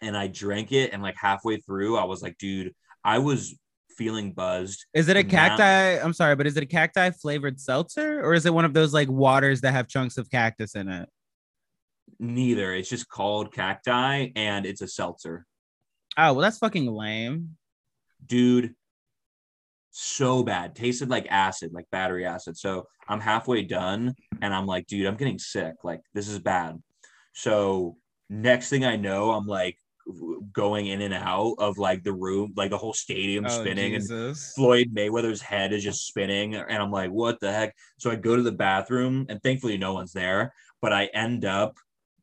and 0.00 0.16
I 0.16 0.26
drank 0.26 0.72
it 0.72 0.92
and 0.92 1.02
like 1.02 1.16
halfway 1.16 1.58
through 1.58 1.96
I 1.96 2.04
was 2.04 2.20
like, 2.20 2.36
dude, 2.38 2.74
I 3.04 3.18
was 3.18 3.56
feeling 3.96 4.32
buzzed. 4.32 4.84
is 4.94 5.08
it 5.08 5.16
a 5.16 5.22
now- 5.22 5.28
cacti? 5.30 5.98
I'm 6.04 6.12
sorry, 6.12 6.36
but 6.36 6.46
is 6.46 6.56
it 6.56 6.62
a 6.62 6.66
cacti 6.66 7.10
flavored 7.10 7.60
seltzer 7.60 8.20
or 8.24 8.34
is 8.34 8.46
it 8.46 8.54
one 8.54 8.64
of 8.64 8.74
those 8.74 8.92
like 8.94 9.08
waters 9.08 9.60
that 9.62 9.72
have 9.72 9.88
chunks 9.88 10.16
of 10.18 10.30
cactus 10.30 10.74
in 10.74 10.88
it? 10.88 11.08
Neither. 12.18 12.74
It's 12.74 12.88
just 12.88 13.08
called 13.08 13.52
cacti 13.52 14.28
and 14.36 14.66
it's 14.66 14.82
a 14.82 14.88
seltzer. 14.88 15.46
Oh, 16.18 16.32
well, 16.34 16.42
that's 16.42 16.58
fucking 16.58 16.86
lame. 16.86 17.56
dude 18.26 18.74
so 19.92 20.42
bad 20.44 20.74
tasted 20.76 21.08
like 21.10 21.26
acid 21.30 21.72
like 21.72 21.84
battery 21.90 22.24
acid 22.24 22.56
so 22.56 22.86
i'm 23.08 23.18
halfway 23.18 23.60
done 23.62 24.14
and 24.40 24.54
i'm 24.54 24.64
like 24.64 24.86
dude 24.86 25.04
i'm 25.04 25.16
getting 25.16 25.38
sick 25.38 25.74
like 25.82 26.00
this 26.14 26.28
is 26.28 26.38
bad 26.38 26.80
so 27.32 27.96
next 28.28 28.70
thing 28.70 28.84
i 28.84 28.94
know 28.94 29.32
i'm 29.32 29.48
like 29.48 29.76
going 30.52 30.86
in 30.86 31.00
and 31.02 31.14
out 31.14 31.54
of 31.58 31.78
like 31.78 32.02
the 32.02 32.12
room 32.12 32.52
like 32.56 32.70
the 32.70 32.78
whole 32.78 32.92
stadium 32.92 33.44
Oh, 33.46 33.48
spinning 33.48 33.94
and 33.94 34.04
Floyd 34.54 34.94
Mayweather's 34.94 35.40
head 35.40 35.72
is 35.72 35.82
just 35.84 36.06
spinning, 36.06 36.54
and 36.54 36.82
I'm 36.82 36.90
like, 36.90 37.10
what 37.10 37.40
the 37.40 37.52
heck? 37.52 37.74
So 37.98 38.10
I 38.10 38.16
go 38.16 38.36
to 38.36 38.42
the 38.42 38.52
bathroom, 38.52 39.26
and 39.28 39.42
thankfully 39.42 39.78
no 39.78 39.94
one's 39.94 40.12
there. 40.12 40.52
But 40.82 40.92
I 40.92 41.06
end 41.06 41.44
up 41.44 41.76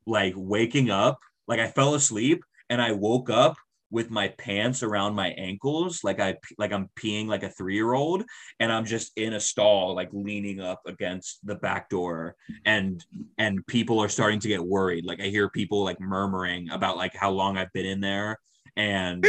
like 0.05 0.33
waking 0.35 0.89
up, 0.89 1.19
like 1.47 1.59
I 1.59 1.67
fell 1.67 1.95
asleep, 1.95 2.43
and 2.69 2.81
I 2.81 2.91
woke 2.91 3.29
up 3.29 3.55
with 3.89 4.09
my 4.09 4.27
pants 4.29 4.83
around 4.83 5.15
my 5.15 5.29
ankles, 5.29 6.03
like 6.03 6.19
I 6.19 6.35
like 6.57 6.73
I'm 6.73 6.89
peeing 6.99 7.27
like 7.27 7.43
a 7.43 7.49
three 7.49 7.75
year 7.75 7.93
old, 7.93 8.23
and 8.59 8.71
I'm 8.71 8.85
just 8.85 9.11
in 9.15 9.33
a 9.33 9.39
stall, 9.39 9.95
like 9.95 10.09
leaning 10.11 10.59
up 10.59 10.81
against 10.85 11.45
the 11.45 11.55
back 11.55 11.89
door, 11.89 12.35
and 12.65 13.03
and 13.37 13.65
people 13.67 13.99
are 14.01 14.09
starting 14.09 14.39
to 14.41 14.47
get 14.47 14.63
worried. 14.63 15.05
Like 15.05 15.21
I 15.21 15.27
hear 15.27 15.49
people 15.49 15.83
like 15.83 15.99
murmuring 15.99 16.69
about 16.69 16.97
like 16.97 17.15
how 17.15 17.31
long 17.31 17.57
I've 17.57 17.71
been 17.73 17.85
in 17.85 18.01
there, 18.01 18.39
and 18.75 19.25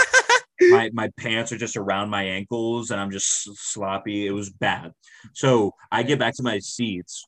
my 0.60 0.90
my 0.92 1.10
pants 1.16 1.52
are 1.52 1.58
just 1.58 1.76
around 1.76 2.10
my 2.10 2.24
ankles, 2.24 2.90
and 2.90 3.00
I'm 3.00 3.10
just 3.10 3.56
sloppy. 3.56 4.26
It 4.26 4.32
was 4.32 4.50
bad. 4.50 4.92
So 5.32 5.72
I 5.90 6.02
get 6.02 6.18
back 6.18 6.34
to 6.36 6.42
my 6.42 6.58
seats. 6.58 7.24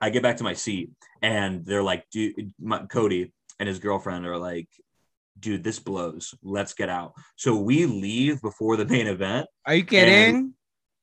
I 0.00 0.10
get 0.10 0.22
back 0.22 0.36
to 0.36 0.44
my 0.44 0.54
seat, 0.54 0.90
and 1.20 1.66
they're 1.66 1.82
like, 1.82 2.04
"Dude, 2.10 2.52
my, 2.60 2.84
Cody." 2.86 3.32
And 3.58 3.68
his 3.68 3.78
girlfriend 3.78 4.26
are 4.26 4.38
like, 4.38 4.68
dude, 5.40 5.64
this 5.64 5.78
blows. 5.78 6.34
Let's 6.42 6.74
get 6.74 6.88
out. 6.88 7.14
So 7.36 7.56
we 7.56 7.86
leave 7.86 8.40
before 8.42 8.76
the 8.76 8.84
main 8.84 9.06
event. 9.06 9.46
Are 9.66 9.74
you 9.74 9.84
kidding? 9.84 10.54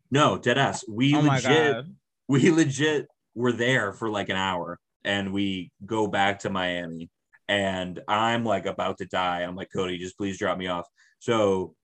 No, 0.09 0.37
dead 0.37 0.57
ass. 0.57 0.85
We 0.87 1.15
oh 1.15 1.21
legit, 1.21 1.85
we 2.27 2.49
legit 2.51 3.07
were 3.35 3.51
there 3.51 3.93
for 3.93 4.09
like 4.09 4.29
an 4.29 4.37
hour 4.37 4.79
and 5.03 5.33
we 5.33 5.71
go 5.85 6.07
back 6.07 6.39
to 6.39 6.49
Miami. 6.49 7.09
And 7.49 8.01
I'm 8.07 8.43
like 8.43 8.65
about 8.65 8.97
to 8.99 9.05
die. 9.05 9.41
I'm 9.41 9.55
like, 9.55 9.69
Cody, 9.73 9.97
just 9.97 10.17
please 10.17 10.37
drop 10.37 10.57
me 10.57 10.67
off. 10.67 10.85
So 11.19 11.75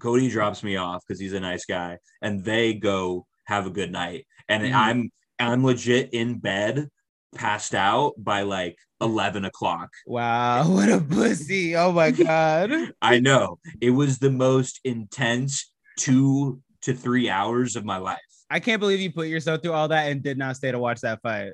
Cody 0.00 0.28
drops 0.28 0.62
me 0.62 0.76
off 0.76 1.02
because 1.06 1.20
he's 1.20 1.32
a 1.32 1.40
nice 1.40 1.64
guy. 1.64 1.98
And 2.22 2.44
they 2.44 2.74
go 2.74 3.26
have 3.46 3.66
a 3.66 3.70
good 3.70 3.90
night. 3.92 4.26
And 4.48 4.62
Mhm. 4.62 4.74
I'm 4.74 5.12
I'm 5.40 5.64
legit 5.64 6.10
in 6.12 6.38
bed, 6.38 6.88
passed 7.36 7.74
out 7.74 8.14
by 8.18 8.42
like 8.42 8.76
11 9.00 9.44
o'clock. 9.44 9.90
Wow, 10.06 10.68
what 10.72 10.88
a 10.90 11.00
pussy. 11.00 11.76
Oh 11.76 11.92
my 11.92 12.10
god. 12.10 12.72
I 13.02 13.20
know 13.20 13.58
it 13.80 13.90
was 13.90 14.18
the 14.18 14.30
most 14.30 14.80
intense 14.84 15.72
two 15.96 16.60
to 16.82 16.94
three 16.94 17.28
hours 17.28 17.76
of 17.76 17.84
my 17.84 17.96
life. 17.98 18.18
I 18.50 18.60
can't 18.60 18.80
believe 18.80 19.00
you 19.00 19.12
put 19.12 19.28
yourself 19.28 19.62
through 19.62 19.72
all 19.72 19.88
that 19.88 20.10
and 20.10 20.22
did 20.22 20.38
not 20.38 20.56
stay 20.56 20.72
to 20.72 20.78
watch 20.78 21.00
that 21.02 21.20
fight. 21.22 21.52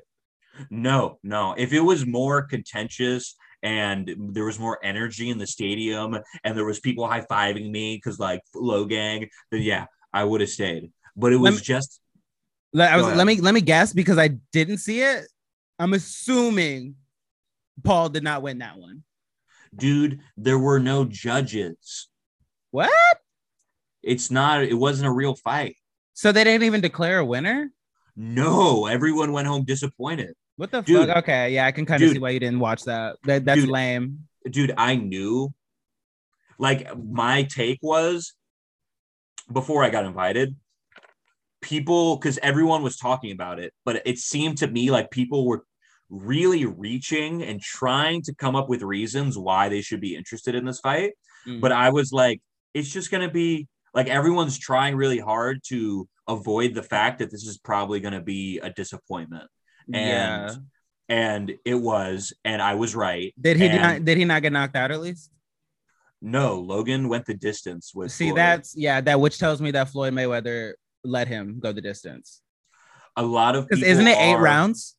No, 0.69 1.19
no. 1.23 1.53
If 1.57 1.73
it 1.73 1.81
was 1.81 2.05
more 2.05 2.43
contentious 2.43 3.35
and 3.61 4.15
there 4.33 4.45
was 4.45 4.59
more 4.59 4.79
energy 4.83 5.29
in 5.29 5.37
the 5.37 5.47
stadium 5.47 6.17
and 6.43 6.57
there 6.57 6.63
was 6.63 6.79
people 6.79 7.07
high 7.07 7.21
fiving 7.21 7.69
me 7.69 7.97
because 7.97 8.19
like 8.19 8.41
Logang, 8.55 9.27
then 9.51 9.61
yeah, 9.61 9.85
I 10.13 10.23
would 10.23 10.39
have 10.41 10.49
stayed. 10.49 10.91
But 11.17 11.33
it 11.33 11.39
Let 11.39 11.51
was 11.51 11.59
me- 11.59 11.65
just 11.65 11.99
Let, 12.73 12.93
I 12.93 12.97
was, 12.97 13.07
let 13.15 13.27
me 13.27 13.41
let 13.41 13.53
me 13.53 13.61
guess 13.61 13.91
because 13.91 14.17
I 14.17 14.29
didn't 14.53 14.77
see 14.77 15.01
it. 15.01 15.25
I'm 15.79 15.93
assuming 15.93 16.95
Paul 17.83 18.09
did 18.09 18.23
not 18.23 18.41
win 18.41 18.59
that 18.59 18.77
one. 18.77 19.03
dude, 19.75 20.19
there 20.37 20.57
were 20.59 20.79
no 20.79 21.05
judges. 21.05 22.07
What? 22.71 22.91
It's 24.03 24.29
not, 24.31 24.63
it 24.63 24.73
wasn't 24.75 25.07
a 25.07 25.11
real 25.11 25.35
fight. 25.35 25.75
So 26.13 26.31
they 26.31 26.43
didn't 26.43 26.63
even 26.63 26.81
declare 26.81 27.19
a 27.19 27.25
winner? 27.25 27.71
No, 28.15 28.85
everyone 28.85 29.31
went 29.33 29.47
home 29.47 29.65
disappointed. 29.65 30.33
What 30.55 30.71
the 30.71 30.81
Dude. 30.81 31.07
fuck? 31.07 31.17
Okay, 31.17 31.53
yeah, 31.53 31.65
I 31.65 31.71
can 31.73 31.85
kind 31.85 32.01
of 32.01 32.11
see 32.11 32.19
why 32.19 32.29
you 32.29 32.39
didn't 32.39 32.59
watch 32.59 32.83
that. 32.83 33.17
that 33.25 33.43
that's 33.43 33.61
Dude. 33.61 33.69
lame. 33.69 34.19
dude, 34.49 34.73
I 34.77 34.95
knew. 34.95 35.53
Like 36.57 36.87
my 36.97 37.43
take 37.43 37.79
was 37.81 38.33
before 39.51 39.83
I 39.83 39.89
got 39.89 40.05
invited, 40.05 40.55
people 41.61 42.15
because 42.15 42.37
everyone 42.41 42.83
was 42.83 42.95
talking 42.95 43.31
about 43.33 43.59
it, 43.59 43.73
but 43.83 44.01
it 44.05 44.17
seemed 44.19 44.59
to 44.59 44.67
me 44.67 44.91
like 44.91 45.11
people 45.11 45.45
were 45.45 45.65
really 46.09 46.65
reaching 46.65 47.41
and 47.43 47.59
trying 47.61 48.21
to 48.23 48.33
come 48.35 48.55
up 48.55 48.69
with 48.69 48.81
reasons 48.81 49.37
why 49.37 49.69
they 49.69 49.81
should 49.81 50.01
be 50.01 50.15
interested 50.15 50.55
in 50.55 50.65
this 50.65 50.79
fight. 50.79 51.13
Mm. 51.47 51.61
But 51.61 51.71
I 51.71 51.89
was 51.89 52.11
like, 52.11 52.41
it's 52.73 52.89
just 52.91 53.11
gonna 53.11 53.29
be 53.31 53.67
like 53.93 54.07
everyone's 54.07 54.57
trying 54.57 54.95
really 54.95 55.19
hard 55.19 55.61
to 55.67 56.07
avoid 56.27 56.73
the 56.73 56.83
fact 56.83 57.19
that 57.19 57.31
this 57.31 57.43
is 57.45 57.57
probably 57.57 57.99
gonna 57.99 58.21
be 58.21 58.59
a 58.59 58.69
disappointment. 58.69 59.49
yeah. 59.87 60.49
And 60.51 60.61
and 61.07 61.53
it 61.65 61.75
was, 61.75 62.33
and 62.43 62.61
I 62.63 62.73
was 62.75 62.95
right. 62.95 63.31
Did 63.39 63.57
he 63.57 63.67
and- 63.67 63.81
not 63.81 64.05
did 64.05 64.17
he 64.17 64.25
not 64.25 64.41
get 64.41 64.51
knocked 64.53 64.75
out 64.75 64.91
at 64.91 64.99
least? 65.01 65.29
No, 66.21 66.59
Logan 66.59 67.09
went 67.09 67.25
the 67.27 67.35
distance 67.35 67.91
with 67.93 68.11
See, 68.11 68.27
Floyd. 68.29 68.37
that's 68.37 68.75
yeah, 68.75 69.01
that 69.01 69.19
which 69.19 69.37
tells 69.37 69.61
me 69.61 69.71
that 69.71 69.89
Floyd 69.89 70.13
Mayweather 70.13 70.73
let 71.03 71.27
him 71.27 71.59
go 71.59 71.71
the 71.71 71.81
distance. 71.81 72.41
a 73.15 73.21
lot 73.23 73.55
of 73.55 73.65
Because 73.67 73.79
people 73.79 73.91
isn't 73.91 74.07
it 74.07 74.17
eight 74.17 74.33
are- 74.33 74.41
rounds? 74.41 74.94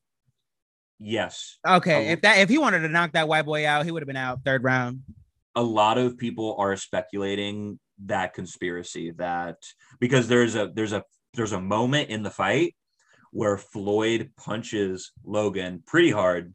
Yes. 0.99 1.59
Okay, 1.67 2.09
if 2.09 2.23
that 2.23 2.39
if 2.39 2.49
he 2.49 2.59
wanted 2.59 2.81
to 2.81 2.89
knock 2.89 3.13
that 3.13 3.29
white 3.29 3.45
boy 3.45 3.67
out, 3.67 3.85
he 3.85 3.91
would 3.91 4.03
have 4.03 4.07
been 4.07 4.17
out 4.17 4.45
third 4.45 4.65
round. 4.65 5.03
A 5.55 5.63
lot 5.63 5.99
of 5.99 6.19
people 6.19 6.57
are 6.59 6.77
speculating 6.77 7.79
that 8.05 8.35
conspiracy 8.35 9.13
that 9.13 9.57
because 10.01 10.29
there's 10.29 10.55
a 10.55 10.71
there's 10.75 10.93
a 10.93 11.03
there's 11.35 11.53
a 11.53 11.61
moment 11.61 12.11
in 12.11 12.23
the 12.23 12.31
fight 12.31 12.75
where 13.31 13.59
Floyd 13.59 14.31
punches 14.37 15.13
Logan 15.25 15.83
pretty 15.87 16.11
hard 16.11 16.55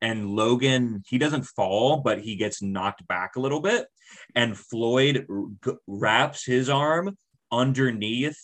and 0.00 0.30
Logan 0.30 1.02
he 1.08 1.18
doesn't 1.18 1.42
fall 1.42 1.98
but 1.98 2.20
he 2.20 2.36
gets 2.36 2.62
knocked 2.62 3.06
back 3.08 3.34
a 3.36 3.40
little 3.40 3.60
bit 3.60 3.86
and 4.34 4.56
Floyd 4.56 5.26
r- 5.28 5.74
wraps 5.86 6.44
his 6.44 6.68
arm 6.68 7.16
underneath 7.50 8.38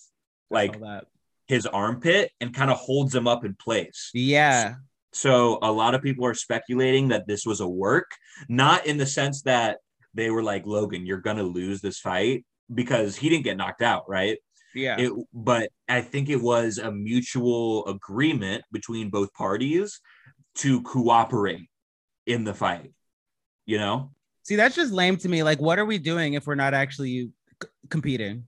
like 0.51 0.77
his 1.47 1.67
armpit 1.67 2.31
and 2.41 2.55
kind 2.55 2.71
of 2.71 2.77
holds 2.79 3.15
him 3.15 3.27
up 3.27 3.45
in 3.45 3.55
place. 3.55 4.11
Yeah. 4.15 4.73
So 4.73 4.77
a 5.63 5.71
lot 5.71 5.95
of 5.95 6.03
people 6.03 6.27
are 6.27 6.35
speculating 6.35 7.09
that 7.09 7.27
this 7.27 7.45
was 7.45 7.61
a 7.61 7.69
work, 7.69 8.11
not 8.49 8.87
in 8.87 8.97
the 8.97 9.07
sense 9.07 9.43
that 9.43 9.79
they 10.15 10.31
were 10.31 10.43
like, 10.43 10.67
Logan, 10.67 11.07
you're 11.07 11.19
gonna 11.19 11.43
lose 11.43 11.81
this 11.81 11.99
fight 11.99 12.45
because 12.73 13.17
he 13.17 13.29
didn't 13.29 13.45
get 13.45 13.57
knocked 13.57 13.83
out, 13.83 14.05
right? 14.09 14.39
Yeah. 14.75 14.97
It, 14.99 15.13
but 15.33 15.71
I 15.89 16.01
think 16.01 16.29
it 16.29 16.41
was 16.41 16.79
a 16.79 16.91
mutual 16.91 17.87
agreement 17.87 18.65
between 18.73 19.11
both 19.11 19.33
parties 19.35 20.01
to 20.57 20.83
cooperate 20.83 21.69
in 22.27 22.45
the 22.45 22.55
fight. 22.55 22.93
You 23.67 23.79
know? 23.79 24.13
See, 24.45 24.57
that's 24.57 24.75
just 24.75 24.93
lame 24.93 25.17
to 25.19 25.29
me. 25.29 25.43
Like, 25.43 25.61
what 25.61 25.79
are 25.79 25.85
we 25.85 25.99
doing 25.99 26.35
if 26.35 26.47
we're 26.47 26.55
not 26.55 26.75
actually 26.75 27.31
c- 27.63 27.69
competing? 27.91 28.45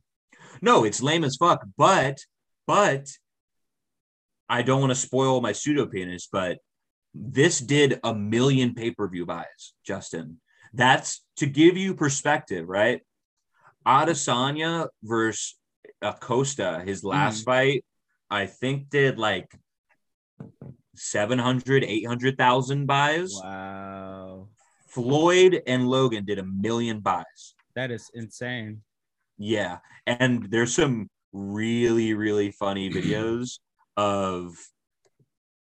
No, 0.60 0.84
it's 0.84 1.02
lame 1.02 1.24
as 1.24 1.36
fuck. 1.36 1.64
But 1.76 2.18
but 2.66 3.06
I 4.48 4.62
don't 4.62 4.80
want 4.80 4.90
to 4.90 4.96
spoil 4.96 5.40
my 5.40 5.52
pseudo 5.52 5.86
penis, 5.86 6.28
but 6.30 6.58
this 7.14 7.58
did 7.60 8.00
a 8.02 8.14
million 8.14 8.74
pay-per-view 8.74 9.26
buys, 9.26 9.74
Justin. 9.86 10.40
That's 10.72 11.24
to 11.36 11.46
give 11.46 11.76
you 11.76 11.94
perspective, 11.94 12.68
right? 12.68 13.00
Adesanya 13.86 14.88
versus 15.02 15.56
Acosta, 16.02 16.82
his 16.84 17.04
last 17.04 17.42
mm. 17.42 17.44
fight, 17.44 17.84
I 18.30 18.46
think 18.46 18.90
did 18.90 19.18
like 19.18 19.48
700, 20.96 21.84
800,000 21.84 22.86
buys. 22.86 23.32
Wow. 23.42 24.48
Floyd 24.88 25.62
and 25.66 25.88
Logan 25.88 26.24
did 26.24 26.38
a 26.38 26.44
million 26.44 27.00
buys. 27.00 27.54
That 27.74 27.90
is 27.90 28.10
insane. 28.14 28.82
Yeah. 29.38 29.78
And 30.06 30.50
there's 30.50 30.74
some 30.74 31.08
really, 31.32 32.14
really 32.14 32.50
funny 32.50 32.90
videos 32.92 33.58
of 33.96 34.56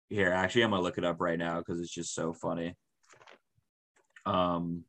here. 0.10 0.32
Actually, 0.32 0.64
I'm 0.64 0.72
gonna 0.72 0.84
look 0.84 0.98
it 0.98 1.06
up 1.06 1.22
right 1.22 1.40
now 1.40 1.60
because 1.60 1.80
it's 1.80 1.94
just 1.94 2.14
so 2.14 2.34
funny. 2.34 2.76
Um 4.26 4.84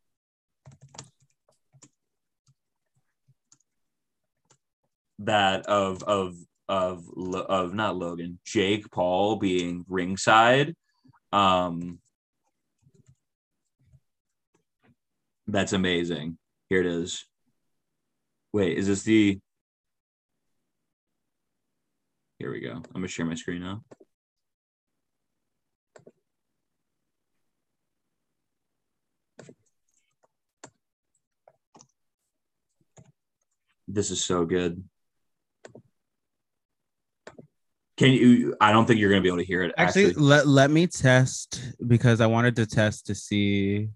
that 5.20 5.66
of 5.66 6.02
of 6.02 6.36
of 6.69 7.09
of 7.48 7.74
not 7.74 7.97
Logan, 7.97 8.39
Jake 8.44 8.90
Paul 8.90 9.36
being 9.36 9.85
ringside. 9.89 10.74
Um 11.32 12.01
that's 15.47 15.73
amazing. 15.73 16.39
Here 16.69 16.81
it 16.81 16.86
is. 16.86 17.27
Wait, 18.52 18.77
is 18.78 18.86
this 18.86 19.02
the? 19.02 19.40
Here 22.43 22.51
we 22.51 22.59
go. 22.59 22.73
I'm 22.73 22.82
gonna 22.93 23.06
share 23.06 23.24
my 23.24 23.36
screen 23.36 23.60
now. 23.60 23.85
This 33.86 34.10
is 34.10 34.24
so 34.24 34.44
good. 34.44 34.82
Can 37.97 38.10
you? 38.10 38.56
I 38.60 38.73
don't 38.73 38.86
think 38.86 38.98
you're 38.98 39.10
gonna 39.10 39.23
be 39.23 39.28
able 39.28 39.39
to 39.39 39.44
hear 39.44 39.62
it. 39.62 39.73
Actually, 39.78 40.06
Actually, 40.06 40.24
let, 40.24 40.48
let 40.48 40.70
me 40.73 40.89
test 40.89 41.62
because 41.86 42.20
I 42.20 42.27
wanted 42.27 42.56
to 42.56 42.66
test 42.66 43.06
to 43.06 43.14
see. 43.14 43.90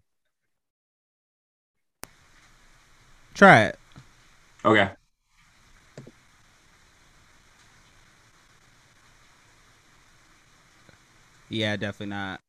Try 3.34 3.64
it. 3.64 3.78
okay. 4.64 4.92
Yeah, 11.48 11.76
definitely 11.76 12.14
not. 12.14 12.40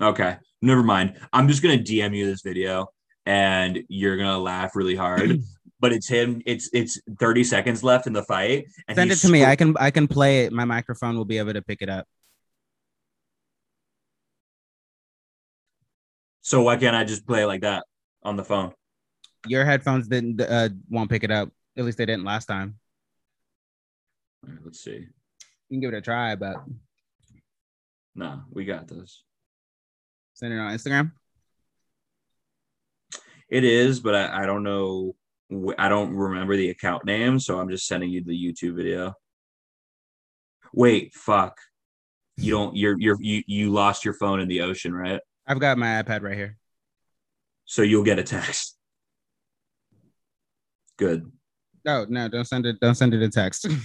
Okay, 0.00 0.36
never 0.60 0.82
mind. 0.82 1.18
I'm 1.32 1.48
just 1.48 1.62
gonna 1.62 1.78
DM 1.78 2.16
you 2.16 2.26
this 2.26 2.42
video, 2.42 2.88
and 3.26 3.82
you're 3.88 4.16
gonna 4.16 4.38
laugh 4.38 4.74
really 4.74 4.96
hard. 4.96 5.40
but 5.80 5.92
it's 5.92 6.08
him. 6.08 6.42
It's 6.46 6.70
it's 6.72 7.00
30 7.20 7.44
seconds 7.44 7.84
left 7.84 8.06
in 8.06 8.12
the 8.12 8.24
fight. 8.24 8.66
And 8.88 8.96
Send 8.96 9.10
it 9.12 9.16
to 9.16 9.28
me. 9.28 9.44
I 9.44 9.56
can 9.56 9.74
I 9.78 9.90
can 9.90 10.08
play 10.08 10.44
it. 10.44 10.52
My 10.52 10.64
microphone 10.64 11.16
will 11.16 11.24
be 11.24 11.38
able 11.38 11.52
to 11.52 11.62
pick 11.62 11.82
it 11.82 11.88
up. 11.88 12.06
so 16.44 16.62
why 16.62 16.76
can't 16.76 16.94
I 16.94 17.04
just 17.04 17.26
play 17.26 17.42
it 17.42 17.46
like 17.46 17.62
that 17.62 17.84
on 18.22 18.36
the 18.36 18.44
phone? 18.44 18.72
Your 19.46 19.64
headphones 19.64 20.06
didn't 20.08 20.40
uh, 20.40 20.68
won't 20.90 21.10
pick 21.10 21.24
it 21.24 21.30
up. 21.30 21.50
At 21.76 21.84
least 21.84 21.98
they 21.98 22.06
didn't 22.06 22.24
last 22.24 22.46
time. 22.46 22.76
All 24.46 24.52
right, 24.52 24.60
let's 24.64 24.84
see. 24.84 25.06
You 25.68 25.80
can 25.80 25.80
give 25.80 25.92
it 25.94 25.96
a 25.96 26.00
try, 26.02 26.36
but 26.36 26.56
No, 28.14 28.42
we 28.50 28.64
got 28.64 28.86
this. 28.88 29.22
send 30.34 30.52
it 30.52 30.58
on 30.58 30.72
Instagram. 30.72 31.12
It 33.48 33.64
is, 33.64 34.00
but 34.00 34.14
I, 34.14 34.42
I 34.42 34.46
don't 34.46 34.62
know. 34.62 35.14
I 35.78 35.88
don't 35.88 36.14
remember 36.14 36.56
the 36.56 36.70
account 36.70 37.04
name, 37.04 37.38
so 37.38 37.58
I'm 37.58 37.68
just 37.68 37.86
sending 37.86 38.10
you 38.10 38.24
the 38.24 38.32
YouTube 38.32 38.76
video. 38.76 39.14
Wait, 40.72 41.12
fuck. 41.14 41.58
You 42.36 42.52
don't. 42.52 42.76
You're 42.76 42.98
you're 42.98 43.18
you 43.20 43.42
you 43.46 43.70
lost 43.72 44.04
your 44.04 44.14
phone 44.14 44.40
in 44.40 44.48
the 44.48 44.62
ocean, 44.62 44.92
right? 44.92 45.20
I've 45.46 45.60
got 45.60 45.78
my 45.78 46.02
iPad 46.02 46.22
right 46.22 46.36
here. 46.36 46.56
So 47.64 47.82
you'll 47.82 48.04
get 48.04 48.18
a 48.18 48.24
text. 48.24 48.76
Good. 50.96 51.30
No, 51.84 52.06
no, 52.08 52.28
don't 52.28 52.46
send 52.46 52.66
it. 52.66 52.80
Don't 52.80 52.94
send 52.94 53.14
it 53.14 53.22
a 53.22 53.28
text. 53.28 53.66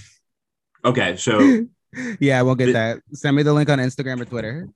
Okay, 0.82 1.14
so 1.16 1.38
yeah, 2.20 2.38
I 2.38 2.42
won't 2.42 2.58
get 2.58 2.72
that. 2.72 3.00
Send 3.12 3.36
me 3.36 3.42
the 3.42 3.52
link 3.52 3.68
on 3.68 3.78
Instagram 3.78 4.20
or 4.20 4.24
Twitter. 4.24 4.68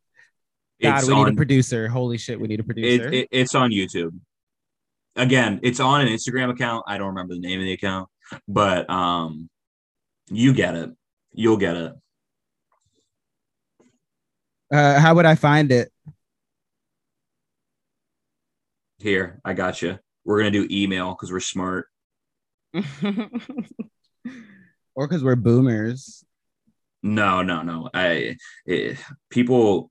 God, 0.82 1.06
we 1.06 1.14
need 1.14 1.28
a 1.28 1.36
producer. 1.36 1.88
Holy 1.88 2.18
shit, 2.18 2.40
we 2.40 2.48
need 2.48 2.60
a 2.60 2.64
producer. 2.64 3.08
it, 3.08 3.14
it, 3.14 3.28
it's 3.30 3.54
on 3.54 3.70
YouTube. 3.70 4.18
Again, 5.16 5.60
it's 5.62 5.80
on 5.80 6.00
an 6.00 6.08
Instagram 6.08 6.50
account. 6.50 6.84
I 6.88 6.98
don't 6.98 7.08
remember 7.08 7.34
the 7.34 7.40
name 7.40 7.60
of 7.60 7.64
the 7.64 7.72
account, 7.72 8.08
but 8.48 8.90
um, 8.90 9.48
you 10.28 10.52
get 10.52 10.74
it. 10.74 10.90
You'll 11.32 11.56
get 11.56 11.76
it. 11.76 11.92
uh, 14.72 14.98
how 14.98 15.14
would 15.14 15.26
I 15.26 15.36
find 15.36 15.70
it? 15.70 15.92
Here, 18.98 19.40
I 19.44 19.52
got 19.52 19.82
you. 19.82 19.98
We're 20.24 20.38
gonna 20.38 20.50
do 20.50 20.66
email 20.70 21.10
because 21.10 21.30
we're 21.30 21.40
smart. 21.40 21.86
or 24.94 25.06
because 25.06 25.22
we're 25.22 25.36
boomers. 25.36 26.24
No, 27.04 27.42
no, 27.42 27.60
no. 27.60 27.90
I 27.92 28.36
eh, 28.66 28.94
people. 29.28 29.90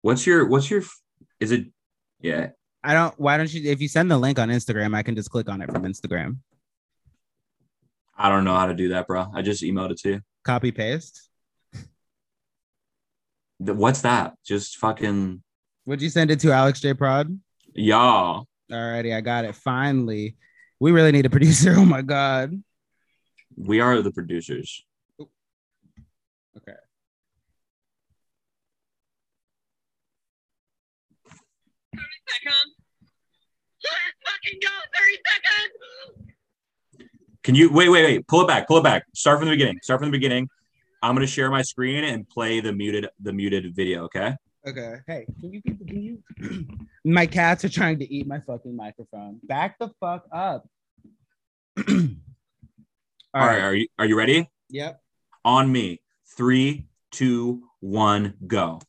What's 0.00 0.24
your 0.24 0.46
what's 0.46 0.70
your 0.70 0.84
is 1.40 1.50
it? 1.50 1.66
Yeah, 2.20 2.50
I 2.84 2.94
don't. 2.94 3.18
Why 3.18 3.36
don't 3.36 3.52
you? 3.52 3.68
If 3.68 3.80
you 3.80 3.88
send 3.88 4.08
the 4.08 4.18
link 4.18 4.38
on 4.38 4.50
Instagram, 4.50 4.94
I 4.94 5.02
can 5.02 5.16
just 5.16 5.30
click 5.30 5.48
on 5.48 5.60
it 5.60 5.70
from 5.70 5.82
Instagram. 5.82 6.38
I 8.16 8.28
don't 8.28 8.44
know 8.44 8.54
how 8.54 8.66
to 8.66 8.74
do 8.74 8.90
that, 8.90 9.08
bro. 9.08 9.26
I 9.34 9.42
just 9.42 9.64
emailed 9.64 9.90
it 9.90 9.98
to 9.98 10.08
you. 10.10 10.20
Copy 10.44 10.70
paste. 10.70 11.28
What's 13.58 14.02
that? 14.02 14.34
Just 14.46 14.76
fucking 14.76 15.42
Would 15.86 16.02
you 16.02 16.08
send 16.08 16.30
it 16.30 16.38
to 16.40 16.52
Alex 16.52 16.80
J 16.80 16.94
Prod? 16.94 17.36
y'all. 17.74 18.46
Alrighty, 18.70 19.14
I 19.14 19.20
got 19.20 19.44
it. 19.44 19.56
Finally, 19.56 20.36
we 20.78 20.92
really 20.92 21.10
need 21.10 21.26
a 21.26 21.30
producer. 21.36 21.74
Oh 21.76 21.84
my 21.84 22.02
god. 22.02 22.62
We 23.56 23.80
are 23.80 24.00
the 24.02 24.12
producers. 24.12 24.84
Okay. 26.56 26.72
Second. 32.28 32.72
Let's 33.82 34.16
fucking 34.26 34.60
go. 34.62 34.68
30 34.94 35.12
seconds. 35.26 36.32
Can 37.42 37.54
you 37.54 37.72
wait, 37.72 37.88
wait, 37.88 38.04
wait? 38.04 38.26
Pull 38.28 38.42
it 38.42 38.48
back. 38.48 38.68
Pull 38.68 38.78
it 38.78 38.84
back. 38.84 39.04
Start 39.14 39.38
from 39.38 39.48
the 39.48 39.54
beginning. 39.54 39.78
Start 39.82 40.00
from 40.00 40.08
the 40.10 40.16
beginning. 40.16 40.48
I'm 41.02 41.14
gonna 41.16 41.26
share 41.26 41.50
my 41.50 41.62
screen 41.62 42.04
and 42.04 42.28
play 42.28 42.60
the 42.60 42.72
muted 42.72 43.08
the 43.20 43.32
muted 43.32 43.74
video. 43.74 44.04
Okay. 44.04 44.36
Okay. 44.66 44.94
Hey, 45.08 45.26
can 45.40 45.52
you 45.52 45.60
keep 45.60 45.86
can 45.86 46.00
you? 46.00 46.66
my 47.04 47.26
cats 47.26 47.64
are 47.64 47.68
trying 47.68 47.98
to 47.98 48.14
eat 48.14 48.28
my 48.28 48.38
fucking 48.38 48.76
microphone. 48.76 49.40
Back 49.42 49.78
the 49.80 49.90
fuck 49.98 50.24
up. 50.32 50.68
All 51.88 51.94
All 53.34 53.46
right. 53.46 53.60
Are 53.60 53.74
you 53.74 53.88
are 53.98 54.06
you 54.06 54.16
ready? 54.16 54.48
Yep. 54.70 55.00
On 55.44 55.70
me. 55.70 56.00
Three, 56.36 56.86
two, 57.10 57.62
one, 57.80 58.34
go. 58.46 58.80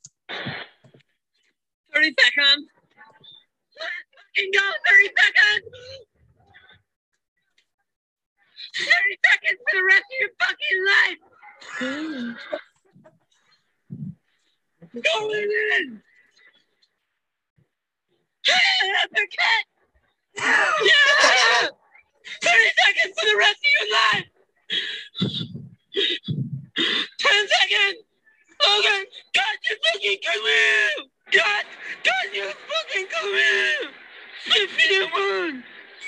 30 1.94 2.16
seconds. 2.18 2.68
Fucking 4.36 4.52
go. 4.54 4.72
30 4.88 5.10
seconds. 5.18 5.66
30 8.78 8.90
seconds 9.26 9.60
for 9.68 9.76
the 9.76 9.84
rest 9.84 10.08
of 10.08 10.18
your 10.22 10.32
fucking 10.40 10.80
life. 10.88 11.22
Going 15.04 15.52
in. 15.82 16.02
Uppercut. 19.04 19.66
Yeah. 20.38 21.68
30 22.42 22.72
seconds 22.86 23.14
for 23.20 23.26
the 23.26 23.38
rest 23.38 23.60
of 23.60 23.72
your 23.80 23.88
life. 23.92 24.28
10 26.76 27.48
seconds. 27.48 28.04
Okay. 28.62 29.06
God, 29.34 29.56
you 29.70 29.76
fucking 29.84 30.20
career. 30.24 31.08
God, 31.32 31.66
God, 32.04 32.28
you 32.34 32.46
fucking 32.50 33.08
career. 33.08 33.92
Flip 34.46 34.70
to 34.78 34.88
the 34.90 35.08
moon. 35.18 35.64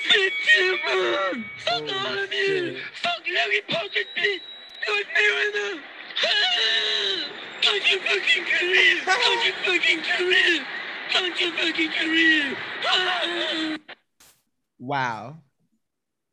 Flip 0.08 0.32
to 0.46 0.78
the. 0.86 1.44
Fuck 1.58 1.82
all 1.82 2.18
of 2.18 2.32
you. 2.32 2.78
Fuck 3.02 3.24
every 3.44 3.60
fucking 3.68 4.10
bitch. 4.16 4.40
Good 4.86 5.06
mirror. 5.14 5.82
God, 7.62 7.80
you 7.90 7.98
fucking 8.00 8.44
career. 8.44 9.02
God, 9.04 9.44
you 9.44 9.52
fucking 9.64 10.00
career. 10.02 10.66
God, 11.12 11.40
you 11.40 11.52
fucking 11.52 11.90
career. 11.90 12.56
Wow. 14.78 15.38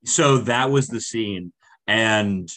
So 0.04 0.40
that 0.40 0.70
was 0.70 0.88
the 0.90 1.00
scene, 1.00 1.54
and 1.88 2.50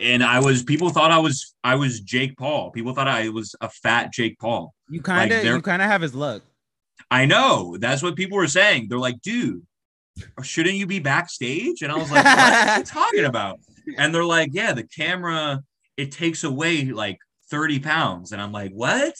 and 0.00 0.22
I 0.22 0.40
was 0.40 0.62
people 0.62 0.90
thought 0.90 1.10
I 1.10 1.18
was 1.18 1.54
I 1.64 1.74
was 1.76 2.00
Jake 2.00 2.36
Paul. 2.36 2.70
People 2.70 2.94
thought 2.94 3.08
I 3.08 3.28
was 3.28 3.54
a 3.60 3.68
fat 3.68 4.12
Jake 4.12 4.38
Paul. 4.38 4.74
You 4.88 5.00
kind 5.02 5.30
of 5.30 5.44
Like, 5.44 5.44
you 5.54 5.62
kind 5.62 5.82
of 5.82 5.88
have 5.88 6.00
his 6.02 6.14
look. 6.14 6.42
I 7.10 7.26
know 7.26 7.76
that's 7.78 8.02
what 8.02 8.16
people 8.16 8.36
were 8.36 8.48
saying. 8.48 8.86
They're 8.88 8.98
like, 8.98 9.20
dude, 9.22 9.62
shouldn't 10.42 10.76
you 10.76 10.86
be 10.86 10.98
backstage? 10.98 11.82
And 11.82 11.90
I 11.92 11.96
was 11.96 12.10
like, 12.10 12.24
what 12.24 12.38
are 12.38 12.78
you 12.78 12.84
talking 13.00 13.24
about? 13.24 13.60
And 13.96 14.14
they're 14.14 14.24
like, 14.24 14.50
yeah, 14.52 14.72
the 14.72 14.82
camera 14.84 15.62
it 15.96 16.12
takes 16.12 16.44
away 16.44 16.84
like 16.86 17.18
30 17.50 17.80
pounds. 17.80 18.32
And 18.32 18.40
I'm 18.42 18.52
like, 18.52 18.72
what? 18.72 19.14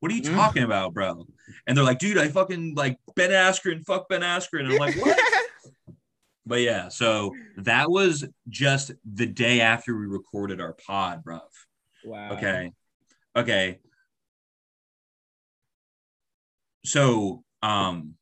What 0.00 0.12
are 0.12 0.14
you 0.14 0.22
Mm. 0.22 0.34
talking 0.34 0.62
about, 0.62 0.94
bro? 0.94 1.26
And 1.66 1.76
they're 1.76 1.84
like, 1.84 1.98
dude, 1.98 2.18
I 2.18 2.28
fucking 2.28 2.74
like 2.76 2.98
Ben 3.16 3.30
Askren, 3.30 3.84
fuck 3.84 4.08
Ben 4.08 4.20
Askren. 4.22 4.60
And 4.60 4.72
I'm 4.72 4.78
like, 4.78 4.94
what? 4.96 5.18
but 6.48 6.60
yeah, 6.60 6.88
so 6.88 7.34
that 7.58 7.90
was 7.90 8.24
just 8.48 8.90
the 9.04 9.26
day 9.26 9.60
after 9.60 9.96
we 9.96 10.06
recorded 10.06 10.60
our 10.60 10.74
pod, 10.86 11.22
bro. 11.22 11.40
wow. 12.04 12.32
Okay. 12.32 12.72
Okay. 13.36 13.78
So, 16.84 17.44
um, 17.62 18.14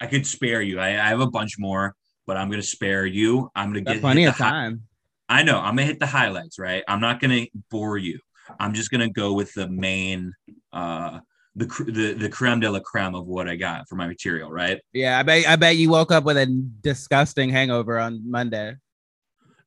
I 0.00 0.06
could 0.06 0.26
spare 0.26 0.62
you. 0.62 0.78
I, 0.78 0.90
I 0.90 1.08
have 1.08 1.20
a 1.20 1.30
bunch 1.30 1.58
more, 1.58 1.94
but 2.26 2.36
I'm 2.36 2.48
gonna 2.50 2.62
spare 2.62 3.06
you. 3.06 3.50
I'm 3.56 3.70
gonna 3.70 3.80
get 3.80 4.00
plenty 4.00 4.24
of 4.24 4.36
the 4.36 4.44
hi- 4.44 4.50
time. 4.50 4.82
I 5.28 5.42
know. 5.42 5.58
I'm 5.58 5.74
gonna 5.74 5.84
hit 5.84 5.98
the 5.98 6.06
highlights, 6.06 6.58
right? 6.58 6.84
I'm 6.86 7.00
not 7.00 7.18
gonna 7.20 7.46
bore 7.70 7.98
you. 7.98 8.20
I'm 8.60 8.74
just 8.74 8.90
gonna 8.90 9.10
go 9.10 9.32
with 9.32 9.52
the 9.54 9.68
main, 9.68 10.32
uh, 10.72 11.20
the 11.56 11.66
the 11.86 12.12
the 12.12 12.28
creme 12.28 12.60
de 12.60 12.70
la 12.70 12.80
creme 12.80 13.14
of 13.14 13.26
what 13.26 13.48
I 13.48 13.56
got 13.56 13.88
for 13.88 13.96
my 13.96 14.06
material, 14.06 14.50
right? 14.50 14.80
Yeah, 14.92 15.18
I 15.18 15.22
bet 15.22 15.46
I 15.48 15.56
bet 15.56 15.76
you 15.76 15.88
woke 15.90 16.12
up 16.12 16.24
with 16.24 16.36
a 16.36 16.46
disgusting 16.82 17.48
hangover 17.50 17.98
on 17.98 18.22
Monday. 18.30 18.74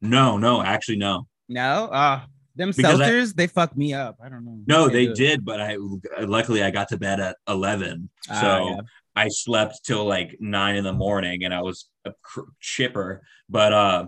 No, 0.01 0.37
no, 0.37 0.61
actually, 0.61 0.97
no, 0.97 1.27
No, 1.49 1.89
ah, 1.91 2.25
them 2.55 2.71
Because 2.75 3.01
I- 3.01 3.09
seltzers 3.09 3.33
they 3.35 3.47
fucked 3.47 3.75
me 3.75 3.93
up. 3.93 4.17
I 4.23 4.29
don't 4.29 4.45
know. 4.45 4.59
no, 4.67 4.81
Can't 4.83 4.93
they 4.93 5.07
did, 5.07 5.43
but 5.43 5.59
I 5.59 5.77
luckily 6.21 6.63
I 6.63 6.71
got 6.71 6.87
to 6.89 6.97
bed 6.97 7.19
at 7.19 7.35
11, 7.47 8.09
so. 8.21 8.33
Ah, 8.33 8.59
yeah. 8.69 8.81
I 9.15 9.27
slept 9.27 9.83
till 9.83 10.05
like 10.05 10.37
nine 10.39 10.77
in 10.77 10.85
the 10.85 10.93
morning 10.93 11.43
and 11.43 11.53
I 11.53 11.61
was 11.61 11.89
a 12.05 12.13
cr- 12.21 12.51
chipper. 12.61 13.21
But 13.49 13.73
uh, 13.73 14.05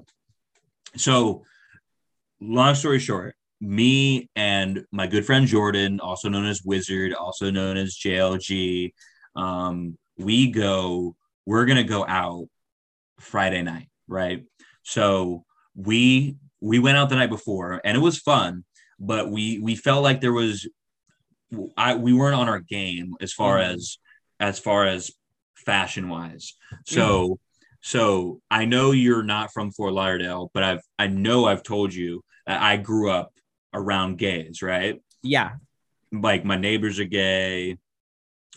so 0.95 1.43
long 2.39 2.75
story 2.75 2.99
short, 2.99 3.35
me 3.61 4.29
and 4.35 4.83
my 4.91 5.07
good 5.07 5.25
friend 5.25 5.47
Jordan, 5.47 5.99
also 5.99 6.27
known 6.29 6.45
as 6.45 6.63
Wizard, 6.63 7.13
also 7.13 7.51
known 7.51 7.77
as 7.77 7.95
JLG, 7.95 8.91
um, 9.35 9.97
we 10.17 10.51
go, 10.51 11.15
we're 11.45 11.65
gonna 11.65 11.83
go 11.83 12.05
out 12.05 12.47
Friday 13.19 13.61
night, 13.61 13.87
right? 14.07 14.43
So 14.83 15.45
we 15.75 16.35
we 16.59 16.79
went 16.79 16.97
out 16.97 17.09
the 17.09 17.15
night 17.15 17.29
before 17.29 17.79
and 17.85 17.95
it 17.95 18.01
was 18.01 18.17
fun, 18.17 18.65
but 18.99 19.31
we 19.31 19.59
we 19.59 19.75
felt 19.75 20.03
like 20.03 20.21
there 20.21 20.33
was 20.33 20.67
I 21.77 21.95
we 21.95 22.13
weren't 22.13 22.35
on 22.35 22.49
our 22.49 22.59
game 22.59 23.15
as 23.21 23.33
far 23.33 23.57
Mhm. 23.57 23.73
as 23.73 23.97
as 24.39 24.59
far 24.59 24.85
as 24.87 25.11
fashion 25.55 26.09
wise. 26.09 26.53
So 26.85 27.39
so 27.81 28.41
I 28.49 28.65
know 28.65 28.91
you're 28.91 29.23
not 29.23 29.53
from 29.53 29.71
Fort 29.71 29.93
Lauderdale, 29.93 30.49
but 30.53 30.63
I've 30.63 30.81
I 30.97 31.07
know 31.07 31.45
I've 31.45 31.63
told 31.63 31.93
you 31.93 32.23
that 32.47 32.61
I 32.61 32.77
grew 32.77 33.11
up 33.11 33.30
around 33.73 34.17
gays, 34.17 34.61
right? 34.61 35.01
Yeah. 35.23 35.51
Like 36.11 36.43
my 36.45 36.57
neighbors 36.57 36.99
are 36.99 37.05
gay. 37.05 37.77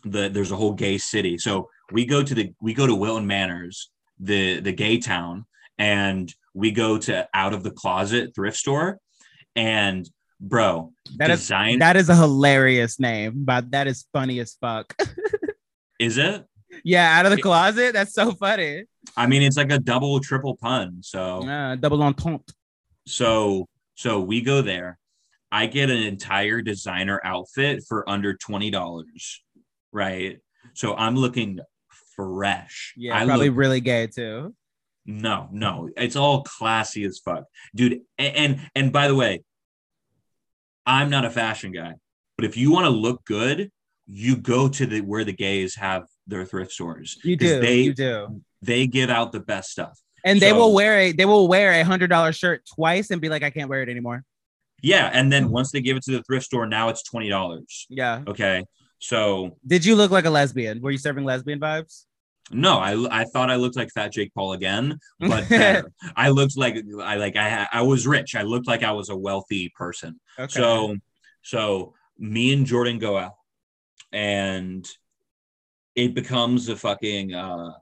The 0.04 0.28
there's 0.28 0.50
a 0.52 0.56
whole 0.56 0.74
gay 0.74 0.98
city. 0.98 1.38
So 1.38 1.68
we 1.92 2.04
go 2.06 2.22
to 2.22 2.34
the 2.34 2.52
we 2.60 2.74
go 2.74 2.86
to 2.86 2.94
Wilton 2.94 3.26
Manors, 3.26 3.90
the 4.18 4.60
the 4.60 4.72
gay 4.72 4.98
town, 4.98 5.46
and 5.78 6.32
we 6.52 6.70
go 6.72 6.98
to 6.98 7.28
out 7.32 7.54
of 7.54 7.62
the 7.62 7.70
closet 7.70 8.34
thrift 8.34 8.56
store. 8.56 8.98
And 9.56 10.08
bro, 10.40 10.92
That 11.16 11.30
is 11.30 11.40
design 11.40 11.78
that 11.78 11.96
is 11.96 12.08
a 12.08 12.16
hilarious 12.16 12.98
name, 12.98 13.44
but 13.44 13.70
that 13.70 13.86
is 13.86 14.04
funny 14.12 14.40
as 14.40 14.56
fuck. 14.60 14.94
is 15.98 16.18
it? 16.18 16.44
yeah, 16.84 17.16
out 17.18 17.24
of 17.26 17.30
the 17.30 17.40
closet. 17.40 17.92
That's 17.92 18.12
so 18.14 18.32
funny. 18.32 18.84
I 19.16 19.26
mean, 19.28 19.42
it's 19.42 19.56
like 19.56 19.70
a 19.70 19.78
double, 19.78 20.18
triple 20.18 20.56
pun. 20.56 20.98
So, 21.02 21.46
Uh, 21.48 21.76
double 21.76 22.02
entente. 22.02 22.52
so, 23.06 23.68
so 23.94 24.20
we 24.20 24.40
go 24.40 24.60
there. 24.60 24.98
I 25.54 25.66
get 25.66 25.88
an 25.88 26.02
entire 26.02 26.62
designer 26.62 27.20
outfit 27.22 27.84
for 27.88 28.08
under 28.10 28.34
twenty 28.34 28.72
dollars, 28.72 29.40
right? 29.92 30.38
So 30.72 30.96
I'm 30.96 31.14
looking 31.14 31.60
fresh. 32.16 32.92
Yeah, 32.96 33.16
I 33.16 33.24
probably 33.24 33.50
look, 33.50 33.58
really 33.58 33.80
gay 33.80 34.08
too. 34.08 34.52
no, 35.06 35.48
no, 35.52 35.88
it's 35.96 36.16
all 36.16 36.42
classy 36.42 37.04
as 37.04 37.20
fuck, 37.24 37.44
dude. 37.72 38.00
And 38.18 38.36
and, 38.36 38.70
and 38.74 38.92
by 38.92 39.06
the 39.06 39.14
way, 39.14 39.44
I'm 40.86 41.08
not 41.08 41.24
a 41.24 41.30
fashion 41.30 41.70
guy, 41.70 41.94
but 42.36 42.44
if 42.44 42.56
you 42.56 42.72
want 42.72 42.86
to 42.86 42.90
look 42.90 43.24
good, 43.24 43.70
you 44.08 44.36
go 44.36 44.68
to 44.68 44.86
the 44.86 45.02
where 45.02 45.22
the 45.22 45.32
gays 45.32 45.76
have 45.76 46.02
their 46.26 46.44
thrift 46.44 46.72
stores. 46.72 47.16
You 47.22 47.36
do. 47.36 47.60
They 47.60 47.76
you 47.82 47.94
do. 47.94 48.42
they 48.60 48.88
give 48.88 49.08
out 49.08 49.30
the 49.30 49.38
best 49.38 49.70
stuff. 49.70 49.96
And 50.24 50.40
they 50.40 50.52
will 50.52 50.74
wear 50.74 50.98
a 50.98 51.12
they 51.12 51.26
will 51.26 51.46
wear 51.46 51.80
a 51.80 51.84
hundred 51.84 52.08
dollar 52.08 52.32
shirt 52.32 52.64
twice 52.74 53.12
and 53.12 53.20
be 53.20 53.28
like, 53.28 53.44
I 53.44 53.50
can't 53.50 53.68
wear 53.68 53.82
it 53.82 53.88
anymore. 53.88 54.24
Yeah, 54.82 55.10
and 55.12 55.32
then 55.32 55.50
once 55.50 55.70
they 55.72 55.80
give 55.80 55.96
it 55.96 56.02
to 56.04 56.12
the 56.12 56.22
thrift 56.22 56.46
store, 56.46 56.66
now 56.66 56.88
it's 56.88 57.02
twenty 57.02 57.28
dollars. 57.28 57.86
Yeah. 57.88 58.22
Okay, 58.26 58.64
so 58.98 59.56
Did 59.66 59.84
you 59.84 59.96
look 59.96 60.10
like 60.10 60.24
a 60.26 60.30
lesbian? 60.30 60.80
Were 60.80 60.90
you 60.90 60.98
serving 60.98 61.24
lesbian 61.24 61.60
vibes? 61.60 62.04
no, 62.50 62.78
I 62.78 63.22
I 63.22 63.24
thought 63.24 63.50
I 63.50 63.56
looked 63.56 63.76
like 63.76 63.90
Fat 63.90 64.12
Jake 64.12 64.32
Paul 64.34 64.52
again, 64.52 64.98
but. 65.20 65.46
I 66.16 66.28
looked 66.28 66.56
like 66.58 66.76
I 67.02 67.16
like 67.16 67.36
I 67.36 67.66
I 67.72 67.82
was 67.82 68.06
rich. 68.06 68.34
I 68.34 68.42
looked 68.42 68.66
like 68.66 68.82
I 68.82 68.92
was 68.92 69.08
a 69.08 69.16
wealthy 69.16 69.72
person. 69.76 70.20
Okay. 70.38 70.52
So 70.52 70.96
so 71.42 71.94
me 72.18 72.52
and 72.52 72.66
Jordan 72.66 72.98
go 72.98 73.16
out, 73.16 73.34
and 74.12 74.86
it 75.94 76.14
becomes 76.14 76.68
a 76.68 76.76
fucking. 76.76 77.34
uh 77.34 77.72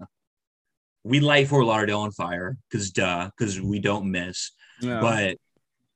We 1.04 1.18
light 1.20 1.48
Fort 1.48 1.66
Lauderdale 1.66 2.00
on 2.00 2.12
fire 2.12 2.56
because 2.70 2.90
duh, 2.92 3.30
because 3.36 3.60
we 3.60 3.80
don't 3.80 4.10
miss. 4.10 4.52
Yeah. 4.80 5.00
but 5.00 5.36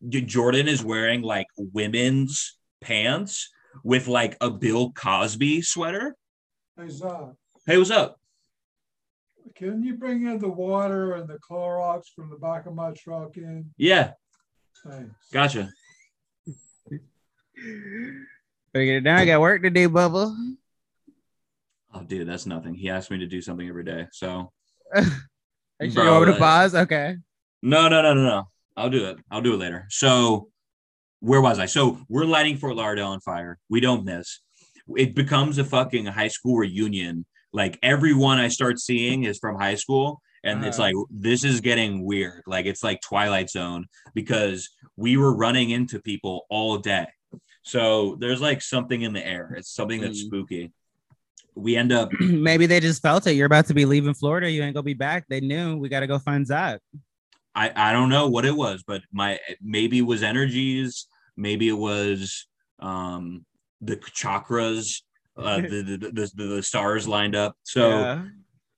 Jordan 0.09 0.69
is 0.69 0.85
wearing 0.85 1.23
like 1.23 1.47
women's 1.57 2.57
pants 2.81 3.51
with 3.85 4.07
like 4.09 4.37
a 4.41 4.51
Bill 4.51 4.93
Cosby 4.93 5.63
sweater. 5.63 6.15
Hey, 6.79 6.89
Zach, 6.89 7.33
Hey, 7.67 7.79
what's 7.79 7.91
up? 7.91 8.21
can 9.55 9.83
you 9.83 9.95
bring 9.95 10.27
in 10.27 10.39
the 10.39 10.49
water 10.49 11.15
and 11.15 11.27
the 11.27 11.39
Clorox 11.39 12.03
from 12.15 12.29
the 12.29 12.37
back 12.37 12.67
of 12.67 12.75
my 12.75 12.91
truck 12.93 13.37
in? 13.39 13.71
Yeah, 13.79 14.13
Thanks. 14.87 15.15
gotcha. 15.33 15.71
Better 18.73 18.85
get 18.85 18.97
it 18.97 19.01
done. 19.01 19.17
I 19.19 19.25
got 19.25 19.41
work 19.41 19.63
to 19.63 19.71
do, 19.71 19.89
Bubba. 19.89 20.35
Oh, 21.95 22.03
dude, 22.03 22.29
that's 22.29 22.45
nothing. 22.45 22.75
He 22.75 22.91
asked 22.91 23.11
me 23.11 23.19
to 23.19 23.27
do 23.27 23.41
something 23.41 23.67
every 23.67 23.85
day. 23.85 24.07
So 24.13 24.53
Are 24.95 25.03
you 25.81 25.91
sure 25.91 26.03
Bro, 26.03 26.05
you 26.05 26.11
want 26.11 26.21
me 26.21 26.27
to 26.27 26.31
like- 26.33 26.39
pause? 26.41 26.75
Okay. 26.75 27.17
no, 27.63 27.89
no, 27.89 28.03
no, 28.03 28.13
no, 28.15 28.23
no. 28.23 28.49
I'll 28.77 28.91
do 28.91 29.07
it. 29.07 29.19
I'll 29.31 29.41
do 29.43 29.55
it 29.55 29.59
later. 29.59 29.87
So 29.91 30.49
where 31.21 31.41
was 31.41 31.59
I? 31.59 31.67
So 31.67 31.99
we're 32.09 32.25
lighting 32.25 32.57
Fort 32.59 32.77
Lauderdale 32.77 33.09
on 33.09 33.21
fire. 33.21 33.59
We 33.71 33.81
don't 33.81 34.05
miss. 34.05 34.41
It 34.97 35.15
becomes 35.15 35.59
a 35.59 35.65
fucking 35.65 36.07
high 36.07 36.29
school 36.29 36.57
reunion. 36.59 37.25
Like 37.53 37.79
everyone 37.83 38.39
I 38.39 38.49
start 38.49 38.79
seeing 38.79 39.25
is 39.25 39.39
from 39.39 39.59
high 39.59 39.77
school. 39.77 40.21
And 40.45 40.65
it's 40.65 40.79
Uh-huh. 40.79 40.93
like, 40.95 41.07
this 41.11 41.43
is 41.43 41.61
getting 41.61 42.05
weird. 42.05 42.43
Like 42.47 42.67
it's 42.67 42.85
like 42.85 43.01
Twilight 43.01 43.51
Zone 43.51 43.87
because 44.15 44.69
we 44.97 45.17
were 45.17 45.35
running 45.35 45.71
into 45.71 46.01
people 46.01 46.47
all 46.51 46.79
day. 46.79 47.07
So 47.63 48.17
there's 48.21 48.41
like 48.41 48.63
something 48.63 49.03
in 49.03 49.13
the 49.13 49.27
air. 49.27 49.55
It's 49.59 49.75
something 49.75 50.01
that's 50.01 50.23
Mm. 50.23 50.27
spooky. 50.27 50.73
We 51.57 51.75
end 51.77 51.91
up, 51.91 52.13
Maybe 52.21 52.67
they 52.67 52.79
just 52.81 53.01
felt 53.03 53.27
it. 53.27 53.33
You're 53.33 53.47
about 53.47 53.67
to 53.69 53.75
be 53.75 53.87
leaving 53.87 54.15
Florida. 54.15 54.49
You 54.51 54.63
ain't 54.63 54.75
gonna 54.75 54.85
be 54.85 54.95
back. 54.95 55.25
They 55.29 55.41
knew 55.41 55.77
we 55.79 55.89
got 55.89 56.01
to 56.01 56.07
go 56.07 56.19
find 56.19 56.47
Zach. 56.47 56.81
I, 57.57 57.73
I 57.75 57.93
don't 57.93 58.11
know 58.11 58.29
what 58.29 58.45
it 58.45 58.55
was, 58.55 58.85
but 58.87 59.01
my 59.13 59.39
maybe 59.63 59.99
it 59.99 60.07
was 60.07 60.23
energies, 60.23 61.07
maybe 61.37 61.69
it 61.69 61.79
was 61.79 62.47
um 62.79 63.47
the 63.81 63.97
chakras, 63.97 65.03
uh, 65.39 65.57
the, 65.63 65.99
the, 65.99 66.31
the, 66.37 66.45
the 66.57 66.63
stars 66.63 67.09
lined 67.09 67.35
up. 67.35 67.57
So 67.63 67.89
Yeah. 67.89 68.25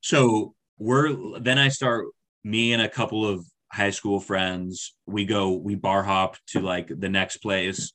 so 0.01 0.55
we're 0.79 1.39
then 1.41 1.59
I 1.59 1.69
start 1.69 2.07
me 2.45 2.73
and 2.73 2.81
a 2.81 2.89
couple 2.89 3.27
of 3.27 3.45
high 3.73 3.91
school 3.91 4.21
friends. 4.21 4.95
We 5.07 5.25
go 5.25 5.51
we 5.51 5.75
bar 5.75 6.05
hop 6.05 6.37
to 6.49 6.61
like 6.61 6.89
the 6.89 7.09
next 7.09 7.39
place 7.39 7.93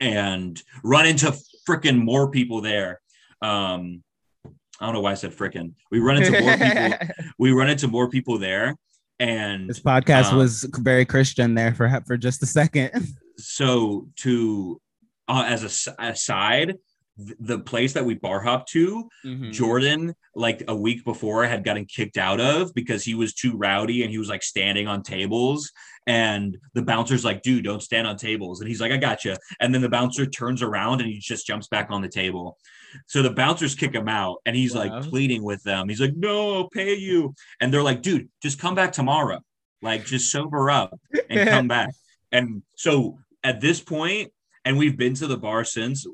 and 0.00 0.60
run 0.82 1.06
into 1.06 1.36
freaking 1.68 2.02
more 2.02 2.30
people 2.30 2.62
there. 2.62 3.00
Um, 3.42 4.02
I 4.80 4.86
don't 4.86 4.94
know 4.94 5.00
why 5.00 5.10
I 5.10 5.14
said 5.14 5.32
freaking. 5.32 5.74
We 5.90 5.98
run 6.00 6.16
into 6.16 6.40
more 6.40 6.56
people. 6.56 6.98
we 7.38 7.52
run 7.52 7.68
into 7.68 7.86
more 7.86 8.08
people 8.08 8.38
there, 8.38 8.76
and 9.20 9.68
this 9.70 9.80
podcast 9.80 10.32
Um, 10.32 10.38
was 10.38 10.64
very 10.80 11.04
Christian 11.04 11.54
there 11.54 11.74
for 11.74 11.88
for 12.06 12.16
just 12.16 12.42
a 12.42 12.46
second. 12.46 12.90
so 13.36 14.08
to 14.16 14.80
uh, 15.28 15.44
as 15.46 15.86
a 15.86 15.94
aside 16.02 16.74
the 17.38 17.58
place 17.58 17.92
that 17.92 18.04
we 18.04 18.14
bar 18.14 18.40
hop 18.40 18.66
to 18.66 19.06
Mhm. 19.26 19.52
jordan 19.52 20.14
like 20.34 20.62
a 20.68 20.74
week 20.74 21.04
before 21.04 21.44
had 21.44 21.62
gotten 21.64 21.84
kicked 21.84 22.16
out 22.16 22.40
of 22.40 22.72
because 22.74 23.04
he 23.04 23.14
was 23.14 23.34
too 23.34 23.56
rowdy 23.58 24.02
and 24.02 24.10
he 24.10 24.16
was 24.16 24.28
like 24.30 24.42
standing 24.42 24.86
on 24.88 25.02
tables 25.02 25.70
and 26.06 26.56
the 26.72 26.80
bouncer's 26.82 27.22
like 27.24 27.42
dude 27.42 27.64
don't 27.64 27.82
stand 27.82 28.06
on 28.06 28.16
tables 28.16 28.60
and 28.60 28.68
he's 28.68 28.80
like 28.80 28.90
i 28.92 28.96
gotcha 28.96 29.36
and 29.60 29.74
then 29.74 29.82
the 29.82 29.88
bouncer 29.90 30.24
turns 30.24 30.62
around 30.62 31.02
and 31.02 31.10
he 31.10 31.18
just 31.18 31.46
jumps 31.46 31.68
back 31.68 31.88
on 31.90 32.00
the 32.00 32.08
table 32.08 32.56
so 33.06 33.22
the 33.22 33.30
bouncers 33.30 33.74
kick 33.74 33.94
him 33.94 34.08
out 34.08 34.38
and 34.46 34.54
he's 34.56 34.74
Wow. 34.74 34.80
like 34.88 35.02
pleading 35.04 35.42
with 35.42 35.62
them 35.62 35.88
he's 35.88 36.00
like 36.00 36.14
no 36.16 36.56
i'll 36.56 36.68
pay 36.70 36.94
you 36.94 37.34
and 37.60 37.72
they're 37.72 37.82
like 37.82 38.02
dude 38.02 38.28
just 38.42 38.58
come 38.58 38.74
back 38.74 38.92
tomorrow 38.92 39.40
like 39.82 40.04
just 40.04 40.30
sober 40.30 40.70
up 40.70 40.98
and 41.28 41.48
come 41.48 41.68
back 41.76 41.90
and 42.32 42.62
so 42.76 43.18
at 43.42 43.60
this 43.60 43.80
point, 43.80 44.30
and 44.64 44.76
we've 44.76 44.96
been 44.96 45.14
to 45.14 45.26
the 45.26 45.36
bar 45.36 45.64
since, 45.64 46.06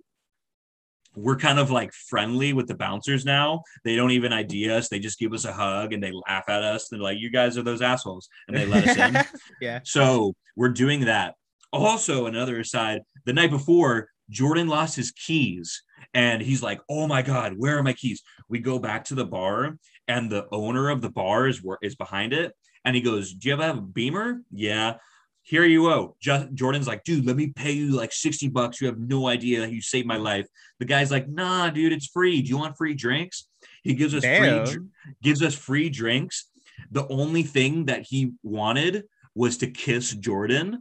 we're 1.14 1.36
kind 1.36 1.58
of 1.58 1.70
like 1.70 1.92
friendly 1.92 2.52
with 2.52 2.68
the 2.68 2.74
bouncers 2.74 3.24
now. 3.24 3.62
They 3.84 3.96
don't 3.96 4.10
even 4.10 4.32
ID 4.32 4.70
us. 4.70 4.88
They 4.88 4.98
just 4.98 5.18
give 5.18 5.32
us 5.32 5.44
a 5.44 5.52
hug 5.52 5.92
and 5.92 6.02
they 6.02 6.12
laugh 6.28 6.44
at 6.48 6.62
us. 6.62 6.88
They're 6.88 7.00
like, 7.00 7.18
you 7.18 7.30
guys 7.30 7.56
are 7.56 7.62
those 7.62 7.80
assholes. 7.82 8.28
And 8.46 8.56
they 8.56 8.66
let 8.66 8.86
us 8.86 8.96
in. 8.96 9.40
yeah. 9.60 9.80
So 9.82 10.34
we're 10.56 10.68
doing 10.68 11.06
that. 11.06 11.34
Also, 11.72 12.26
another 12.26 12.60
aside, 12.60 13.00
the 13.24 13.32
night 13.32 13.50
before, 13.50 14.08
Jordan 14.30 14.68
lost 14.68 14.94
his 14.96 15.10
keys 15.10 15.82
and 16.14 16.42
he's 16.42 16.62
like, 16.62 16.80
Oh 16.88 17.06
my 17.06 17.22
God, 17.22 17.54
where 17.56 17.78
are 17.78 17.82
my 17.82 17.92
keys? 17.92 18.22
We 18.48 18.58
go 18.58 18.78
back 18.78 19.04
to 19.06 19.14
the 19.14 19.24
bar 19.24 19.78
and 20.08 20.30
the 20.30 20.46
owner 20.52 20.90
of 20.90 21.00
the 21.00 21.10
bar 21.10 21.46
is, 21.46 21.62
is 21.82 21.94
behind 21.94 22.32
it. 22.32 22.54
And 22.84 22.94
he 22.94 23.02
goes, 23.02 23.32
Do 23.32 23.48
you 23.48 23.56
have 23.56 23.78
a 23.78 23.80
beamer? 23.80 24.42
Yeah. 24.52 24.96
Here 25.42 25.64
you 25.64 25.82
go. 25.82 26.16
Just, 26.18 26.52
Jordan's 26.54 26.88
like, 26.88 27.04
dude, 27.04 27.24
let 27.24 27.36
me 27.36 27.52
pay 27.54 27.70
you 27.70 27.90
like 27.90 28.12
60 28.12 28.48
bucks. 28.48 28.80
You 28.80 28.88
have 28.88 28.98
no 28.98 29.28
idea 29.28 29.64
you 29.64 29.80
saved 29.80 30.08
my 30.08 30.16
life. 30.16 30.48
The 30.80 30.86
guy's 30.86 31.12
like, 31.12 31.28
nah, 31.28 31.70
dude, 31.70 31.92
it's 31.92 32.08
free. 32.08 32.42
Do 32.42 32.48
you 32.48 32.58
want 32.58 32.76
free 32.76 32.94
drinks? 32.94 33.46
He 33.84 33.94
gives 33.94 34.12
us 34.12 34.24
free 34.24 34.40
Damn. 34.40 34.64
dr- 34.64 34.86
gives 35.22 35.44
us 35.44 35.54
free 35.54 35.88
drinks. 35.88 36.50
The 36.90 37.06
only 37.06 37.44
thing 37.44 37.84
that 37.84 38.02
he 38.02 38.32
wanted 38.42 39.04
was 39.36 39.58
to 39.58 39.70
kiss 39.70 40.10
Jordan 40.10 40.80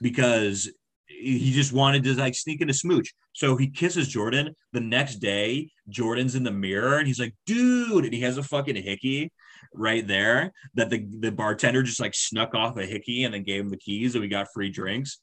because 0.00 0.70
he 1.18 1.52
just 1.52 1.72
wanted 1.72 2.04
to 2.04 2.14
like 2.14 2.34
sneak 2.34 2.60
in 2.60 2.70
a 2.70 2.74
smooch. 2.74 3.12
So 3.32 3.56
he 3.56 3.68
kisses 3.68 4.08
Jordan. 4.08 4.54
The 4.72 4.80
next 4.80 5.16
day, 5.16 5.70
Jordan's 5.88 6.34
in 6.34 6.42
the 6.42 6.50
mirror 6.50 6.98
and 6.98 7.06
he's 7.06 7.20
like, 7.20 7.34
dude, 7.46 8.04
and 8.04 8.14
he 8.14 8.20
has 8.20 8.38
a 8.38 8.42
fucking 8.42 8.76
hickey 8.76 9.32
right 9.74 10.06
there 10.06 10.52
that 10.74 10.90
the, 10.90 11.06
the 11.20 11.32
bartender 11.32 11.82
just 11.82 12.00
like 12.00 12.14
snuck 12.14 12.54
off 12.54 12.76
a 12.76 12.86
hickey 12.86 13.24
and 13.24 13.34
then 13.34 13.42
gave 13.42 13.60
him 13.60 13.70
the 13.70 13.76
keys 13.76 14.14
and 14.14 14.22
we 14.22 14.28
got 14.28 14.48
free 14.54 14.70
drinks. 14.70 15.18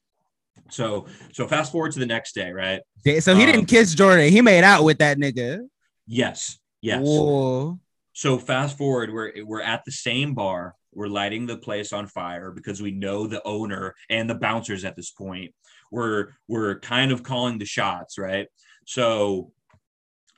So 0.70 1.08
so 1.32 1.48
fast 1.48 1.72
forward 1.72 1.94
to 1.94 2.00
the 2.00 2.06
next 2.06 2.36
day, 2.36 2.52
right? 2.52 2.82
So 3.20 3.36
he 3.36 3.44
Um, 3.44 3.52
didn't 3.52 3.66
kiss 3.66 3.96
Jordan. 3.96 4.32
He 4.32 4.42
made 4.42 4.64
out 4.64 4.84
with 4.84 5.00
that 5.00 5.18
nigga. 5.18 5.60
Yes. 6.08 6.60
Yes. 6.82 7.02
Whoa. 7.04 7.80
So 8.14 8.38
fast 8.38 8.78
forward, 8.78 9.12
we're 9.12 9.44
we're 9.46 9.62
at 9.62 9.84
the 9.86 9.92
same 9.92 10.34
bar. 10.34 10.76
We're 10.94 11.08
lighting 11.08 11.48
the 11.48 11.58
place 11.58 11.92
on 11.92 12.06
fire 12.06 12.52
because 12.52 12.82
we 12.82 12.92
know 12.92 13.26
the 13.26 13.42
owner 13.48 13.96
and 14.12 14.30
the 14.30 14.36
bouncers 14.36 14.86
at 14.86 14.96
this 14.96 15.10
point. 15.10 15.52
We're 15.94 16.30
we're 16.48 16.80
kind 16.80 17.12
of 17.12 17.22
calling 17.22 17.60
the 17.60 17.66
shots, 17.66 18.18
right? 18.18 18.48
So 18.86 19.52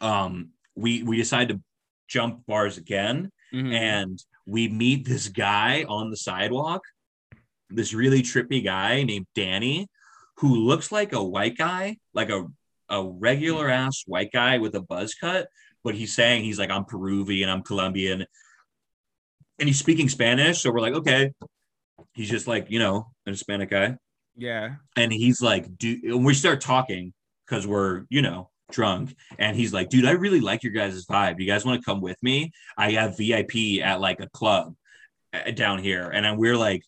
um 0.02 0.50
we 0.76 1.02
we 1.04 1.16
decide 1.18 1.48
to 1.50 1.62
jump 2.10 2.46
bars 2.46 2.78
again 2.78 3.32
Mhm. 3.54 3.74
and 3.74 4.20
we 4.46 4.68
meet 4.68 5.08
this 5.08 5.30
guy 5.30 5.86
on 5.88 6.10
the 6.12 6.18
sidewalk, 6.18 6.82
this 7.70 7.94
really 7.94 8.22
trippy 8.22 8.62
guy 8.64 9.04
named 9.04 9.28
Danny, 9.34 9.88
who 10.40 10.56
looks 10.56 10.92
like 10.92 11.14
a 11.14 11.24
white 11.24 11.58
guy, 11.58 11.98
like 12.14 12.30
a, 12.30 12.46
a 12.90 13.02
regular 13.08 13.70
ass 13.70 14.04
white 14.06 14.32
guy 14.34 14.58
with 14.58 14.76
a 14.76 14.82
buzz 14.82 15.14
cut, 15.16 15.48
but 15.86 15.96
he's 15.96 16.14
saying 16.14 16.44
he's 16.44 16.60
like, 16.60 16.70
I'm 16.70 16.86
Peruvian, 16.86 17.50
I'm 17.50 17.64
Colombian, 17.64 18.26
and 19.60 19.68
he's 19.70 19.80
speaking 19.80 20.10
Spanish. 20.10 20.62
So 20.62 20.70
we're 20.72 20.82
like, 20.88 20.96
okay. 20.96 21.32
He's 22.14 22.30
just 22.30 22.48
like, 22.48 22.70
you 22.70 22.80
know, 22.80 22.98
an 23.26 23.34
Hispanic 23.34 23.70
guy 23.70 23.98
yeah. 24.36 24.76
and 24.96 25.12
he's 25.12 25.42
like, 25.42 25.78
dude, 25.78 26.04
and 26.04 26.26
we 26.26 26.34
start 26.34 26.62
talking 26.62 27.14
because 27.46 27.66
we're, 27.68 28.06
you 28.10 28.22
know, 28.22 28.50
drunk. 28.72 29.16
And 29.38 29.56
he's 29.56 29.74
like, 29.74 29.90
dude, 29.90 30.06
I 30.06 30.12
really 30.12 30.42
like 30.42 30.64
your 30.64 30.74
guys' 30.74 31.06
vibe. 31.06 31.40
You 31.40 31.46
guys 31.46 31.66
want 31.66 31.82
to 31.82 31.86
come 31.86 32.02
with 32.02 32.22
me? 32.22 32.52
I 32.78 32.92
have 32.92 33.18
VIP 33.18 33.82
at 33.84 34.02
like 34.02 34.20
a 34.20 34.30
club 34.30 34.76
uh, 35.34 35.52
down 35.52 35.80
here. 35.80 36.10
And 36.10 36.26
then 36.26 36.38
we're 36.38 36.58
like, 36.58 36.84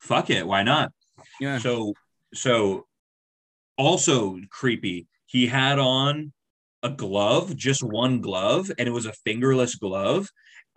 fuck 0.00 0.30
it, 0.30 0.46
why 0.46 0.62
not? 0.62 0.92
Yeah. 1.40 1.58
So, 1.58 1.94
so 2.34 2.86
also 3.76 4.38
creepy. 4.50 5.06
He 5.26 5.46
had 5.46 5.78
on 5.78 6.32
a 6.82 6.90
glove, 6.90 7.56
just 7.56 7.82
one 7.82 8.20
glove, 8.20 8.70
and 8.78 8.88
it 8.88 8.92
was 8.92 9.06
a 9.06 9.12
fingerless 9.12 9.74
glove. 9.74 10.28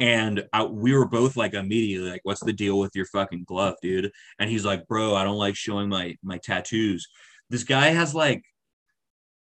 And 0.02 0.44
I, 0.52 0.64
we 0.64 0.94
were 0.94 1.06
both 1.08 1.38
like 1.38 1.54
immediately 1.54 2.10
like, 2.10 2.22
"What's 2.24 2.44
the 2.44 2.52
deal 2.54 2.80
with 2.80 2.92
your 2.96 3.06
fucking 3.06 3.44
glove, 3.46 3.76
dude?" 3.82 4.12
And 4.40 4.50
he's 4.50 4.66
like, 4.66 4.88
"Bro, 4.88 5.16
I 5.16 5.24
don't 5.24 5.38
like 5.38 5.56
showing 5.56 5.88
my 5.90 6.18
my 6.24 6.38
tattoos." 6.40 7.08
This 7.50 7.64
guy 7.64 7.88
has 7.90 8.14
like, 8.16 8.44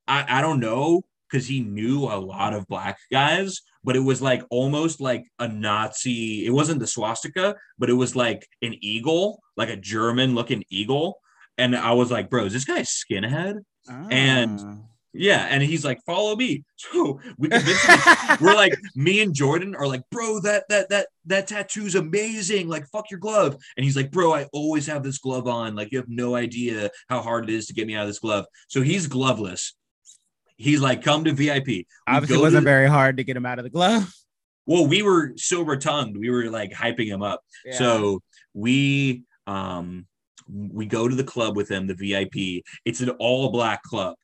I 0.07 0.39
I 0.39 0.41
don't 0.41 0.59
know 0.59 1.03
because 1.29 1.45
he 1.47 1.59
knew 1.61 2.05
a 2.05 2.17
lot 2.19 2.53
of 2.53 2.67
black 2.67 2.97
guys, 3.11 3.61
but 3.83 3.95
it 3.95 3.99
was 3.99 4.21
like 4.21 4.41
almost 4.49 4.99
like 4.99 5.25
a 5.39 5.47
Nazi. 5.47 6.45
It 6.45 6.51
wasn't 6.51 6.79
the 6.79 6.87
swastika, 6.87 7.55
but 7.77 7.89
it 7.89 7.93
was 7.93 8.15
like 8.15 8.47
an 8.63 8.75
eagle, 8.81 9.41
like 9.57 9.69
a 9.69 9.75
German 9.77 10.33
looking 10.35 10.63
eagle. 10.69 11.19
And 11.59 11.75
I 11.75 11.91
was 11.93 12.09
like, 12.11 12.29
"Bro, 12.31 12.45
is 12.45 12.53
this 12.53 12.65
guy 12.65 12.79
a 12.79 12.81
skinhead?" 12.83 13.55
and- 14.11 14.59
Ah. 14.59 14.77
Yeah, 15.13 15.47
and 15.49 15.63
he's 15.63 15.83
like, 15.85 15.99
"Follow 16.05 16.35
me." 16.35 16.63
So 16.77 17.19
we. 17.37 17.49
We're 18.39 18.53
like, 18.53 18.73
me 18.95 19.21
and 19.21 19.33
Jordan 19.33 19.75
are 19.75 19.87
like, 19.87 20.03
"Bro, 20.11 20.41
that 20.41 20.65
that 20.69 20.89
that 20.89 21.07
that 21.25 21.47
tattoo's 21.47 21.95
amazing. 21.95 22.67
Like, 22.67 22.87
fuck 22.87 23.09
your 23.09 23.19
glove." 23.19 23.55
And 23.75 23.83
he's 23.83 23.95
like, 23.95 24.11
"Bro, 24.11 24.33
I 24.35 24.47
always 24.53 24.85
have 24.87 25.03
this 25.03 25.17
glove 25.17 25.47
on. 25.47 25.75
Like, 25.75 25.91
you 25.91 25.97
have 25.97 26.09
no 26.09 26.35
idea 26.35 26.91
how 27.09 27.21
hard 27.21 27.49
it 27.49 27.53
is 27.53 27.65
to 27.67 27.73
get 27.73 27.87
me 27.87 27.95
out 27.95 28.03
of 28.03 28.09
this 28.09 28.19
glove." 28.19 28.45
So 28.67 28.81
he's 28.81 29.07
gloveless. 29.07 29.73
He's 30.57 30.81
like, 30.81 31.03
"Come 31.03 31.23
to 31.23 31.33
VIP." 31.33 31.67
We 31.67 31.85
Obviously, 32.07 32.37
it 32.37 32.41
wasn't 32.41 32.61
to- 32.63 32.69
very 32.69 32.87
hard 32.87 33.17
to 33.17 33.23
get 33.23 33.37
him 33.37 33.45
out 33.45 33.59
of 33.59 33.63
the 33.63 33.69
glove. 33.69 34.13
Well, 34.65 34.85
we 34.85 35.01
were 35.01 35.33
sober 35.37 35.77
tongued. 35.77 36.17
We 36.17 36.29
were 36.29 36.49
like 36.49 36.71
hyping 36.71 37.07
him 37.07 37.23
up. 37.23 37.41
Yeah. 37.65 37.73
So 37.77 38.21
we 38.53 39.23
um 39.47 40.05
we 40.49 40.85
go 40.85 41.07
to 41.07 41.15
the 41.15 41.23
club 41.23 41.55
with 41.55 41.69
him, 41.71 41.87
the 41.87 41.95
VIP. 41.95 42.63
It's 42.85 43.01
an 43.01 43.09
all 43.11 43.49
black 43.51 43.81
club. 43.83 44.15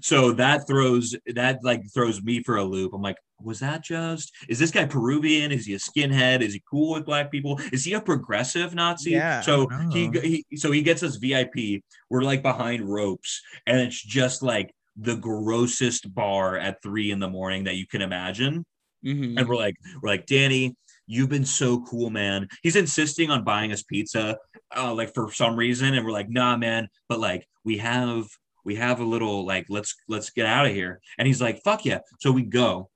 So 0.00 0.32
that 0.32 0.66
throws 0.66 1.14
that 1.34 1.58
like 1.62 1.82
throws 1.92 2.22
me 2.22 2.42
for 2.42 2.56
a 2.56 2.64
loop. 2.64 2.92
I'm 2.94 3.02
like, 3.02 3.16
was 3.40 3.60
that 3.60 3.82
just 3.84 4.32
is 4.48 4.58
this 4.58 4.70
guy 4.70 4.84
Peruvian? 4.86 5.52
Is 5.52 5.66
he 5.66 5.74
a 5.74 5.78
skinhead? 5.78 6.40
Is 6.42 6.54
he 6.54 6.62
cool 6.70 6.94
with 6.94 7.04
black 7.06 7.30
people? 7.30 7.60
Is 7.72 7.84
he 7.84 7.94
a 7.94 8.00
progressive 8.00 8.74
Nazi? 8.74 9.10
Yeah, 9.12 9.40
So 9.40 9.68
he, 9.92 10.10
he 10.50 10.56
so 10.56 10.70
he 10.72 10.82
gets 10.82 11.02
us 11.02 11.16
VIP. 11.16 11.82
We're 12.10 12.22
like 12.22 12.42
behind 12.42 12.88
ropes, 12.88 13.40
and 13.66 13.80
it's 13.80 14.00
just 14.02 14.42
like 14.42 14.72
the 14.96 15.16
grossest 15.16 16.14
bar 16.14 16.56
at 16.58 16.82
three 16.82 17.10
in 17.10 17.18
the 17.18 17.28
morning 17.28 17.64
that 17.64 17.76
you 17.76 17.86
can 17.86 18.02
imagine 18.02 18.64
Mhm. 19.04 19.36
and 19.36 19.48
we're 19.48 19.56
like 19.56 19.74
we're 20.00 20.10
like 20.10 20.26
danny 20.26 20.76
you've 21.08 21.28
been 21.30 21.44
so 21.44 21.80
cool 21.82 22.08
man 22.08 22.46
he's 22.62 22.76
insisting 22.76 23.30
on 23.30 23.42
buying 23.42 23.72
us 23.72 23.82
pizza 23.82 24.36
uh, 24.76 24.94
like 24.94 25.12
for 25.12 25.32
some 25.32 25.56
reason 25.56 25.94
and 25.94 26.04
we're 26.06 26.12
like 26.12 26.28
nah 26.30 26.56
man 26.56 26.86
but 27.08 27.18
like 27.18 27.44
we 27.64 27.78
have 27.78 28.26
we 28.64 28.76
have 28.76 29.00
a 29.00 29.04
little 29.04 29.44
like 29.46 29.66
let's 29.68 29.94
let's 30.08 30.30
get 30.30 30.46
out 30.46 30.66
of 30.66 30.72
here 30.72 31.00
and 31.18 31.26
he's 31.26 31.40
like 31.40 31.62
fuck 31.62 31.84
yeah 31.84 31.98
so 32.20 32.30
we 32.30 32.42
go 32.42 32.90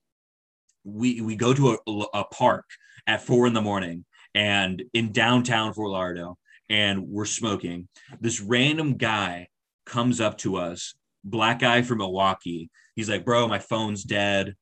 we 0.84 1.20
we 1.20 1.36
go 1.36 1.52
to 1.52 1.78
a, 1.86 1.90
a 2.14 2.24
park 2.24 2.64
at 3.06 3.22
four 3.22 3.46
in 3.46 3.52
the 3.52 3.62
morning 3.62 4.04
and 4.34 4.82
in 4.94 5.12
downtown 5.12 5.72
fort 5.72 5.90
lauderdale 5.90 6.38
and 6.68 7.08
we're 7.08 7.24
smoking 7.24 7.88
this 8.20 8.40
random 8.40 8.96
guy 8.96 9.48
comes 9.84 10.20
up 10.20 10.38
to 10.38 10.56
us 10.56 10.94
black 11.24 11.58
guy 11.58 11.82
from 11.82 11.98
milwaukee 11.98 12.70
he's 12.94 13.10
like 13.10 13.24
bro 13.24 13.48
my 13.48 13.58
phone's 13.58 14.04
dead 14.04 14.54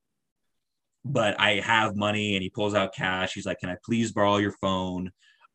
but 1.04 1.38
I 1.38 1.60
have 1.60 1.96
money 1.96 2.34
and 2.34 2.42
he 2.42 2.48
pulls 2.48 2.74
out 2.74 2.94
cash. 2.94 3.34
He's 3.34 3.46
like, 3.46 3.60
Can 3.60 3.68
I 3.68 3.76
please 3.84 4.12
borrow 4.12 4.38
your 4.38 4.52
phone? 4.52 5.10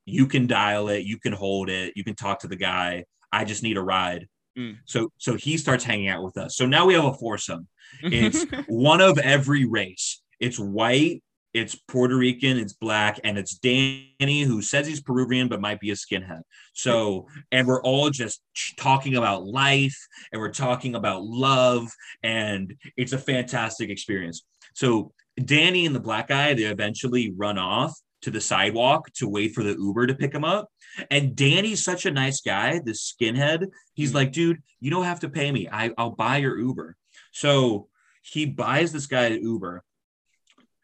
You 0.05 0.27
can 0.27 0.47
dial 0.47 0.89
it, 0.89 1.05
you 1.05 1.19
can 1.19 1.34
hold 1.34 1.69
it, 1.69 1.93
you 1.95 2.03
can 2.03 2.15
talk 2.15 2.39
to 2.39 2.47
the 2.47 2.55
guy. 2.55 3.05
I 3.31 3.45
just 3.45 3.63
need 3.63 3.77
a 3.77 3.81
ride. 3.81 4.27
Mm. 4.60 4.77
So 4.86 5.11
so 5.18 5.36
he 5.36 5.57
starts 5.57 5.84
hanging 5.84 6.10
out 6.10 6.23
with 6.23 6.38
us. 6.38 6.57
So 6.57 6.65
now 6.65 6.86
we 6.86 6.94
have 6.94 7.06
a 7.06 7.14
foursome. 7.14 7.68
It's 8.02 8.45
one 8.68 9.02
of 9.02 9.18
every 9.18 9.65
race. 9.65 10.22
It's 10.40 10.60
white, 10.60 11.23
it's 11.53 11.76
Puerto 11.76 12.15
Rican, 12.15 12.57
it's 12.57 12.73
black, 12.73 13.19
and 13.23 13.38
it's 13.38 13.56
Danny 13.56 14.41
who 14.41 14.61
says 14.61 14.86
he's 14.86 15.02
Peruvian 15.02 15.48
but 15.48 15.61
might 15.61 15.80
be 15.80 15.91
a 15.91 15.95
skinhead. 15.95 16.41
So, 16.73 17.27
and 17.52 17.68
we're 17.68 17.81
all 17.81 18.10
just 18.10 18.41
talking 18.77 19.15
about 19.15 19.45
life 19.45 19.98
and 20.31 20.41
we're 20.41 20.52
talking 20.52 20.95
about 20.95 21.23
love, 21.23 21.90
and 22.22 22.73
it's 22.98 23.14
a 23.14 23.18
fantastic 23.18 23.90
experience. 23.90 24.45
So, 24.76 25.14
Danny 25.44 25.86
and 25.86 25.95
the 25.95 26.02
black 26.02 26.27
guy, 26.27 26.53
they 26.53 26.64
eventually 26.64 27.34
run 27.36 27.57
off 27.57 27.98
to 28.21 28.31
the 28.31 28.41
sidewalk 28.41 29.11
to 29.13 29.27
wait 29.29 29.53
for 29.53 29.63
the 29.63 29.75
Uber 29.79 30.07
to 30.07 30.15
pick 30.15 30.33
him 30.33 30.43
up. 30.43 30.69
And 31.09 31.35
Danny's 31.35 31.83
such 31.83 32.05
a 32.05 32.11
nice 32.11 32.41
guy, 32.41 32.79
this 32.83 33.13
skinhead. 33.13 33.67
He's 33.93 34.11
Mm. 34.11 34.15
like, 34.15 34.31
dude, 34.31 34.61
you 34.79 34.91
don't 34.91 35.05
have 35.05 35.21
to 35.21 35.29
pay 35.29 35.51
me. 35.51 35.67
I, 35.71 35.91
I'll 35.97 36.11
buy 36.15 36.37
your 36.37 36.57
Uber. 36.57 36.95
So 37.31 37.87
he 38.21 38.45
buys 38.45 38.91
this 38.91 39.07
guy 39.07 39.25
an 39.25 39.41
Uber. 39.43 39.83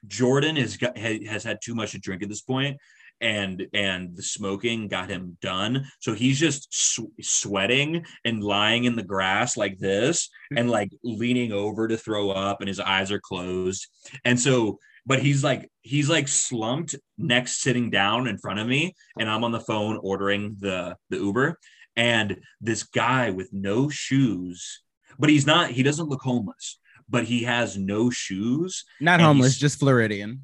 Jordan 0.07 0.55
is 0.57 0.77
has 0.95 1.43
had 1.43 1.59
too 1.63 1.73
much 1.75 1.91
to 1.91 1.99
drink 1.99 2.21
at 2.21 2.29
this 2.29 2.41
point, 2.41 2.77
and 3.21 3.65
and 3.73 4.15
the 4.15 4.21
smoking 4.21 4.87
got 4.87 5.09
him 5.09 5.37
done. 5.41 5.87
So 5.99 6.13
he's 6.13 6.39
just 6.39 6.71
sw- 6.71 7.09
sweating 7.21 8.05
and 8.23 8.43
lying 8.43 8.83
in 8.83 8.95
the 8.95 9.03
grass 9.03 9.57
like 9.57 9.79
this, 9.79 10.29
and 10.55 10.69
like 10.69 10.91
leaning 11.03 11.51
over 11.51 11.87
to 11.87 11.97
throw 11.97 12.29
up, 12.29 12.61
and 12.61 12.67
his 12.67 12.79
eyes 12.79 13.11
are 13.11 13.19
closed. 13.19 13.87
And 14.23 14.39
so, 14.39 14.77
but 15.07 15.23
he's 15.23 15.43
like 15.43 15.71
he's 15.85 16.09
like 16.09 16.27
slumped 16.27 16.95
next, 17.17 17.61
sitting 17.61 17.91
down 17.91 18.27
in 18.27 18.37
front 18.39 18.59
of 18.59 18.67
me, 18.67 18.93
and 19.19 19.29
I'm 19.29 19.43
on 19.43 19.51
the 19.51 19.59
phone 19.59 19.97
ordering 20.01 20.57
the 20.59 20.97
the 21.09 21.17
Uber, 21.17 21.57
and 21.95 22.37
this 22.59 22.83
guy 22.83 23.29
with 23.29 23.53
no 23.53 23.87
shoes, 23.89 24.81
but 25.19 25.29
he's 25.29 25.45
not. 25.45 25.69
He 25.71 25.83
doesn't 25.83 26.09
look 26.09 26.21
homeless. 26.21 26.79
But 27.07 27.25
he 27.25 27.43
has 27.43 27.77
no 27.77 28.09
shoes 28.09 28.83
Not 28.99 29.21
homeless, 29.21 29.59
just 29.59 29.77
Floridian. 29.77 30.41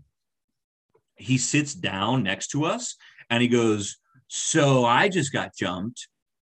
he 1.15 1.39
sits 1.39 1.73
down 1.73 2.21
next 2.21 2.49
to 2.49 2.65
us 2.65 2.97
and 3.31 3.41
he 3.41 3.47
goes, 3.47 3.97
So 4.27 4.85
I 4.85 5.09
just 5.09 5.33
got 5.33 5.55
jumped. 5.57 6.07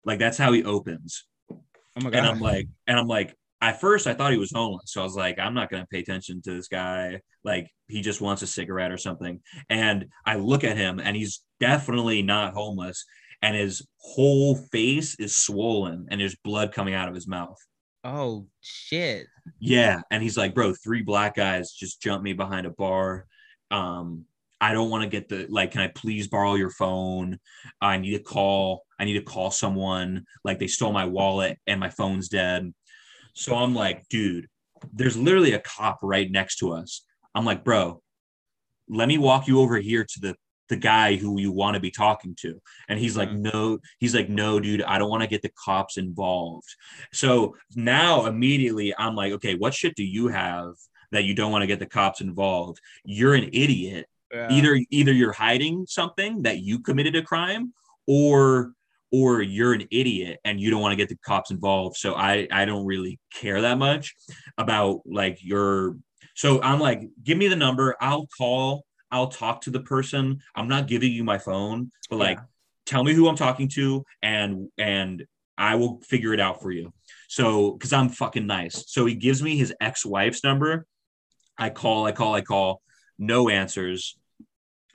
Like 0.04 0.20
that's 0.20 0.38
how 0.38 0.52
he 0.54 0.64
opens. 0.64 1.24
Oh 1.50 1.58
my 1.96 2.12
god. 2.12 2.18
And 2.20 2.28
I'm 2.28 2.40
like, 2.40 2.68
and 2.86 3.00
I'm 3.00 3.08
like, 3.08 3.36
at 3.70 3.82
first 3.82 4.08
I 4.08 4.14
thought 4.14 4.32
he 4.32 4.38
was 4.38 4.52
homeless. 4.52 4.92
So 4.94 5.02
I 5.02 5.04
was 5.04 5.16
like, 5.16 5.40
I'm 5.40 5.54
not 5.54 5.70
gonna 5.70 5.88
pay 5.90 6.00
attention 6.00 6.42
to 6.44 6.54
this 6.54 6.68
guy. 6.68 7.22
Like 7.44 7.68
he 7.88 8.02
just 8.02 8.22
wants 8.22 8.42
a 8.42 8.48
cigarette 8.48 8.92
or 8.92 8.98
something. 8.98 9.40
And 9.70 10.08
I 10.26 10.36
look 10.36 10.64
at 10.64 10.78
him 10.78 11.00
and 11.00 11.16
he's 11.16 11.42
definitely 11.60 12.22
not 12.22 12.54
homeless. 12.54 13.06
And 13.42 13.56
his 13.56 13.86
whole 13.98 14.56
face 14.72 15.20
is 15.20 15.36
swollen 15.36 16.08
and 16.10 16.22
there's 16.22 16.36
blood 16.44 16.74
coming 16.74 16.94
out 16.94 17.08
of 17.08 17.16
his 17.16 17.28
mouth. 17.28 17.58
Oh 18.04 18.46
shit. 18.62 19.26
Yeah, 19.60 20.02
and 20.12 20.22
he's 20.22 20.38
like, 20.38 20.54
bro, 20.54 20.74
three 20.74 21.02
black 21.02 21.36
guys 21.36 21.72
just 21.72 22.02
jumped 22.02 22.24
me 22.24 22.34
behind 22.34 22.68
a 22.68 22.72
bar. 22.72 23.26
Um, 23.72 24.26
I 24.62 24.74
don't 24.74 24.90
want 24.92 25.04
to 25.04 25.10
get 25.10 25.28
the 25.28 25.48
like, 25.50 25.72
can 25.72 25.82
I 25.82 25.88
please 25.88 26.28
borrow 26.28 26.54
your 26.54 26.70
phone? 26.70 27.40
I 27.82 27.98
need 27.98 28.12
to 28.12 28.24
call. 28.24 28.84
I 29.00 29.06
need 29.06 29.14
to 29.14 29.24
call 29.24 29.52
someone. 29.52 30.26
Like 30.44 30.60
they 30.60 30.68
stole 30.68 30.94
my 30.94 31.06
wallet 31.06 31.58
and 31.68 31.80
my 31.80 31.90
phone's 31.90 32.30
dead. 32.30 32.74
So 33.36 33.56
I'm 33.56 33.76
like, 33.76 34.08
dude, 34.10 34.48
there's 34.94 35.18
literally 35.18 35.54
a 35.54 35.60
cop 35.60 36.00
right 36.02 36.30
next 36.32 36.58
to 36.58 36.72
us. 36.72 37.04
I'm 37.36 37.46
like, 37.46 37.64
bro, 37.64 38.02
let 38.90 39.08
me 39.08 39.18
walk 39.18 39.48
you 39.48 39.60
over 39.60 39.78
here 39.78 40.04
to 40.04 40.20
the 40.20 40.36
the 40.68 40.76
guy 40.76 41.16
who 41.16 41.40
you 41.40 41.52
want 41.52 41.76
to 41.76 41.80
be 41.80 41.92
talking 41.92 42.34
to. 42.40 42.60
And 42.90 42.98
he's 42.98 43.16
like, 43.16 43.30
Mhm. 43.30 43.54
no, 43.54 43.78
he's 44.00 44.16
like, 44.16 44.30
no, 44.30 44.60
dude, 44.60 44.82
I 44.82 44.98
don't 44.98 45.12
want 45.12 45.22
to 45.22 45.28
get 45.30 45.44
the 45.44 45.52
cops 45.64 45.98
involved. 45.98 46.68
So 47.14 47.56
now 47.76 48.26
immediately 48.26 48.92
I'm 48.98 49.14
like, 49.14 49.32
okay, 49.34 49.54
what 49.54 49.76
shit 49.76 49.94
do 49.96 50.04
you 50.04 50.30
have 50.30 50.74
that 51.12 51.24
you 51.24 51.36
don't 51.36 51.52
want 51.52 51.62
to 51.62 51.68
get 51.68 51.78
the 51.78 51.86
cops 51.86 52.20
involved? 52.20 52.80
You're 53.04 53.36
an 53.36 53.48
idiot. 53.54 54.08
Yeah. 54.34 54.48
Either 54.50 54.80
either 54.90 55.14
you're 55.14 55.34
hiding 55.34 55.86
something 55.88 56.42
that 56.42 56.62
you 56.62 56.80
committed 56.80 57.16
a 57.16 57.22
crime 57.22 57.72
or 58.08 58.74
or 59.12 59.42
you're 59.42 59.74
an 59.74 59.88
idiot 59.92 60.40
and 60.44 60.60
you 60.60 60.70
don't 60.72 60.82
want 60.82 60.92
to 60.92 60.96
get 60.98 61.10
the 61.10 61.18
cops 61.26 61.52
involved. 61.52 61.98
So 61.98 62.16
I 62.16 62.48
I 62.52 62.66
don't 62.66 62.86
really 62.86 63.20
care 63.34 63.62
that 63.62 63.78
much 63.78 64.16
about 64.58 65.02
like 65.06 65.38
your 65.42 65.98
So 66.36 66.62
I'm 66.62 66.80
like, 66.80 67.02
give 67.24 67.38
me 67.38 67.48
the 67.48 67.56
number. 67.56 67.96
I'll 68.02 68.28
call. 68.38 68.84
I'll 69.12 69.28
talk 69.30 69.62
to 69.62 69.70
the 69.70 69.80
person. 69.80 70.40
I'm 70.56 70.68
not 70.68 70.88
giving 70.88 71.12
you 71.12 71.24
my 71.24 71.38
phone, 71.38 71.92
but 72.10 72.18
like, 72.18 72.38
Yeah. 72.38 72.44
tell 72.86 73.04
me 73.04 73.14
who 73.14 73.28
I'm 73.30 73.38
talking 73.38 73.70
to, 73.76 74.04
and 74.22 74.70
and 74.78 75.26
I 75.58 75.76
will 75.76 76.02
figure 76.02 76.34
it 76.34 76.40
out 76.42 76.62
for 76.62 76.72
you. 76.72 76.92
So, 77.30 77.72
because 77.72 77.94
I'm 77.94 78.10
fucking 78.10 78.46
nice. 78.46 78.84
So 78.92 79.06
he 79.06 79.16
gives 79.16 79.42
me 79.42 79.56
his 79.58 79.74
ex-wife's 79.80 80.44
number. 80.44 80.86
I 81.58 81.70
call, 81.70 82.06
I 82.06 82.12
call, 82.12 82.36
I 82.36 82.42
call. 82.42 82.82
No 83.18 83.48
answers. 83.48 84.18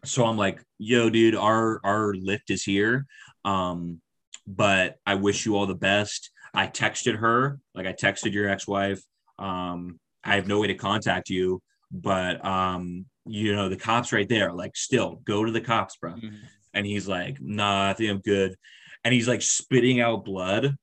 So 0.04 0.24
I'm 0.24 0.36
like, 0.36 0.62
yo, 0.78 1.10
dude, 1.10 1.34
our 1.34 1.80
our 1.84 2.14
lift 2.14 2.50
is 2.50 2.62
here. 2.62 3.06
Um, 3.44 4.00
but 4.46 4.96
I 5.06 5.14
wish 5.14 5.46
you 5.46 5.56
all 5.56 5.66
the 5.66 5.74
best. 5.74 6.30
I 6.52 6.66
texted 6.66 7.16
her, 7.16 7.58
like 7.74 7.86
I 7.86 7.92
texted 7.92 8.32
your 8.32 8.48
ex-wife. 8.48 9.00
Um, 9.38 10.00
I 10.24 10.34
have 10.34 10.48
no 10.48 10.60
way 10.60 10.66
to 10.66 10.74
contact 10.74 11.30
you, 11.30 11.62
but 11.92 12.44
um, 12.44 13.06
you 13.26 13.54
know, 13.54 13.68
the 13.68 13.76
cops 13.76 14.12
right 14.12 14.28
there, 14.28 14.52
like 14.52 14.76
still 14.76 15.20
go 15.24 15.44
to 15.44 15.52
the 15.52 15.60
cops, 15.60 15.96
bro. 15.96 16.12
Mhm. 16.14 16.34
And 16.74 16.86
he's 16.86 17.06
like, 17.08 17.38
nah, 17.40 17.90
I 17.90 17.92
think 17.94 18.10
I'm 18.10 18.20
good. 18.20 18.56
And 19.04 19.14
he's 19.14 19.28
like 19.28 19.42
spitting 19.42 20.00
out 20.00 20.24
blood 20.24 20.76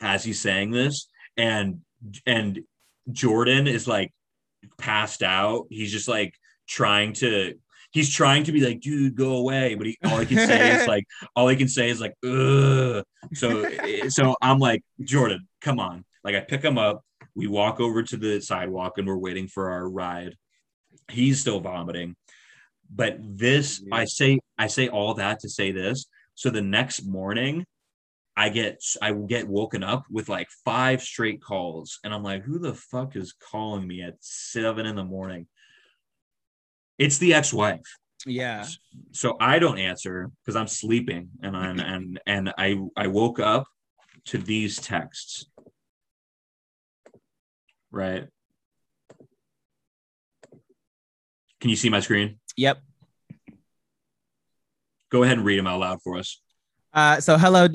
as 0.00 0.24
he's 0.24 0.40
saying 0.40 0.70
this. 0.70 1.08
And 1.36 1.80
and 2.26 2.60
Jordan 3.10 3.66
is 3.66 3.88
like 3.88 4.12
passed 4.78 5.22
out. 5.22 5.66
He's 5.70 5.92
just 5.92 6.08
like 6.08 6.34
trying 6.68 7.14
to 7.14 7.54
he's 7.90 8.12
trying 8.12 8.44
to 8.44 8.52
be 8.52 8.60
like, 8.60 8.80
dude, 8.80 9.14
go 9.14 9.36
away. 9.36 9.74
But 9.74 9.86
he 9.86 9.98
all 10.04 10.18
he 10.18 10.26
can 10.26 10.46
say 10.46 10.80
is 10.80 10.86
like 10.86 11.04
all 11.36 11.48
he 11.48 11.56
can 11.56 11.68
say 11.68 11.90
is 11.90 12.00
like, 12.00 12.14
ugh. 12.24 13.04
So 13.34 13.62
eh, 13.62 14.08
so 14.08 14.34
I'm 14.40 14.58
like, 14.58 14.82
Jordan, 15.02 15.46
come 15.60 15.78
on. 15.78 16.04
Like 16.24 16.34
I 16.34 16.40
pick 16.40 16.62
him 16.62 16.78
up, 16.78 17.02
we 17.34 17.46
walk 17.46 17.80
over 17.80 18.02
to 18.02 18.16
the 18.16 18.40
sidewalk 18.40 18.98
and 18.98 19.06
we're 19.06 19.16
waiting 19.16 19.48
for 19.48 19.70
our 19.70 19.88
ride. 19.88 20.36
He's 21.10 21.40
still 21.40 21.60
vomiting. 21.60 22.16
But 22.92 23.18
this, 23.20 23.82
I 23.92 24.04
say, 24.04 24.40
I 24.58 24.66
say 24.66 24.88
all 24.88 25.14
that 25.14 25.40
to 25.40 25.48
say 25.48 25.70
this. 25.70 26.06
So 26.34 26.50
the 26.50 26.62
next 26.62 27.06
morning, 27.06 27.64
I 28.36 28.48
get 28.48 28.82
I 29.02 29.12
get 29.12 29.48
woken 29.48 29.82
up 29.84 30.06
with 30.10 30.28
like 30.28 30.48
five 30.64 31.02
straight 31.02 31.42
calls, 31.42 32.00
and 32.04 32.14
I'm 32.14 32.22
like, 32.22 32.42
who 32.42 32.58
the 32.58 32.74
fuck 32.74 33.14
is 33.16 33.32
calling 33.32 33.86
me 33.86 34.02
at 34.02 34.14
seven 34.20 34.86
in 34.86 34.96
the 34.96 35.04
morning? 35.04 35.46
It's 37.00 37.16
the 37.16 37.32
ex-wife. 37.32 37.80
Yeah. 38.26 38.66
So 39.12 39.38
I 39.40 39.58
don't 39.58 39.78
answer 39.78 40.30
because 40.44 40.54
I'm 40.54 40.66
sleeping, 40.68 41.30
and 41.42 41.56
I'm 41.56 41.80
and 41.94 42.20
and 42.26 42.52
I 42.58 42.76
I 42.94 43.06
woke 43.06 43.40
up 43.40 43.66
to 44.26 44.38
these 44.38 44.76
texts. 44.78 45.46
Right. 47.90 48.26
Can 51.60 51.70
you 51.70 51.76
see 51.76 51.88
my 51.88 52.00
screen? 52.00 52.38
Yep. 52.56 52.82
Go 55.10 55.22
ahead 55.22 55.38
and 55.38 55.46
read 55.46 55.58
them 55.58 55.66
out 55.66 55.80
loud 55.80 56.02
for 56.02 56.18
us. 56.18 56.40
Uh, 56.92 57.20
so 57.20 57.38
hello, 57.38 57.66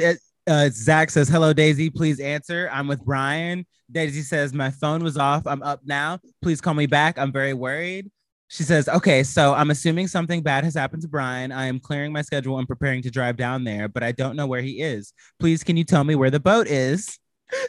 uh, 0.47 0.69
Zach 0.71 1.09
says 1.09 1.27
hello, 1.27 1.51
Daisy. 1.51 1.89
Please 1.89 2.19
answer. 2.19 2.69
I'm 2.71 2.87
with 2.87 3.03
Brian. 3.03 3.65
Daisy 3.91 4.21
says 4.21 4.53
my 4.53 4.69
phone 4.69 5.03
was 5.03 5.17
off. 5.17 5.47
I'm 5.47 5.63
up 5.63 5.81
now. 5.83 6.19
Please 6.41 6.61
call 6.61 6.75
me 6.75 6.85
back. 6.85 7.17
I'm 7.17 7.31
very 7.31 7.53
worried. 7.53 8.09
She 8.47 8.63
says, 8.63 8.87
okay, 8.87 9.23
so 9.23 9.53
I'm 9.53 9.71
assuming 9.71 10.07
something 10.07 10.41
bad 10.43 10.63
has 10.63 10.75
happened 10.75 11.01
to 11.01 11.07
Brian. 11.07 11.51
I 11.51 11.65
am 11.65 11.79
clearing 11.79 12.13
my 12.13 12.21
schedule 12.21 12.59
and 12.59 12.67
preparing 12.67 13.01
to 13.01 13.09
drive 13.11 13.37
down 13.37 13.63
there, 13.63 13.87
but 13.87 14.03
I 14.03 14.11
don't 14.11 14.35
know 14.35 14.45
where 14.45 14.61
he 14.61 14.81
is. 14.81 15.13
Please, 15.39 15.63
can 15.63 15.77
you 15.77 15.83
tell 15.83 16.03
me 16.03 16.13
where 16.15 16.29
the 16.29 16.39
boat 16.39 16.67
is? 16.67 17.19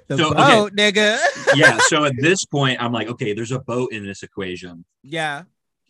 The 0.08 0.16
So, 0.16 0.30
okay. 0.30 0.42
boat, 0.42 0.72
nigga. 0.72 1.18
yeah. 1.54 1.78
So 1.78 2.04
at 2.04 2.14
this 2.18 2.44
point, 2.46 2.82
I'm 2.82 2.92
like, 2.92 3.08
okay, 3.08 3.34
there's 3.34 3.52
a 3.52 3.58
boat 3.60 3.92
in 3.92 4.06
this 4.06 4.22
equation. 4.22 4.84
yeah. 5.02 5.42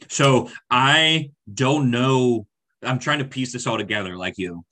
So 0.09 0.51
I 0.71 1.31
don't 1.53 1.91
know. 1.91 2.47
I'm 2.83 2.99
trying 2.99 3.21
to 3.21 3.25
piece 3.25 3.53
this 3.53 3.67
all 3.67 3.79
together 3.79 4.17
like 4.17 4.35
you. 4.39 4.65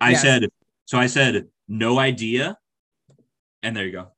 I 0.00 0.10
Yes. 0.10 0.22
said, 0.22 0.48
so 0.86 0.98
I 0.98 1.06
said, 1.06 1.46
no 1.68 1.98
idea. 2.00 2.58
And 3.62 3.76
there 3.76 3.86
you 3.86 3.92
go. 3.92 4.08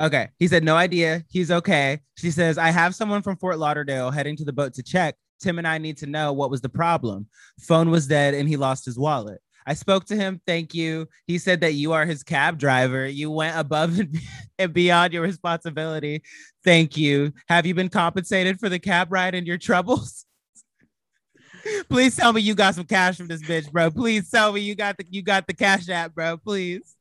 Okay. 0.00 0.28
He 0.38 0.48
said, 0.48 0.64
no 0.64 0.76
idea. 0.76 1.24
He's 1.28 1.50
okay. 1.50 2.00
She 2.16 2.30
says, 2.30 2.56
I 2.56 2.70
have 2.70 2.94
someone 2.94 3.22
from 3.22 3.36
Fort 3.36 3.58
Lauderdale 3.58 4.10
heading 4.10 4.36
to 4.36 4.44
the 4.44 4.52
boat 4.52 4.74
to 4.74 4.82
check. 4.82 5.16
Tim 5.40 5.58
and 5.58 5.68
I 5.68 5.78
need 5.78 5.98
to 5.98 6.06
know 6.06 6.32
what 6.32 6.50
was 6.50 6.60
the 6.60 6.68
problem. 6.68 7.26
Phone 7.60 7.90
was 7.90 8.06
dead 8.06 8.34
and 8.34 8.48
he 8.48 8.56
lost 8.56 8.84
his 8.84 8.98
wallet. 8.98 9.40
I 9.66 9.74
spoke 9.74 10.06
to 10.06 10.16
him. 10.16 10.40
Thank 10.46 10.74
you. 10.74 11.06
He 11.26 11.38
said 11.38 11.60
that 11.60 11.74
you 11.74 11.92
are 11.92 12.06
his 12.06 12.22
cab 12.22 12.58
driver. 12.58 13.06
You 13.06 13.30
went 13.30 13.58
above 13.58 13.98
and- 13.98 14.72
beyond 14.72 15.12
your 15.12 15.22
responsibility. 15.22 16.22
Thank 16.64 16.96
you. 16.96 17.32
Have 17.48 17.66
you 17.66 17.74
been 17.74 17.88
compensated 17.88 18.58
for 18.58 18.68
the 18.68 18.78
cab 18.78 19.12
ride 19.12 19.34
and 19.34 19.46
your 19.46 19.58
troubles? 19.58 20.24
Please 21.90 22.16
tell 22.16 22.32
me 22.32 22.40
you 22.40 22.54
got 22.54 22.74
some 22.74 22.84
cash 22.84 23.18
from 23.18 23.28
this 23.28 23.42
bitch, 23.42 23.70
bro. 23.70 23.90
Please 23.90 24.30
tell 24.30 24.52
me 24.52 24.60
you 24.60 24.74
got 24.74 24.96
the 24.96 25.04
you 25.10 25.22
got 25.22 25.46
the 25.46 25.54
cash 25.54 25.88
app, 25.90 26.14
bro. 26.14 26.38
Please. 26.38 26.96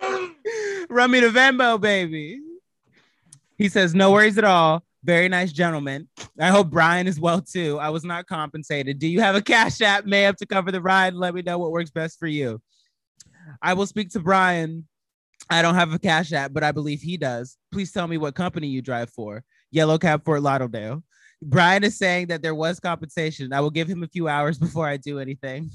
Run 0.00 1.10
me 1.10 1.20
the 1.20 1.28
Venmo, 1.28 1.80
baby. 1.80 2.40
He 3.56 3.68
says, 3.68 3.94
No 3.94 4.12
worries 4.12 4.38
at 4.38 4.44
all. 4.44 4.84
Very 5.04 5.28
nice 5.28 5.52
gentleman. 5.52 6.08
I 6.40 6.48
hope 6.48 6.70
Brian 6.70 7.06
is 7.06 7.20
well 7.20 7.40
too. 7.40 7.78
I 7.78 7.90
was 7.90 8.04
not 8.04 8.26
compensated. 8.26 8.98
Do 8.98 9.06
you 9.06 9.20
have 9.20 9.36
a 9.36 9.42
cash 9.42 9.80
app, 9.80 10.06
May 10.06 10.30
to 10.30 10.46
cover 10.46 10.72
the 10.72 10.80
ride? 10.80 11.14
Let 11.14 11.34
me 11.34 11.42
know 11.42 11.58
what 11.58 11.70
works 11.70 11.90
best 11.90 12.18
for 12.18 12.26
you. 12.26 12.60
I 13.62 13.74
will 13.74 13.86
speak 13.86 14.10
to 14.10 14.20
Brian. 14.20 14.86
I 15.50 15.62
don't 15.62 15.76
have 15.76 15.92
a 15.92 15.98
cash 15.98 16.32
app, 16.32 16.52
but 16.52 16.62
I 16.62 16.72
believe 16.72 17.00
he 17.00 17.16
does. 17.16 17.56
Please 17.72 17.92
tell 17.92 18.06
me 18.06 18.18
what 18.18 18.34
company 18.34 18.66
you 18.66 18.82
drive 18.82 19.10
for. 19.10 19.44
Yellow 19.70 19.98
Cab 19.98 20.24
Fort 20.24 20.42
Lauderdale. 20.42 21.02
Brian 21.40 21.84
is 21.84 21.96
saying 21.96 22.26
that 22.26 22.42
there 22.42 22.54
was 22.54 22.80
compensation. 22.80 23.52
I 23.52 23.60
will 23.60 23.70
give 23.70 23.88
him 23.88 24.02
a 24.02 24.08
few 24.08 24.28
hours 24.28 24.58
before 24.58 24.86
I 24.86 24.96
do 24.96 25.20
anything. 25.20 25.70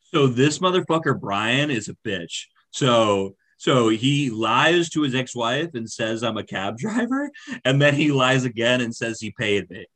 So 0.00 0.28
this 0.28 0.58
motherfucker 0.60 1.18
Brian 1.18 1.70
is 1.70 1.88
a 1.88 1.96
bitch. 2.06 2.44
So 2.70 3.36
so 3.64 3.88
he 3.88 4.28
lies 4.28 4.90
to 4.90 5.00
his 5.00 5.14
ex-wife 5.14 5.70
and 5.72 5.90
says 5.90 6.22
I'm 6.22 6.36
a 6.36 6.44
cab 6.44 6.76
driver, 6.76 7.30
and 7.64 7.80
then 7.80 7.94
he 7.94 8.12
lies 8.12 8.44
again 8.44 8.82
and 8.82 8.94
says 8.94 9.18
he 9.18 9.30
paid 9.30 9.70
me. 9.70 9.86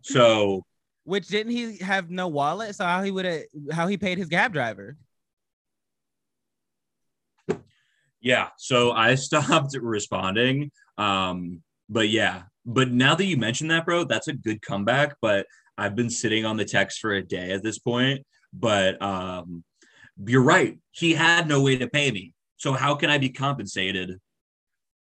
So 0.00 0.64
Which 1.04 1.28
didn't 1.28 1.52
he 1.52 1.76
have 1.76 2.08
no 2.08 2.28
wallet? 2.28 2.74
So 2.74 2.86
how 2.86 3.02
he 3.02 3.10
would 3.10 3.26
have 3.26 3.42
how 3.70 3.86
he 3.86 3.98
paid 3.98 4.16
his 4.16 4.28
cab 4.28 4.54
driver? 4.54 4.96
yeah, 8.22 8.48
so 8.56 8.92
I 8.92 9.14
stopped 9.16 9.76
responding. 9.78 10.70
Um, 10.96 11.60
but 11.90 12.08
yeah, 12.08 12.44
but 12.64 12.90
now 12.90 13.14
that 13.14 13.26
you 13.26 13.36
mention 13.36 13.68
that, 13.68 13.84
bro, 13.84 14.04
that's 14.04 14.28
a 14.28 14.32
good 14.32 14.62
comeback. 14.62 15.16
But 15.20 15.44
I've 15.76 15.94
been 15.94 16.08
sitting 16.08 16.46
on 16.46 16.56
the 16.56 16.64
text 16.64 16.98
for 16.98 17.12
a 17.12 17.22
day 17.22 17.52
at 17.52 17.62
this 17.62 17.78
point. 17.78 18.24
But 18.54 19.02
um, 19.02 19.64
you're 20.16 20.42
right. 20.42 20.78
He 20.92 21.12
had 21.12 21.46
no 21.46 21.60
way 21.60 21.76
to 21.76 21.88
pay 21.88 22.10
me. 22.10 22.32
So 22.58 22.72
how 22.72 22.94
can 22.94 23.08
I 23.08 23.18
be 23.18 23.30
compensated 23.30 24.18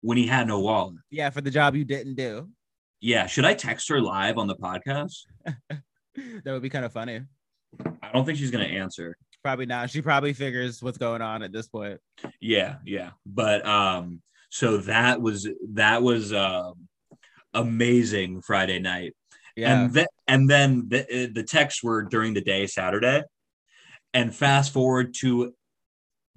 when 0.01 0.17
he 0.17 0.27
had 0.27 0.47
no 0.47 0.59
wallet? 0.59 0.95
Yeah, 1.09 1.29
for 1.29 1.41
the 1.41 1.51
job 1.51 1.75
you 1.75 1.85
didn't 1.85 2.15
do. 2.15 2.49
Yeah, 2.99 3.27
should 3.27 3.45
I 3.45 3.53
text 3.53 3.89
her 3.89 4.01
live 4.01 4.37
on 4.37 4.47
the 4.47 4.55
podcast? 4.55 5.15
That 6.15 6.51
would 6.51 6.61
be 6.61 6.69
kind 6.69 6.85
of 6.85 6.93
funny. 6.93 7.21
I 8.03 8.11
don't 8.13 8.23
think 8.23 8.37
she's 8.37 8.51
gonna 8.51 8.65
answer. 8.65 9.17
Probably 9.43 9.65
not. 9.65 9.89
She 9.89 10.01
probably 10.01 10.33
figures 10.33 10.81
what's 10.81 10.99
going 10.99 11.23
on 11.23 11.41
at 11.41 11.51
this 11.51 11.67
point. 11.67 11.99
Yeah, 12.39 12.75
yeah. 12.85 13.11
But 13.25 13.65
um, 13.65 14.21
so 14.49 14.77
that 14.77 15.21
was 15.21 15.49
that 15.71 16.03
was 16.03 16.31
um 16.31 16.87
amazing 17.53 18.41
Friday 18.41 18.79
night. 18.79 19.15
Yeah. 19.55 19.85
And 19.85 19.93
then 19.93 20.07
and 20.27 20.49
then 20.49 20.87
the 20.87 21.31
the 21.33 21.43
texts 21.43 21.83
were 21.83 22.03
during 22.03 22.35
the 22.35 22.41
day 22.41 22.67
Saturday. 22.67 23.23
And 24.13 24.35
fast 24.35 24.71
forward 24.71 25.15
to 25.21 25.55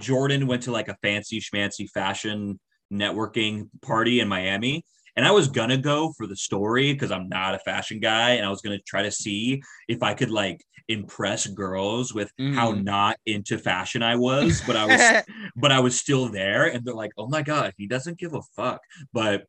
Jordan 0.00 0.46
went 0.46 0.62
to 0.64 0.72
like 0.72 0.88
a 0.88 0.96
fancy 1.02 1.40
schmancy 1.40 1.88
fashion 1.90 2.58
networking 2.92 3.68
party 3.82 4.20
in 4.20 4.28
Miami. 4.28 4.84
And 5.16 5.24
I 5.24 5.30
was 5.30 5.48
gonna 5.48 5.78
go 5.78 6.12
for 6.16 6.26
the 6.26 6.36
story 6.36 6.92
because 6.92 7.10
I'm 7.10 7.28
not 7.28 7.54
a 7.54 7.58
fashion 7.60 8.00
guy, 8.00 8.32
and 8.32 8.44
I 8.44 8.50
was 8.50 8.60
gonna 8.60 8.78
try 8.86 9.02
to 9.02 9.10
see 9.10 9.62
if 9.88 10.02
I 10.02 10.12
could 10.12 10.30
like 10.30 10.62
impress 10.88 11.46
girls 11.46 12.12
with 12.14 12.30
how 12.54 12.72
Mhm. 12.72 12.84
not 12.84 13.16
into 13.26 13.58
fashion 13.58 14.02
I 14.02 14.16
was. 14.16 14.62
But 14.66 14.76
I 14.76 14.84
was 14.84 15.00
but 15.56 15.72
I 15.72 15.80
was 15.80 15.98
still 15.98 16.28
there, 16.28 16.66
and 16.66 16.84
they're 16.84 16.94
like, 16.94 17.12
"Oh 17.16 17.28
my 17.28 17.42
god, 17.42 17.72
he 17.78 17.86
doesn't 17.86 18.18
give 18.18 18.34
a 18.34 18.42
fuck." 18.54 18.82
But 19.12 19.46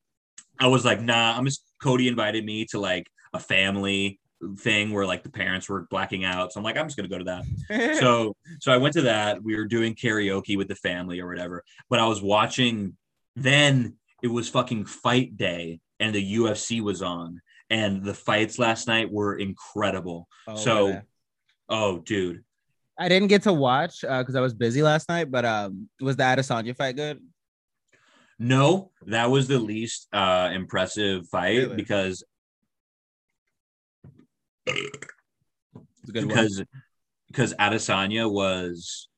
I 0.60 0.68
was 0.68 0.86
like, 0.86 1.02
"Nah." 1.02 1.38
I'm 1.38 1.46
just 1.46 1.64
Cody 1.84 2.08
invited 2.08 2.46
me 2.46 2.66
to 2.72 2.80
like 2.80 3.08
a 3.34 3.40
family 3.40 4.20
thing 4.60 4.92
where 4.92 5.06
like 5.06 5.24
the 5.24 5.30
parents 5.30 5.68
were 5.70 5.88
blacking 5.90 6.24
out, 6.26 6.54
so 6.54 6.60
I'm 6.60 6.64
like, 6.64 6.78
I'm 6.78 6.88
just 6.88 6.98
gonna 6.98 7.10
go 7.10 7.18
to 7.18 7.24
that. 7.70 7.98
so 8.00 8.36
so 8.60 8.72
I 8.72 8.78
went 8.78 8.94
to 8.94 9.04
that. 9.04 9.42
We 9.44 9.56
were 9.56 9.66
doing 9.66 9.96
karaoke 9.96 10.58
with 10.58 10.68
the 10.68 10.76
family 10.76 11.20
or 11.20 11.28
whatever. 11.28 11.64
But 11.90 12.00
I 12.00 12.06
was 12.08 12.22
watching. 12.22 12.96
Then 13.36 13.96
it 14.24 14.28
was 14.28 14.50
fucking 14.50 14.86
fight 14.86 15.38
day, 15.38 15.80
and 16.00 16.14
the 16.14 16.36
UFC 16.38 16.82
was 16.82 17.02
on, 17.02 17.42
and 17.70 18.04
the 18.04 18.14
fights 18.14 18.58
last 18.58 18.88
night 18.88 19.12
were 19.12 19.36
incredible. 19.38 20.28
Oh, 20.48 20.56
so, 20.56 20.88
yeah. 20.88 21.02
oh, 21.70 22.00
dude, 22.00 22.44
I 22.98 23.10
didn't 23.10 23.28
get 23.28 23.44
to 23.44 23.54
watch 23.54 24.02
because 24.02 24.36
I 24.36 24.42
was 24.42 24.54
busy 24.54 24.82
last 24.82 25.08
night. 25.08 25.30
But 25.30 25.46
um, 25.46 25.90
was 26.02 26.16
the 26.16 26.24
Adesanya 26.24 26.76
fight 26.76 26.96
good? 26.96 27.20
No, 28.40 28.92
that 29.08 29.30
was 29.32 29.48
the 29.48 29.60
least 29.60 30.08
uh 30.14 30.50
impressive 30.54 31.28
fight 31.28 31.58
Really? 31.58 31.76
because 31.76 32.24
It's 34.68 36.10
a 36.10 36.12
good 36.12 36.26
one. 36.26 36.28
because 36.28 36.64
because 37.28 37.54
Adesanya 37.56 38.32
was 38.32 39.10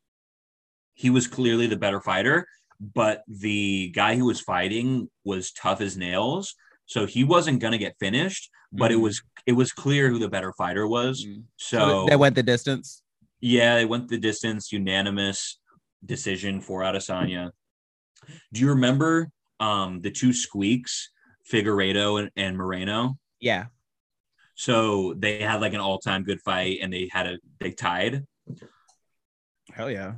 he 0.94 1.10
was 1.10 1.28
clearly 1.28 1.68
the 1.68 1.78
better 1.78 2.02
fighter, 2.02 2.46
but 2.80 3.24
the 3.28 3.90
guy 3.90 4.16
who 4.16 4.26
was 4.26 4.42
fighting 4.42 5.10
was 5.24 5.52
tough 5.52 5.80
as 5.82 5.96
nails, 5.98 6.56
so 6.86 7.06
he 7.06 7.24
wasn't 7.24 7.60
gonna 7.60 7.78
get 7.78 7.96
finished. 8.00 8.50
But 8.72 8.92
it 8.92 8.98
Mhm. 8.98 9.02
was 9.02 9.22
it 9.46 9.54
was 9.54 9.72
clear 9.72 10.10
who 10.10 10.20
the 10.20 10.30
better 10.30 10.54
fighter 10.58 10.88
was. 10.88 11.26
Mm. 11.26 11.44
So 11.58 12.06
they 12.08 12.16
went 12.16 12.36
the 12.36 12.44
distance. 12.44 13.02
yeah, 13.42 13.76
they 13.76 13.86
went 13.86 14.10
the 14.10 14.18
distance, 14.20 14.72
unanimous 14.72 15.60
decision 16.06 16.62
for 16.62 16.82
Adesanya. 16.82 17.52
Do 18.54 18.62
you 18.62 18.70
remember 18.70 19.32
um 19.60 20.02
the 20.02 20.12
two 20.12 20.34
squeaks, 20.34 21.10
Figueiredo 21.52 22.20
and, 22.20 22.30
and 22.36 22.58
Moreno? 22.58 23.18
Yeah. 23.40 23.68
So 24.60 25.14
they 25.14 25.40
had 25.40 25.62
like 25.62 25.74
an 25.74 25.80
all-time 25.80 26.26
good 26.26 26.42
fight 26.42 26.80
and 26.82 26.92
they 26.92 27.08
had 27.10 27.28
a 27.28 27.38
they 27.62 27.72
tied. 27.72 28.26
Hell 29.72 29.90
yeah. 29.90 30.16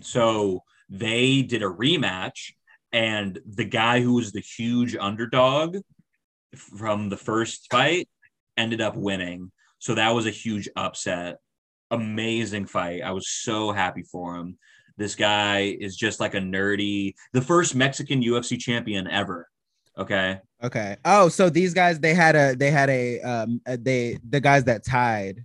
So 0.00 0.62
they 0.88 1.42
did 1.42 1.64
a 1.64 1.66
rematch, 1.66 2.52
and 2.92 3.40
the 3.44 3.64
guy 3.64 4.00
who 4.00 4.12
was 4.12 4.30
the 4.30 4.40
huge 4.42 4.94
underdog 4.94 5.78
from 6.54 7.08
the 7.08 7.16
first 7.16 7.66
fight 7.68 8.08
ended 8.56 8.80
up 8.80 8.94
winning. 8.94 9.50
So 9.80 9.96
that 9.96 10.14
was 10.14 10.24
a 10.24 10.30
huge 10.30 10.68
upset. 10.76 11.38
Amazing 11.90 12.66
fight. 12.66 13.02
I 13.02 13.10
was 13.10 13.28
so 13.28 13.72
happy 13.72 14.04
for 14.04 14.36
him. 14.36 14.56
This 14.98 15.16
guy 15.16 15.76
is 15.80 15.96
just 15.96 16.20
like 16.20 16.34
a 16.34 16.40
nerdy, 16.40 17.14
the 17.32 17.42
first 17.42 17.74
Mexican 17.74 18.22
UFC 18.22 18.56
champion 18.56 19.08
ever. 19.08 19.48
Okay. 19.98 20.40
Okay. 20.62 20.96
Oh, 21.04 21.28
so 21.28 21.50
these 21.50 21.74
guys 21.74 22.00
they 22.00 22.14
had 22.14 22.36
a 22.36 22.54
they 22.54 22.70
had 22.70 22.90
a 22.90 23.20
um 23.20 23.60
uh, 23.66 23.76
they 23.80 24.18
the 24.28 24.40
guys 24.40 24.64
that 24.64 24.84
tied 24.84 25.44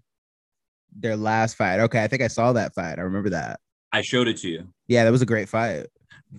their 0.97 1.15
last 1.17 1.55
fight. 1.55 1.79
Okay, 1.81 2.03
I 2.03 2.07
think 2.07 2.21
I 2.21 2.27
saw 2.27 2.53
that 2.53 2.73
fight. 2.73 2.99
I 2.99 3.01
remember 3.01 3.29
that. 3.31 3.59
I 3.91 4.01
showed 4.01 4.27
it 4.27 4.37
to 4.37 4.49
you. 4.49 4.67
Yeah, 4.87 5.03
that 5.05 5.11
was 5.11 5.21
a 5.21 5.25
great 5.25 5.49
fight. 5.49 5.87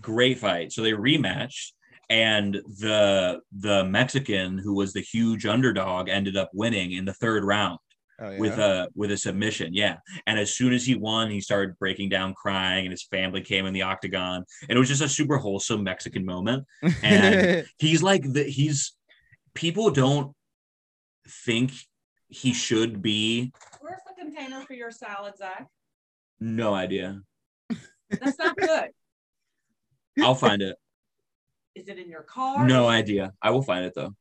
great 0.01 0.39
fight. 0.39 0.73
So 0.73 0.83
they 0.83 0.93
rematched, 0.93 1.73
and 2.11 2.55
the 2.55 3.41
the 3.53 3.85
Mexican 3.85 4.59
who 4.59 4.75
was 4.75 4.93
the 4.93 5.01
huge 5.01 5.47
underdog 5.47 6.09
ended 6.09 6.37
up 6.37 6.51
winning 6.53 6.93
in 6.93 7.05
the 7.05 7.15
third 7.15 7.45
round 7.45 7.79
Oh, 8.19 8.31
yeah. 8.31 8.39
with 8.39 8.59
a 8.59 8.89
with 8.95 9.11
a 9.11 9.17
submission. 9.17 9.75
Yeah, 9.75 9.99
and 10.27 10.39
as 10.39 10.55
soon 10.55 10.73
as 10.73 10.85
he 10.87 10.95
won, 10.95 11.31
he 11.31 11.41
started 11.41 11.79
breaking 11.79 12.09
down, 12.09 12.33
crying, 12.35 12.87
and 12.87 12.91
his 12.93 13.03
family 13.05 13.43
came 13.43 13.67
in 13.67 13.75
the 13.75 13.83
octagon, 13.83 14.45
and 14.69 14.77
it 14.77 14.79
was 14.79 14.89
just 14.89 15.03
a 15.03 15.09
super 15.09 15.37
wholesome 15.37 15.83
Mexican 15.85 16.25
moment. 16.25 16.65
and- 17.03 17.67
He's 17.79 18.03
like 18.03 18.23
the 18.33 18.45
he's 18.45 18.95
people 19.55 19.91
don't 19.91 20.35
think 21.29 21.73
he 22.29 22.53
should 22.55 23.03
be. 23.03 23.53
Where's 23.81 24.01
the 24.07 24.15
container 24.21 24.63
for 24.63 24.73
your 24.75 24.91
salad, 24.91 25.37
Zach? 25.37 25.67
No 26.41 26.75
idea. 26.75 27.21
That's 28.11 28.39
not 28.39 28.57
good. 28.57 28.91
I'll 30.21 30.35
find 30.35 30.63
it. 30.63 30.77
Is 31.75 31.89
it 31.89 31.99
in 31.99 32.09
your 32.09 32.23
car? 32.23 32.67
No 32.67 32.89
idea. 32.89 33.33
I 33.43 33.51
will 33.51 33.63
find 33.63 33.85
it 33.85 33.93
though. 33.95 34.15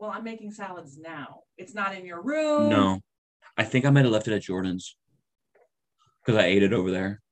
Well, 0.00 0.10
I'm 0.10 0.24
making 0.24 0.50
salads 0.52 0.98
now. 0.98 1.42
It's 1.56 1.74
not 1.74 1.94
in 1.94 2.04
your 2.04 2.20
room. 2.22 2.68
No, 2.68 3.00
I 3.56 3.64
think 3.64 3.84
I 3.86 3.90
might 3.90 4.04
have 4.04 4.12
left 4.12 4.28
it 4.28 4.34
at 4.34 4.42
Jordan's 4.42 4.96
because 6.24 6.40
I 6.40 6.46
ate 6.46 6.62
it 6.62 6.72
over 6.72 6.90
there. 6.90 7.22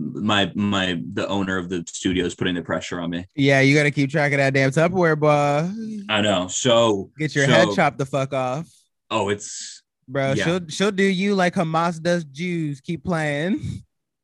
My 0.00 0.50
my 0.54 1.00
the 1.12 1.26
owner 1.26 1.56
of 1.56 1.68
the 1.68 1.84
studio 1.88 2.24
is 2.24 2.34
putting 2.36 2.54
the 2.54 2.62
pressure 2.62 3.00
on 3.00 3.10
me. 3.10 3.26
yeah, 3.34 3.60
you 3.60 3.74
gotta 3.76 3.90
keep 3.90 4.10
track 4.10 4.32
of 4.32 4.38
that 4.38 4.54
damn 4.54 4.70
Tupperware, 4.70 5.18
boy. 5.18 5.68
I 6.08 6.20
know. 6.20 6.46
So 6.46 7.10
Get 7.18 7.34
your 7.34 7.46
so- 7.46 7.52
head 7.52 7.68
chopped 7.74 7.98
the 7.98 8.06
fuck 8.06 8.32
off, 8.32 8.68
Oh, 9.10 9.28
it's 9.28 9.82
bro. 10.06 10.32
Yeah. 10.34 10.44
She'll 10.44 10.68
she'll 10.68 10.90
do 10.92 11.02
you 11.02 11.34
like 11.34 11.54
Hamas 11.54 12.00
does 12.00 12.24
Jews. 12.24 12.80
Keep 12.80 13.04
playing. 13.04 13.60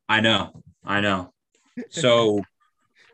I 0.09 0.21
know. 0.21 0.63
I 0.85 1.01
know. 1.01 1.33
So 1.91 2.41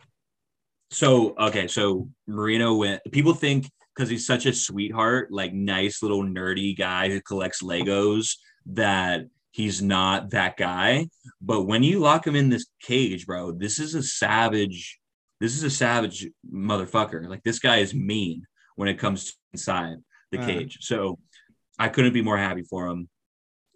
so 0.91 1.35
okay. 1.39 1.67
So 1.67 2.11
Marino 2.27 2.75
went. 2.75 3.01
People 3.11 3.33
think 3.33 3.71
because 4.01 4.09
he's 4.09 4.25
such 4.27 4.47
a 4.47 4.53
sweetheart, 4.55 5.31
like 5.31 5.53
nice 5.53 6.03
little 6.03 6.23
nerdy 6.23 6.75
guy 6.75 7.11
who 7.11 7.21
collects 7.21 7.63
Legos, 7.63 8.37
that 8.65 9.27
he's 9.51 9.83
not 9.83 10.31
that 10.31 10.57
guy. 10.57 11.07
But 11.43 11.65
when 11.65 11.83
you 11.83 11.99
lock 11.99 12.27
him 12.27 12.35
in 12.35 12.49
this 12.49 12.65
cage, 12.81 13.27
bro, 13.27 13.53
this 13.53 13.79
is 13.79 13.95
a 13.95 14.03
savage. 14.03 14.99
This 15.39 15.55
is 15.55 15.65
a 15.65 15.71
savage 15.71 16.27
motherfucker. 16.51 17.29
Like 17.29 17.43
this 17.43 17.59
guy 17.59 17.77
is 17.79 17.93
mean 17.93 18.45
when 18.77 18.89
it 18.89 18.99
comes 18.99 19.27
to 19.27 19.33
inside 19.53 19.97
the 20.31 20.39
Uh. 20.39 20.47
cage. 20.47 20.79
So 20.81 21.19
I 21.79 21.91
couldn't 21.91 22.15
be 22.15 22.23
more 22.23 22.39
happy 22.39 22.63
for 22.63 22.87
him. 22.87 23.07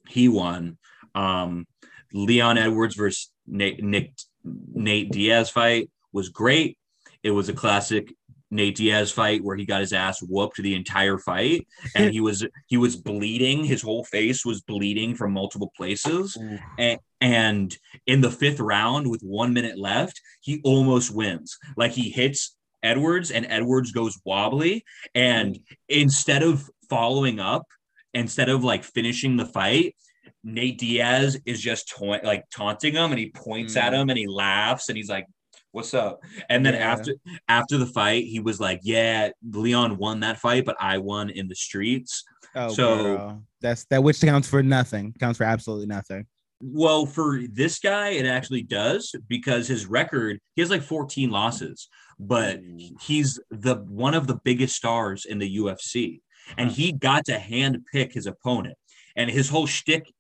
He 0.08 0.28
won. 0.28 0.78
Um, 1.14 1.66
Leon 2.14 2.56
Edwards 2.56 2.94
versus 2.94 3.30
Nate, 3.46 3.84
Nick 3.84 4.14
Nate 4.42 5.12
Diaz 5.12 5.50
fight 5.50 5.90
was 6.14 6.30
great. 6.30 6.78
It 7.22 7.32
was 7.32 7.50
a 7.50 7.54
classic 7.54 8.14
Nate 8.54 8.76
Diaz 8.76 9.10
fight 9.10 9.42
where 9.42 9.56
he 9.56 9.66
got 9.66 9.80
his 9.80 9.92
ass 9.92 10.22
whooped 10.22 10.58
the 10.58 10.74
entire 10.76 11.18
fight, 11.18 11.66
and 11.96 12.12
he 12.12 12.20
was 12.20 12.46
he 12.68 12.76
was 12.76 12.94
bleeding. 12.94 13.64
His 13.64 13.82
whole 13.82 14.04
face 14.04 14.44
was 14.46 14.60
bleeding 14.62 15.16
from 15.16 15.32
multiple 15.32 15.72
places. 15.76 16.38
And, 16.78 16.98
and 17.20 17.76
in 18.06 18.20
the 18.20 18.30
fifth 18.30 18.60
round, 18.60 19.10
with 19.10 19.22
one 19.22 19.52
minute 19.52 19.76
left, 19.76 20.20
he 20.40 20.60
almost 20.64 21.10
wins. 21.12 21.58
Like 21.76 21.92
he 21.92 22.10
hits 22.10 22.56
Edwards, 22.82 23.32
and 23.32 23.44
Edwards 23.48 23.90
goes 23.90 24.20
wobbly. 24.24 24.84
And 25.16 25.58
instead 25.88 26.44
of 26.44 26.70
following 26.88 27.40
up, 27.40 27.64
instead 28.12 28.48
of 28.48 28.62
like 28.62 28.84
finishing 28.84 29.36
the 29.36 29.46
fight, 29.46 29.96
Nate 30.44 30.78
Diaz 30.78 31.40
is 31.44 31.60
just 31.60 31.88
ta- 31.88 32.20
like 32.22 32.44
taunting 32.50 32.94
him, 32.94 33.10
and 33.10 33.18
he 33.18 33.30
points 33.30 33.76
at 33.76 33.92
Mm. 33.92 34.02
him, 34.02 34.10
and 34.10 34.18
he 34.18 34.28
laughs, 34.28 34.88
and 34.88 34.96
he's 34.96 35.08
like, 35.08 35.26
"What's 35.74 35.92
up?" 35.92 36.22
And 36.48 36.64
then 36.64 36.74
Yeah. 36.74 36.92
after 36.92 37.14
after 37.48 37.76
the 37.78 37.86
fight, 37.86 38.24
he 38.26 38.40
was 38.40 38.60
like, 38.60 38.80
"Yeah, 38.82 39.30
Leon 39.50 39.96
won 39.98 40.20
that 40.20 40.38
fight, 40.38 40.64
but 40.64 40.76
I 40.80 40.98
won 40.98 41.28
in 41.30 41.48
the 41.48 41.54
streets." 41.54 42.22
Oh, 42.54 42.72
So- 42.72 43.02
girl. 43.02 43.42
that's 43.60 43.84
that 43.86 44.02
which 44.02 44.20
counts 44.20 44.48
for 44.48 44.62
nothing. 44.62 45.12
Counts 45.18 45.38
for 45.38 45.44
absolutely 45.44 45.86
nothing. 45.86 46.26
Well, 46.60 47.04
for 47.04 47.40
this 47.52 47.78
guy, 47.80 48.10
it 48.10 48.24
actually 48.26 48.62
does 48.62 49.12
because 49.28 49.66
his 49.68 49.86
record, 49.86 50.38
he 50.54 50.62
has 50.62 50.70
like 50.70 50.82
14 50.82 51.30
losses, 51.30 51.88
but 52.18 52.60
he's 53.00 53.38
the 53.50 53.74
one 53.88 54.14
of 54.14 54.26
the 54.28 54.38
biggest 54.44 54.76
stars 54.76 55.24
in 55.24 55.38
the 55.40 55.56
UFC. 55.56 56.22
And 56.56 56.70
he 56.70 56.92
got 56.92 57.24
to 57.26 57.38
hand 57.38 57.84
pick 57.92 58.12
his 58.12 58.26
opponent. 58.26 58.76
And 59.16 59.30
his 59.30 59.48
whole 59.48 59.66
shtick, 59.66 60.12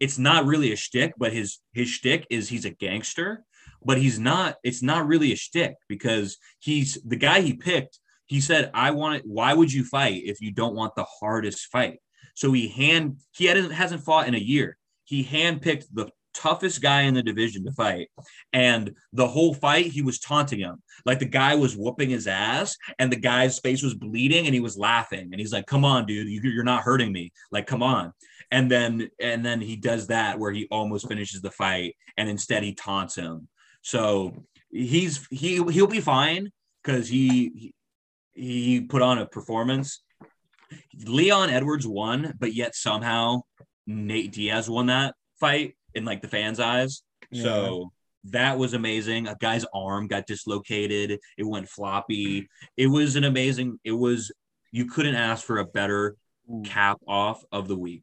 it's 0.00 0.18
not 0.18 0.44
really 0.44 0.72
a 0.72 0.76
shtick, 0.76 1.12
but 1.18 1.32
his 1.32 1.60
his 1.72 1.88
shtick 1.88 2.26
is 2.30 2.48
he's 2.48 2.64
a 2.64 2.70
gangster, 2.70 3.44
but 3.86 3.98
he's 3.98 4.18
not, 4.18 4.56
it's 4.62 4.82
not 4.82 5.06
really 5.06 5.32
a 5.32 5.36
shtick 5.36 5.74
because 5.88 6.36
he's 6.58 6.98
the 7.04 7.16
guy 7.16 7.40
he 7.40 7.54
picked. 7.54 7.98
He 8.26 8.40
said, 8.40 8.70
I 8.74 8.90
want 8.90 9.16
it. 9.16 9.22
Why 9.24 9.54
would 9.54 9.72
you 9.72 9.84
fight 9.84 10.22
if 10.24 10.40
you 10.40 10.50
don't 10.50 10.74
want 10.74 10.96
the 10.96 11.06
hardest 11.20 11.68
fight? 11.68 12.00
So 12.34 12.52
he 12.52 12.68
hand 12.68 13.18
he 13.30 13.46
hadn't 13.46 13.70
hasn't 13.70 14.04
fought 14.04 14.28
in 14.28 14.34
a 14.34 14.38
year 14.38 14.76
he 15.06 15.24
handpicked 15.24 15.84
the 15.92 16.10
toughest 16.34 16.82
guy 16.82 17.02
in 17.02 17.14
the 17.14 17.22
division 17.22 17.64
to 17.64 17.72
fight. 17.72 18.08
And 18.52 18.92
the 19.14 19.26
whole 19.26 19.54
fight, 19.54 19.86
he 19.86 20.02
was 20.02 20.18
taunting 20.18 20.58
him. 20.58 20.82
Like 21.06 21.18
the 21.18 21.24
guy 21.24 21.54
was 21.54 21.76
whooping 21.76 22.10
his 22.10 22.26
ass, 22.26 22.76
and 22.98 23.10
the 23.10 23.16
guy's 23.16 23.58
face 23.58 23.82
was 23.82 23.94
bleeding, 23.94 24.44
and 24.44 24.54
he 24.54 24.60
was 24.60 24.76
laughing. 24.76 25.30
And 25.32 25.40
he's 25.40 25.52
like, 25.52 25.66
"Come 25.66 25.84
on, 25.84 26.04
dude, 26.04 26.28
you, 26.28 26.40
you're 26.42 26.64
not 26.64 26.82
hurting 26.82 27.12
me. 27.12 27.32
Like, 27.50 27.66
come 27.66 27.82
on." 27.82 28.12
And 28.50 28.70
then, 28.70 29.08
and 29.20 29.44
then 29.44 29.60
he 29.60 29.76
does 29.76 30.08
that 30.08 30.38
where 30.38 30.52
he 30.52 30.68
almost 30.70 31.08
finishes 31.08 31.40
the 31.40 31.50
fight, 31.50 31.96
and 32.16 32.28
instead 32.28 32.62
he 32.62 32.74
taunts 32.74 33.14
him. 33.14 33.48
So 33.86 34.34
he's 34.68 35.24
he 35.30 35.62
he'll 35.62 35.86
be 35.86 36.00
fine 36.00 36.50
because 36.82 37.08
he 37.08 37.52
he 37.54 37.74
he 38.32 38.80
put 38.80 39.00
on 39.00 39.18
a 39.18 39.26
performance. 39.26 40.02
Leon 41.04 41.50
Edwards 41.50 41.86
won, 41.86 42.34
but 42.40 42.52
yet 42.52 42.74
somehow 42.74 43.42
Nate 43.86 44.32
Diaz 44.32 44.68
won 44.68 44.86
that 44.86 45.14
fight 45.38 45.76
in 45.94 46.04
like 46.04 46.20
the 46.20 46.26
fans' 46.26 46.58
eyes. 46.58 47.04
So 47.32 47.92
that 48.24 48.58
was 48.58 48.74
amazing. 48.74 49.28
A 49.28 49.36
guy's 49.40 49.64
arm 49.72 50.08
got 50.08 50.26
dislocated. 50.26 51.20
It 51.38 51.44
went 51.44 51.68
floppy. 51.68 52.48
It 52.76 52.88
was 52.88 53.14
an 53.14 53.22
amazing. 53.22 53.78
It 53.84 53.92
was 53.92 54.32
you 54.72 54.86
couldn't 54.86 55.14
ask 55.14 55.44
for 55.44 55.58
a 55.58 55.64
better 55.64 56.16
Ooh. 56.50 56.62
cap 56.64 56.98
off 57.06 57.44
of 57.52 57.68
the 57.68 57.78
week. 57.78 58.02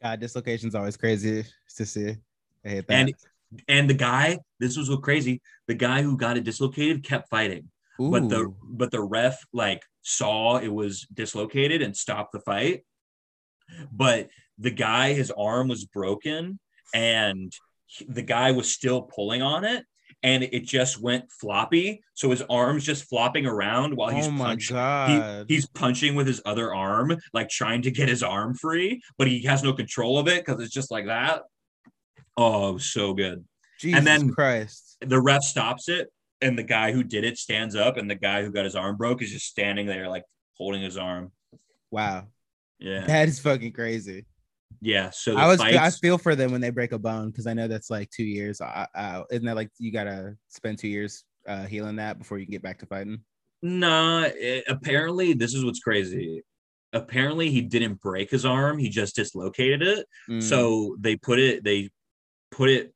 God, 0.00 0.20
dislocation's 0.20 0.76
always 0.76 0.96
crazy 0.96 1.44
to 1.76 1.84
see. 1.84 2.14
I 2.64 2.68
hate 2.68 2.86
that. 2.86 2.94
And 2.94 3.14
and 3.68 3.88
the 3.88 3.94
guy, 3.94 4.38
this 4.60 4.76
was 4.76 4.88
what 4.90 5.02
crazy. 5.02 5.40
The 5.68 5.74
guy 5.74 6.02
who 6.02 6.16
got 6.16 6.36
it 6.36 6.44
dislocated 6.44 7.04
kept 7.04 7.28
fighting, 7.28 7.70
but 8.10 8.28
the 8.28 8.54
but 8.62 8.90
the 8.90 9.02
ref 9.02 9.38
like 9.52 9.82
saw 10.02 10.56
it 10.58 10.68
was 10.72 11.06
dislocated 11.12 11.82
and 11.82 11.96
stopped 11.96 12.32
the 12.32 12.40
fight. 12.40 12.84
But 13.92 14.28
the 14.58 14.70
guy, 14.70 15.12
his 15.14 15.30
arm 15.30 15.68
was 15.68 15.84
broken, 15.84 16.58
and 16.94 17.52
he- 17.86 18.04
the 18.08 18.22
guy 18.22 18.52
was 18.52 18.70
still 18.72 19.02
pulling 19.02 19.42
on 19.42 19.64
it 19.64 19.84
and 20.22 20.42
it 20.44 20.64
just 20.64 21.00
went 21.00 21.24
floppy. 21.32 22.00
So 22.14 22.30
his 22.30 22.42
arms 22.48 22.84
just 22.84 23.04
flopping 23.08 23.44
around 23.46 23.96
while 23.96 24.10
he's 24.10 24.26
oh 24.26 24.30
punching. 24.38 24.76
He, 25.48 25.54
he's 25.54 25.66
punching 25.66 26.14
with 26.14 26.26
his 26.26 26.40
other 26.44 26.72
arm, 26.74 27.16
like 27.32 27.48
trying 27.48 27.82
to 27.82 27.90
get 27.90 28.08
his 28.08 28.22
arm 28.22 28.54
free, 28.54 29.02
but 29.18 29.26
he 29.26 29.42
has 29.44 29.62
no 29.62 29.72
control 29.72 30.18
of 30.18 30.28
it 30.28 30.44
because 30.44 30.62
it's 30.62 30.72
just 30.72 30.90
like 30.90 31.06
that. 31.06 31.42
Oh, 32.36 32.78
so 32.78 33.14
good. 33.14 33.44
Jesus 33.80 34.04
then- 34.04 34.30
Christ. 34.30 34.96
The 35.00 35.20
ref 35.20 35.42
stops 35.42 35.88
it, 35.88 36.08
and 36.40 36.56
the 36.58 36.62
guy 36.62 36.92
who 36.92 37.02
did 37.02 37.24
it 37.24 37.36
stands 37.38 37.74
up, 37.74 37.96
and 37.96 38.08
the 38.10 38.14
guy 38.14 38.42
who 38.42 38.50
got 38.52 38.64
his 38.64 38.76
arm 38.76 38.96
broke 38.96 39.20
is 39.22 39.30
just 39.32 39.46
standing 39.46 39.86
there, 39.86 40.08
like 40.08 40.24
holding 40.56 40.82
his 40.82 40.96
arm. 40.96 41.32
Wow. 41.90 42.28
Yeah, 42.78 43.04
That 43.06 43.28
is 43.28 43.38
fucking 43.40 43.72
crazy. 43.72 44.26
yeah. 44.80 45.10
So 45.10 45.36
I 45.36 45.46
was 45.46 45.60
I 45.60 45.90
feel 45.90 46.18
for 46.18 46.34
them 46.34 46.50
when 46.52 46.60
they 46.60 46.70
break 46.70 46.90
a 46.92 46.98
bone 46.98 47.30
because 47.30 47.46
I 47.46 47.54
know 47.54 47.68
that's 47.68 47.90
like 47.90 48.10
two 48.10 48.24
years 48.24 48.60
uh. 48.60 49.22
Isn't 49.30 49.44
that 49.46 49.54
like 49.56 49.70
you 49.78 49.92
gotta 49.92 50.36
spend 50.48 50.78
two 50.78 50.88
years 50.88 51.22
uh, 51.46 51.64
healing 51.66 51.96
that 51.96 52.18
before 52.18 52.38
you 52.38 52.46
can 52.46 52.52
get 52.52 52.62
back 52.62 52.78
to 52.80 52.86
fighting? 52.86 53.20
Nah, 53.62 54.22
it- 54.34 54.64
apparently 54.68 55.32
this 55.32 55.54
is 55.54 55.64
what's 55.64 55.78
crazy. 55.80 56.42
Apparently 56.92 57.50
he 57.50 57.60
didn't 57.62 58.00
break 58.00 58.30
his 58.30 58.44
arm; 58.44 58.78
he 58.78 58.88
just 58.88 59.14
dislocated 59.16 59.82
it. 59.82 60.06
Mm. 60.28 60.42
So 60.42 60.96
they 60.98 61.14
put 61.16 61.38
it, 61.38 61.62
they 61.64 61.90
put 62.52 62.70
it, 62.70 62.94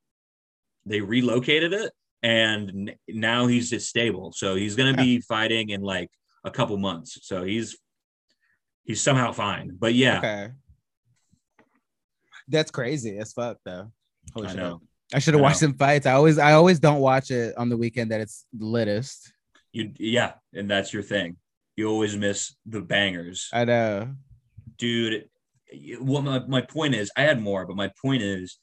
they 0.84 1.00
relocated 1.00 1.72
it, 1.72 1.92
and 2.22 2.94
now 3.08 3.48
he's 3.48 3.68
just 3.70 3.88
stable. 3.88 4.32
So 4.32 4.54
he's 4.54 4.76
gonna 4.76 4.94
be 4.94 5.20
fighting 5.20 5.70
in 5.70 5.80
like 5.80 6.10
a 6.44 6.50
couple 6.50 6.76
months. 6.76 7.18
So 7.22 7.42
he's 7.42 7.76
he's 8.84 9.02
somehow 9.02 9.32
fine. 9.32 9.76
But 9.76 9.94
yeah, 9.94 10.18
okay, 10.18 10.48
that's 12.46 12.70
crazy 12.70 13.18
as 13.18 13.32
fuck 13.32 13.58
though. 13.64 13.90
Holy 14.34 14.46
I 14.46 14.50
shit. 14.50 14.60
know. 14.60 14.80
I 15.14 15.18
should 15.18 15.34
have 15.34 15.40
watched 15.40 15.62
know. 15.62 15.68
some 15.68 15.76
fights. 15.76 16.06
I 16.06 16.12
always 16.12 16.38
I 16.38 16.52
always 16.52 16.78
don't 16.78 17.00
watch 17.00 17.30
it 17.30 17.56
on 17.56 17.68
the 17.68 17.76
weekend 17.76 18.12
that 18.12 18.20
it's 18.20 18.46
littest. 18.56 19.32
You 19.72 19.92
yeah, 19.98 20.34
and 20.52 20.70
that's 20.70 20.92
your 20.92 21.02
thing. 21.02 21.36
You 21.76 21.88
always 21.88 22.16
miss 22.16 22.54
the 22.64 22.80
bangers. 22.80 23.50
I 23.52 23.64
know. 23.64 24.14
dude 24.78 25.24
what 25.98 26.22
my, 26.22 26.38
my 26.46 26.60
point 26.60 26.94
is 26.94 27.10
i 27.16 27.22
had 27.22 27.40
more 27.40 27.66
but 27.66 27.76
my 27.76 27.90
point 28.00 28.22
is 28.22 28.58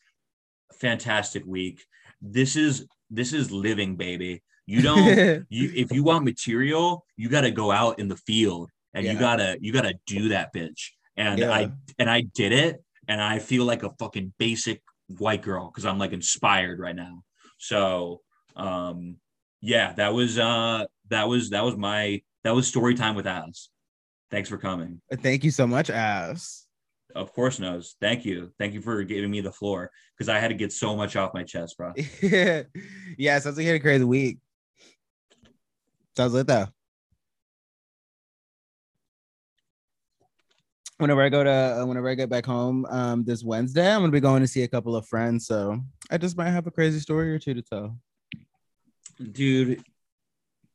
fantastic 0.80 1.44
week 1.45 1.84
this 2.22 2.56
is 2.56 2.88
this 3.10 3.34
is 3.34 3.52
living 3.52 3.95
baby 3.95 4.41
you 4.65 4.81
don't 4.90 5.45
you 5.49 5.72
if 5.76 5.91
you 5.91 6.03
want 6.03 6.23
material 6.26 7.06
you 7.18 7.30
got 7.30 7.41
to 7.41 7.52
go 7.52 7.72
out 7.72 7.99
in 7.99 8.07
the 8.07 8.15
field 8.18 8.69
and 8.94 9.06
Yeah. 9.06 9.14
you 9.14 9.19
gotta 9.19 9.57
you 9.61 9.72
gotta 9.73 9.94
do 10.07 10.30
that 10.30 10.53
bitch 10.53 10.90
and 11.18 11.40
Yeah. 11.40 11.52
i 11.52 11.72
and 11.99 12.10
i 12.10 12.22
did 12.22 12.52
it 12.52 12.84
and 13.07 13.22
i 13.22 13.40
feel 13.40 13.65
like 13.65 13.84
a 13.84 13.90
fucking 13.99 14.34
basic 14.38 14.81
white 15.18 15.41
girl 15.41 15.68
because 15.69 15.85
i'm 15.85 15.99
like 15.99 16.14
inspired 16.14 16.80
right 16.80 16.95
now 16.95 17.23
so 17.57 18.22
um 18.56 19.18
yeah 19.61 19.94
that 19.94 20.14
was 20.14 20.40
uh 20.40 20.85
that 21.10 21.27
was 21.27 21.49
that 21.52 21.64
was 21.64 21.76
my 21.76 22.22
that 22.44 22.56
was 22.56 22.68
story 22.68 22.95
time 22.95 23.15
with 23.15 23.27
Az. 23.27 23.69
thanks 24.31 24.49
for 24.49 24.57
coming 24.57 25.02
Thank 25.22 25.44
you 25.44 25.52
so 25.52 25.68
much, 25.68 25.90
ass. 25.90 26.62
Of 27.15 27.34
course 27.34 27.60
knows. 27.60 27.95
Thank 27.99 28.26
you. 28.26 28.52
Thank 28.57 28.73
you 28.73 28.81
for 28.81 29.03
giving 29.03 29.31
me 29.31 29.41
the 29.41 29.52
floor 29.52 29.91
because 30.18 30.30
I 30.30 30.40
had 30.40 30.49
to 30.49 30.53
get 30.53 30.72
so 30.72 30.95
much 30.95 31.15
off 31.15 31.34
my 31.34 31.44
chest, 31.44 31.77
bro. 31.77 31.94
yeah, 33.18 33.40
sounds 33.40 33.57
like 33.57 33.64
you 33.64 33.72
had 33.72 33.76
a 33.76 33.80
crazy 33.80 34.03
week. 34.03 34.40
Sounds 36.15 36.34
lit 36.34 36.48
though. 36.48 36.68
Whenever 40.99 41.22
I 41.22 41.30
go 41.30 41.44
to, 41.44 41.49
uh, 41.81 41.85
whenever 41.85 42.07
I 42.07 42.14
get 42.14 42.30
back 42.30 42.45
home 42.45 42.85
um, 42.85 43.23
this 43.26 43.44
Wednesday, 43.44 43.91
I'm 43.91 44.02
gonna 44.02 44.11
be 44.11 44.19
going 44.19 44.41
to 44.41 44.48
see 44.48 44.64
a 44.64 44.68
couple 44.68 44.95
of 44.95 45.07
friends. 45.07 45.48
So 45.48 45.80
I 46.11 46.18
just 46.18 46.38
might 46.38 46.52
have 46.52 46.68
a 46.68 46.72
crazy 46.72 46.99
story 46.99 47.34
or 47.34 47.40
two 47.40 47.56
to 47.56 47.61
tell. 47.61 47.98
Dude, 49.31 49.84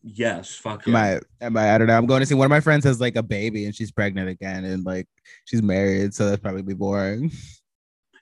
yes, 0.03 0.55
fuck 0.55 0.87
I 0.89 0.91
yeah. 0.91 1.19
I 1.43 1.49
might, 1.49 1.75
I 1.75 1.79
don't 1.79 1.87
know. 1.87 1.97
I'm 1.97 2.07
going 2.07 2.21
to 2.21 2.27
see 2.27 2.35
one 2.35 2.45
of 2.47 2.51
my 2.51 2.61
friends 2.61 2.85
has 2.85 3.01
like 3.01 3.17
a 3.17 3.23
baby 3.23 3.65
and 3.67 3.75
she's 3.75 3.91
pregnant 3.91 4.29
again 4.29 4.65
and 4.65 4.85
like 4.85 5.07
she's 5.45 5.63
married, 5.63 6.15
so 6.15 6.27
that's 6.29 6.41
probably 6.43 6.63
be 6.63 6.75
boring. 6.75 7.31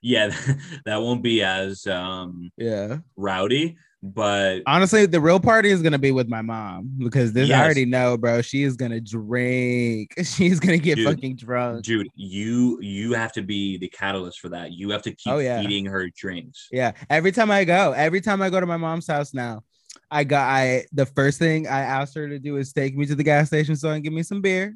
Yeah, 0.03 0.35
that 0.85 0.97
won't 1.03 1.23
be 1.23 1.43
as 1.43 1.86
um 1.86 2.51
Yeah. 2.57 2.98
rowdy, 3.16 3.77
but 4.03 4.61
Honestly, 4.66 5.07
the 5.07 5.20
real 5.20 5.40
party 5.40 5.70
is 5.70 5.82
gonna 5.82 5.98
be 5.98 6.12
with 6.12 6.28
my 6.28 6.43
mom 6.43 6.90
because 6.98 7.32
this 7.32 7.51
I 7.51 7.65
already 7.65 7.86
know, 7.86 8.16
bro. 8.16 8.43
She 8.43 8.62
is 8.62 8.77
gonna 8.77 9.01
drink. 9.01 10.12
She's 10.23 10.61
gonna 10.61 10.78
get 10.78 10.97
Dude. 10.97 11.07
fucking 11.07 11.36
drunk. 11.36 11.85
dude, 11.85 12.09
you 12.15 12.78
you 12.82 13.15
have 13.15 13.32
to 13.32 13.43
be 13.43 13.78
the 13.78 13.89
catalyst 13.89 14.39
for 14.40 14.51
that. 14.51 14.73
You 14.73 14.90
have 14.90 15.03
to 15.03 15.11
keep 15.15 15.32
Oh, 15.32 15.39
yeah. 15.39 15.61
feeding 15.61 15.86
her 15.86 16.09
drinks. 16.16 16.69
Yeah. 16.70 16.93
Every 17.11 17.32
time 17.32 17.51
I 17.51 17.65
go, 17.65 17.93
every 17.93 18.20
time 18.20 18.43
I 18.43 18.51
go 18.51 18.61
to 18.61 18.66
my 18.66 18.77
mom's 18.77 19.07
house 19.09 19.35
now, 19.35 19.65
I 20.10 20.24
got 20.24 20.48
I 20.48 20.85
the 20.93 21.06
first 21.06 21.39
thing 21.39 21.66
I 21.66 21.81
asked 21.81 22.14
her 22.14 22.28
to 22.28 22.39
do 22.39 22.56
is 22.56 22.73
take 22.73 22.97
me 22.97 23.06
to 23.06 23.14
the 23.14 23.23
gas 23.24 23.48
station 23.48 23.77
so 23.77 23.90
I 23.90 23.94
can 23.94 24.02
give 24.02 24.12
me 24.12 24.23
some 24.23 24.40
beer. 24.40 24.74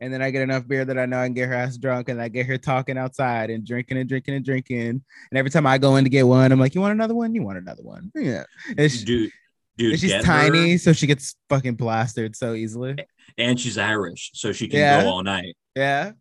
And 0.00 0.12
then 0.12 0.20
I 0.20 0.30
get 0.30 0.42
enough 0.42 0.66
beer 0.66 0.84
that 0.84 0.98
I 0.98 1.06
know 1.06 1.20
I 1.20 1.26
can 1.26 1.34
get 1.34 1.48
her 1.48 1.54
ass 1.54 1.76
drunk 1.76 2.08
and 2.08 2.20
I 2.20 2.26
get 2.28 2.46
her 2.46 2.58
talking 2.58 2.98
outside 2.98 3.50
and 3.50 3.64
drinking 3.64 3.98
and 3.98 4.08
drinking 4.08 4.34
and 4.34 4.44
drinking. 4.44 4.80
And 4.88 5.02
every 5.34 5.50
time 5.50 5.64
I 5.66 5.78
go 5.78 5.94
in 5.96 6.02
to 6.04 6.10
get 6.10 6.26
one, 6.26 6.50
I'm 6.50 6.58
like, 6.58 6.74
You 6.74 6.80
want 6.80 6.92
another 6.92 7.14
one? 7.14 7.34
You 7.34 7.42
want 7.44 7.58
another 7.58 7.84
one? 7.84 8.10
Yeah. 8.14 8.42
And, 8.76 8.90
she- 8.90 9.04
Dude, 9.04 9.30
dude, 9.76 9.92
and 9.92 10.00
she's 10.00 10.10
get 10.10 10.24
tiny, 10.24 10.76
so 10.78 10.92
she 10.92 11.06
gets 11.06 11.36
fucking 11.48 11.76
plastered 11.76 12.34
so 12.34 12.54
easily. 12.54 12.96
and 13.38 13.58
she's 13.60 13.78
Irish, 13.78 14.32
so 14.34 14.52
she 14.52 14.66
can 14.66 14.80
Yeah. 14.80 15.02
go 15.04 15.08
all 15.10 15.22
night. 15.22 15.56
Yeah. 15.76 16.12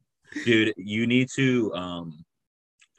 Dude, 0.45 0.73
you 0.77 1.07
need 1.07 1.27
to 1.35 1.73
um 1.73 2.23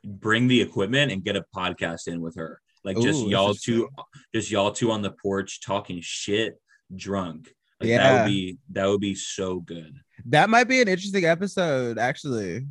bring 0.05 0.49
the 0.49 0.61
equipment 0.61 1.13
and 1.13 1.23
get 1.23 1.37
a 1.37 1.45
podcast 1.55 2.09
in 2.09 2.21
with 2.21 2.35
her. 2.35 2.61
Like 2.85 2.99
just 3.01 3.25
Ooh, 3.25 3.31
y'all 3.31 3.55
two, 3.55 3.89
just 4.35 4.51
y'all 4.51 4.73
two 4.73 4.91
on 4.91 5.03
the 5.03 5.13
porch 5.13 5.61
talking 5.61 6.01
shit, 6.03 6.61
drunk. 6.95 7.53
Like 7.81 7.91
that 7.91 8.25
would 8.25 8.31
be 8.31 8.59
that 8.73 8.87
would 8.87 9.01
be 9.01 9.15
so 9.15 9.61
good. 9.61 9.97
That 10.27 10.51
might 10.51 10.65
be 10.65 10.81
an 10.81 10.89
interesting 10.89 11.25
episode, 11.25 11.99
actually. 11.99 12.67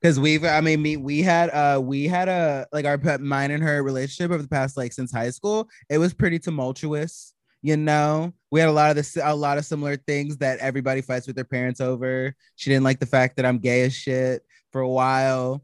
Because 0.00 0.18
we've, 0.18 0.44
I 0.46 0.62
mean, 0.62 0.80
me, 0.80 0.96
we 0.96 1.20
had, 1.20 1.50
uh, 1.50 1.78
we 1.78 2.06
had 2.06 2.28
a 2.28 2.66
like 2.72 2.86
our 2.86 2.96
pet, 2.96 3.20
mine 3.20 3.50
and 3.50 3.62
her 3.62 3.82
relationship 3.82 4.30
over 4.30 4.42
the 4.42 4.48
past 4.48 4.78
like 4.78 4.94
since 4.94 5.12
high 5.12 5.28
school. 5.28 5.68
It 5.90 5.98
was 5.98 6.14
pretty 6.14 6.38
tumultuous, 6.38 7.34
you 7.60 7.76
know. 7.76 8.32
We 8.50 8.60
had 8.60 8.70
a 8.70 8.72
lot 8.72 8.88
of 8.88 8.96
this, 8.96 9.18
a 9.22 9.34
lot 9.34 9.58
of 9.58 9.66
similar 9.66 9.98
things 9.98 10.38
that 10.38 10.58
everybody 10.60 11.02
fights 11.02 11.26
with 11.26 11.36
their 11.36 11.44
parents 11.44 11.82
over. 11.82 12.34
She 12.56 12.70
didn't 12.70 12.84
like 12.84 12.98
the 12.98 13.04
fact 13.04 13.36
that 13.36 13.44
I'm 13.44 13.58
gay 13.58 13.82
as 13.82 13.94
shit 13.94 14.42
for 14.72 14.80
a 14.80 14.88
while. 14.88 15.62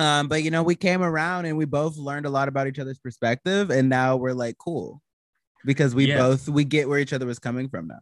Um, 0.00 0.28
but 0.28 0.42
you 0.42 0.50
know, 0.50 0.62
we 0.62 0.74
came 0.74 1.02
around 1.02 1.44
and 1.44 1.56
we 1.58 1.66
both 1.66 1.96
learned 1.96 2.24
a 2.26 2.30
lot 2.30 2.48
about 2.48 2.66
each 2.66 2.78
other's 2.78 2.98
perspective, 2.98 3.70
and 3.70 3.88
now 3.88 4.16
we're 4.16 4.32
like 4.32 4.56
cool 4.58 5.02
because 5.64 5.94
we 5.94 6.06
Yeah. 6.06 6.18
both 6.18 6.48
we 6.48 6.64
get 6.64 6.88
where 6.88 6.98
each 6.98 7.12
other 7.12 7.26
was 7.26 7.38
coming 7.38 7.68
from 7.68 7.86
now. 7.88 8.00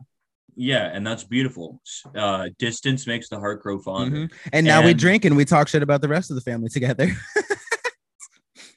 Yeah, 0.54 0.90
and 0.92 1.06
that's 1.06 1.24
beautiful. 1.24 1.80
Uh 2.14 2.48
distance 2.58 3.06
makes 3.06 3.28
the 3.28 3.38
heart 3.38 3.62
grow 3.62 3.78
fonder. 3.80 4.16
Mhm. 4.16 4.32
And 4.52 4.64
now 4.66 4.84
we 4.84 4.94
drink 4.94 5.24
and 5.24 5.36
we 5.36 5.44
talk 5.44 5.68
shit 5.68 5.82
about 5.82 6.00
the 6.00 6.08
rest 6.08 6.30
of 6.30 6.34
the 6.36 6.40
family 6.42 6.68
together. 6.68 7.10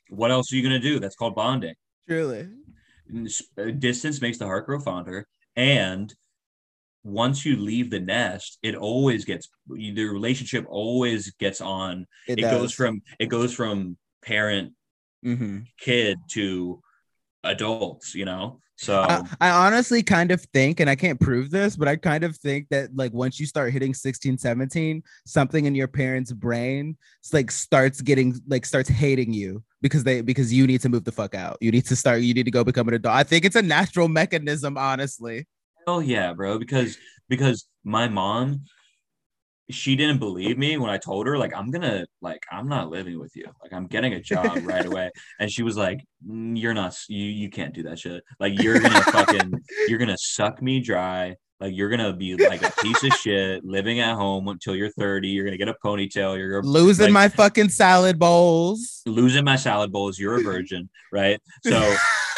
What 0.09 0.29
else 0.29 0.51
are 0.51 0.57
you 0.57 0.61
gonna 0.63 0.77
do? 0.79 0.99
That's 0.99 1.15
called 1.15 1.35
bonding. 1.35 1.75
Truly. 2.07 2.49
Uh, 3.57 3.63
Distance 3.79 4.21
makes 4.21 4.37
the 4.37 4.45
heart 4.45 4.65
grow 4.65 4.79
fonder, 4.79 5.25
and 5.55 6.13
once 7.03 7.45
you 7.45 7.57
leave 7.57 7.89
the 7.89 7.99
nest, 7.99 8.59
it 8.61 8.75
always 8.75 9.25
gets 9.25 9.49
the 9.67 10.05
relationship 10.05 10.65
always 10.69 11.31
gets 11.31 11.61
on. 11.61 12.05
It, 12.27 12.41
goes 12.41 12.73
from 12.73 13.01
it 13.19 13.27
goes 13.27 13.53
from 13.53 13.97
parent 14.21 14.73
hmm 15.23 15.59
kid 15.79 16.17
to 16.31 16.81
adults. 17.43 18.13
You 18.13 18.25
know, 18.25 18.59
so 18.75 19.01
I, 19.01 19.21
I 19.39 19.49
honestly 19.49 20.03
kind 20.03 20.31
of 20.31 20.41
think, 20.53 20.79
and 20.79 20.89
I 20.89 20.95
can't 20.95 21.19
prove 21.19 21.51
this, 21.51 21.75
but 21.75 21.87
I 21.87 21.95
kind 21.95 22.23
of 22.23 22.37
think 22.37 22.67
that 22.69 22.95
like 22.95 23.13
once 23.13 23.39
you 23.39 23.45
start 23.45 23.73
hitting 23.73 23.93
16, 23.93 24.37
17, 24.37 25.03
something 25.25 25.65
in 25.65 25.75
your 25.75 25.87
parents' 25.87 26.31
brain 26.31 26.97
like 27.31 27.51
starts 27.51 28.01
getting 28.01 28.39
like 28.47 28.65
starts 28.65 28.89
hating 28.89 29.33
you 29.33 29.63
because 29.81 30.03
they 30.03 30.21
because 30.21 30.53
you 30.53 30.67
need 30.67 30.81
to 30.81 30.89
move 30.89 31.03
the 31.03 31.11
fuck 31.11 31.35
out. 31.35 31.57
You 31.61 31.71
need 31.71 31.85
to 31.87 31.95
start, 31.95 32.21
you 32.21 32.33
need 32.33 32.45
to 32.45 32.51
go 32.51 32.63
become 32.63 32.87
an 32.87 32.93
adult. 32.93 33.15
I 33.15 33.23
think 33.23 33.45
it's 33.45 33.55
a 33.55 33.61
natural 33.61 34.07
mechanism, 34.07 34.77
honestly. 34.77 35.47
Hell 35.87 36.01
yeah, 36.01 36.33
bro. 36.33 36.59
Because 36.59 36.97
because 37.29 37.67
my 37.83 38.07
mom, 38.07 38.61
she 39.69 39.95
didn't 39.95 40.19
believe 40.19 40.57
me 40.57 40.77
when 40.77 40.89
I 40.89 40.97
told 40.97 41.27
her 41.27 41.37
like 41.37 41.55
I'm 41.55 41.71
gonna 41.71 42.05
like 42.21 42.43
I'm 42.51 42.67
not 42.67 42.89
living 42.89 43.19
with 43.19 43.35
you. 43.35 43.45
Like 43.61 43.73
I'm 43.73 43.87
getting 43.87 44.13
a 44.13 44.19
job 44.21 44.59
right 44.63 44.85
away. 44.85 45.11
And 45.39 45.51
she 45.51 45.63
was 45.63 45.77
like, 45.77 45.99
"Mm, 46.27 46.59
"You're 46.59 46.73
not. 46.73 46.95
You 47.07 47.23
you 47.25 47.49
can't 47.49 47.73
do 47.73 47.83
that 47.83 47.99
shit. 47.99 48.23
Like 48.39 48.61
you're 48.61 48.79
gonna 48.79 49.01
fucking 49.01 49.53
you're 49.87 49.99
gonna 49.99 50.17
suck 50.17 50.61
me 50.61 50.81
dry. 50.81 51.35
Like 51.59 51.75
you're 51.75 51.89
gonna 51.89 52.11
be 52.13 52.35
like 52.35 52.63
a 52.63 52.71
piece 52.81 53.03
of 53.03 53.11
shit 53.13 53.63
living 53.63 53.99
at 53.99 54.15
home 54.15 54.47
until 54.47 54.75
you're 54.75 54.89
30. 54.91 55.27
You're 55.29 55.45
gonna 55.45 55.57
get 55.57 55.67
a 55.69 55.75
ponytail. 55.85 56.37
You're 56.37 56.59
gonna 56.61 56.71
Losing 56.71 57.05
like- 57.05 57.13
my 57.13 57.29
fucking 57.29 57.69
salad 57.69 58.19
bowls. 58.19 59.01
losing 59.05 59.45
my 59.45 59.55
salad 59.55 59.91
bowls. 59.91 60.17
You're 60.19 60.39
a 60.39 60.43
virgin, 60.43 60.89
right? 61.13 61.39
So 61.63 61.95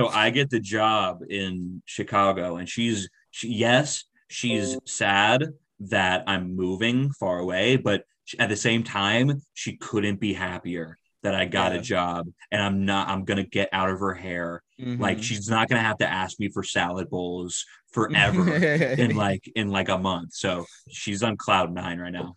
so 0.00 0.08
I 0.08 0.30
get 0.30 0.50
the 0.50 0.60
job 0.60 1.20
in 1.28 1.82
Chicago, 1.86 2.56
and 2.56 2.68
she's 2.68 3.08
she, 3.30 3.48
yes, 3.48 4.04
she's 4.28 4.76
sad 4.84 5.44
that 5.80 6.24
I'm 6.26 6.54
moving 6.56 7.10
far 7.12 7.38
away, 7.38 7.76
but 7.76 8.04
at 8.38 8.48
the 8.48 8.56
same 8.56 8.82
time, 8.82 9.42
she 9.54 9.76
couldn't 9.76 10.20
be 10.20 10.32
happier 10.34 10.96
that 11.22 11.34
I 11.34 11.46
got 11.46 11.72
Yeah. 11.72 11.78
a 11.78 11.82
job 11.82 12.28
and 12.52 12.62
I'm 12.62 12.84
not 12.84 13.08
I'm 13.08 13.24
gonna 13.24 13.44
get 13.44 13.68
out 13.72 13.90
of 13.90 13.98
her 14.00 14.14
hair. 14.14 14.62
Like 14.78 15.18
Mhm. 15.18 15.22
she's 15.22 15.48
not 15.48 15.68
gonna 15.68 15.82
have 15.82 15.98
to 15.98 16.08
ask 16.08 16.38
me 16.38 16.48
for 16.48 16.62
salad 16.62 17.10
bowls 17.10 17.64
forever 17.92 18.54
in 19.02 19.16
like 19.16 19.50
in 19.56 19.68
like 19.70 19.88
a 19.88 19.98
month. 19.98 20.34
So 20.34 20.64
she's 20.90 21.22
on 21.24 21.36
cloud 21.36 21.72
nine 21.72 21.98
right 21.98 22.12
now. 22.12 22.36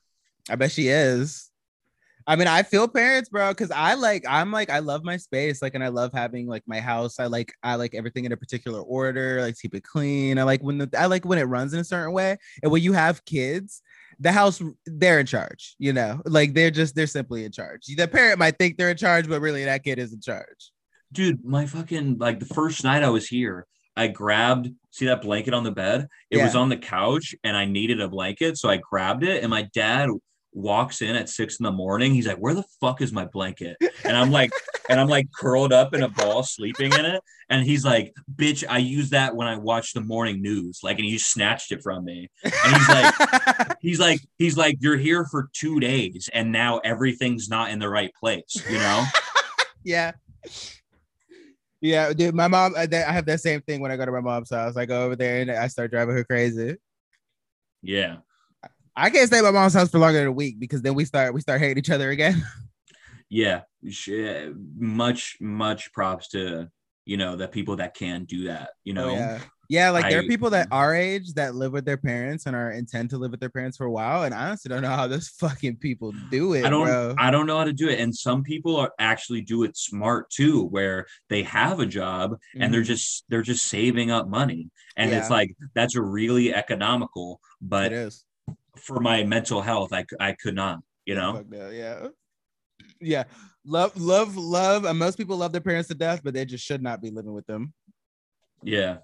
I 0.49 0.55
bet 0.55 0.71
she 0.71 0.87
is. 0.87 1.50
I 2.27 2.35
mean, 2.35 2.47
I 2.47 2.63
feel 2.63 2.87
parents, 2.87 3.29
bro, 3.29 3.49
because 3.49 3.71
I 3.71 3.95
like, 3.95 4.23
I'm 4.27 4.51
like, 4.51 4.69
I 4.69 4.79
love 4.79 5.03
my 5.03 5.17
space, 5.17 5.61
like, 5.61 5.75
and 5.75 5.83
I 5.83 5.89
love 5.89 6.11
having 6.13 6.47
like 6.47 6.63
my 6.65 6.79
house. 6.79 7.19
I 7.19 7.25
like, 7.25 7.53
I 7.63 7.75
like 7.75 7.95
everything 7.95 8.25
in 8.25 8.31
a 8.31 8.37
particular 8.37 8.81
order. 8.81 9.41
Like 9.41 9.57
keep 9.59 9.75
it 9.75 9.83
clean. 9.83 10.37
I 10.37 10.43
like 10.43 10.61
when 10.61 10.77
the, 10.77 10.89
I 10.97 11.07
like 11.07 11.25
when 11.25 11.39
it 11.39 11.43
runs 11.43 11.73
in 11.73 11.79
a 11.79 11.83
certain 11.83 12.13
way. 12.13 12.37
And 12.63 12.71
when 12.71 12.81
you 12.81 12.93
have 12.93 13.25
kids, 13.25 13.81
the 14.19 14.31
house, 14.31 14.61
they're 14.85 15.19
in 15.19 15.25
charge. 15.25 15.75
You 15.79 15.93
know, 15.93 16.21
like 16.25 16.53
they're 16.53 16.71
just, 16.71 16.95
they're 16.95 17.07
simply 17.07 17.45
in 17.45 17.51
charge. 17.51 17.85
The 17.85 18.07
parent 18.07 18.39
might 18.39 18.57
think 18.57 18.77
they're 18.77 18.91
in 18.91 18.97
charge, 18.97 19.27
but 19.27 19.41
really 19.41 19.65
that 19.65 19.83
kid 19.83 19.99
is 19.99 20.13
in 20.13 20.21
charge. 20.21 20.71
Dude, 21.11 21.43
my 21.43 21.65
fucking 21.65 22.17
like 22.19 22.39
the 22.39 22.45
first 22.45 22.83
night 22.83 23.03
I 23.03 23.09
was 23.09 23.27
here, 23.27 23.67
I 23.97 24.07
grabbed 24.07 24.69
see 24.91 25.05
that 25.05 25.21
blanket 25.21 25.53
on 25.53 25.63
the 25.63 25.71
bed. 25.71 26.07
It 26.29 26.41
was 26.41 26.55
on 26.55 26.69
the 26.69 26.77
couch 26.77 27.33
and 27.43 27.55
I 27.55 27.65
needed 27.65 28.01
a 28.01 28.07
blanket. 28.07 28.57
So 28.57 28.69
I 28.69 28.77
grabbed 28.77 29.23
it 29.23 29.41
and 29.41 29.49
my 29.49 29.63
dad 29.73 30.09
walks 30.53 31.01
in 31.01 31.15
at 31.15 31.29
six 31.29 31.59
in 31.59 31.63
the 31.63 31.71
morning. 31.71 32.13
He's 32.13 32.27
like, 32.27 32.37
Where 32.37 32.53
the 32.53 32.63
fuck 32.79 33.01
is 33.01 33.11
my 33.11 33.25
blanket? 33.25 33.77
And 34.03 34.15
I'm 34.15 34.31
like, 34.31 34.51
and 34.89 34.99
I'm 34.99 35.07
like 35.07 35.27
curled 35.31 35.73
up 35.73 35.93
in 35.93 36.03
a 36.03 36.09
ball, 36.09 36.43
sleeping 36.43 36.91
in 36.93 37.05
it. 37.05 37.21
And 37.49 37.65
he's 37.65 37.85
like, 37.85 38.13
Bitch, 38.35 38.63
I 38.67 38.79
used 38.79 39.11
that 39.11 39.35
when 39.35 39.47
I 39.47 39.57
watched 39.57 39.93
the 39.93 40.01
morning 40.01 40.41
news. 40.41 40.79
Like, 40.83 40.97
and 40.97 41.05
he 41.05 41.17
snatched 41.17 41.71
it 41.71 41.81
from 41.81 42.05
me. 42.05 42.29
And 42.43 42.75
he's 42.75 42.89
like, 42.89 43.15
he's 43.81 43.99
like, 43.99 44.19
he's 44.37 44.57
like, 44.57 44.77
You're 44.79 44.97
here 44.97 45.25
for 45.25 45.49
two 45.53 45.79
days 45.79 46.29
and 46.33 46.51
now 46.51 46.79
everything's 46.79 47.49
not 47.49 47.71
in 47.71 47.79
the 47.79 47.89
right 47.89 48.11
place, 48.19 48.63
you 48.69 48.77
know? 48.77 49.05
yeah. 49.83 50.11
Yeah, 51.83 52.13
dude, 52.13 52.35
my 52.35 52.47
mom, 52.47 52.75
I 52.77 52.87
I 52.91 53.11
have 53.11 53.25
that 53.25 53.41
same 53.41 53.61
thing 53.61 53.81
when 53.81 53.89
I 53.89 53.97
go 53.97 54.05
to 54.05 54.11
my 54.11 54.19
mom's 54.19 54.51
house. 54.51 54.77
I 54.77 54.85
go 54.85 55.03
over 55.03 55.15
there 55.15 55.41
and 55.41 55.49
I 55.49 55.65
start 55.67 55.89
driving 55.89 56.15
her 56.15 56.23
crazy. 56.23 56.75
Yeah. 57.81 58.17
I 58.95 59.09
can't 59.09 59.27
stay 59.27 59.37
at 59.37 59.43
my 59.43 59.51
mom's 59.51 59.73
house 59.73 59.89
for 59.89 59.99
longer 59.99 60.19
than 60.19 60.27
a 60.27 60.31
week 60.31 60.59
because 60.59 60.81
then 60.81 60.95
we 60.95 61.05
start 61.05 61.33
we 61.33 61.41
start 61.41 61.61
hating 61.61 61.77
each 61.77 61.89
other 61.89 62.09
again. 62.09 62.45
yeah 63.29 63.61
much 64.75 65.37
much 65.39 65.93
props 65.93 66.27
to 66.27 66.69
you 67.05 67.15
know 67.15 67.37
the 67.37 67.47
people 67.47 67.77
that 67.77 67.95
can 67.95 68.25
do 68.25 68.43
that 68.47 68.71
you 68.83 68.93
know 68.93 69.05
Oh, 69.07 69.15
yeah. 69.15 69.39
Yeah, 69.69 69.91
like 69.91 70.09
there 70.09 70.19
are 70.19 70.23
people 70.23 70.49
that 70.49 70.67
our 70.69 70.93
age 70.93 71.33
that 71.35 71.55
live 71.55 71.71
with 71.71 71.85
their 71.85 71.95
parents 71.95 72.45
and 72.45 72.57
are 72.57 72.71
intend 72.71 73.11
to 73.11 73.17
live 73.17 73.31
with 73.31 73.39
their 73.39 73.49
parents 73.49 73.77
for 73.77 73.85
a 73.85 73.91
while. 73.91 74.23
And 74.23 74.35
I 74.35 74.47
honestly 74.47 74.67
don't 74.67 74.81
know 74.81 74.89
how 74.89 75.07
those 75.07 75.29
fucking 75.39 75.77
people 75.77 76.11
do 76.29 76.51
it, 76.55 76.65
i 76.65 76.69
don't 76.69 76.87
bro. 76.87 77.15
i 77.17 77.31
don't 77.31 77.47
know 77.47 77.57
how 77.57 77.63
to 77.63 77.71
do 77.71 77.87
it 77.87 77.97
and 78.01 78.13
some 78.13 78.43
people 78.43 78.75
are 78.75 78.91
actually 78.99 79.39
do 79.39 79.63
it 79.63 79.77
smart 79.77 80.29
too 80.29 80.65
where 80.65 81.07
they 81.29 81.41
have 81.43 81.79
a 81.79 81.85
job 81.85 82.35
and 82.59 82.73
they're 82.73 82.81
Mhm. 82.81 82.85
just 82.87 83.23
they're 83.29 83.41
just 83.41 83.65
saving 83.65 84.11
up 84.11 84.27
money 84.27 84.69
and 84.97 85.13
it's 85.13 85.29
like 85.29 85.55
that's 85.73 85.95
really 85.95 86.53
economical 86.53 87.39
but 87.61 87.93
is. 87.93 88.25
For 88.81 88.99
my 88.99 89.23
mental 89.23 89.61
health 89.61 89.93
I, 89.93 90.05
I 90.19 90.33
could 90.33 90.55
not 90.55 90.79
you 91.05 91.15
know 91.15 91.43
yeah. 91.71 92.07
Yeah. 92.99 93.23
Love, 93.65 93.95
love, 93.99 94.37
love. 94.37 94.85
And 94.85 94.97
most 94.97 95.17
people 95.17 95.37
love 95.37 95.51
their 95.51 95.61
parents 95.61 95.87
to 95.89 95.95
death, 95.95 96.21
but 96.23 96.33
they 96.33 96.45
just 96.45 96.65
should 96.65 96.81
not 96.81 97.01
be 97.01 97.11
living 97.11 97.33
with 97.33 97.45
them. 97.47 97.73
yeah 98.63 98.97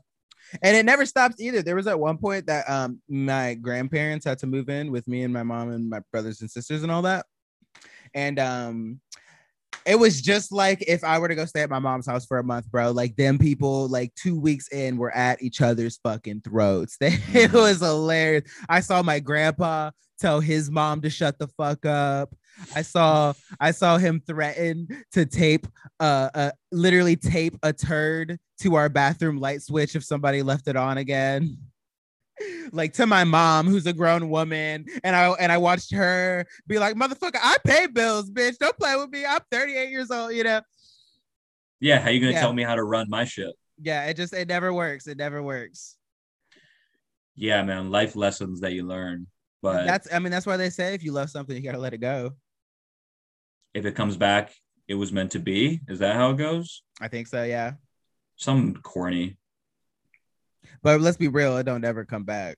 and 0.62 0.78
it 0.78 0.86
never 0.86 1.06
stops 1.06 1.42
either. 1.42 1.62
There 1.62 1.76
was 1.76 1.88
at 1.88 2.00
one 2.00 2.18
point 2.18 2.46
that 2.48 2.70
um 2.70 3.02
my 3.10 3.56
grandparents 3.56 4.26
had 4.26 4.38
to 4.40 4.48
move 4.48 4.70
in 4.70 4.92
with 4.92 5.08
me 5.08 5.24
and 5.24 5.34
my 5.34 5.44
mom 5.44 5.72
and 5.72 5.90
my 5.90 6.00
brothers 6.12 6.42
and 6.42 6.50
sisters 6.50 6.84
and 6.84 6.92
all 6.92 7.02
that. 7.02 7.26
And 8.14 8.40
um 8.40 9.02
it 9.88 9.98
was 9.98 10.22
just 10.22 10.52
like 10.52 10.84
if 10.88 11.04
I 11.04 11.18
were 11.18 11.30
to 11.30 11.36
go 11.36 11.46
stay 11.46 11.62
at 11.62 11.70
my 11.70 11.80
mom's 11.80 12.06
house 12.06 12.26
for 12.26 12.38
a 12.38 12.44
month, 12.44 12.70
bro. 12.70 12.92
Like 12.92 13.16
them 13.16 13.38
people, 13.38 13.88
like 13.88 14.14
two 14.16 14.40
weeks 14.40 14.68
in, 14.68 14.98
were 14.98 15.16
at 15.16 15.42
each 15.42 15.62
other's 15.62 15.98
fucking 16.04 16.42
throats. 16.42 16.98
it 17.02 17.54
was 17.54 17.80
hilarious. 17.80 18.44
I 18.68 18.82
saw 18.82 19.02
my 19.02 19.20
grandpa 19.20 19.92
tell 20.20 20.40
his 20.40 20.70
mom 20.70 21.02
to 21.02 21.10
shut 21.10 21.40
the 21.40 21.48
fuck 21.48 21.86
up. 21.86 22.36
I 22.76 22.82
saw 22.82 23.34
I 23.60 23.72
saw 23.72 23.98
him 23.98 24.22
threaten 24.26 24.88
to 25.14 25.26
tape 25.26 25.68
uh, 26.00 26.30
uh 26.34 26.52
literally 26.72 27.16
tape 27.16 27.56
a 27.64 27.72
turd 27.72 28.40
to 28.62 28.76
our 28.76 28.90
bathroom 28.90 29.40
light 29.40 29.62
switch 29.62 29.96
if 29.96 30.04
somebody 30.04 30.42
left 30.42 30.68
it 30.68 30.76
on 30.76 30.98
again. 30.98 31.58
Like 32.72 32.94
to 32.94 33.08
my 33.08 33.24
mom, 33.24 33.68
who's 33.68 33.86
a 33.88 33.94
grown 33.94 34.30
woman, 34.30 34.86
and 35.04 35.16
I 35.16 35.30
and 35.32 35.52
I 35.52 35.58
watched 35.58 35.92
her 35.94 36.46
be 36.68 36.78
like, 36.80 36.96
"Motherfucker, 36.96 37.40
I 37.42 37.58
pay 37.66 37.88
bills, 37.88 38.30
bitch. 38.30 38.58
Don't 38.60 38.78
play 38.78 38.96
with 38.96 39.10
me. 39.10 39.26
I'm 39.26 39.40
38 39.52 39.90
years 39.90 40.12
old." 40.12 40.34
You 40.34 40.44
know? 40.44 40.62
yeah 41.80 42.00
how 42.00 42.10
you 42.10 42.20
gonna 42.20 42.32
Yeah. 42.34 42.40
tell 42.42 42.54
me 42.54 42.64
how 42.64 42.74
to 42.76 42.84
run 42.84 43.08
my 43.10 43.24
shit 43.24 43.54
Yeah. 43.80 44.06
It 44.06 44.18
just 44.18 44.34
it 44.34 44.48
never 44.48 44.74
works. 44.74 45.06
It 45.08 45.18
never 45.18 45.42
works. 45.44 45.96
yeah 47.36 47.62
man 47.64 47.92
life 47.92 48.16
lessons 48.16 48.62
that 48.62 48.74
you 48.74 48.84
learn 48.84 49.28
but 49.62 49.86
that's 49.86 50.12
I 50.14 50.18
mean 50.20 50.32
that's 50.32 50.46
why 50.48 50.58
they 50.58 50.70
say 50.72 50.94
if 50.96 51.04
you 51.04 51.12
love 51.12 51.30
something, 51.30 51.56
you 51.56 51.62
gotta 51.62 51.78
let 51.78 51.94
it 51.94 52.00
go. 52.00 52.34
if 53.76 53.86
it 53.86 53.94
comes 53.96 54.18
back 54.18 54.54
it 54.88 54.96
was 54.96 55.12
meant 55.12 55.32
to 55.34 55.40
be 55.40 55.82
is 55.88 56.00
that 56.00 56.16
how 56.16 56.32
it 56.32 56.38
goes 56.38 56.82
I 57.00 57.08
think 57.10 57.28
so. 57.28 57.44
Yeah. 57.44 57.74
some 58.38 58.74
corny 58.76 59.38
But 60.82 61.02
let's 61.02 61.18
be 61.18 61.28
real, 61.28 61.58
it 61.58 61.64
don't 61.64 61.86
ever 61.86 62.06
come 62.06 62.24
back. 62.24 62.58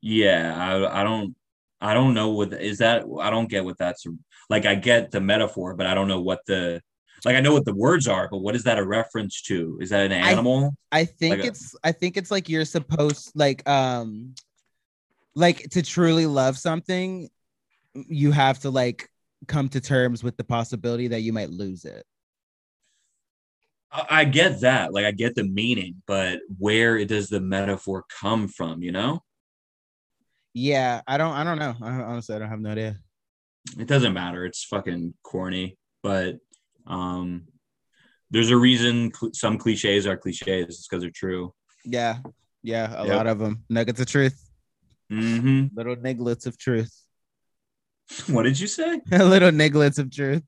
Yeah, 0.00 0.54
I, 0.56 1.00
I 1.00 1.04
don't 1.04 1.34
I 1.80 1.94
don't 1.94 2.14
know 2.14 2.30
what 2.30 2.52
is 2.52 2.78
that 2.78 3.04
I 3.20 3.30
don't 3.30 3.48
get 3.48 3.64
what 3.64 3.76
that's 3.78 4.04
like 4.48 4.66
I 4.66 4.74
get 4.76 5.10
the 5.10 5.20
metaphor, 5.20 5.74
but 5.74 5.86
I 5.86 5.94
don't 5.94 6.08
know 6.08 6.20
what 6.20 6.40
the 6.46 6.80
like 7.24 7.36
I 7.36 7.40
know 7.40 7.52
what 7.52 7.64
the 7.64 7.74
words 7.74 8.08
are, 8.08 8.28
but 8.30 8.38
what 8.38 8.54
is 8.54 8.64
that 8.64 8.78
a 8.78 8.86
reference 8.86 9.42
to? 9.42 9.78
Is 9.80 9.90
that 9.90 10.06
an 10.06 10.12
animal? 10.12 10.74
I 10.90 11.04
think 11.04 11.38
Like 11.38 11.46
it's 11.46 11.74
I 11.82 11.92
think 11.92 12.16
it's 12.16 12.30
like 12.30 12.48
you're 12.48 12.64
supposed 12.64 13.32
like 13.34 13.68
um 13.68 14.34
like 15.34 15.70
to 15.70 15.82
truly 15.82 16.26
love 16.26 16.58
something, 16.58 17.28
you 17.94 18.32
have 18.32 18.60
to 18.60 18.70
like 18.70 19.08
come 19.48 19.68
to 19.70 19.80
terms 19.80 20.22
with 20.22 20.36
the 20.36 20.44
possibility 20.44 21.08
that 21.08 21.20
you 21.20 21.32
might 21.32 21.50
lose 21.50 21.84
it. 21.84 22.04
I, 23.92 24.24
get 24.24 24.60
that. 24.62 24.92
Like 24.92 25.04
I 25.04 25.10
get 25.10 25.34
the 25.34 25.44
meaning, 25.44 26.02
but 26.06 26.40
where 26.58 27.04
does 27.04 27.28
the 27.28 27.40
metaphor 27.40 28.04
come 28.20 28.48
from, 28.48 28.82
you 28.82 28.90
know? 28.92 29.22
Yeah, 30.54 31.00
I 31.06 31.16
don't 31.18 31.32
I 31.32 31.44
don't 31.44 31.58
know. 31.58 31.74
I, 31.82 31.90
honestly, 32.02 32.34
I 32.36 32.38
don't 32.38 32.48
have 32.48 32.60
no 32.60 32.70
idea. 32.70 32.98
It 33.78 33.86
doesn't 33.88 34.12
matter. 34.12 34.44
It's 34.44 34.64
fucking 34.64 35.14
corny, 35.22 35.78
but 36.02 36.36
um 36.86 37.46
there's 38.30 38.50
a 38.50 38.56
reason 38.56 39.12
cl- 39.14 39.32
some 39.34 39.58
cliches 39.58 40.06
are 40.06 40.16
cliches. 40.16 40.46
It's 40.68 40.86
because 40.88 41.02
they're 41.02 41.10
true. 41.10 41.52
Yeah, 41.84 42.18
yeah, 42.62 42.94
a 42.96 43.04
Yep. 43.06 43.14
lot 43.16 43.26
of 43.26 43.38
them 43.38 43.64
nuggets 43.68 44.00
of 44.00 44.06
truth, 44.06 44.38
Mm-hmm. 45.10 45.74
little 45.76 45.96
niglets 45.96 46.46
of 46.46 46.56
truth, 46.58 46.94
What 48.28 48.44
did 48.44 48.58
you 48.60 48.66
say? 48.66 49.00
little 49.10 49.50
niglets 49.50 49.98
of 49.98 50.10
truth. 50.10 50.42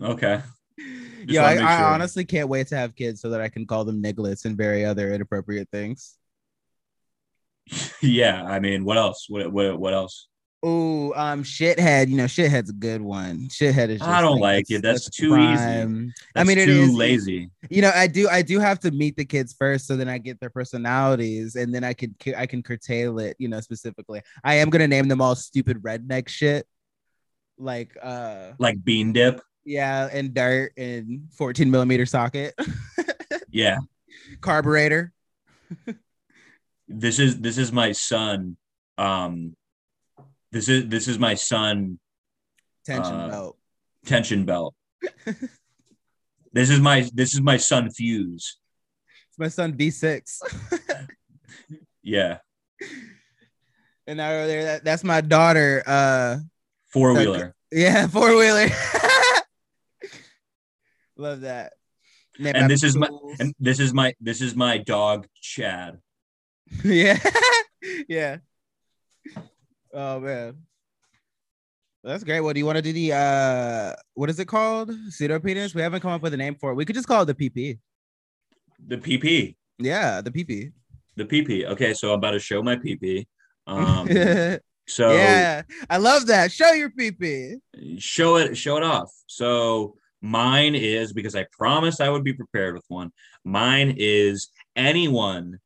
Okay. 0.00 0.40
Yeah, 1.28 1.44
I, 1.44 1.52
I 1.52 1.78
sure. 1.78 1.86
honestly 1.86 2.24
can't 2.24 2.48
wait 2.48 2.68
to 2.68 2.76
have 2.76 2.94
kids 2.94 3.20
so 3.20 3.30
that 3.30 3.40
I 3.40 3.48
can 3.48 3.66
call 3.66 3.84
them 3.84 4.02
niglets 4.02 4.44
and 4.44 4.56
very 4.56 4.84
other 4.84 5.12
inappropriate 5.12 5.68
things. 5.70 6.16
yeah, 8.02 8.44
I 8.44 8.60
mean, 8.60 8.84
what 8.84 8.96
else? 8.96 9.26
What 9.28 9.52
what 9.52 9.78
what 9.78 9.94
else? 9.94 10.28
Oh, 10.60 11.12
um, 11.14 11.44
shithead. 11.44 12.08
You 12.08 12.16
know, 12.16 12.24
shithead's 12.24 12.70
a 12.70 12.74
good 12.74 13.00
one. 13.00 13.48
Shithead 13.48 13.90
is. 13.90 13.98
Just 13.98 14.10
I 14.10 14.20
don't 14.20 14.40
like 14.40 14.70
it. 14.70 14.82
That's 14.82 15.08
too 15.08 15.36
easy. 15.36 15.54
prime. 15.54 16.12
I 16.34 16.42
mean, 16.44 16.58
it 16.58 16.66
too 16.66 16.82
is 16.82 16.94
lazy. 16.94 17.50
You 17.70 17.82
know, 17.82 17.92
I 17.94 18.08
do. 18.08 18.28
I 18.28 18.42
do 18.42 18.58
have 18.58 18.80
to 18.80 18.90
meet 18.90 19.16
the 19.16 19.24
kids 19.24 19.54
first, 19.56 19.86
so 19.86 19.96
then 19.96 20.08
I 20.08 20.18
get 20.18 20.40
their 20.40 20.50
personalities, 20.50 21.54
and 21.54 21.72
then 21.72 21.84
I 21.84 21.92
can 21.92 22.14
I 22.36 22.46
can 22.46 22.62
curtail 22.62 23.20
it. 23.20 23.36
You 23.38 23.48
know, 23.48 23.60
specifically. 23.60 24.22
I 24.42 24.54
am 24.54 24.70
gonna 24.70 24.88
name 24.88 25.06
them 25.06 25.20
all 25.20 25.36
stupid 25.36 25.80
redneck 25.82 26.28
shit, 26.28 26.66
like 27.56 27.96
uh, 28.02 28.52
Like 28.58 28.82
bean 28.82 29.12
dip. 29.12 29.40
Yeah, 29.68 30.08
and 30.10 30.32
dirt 30.34 30.72
and 30.76 31.28
14 31.36 31.70
millimeter 31.70 32.06
socket, 32.06 32.54
Yeah. 33.50 33.78
carburetor. 34.40 35.12
This 36.88 37.18
is 37.18 37.38
this 37.40 37.58
is 37.58 37.70
my 37.72 37.92
son. 37.92 38.56
Um 38.96 39.54
this 40.50 40.68
is 40.68 40.88
this 40.88 41.06
is 41.08 41.18
my 41.18 41.34
son 41.34 41.98
Tension 42.86 43.14
Uh, 43.14 43.28
belt. 43.28 43.58
tension 44.06 44.44
belt. 44.46 44.74
this 46.52 46.70
is 46.70 46.80
my 46.80 47.06
this 47.12 47.34
is 47.34 47.40
my 47.42 47.58
son 47.58 47.90
fuse. 47.90 48.56
It's 49.28 49.38
my 49.38 49.48
son 49.48 49.74
B6. 49.74 50.40
Yeah. 52.02 52.38
and 54.06 54.16
now 54.16 54.30
there, 54.46 54.64
that, 54.64 54.84
that's 54.84 55.04
my 55.04 55.20
daughter. 55.20 55.82
Uh, 55.86 56.38
Four 56.86 57.12
wheeler. 57.12 57.54
yeah, 57.70 58.06
four 58.06 58.34
wheeler. 58.34 58.68
Love 61.18 61.40
that. 61.42 61.72
Name 62.38 62.54
And 62.54 62.70
this 62.70 62.84
is 62.84 62.96
my- 62.96 63.10
And 63.40 63.54
this 63.58 63.80
is 63.80 63.92
my 63.92 64.14
this 64.20 64.40
is 64.40 64.54
my 64.54 64.78
dog 64.78 65.26
Chad. 65.40 65.98
yeah, 66.84 67.18
yeah. 68.08 68.36
Oh 69.92 70.20
man, 70.20 70.58
That's 72.04 72.22
great. 72.22 72.40
Well, 72.40 72.52
do 72.52 72.60
you 72.60 72.66
want 72.66 72.76
to 72.76 72.82
do? 72.82 72.92
The 72.92 73.12
uh, 73.14 73.94
what 74.14 74.30
is 74.30 74.38
it 74.38 74.46
called? 74.46 74.92
Pseudo 75.08 75.40
penis. 75.40 75.74
We 75.74 75.82
haven't 75.82 76.00
come 76.00 76.12
up 76.12 76.22
with 76.22 76.34
a 76.34 76.36
name 76.36 76.54
for 76.54 76.70
it. 76.70 76.74
We 76.74 76.84
could 76.84 76.94
just 76.94 77.08
call 77.08 77.22
it 77.22 77.24
the 77.24 77.34
PP. 77.34 77.78
The 78.86 78.98
PP. 78.98 79.56
Yeah, 79.78 80.20
the 80.20 80.30
PP. 80.30 80.72
The 81.16 81.24
PP. 81.24 81.64
Okay, 81.64 81.94
so 81.94 82.12
I'm 82.12 82.18
about 82.18 82.32
to 82.32 82.38
show 82.38 82.62
my 82.62 82.76
PP. 82.76 83.26
Um, 83.66 84.06
so 84.86 85.10
yeah, 85.12 85.62
I 85.90 85.96
love 85.96 86.26
that. 86.26 86.52
Show 86.52 86.72
your 86.72 86.90
PP. 86.90 87.56
show 87.98 88.36
it 88.36 88.56
show 88.56 88.76
it 88.76 88.82
off 88.84 89.10
so 89.26 89.96
mine 90.20 90.74
is 90.74 91.12
because 91.12 91.34
i 91.34 91.44
promised 91.52 92.00
i 92.00 92.10
would 92.10 92.24
be 92.24 92.32
prepared 92.32 92.74
with 92.74 92.84
one 92.88 93.10
mine 93.44 93.94
is 93.96 94.50
anyone 94.76 95.58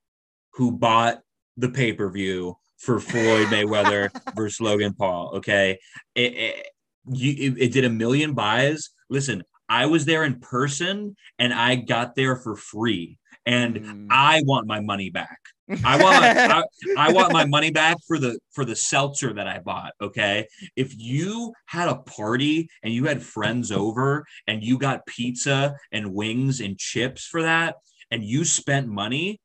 who 0.55 0.70
bought 0.73 1.20
the 1.57 1.69
pay-per-view 1.69 2.57
for 2.79 3.01
floyd 3.01 3.47
mayweather 3.49 4.11
versus 4.37 4.61
logan 4.61 4.93
paul 4.95 5.33
okay? 5.37 5.79
It, 6.15 6.35
it, 6.35 6.66
you, 7.11 7.53
it, 7.53 7.59
it 7.59 7.73
did 7.73 7.85
a 7.85 7.91
million 7.91 8.35
buys. 8.35 8.91
Listen 9.09 9.43
i 9.69 9.87
was 9.87 10.05
there 10.05 10.24
in 10.24 10.39
person 10.41 11.16
and 11.39 11.53
i 11.53 11.74
got 11.74 12.15
there 12.15 12.37
for 12.37 12.57
free 12.57 13.19
and 13.47 13.77
Mm. 13.77 14.06
i 14.10 14.43
want 14.47 14.66
my 14.66 14.81
money 14.81 15.10
back 15.10 15.39
I 15.85 15.97
want 16.02 16.20
my, 16.20 16.64
I, 16.98 17.09
I 17.09 17.12
want 17.12 17.32
my 17.32 17.47
money 17.47 17.70
back 17.70 17.97
for 18.06 18.19
the 18.19 18.39
for 18.52 18.64
the 18.64 18.77
seltzer 18.77 19.32
that 19.32 19.47
I 19.47 19.59
bought. 19.60 19.93
Okay, 20.02 20.47
if 20.77 20.93
you 20.98 21.55
had 21.66 21.89
a 21.89 21.94
party 21.94 22.69
and 22.82 22.93
you 22.93 23.05
had 23.06 23.23
friends 23.23 23.70
over 23.73 24.27
and 24.47 24.62
you 24.62 24.77
got 24.77 25.06
pizza 25.06 25.77
and 25.90 26.12
wings 26.12 26.60
and 26.60 26.77
chips 26.78 27.24
for 27.27 27.43
that, 27.43 27.77
and 28.10 28.23
you 28.23 28.44
spent 28.44 28.86
money, 28.89 29.40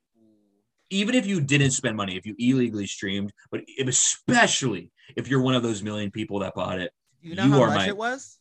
even 0.89 1.15
if 1.15 1.25
you 1.25 1.39
didn't 1.39 1.71
spend 1.71 1.95
money, 1.95 2.17
if 2.17 2.25
you 2.25 2.35
illegally 2.37 2.87
streamed, 2.87 3.31
but 3.51 3.61
especially 3.87 4.91
if 5.15 5.29
you're 5.29 5.41
one 5.41 5.55
of 5.55 5.63
those 5.63 5.81
million 5.83 6.11
people 6.11 6.39
that 6.39 6.55
bought 6.55 6.79
it, 6.81 6.91
you 7.21 7.35
know 7.35 7.45
You 7.45 7.51
how 7.53 7.61
are 7.61 7.67
much 7.67 7.77
my- 7.77 7.87
it 7.87 7.95
was? 7.97 8.37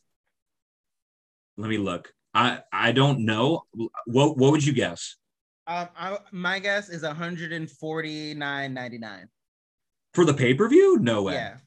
let 1.57 1.69
me 1.69 1.77
look. 1.77 2.11
I 2.33 2.61
I 2.73 2.91
don't 2.91 3.19
know. 3.23 3.63
What 4.07 4.35
what 4.37 4.51
would 4.51 4.65
you 4.65 4.73
guess 4.73 5.15
Um, 5.67 5.87
I, 5.97 6.17
my 6.31 6.59
guess 6.59 6.89
is 6.89 7.03
149.99. 7.03 9.25
for 10.13 10.25
the 10.25 10.33
pay 10.33 10.53
per 10.53 10.69
view? 10.69 10.97
No 10.99 11.23
way. 11.23 11.33
Yeah, 11.33 11.57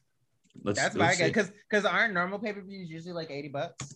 let's, 0.63 0.79
that's 0.79 0.95
my 0.95 1.13
guess. 1.13 1.27
Because 1.27 1.51
because 1.69 1.85
aren't 1.85 2.13
normal 2.13 2.39
pay 2.39 2.53
per 2.53 2.61
views 2.61 2.89
usually 2.89 3.13
like 3.13 3.29
80 3.29 3.49
bucks? 3.49 3.93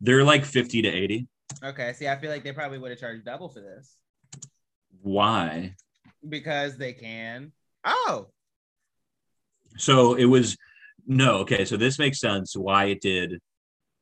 They're 0.00 0.24
like 0.24 0.44
fifty 0.44 0.82
to 0.82 0.88
eighty. 0.88 1.26
Okay, 1.62 1.92
see, 1.94 2.08
I 2.08 2.16
feel 2.16 2.30
like 2.30 2.44
they 2.44 2.52
probably 2.52 2.78
would 2.78 2.90
have 2.90 3.00
charged 3.00 3.24
double 3.24 3.48
for 3.48 3.60
this 3.60 3.96
Why? 5.02 5.74
because 6.28 6.76
they 6.76 6.92
can. 6.92 7.52
Oh, 7.84 8.28
So 9.76 10.14
it 10.14 10.26
was 10.26 10.56
no, 11.06 11.36
okay. 11.38 11.64
So 11.64 11.76
this 11.76 11.98
makes 11.98 12.20
sense 12.20 12.56
why 12.56 12.86
it 12.86 13.00
did. 13.00 13.40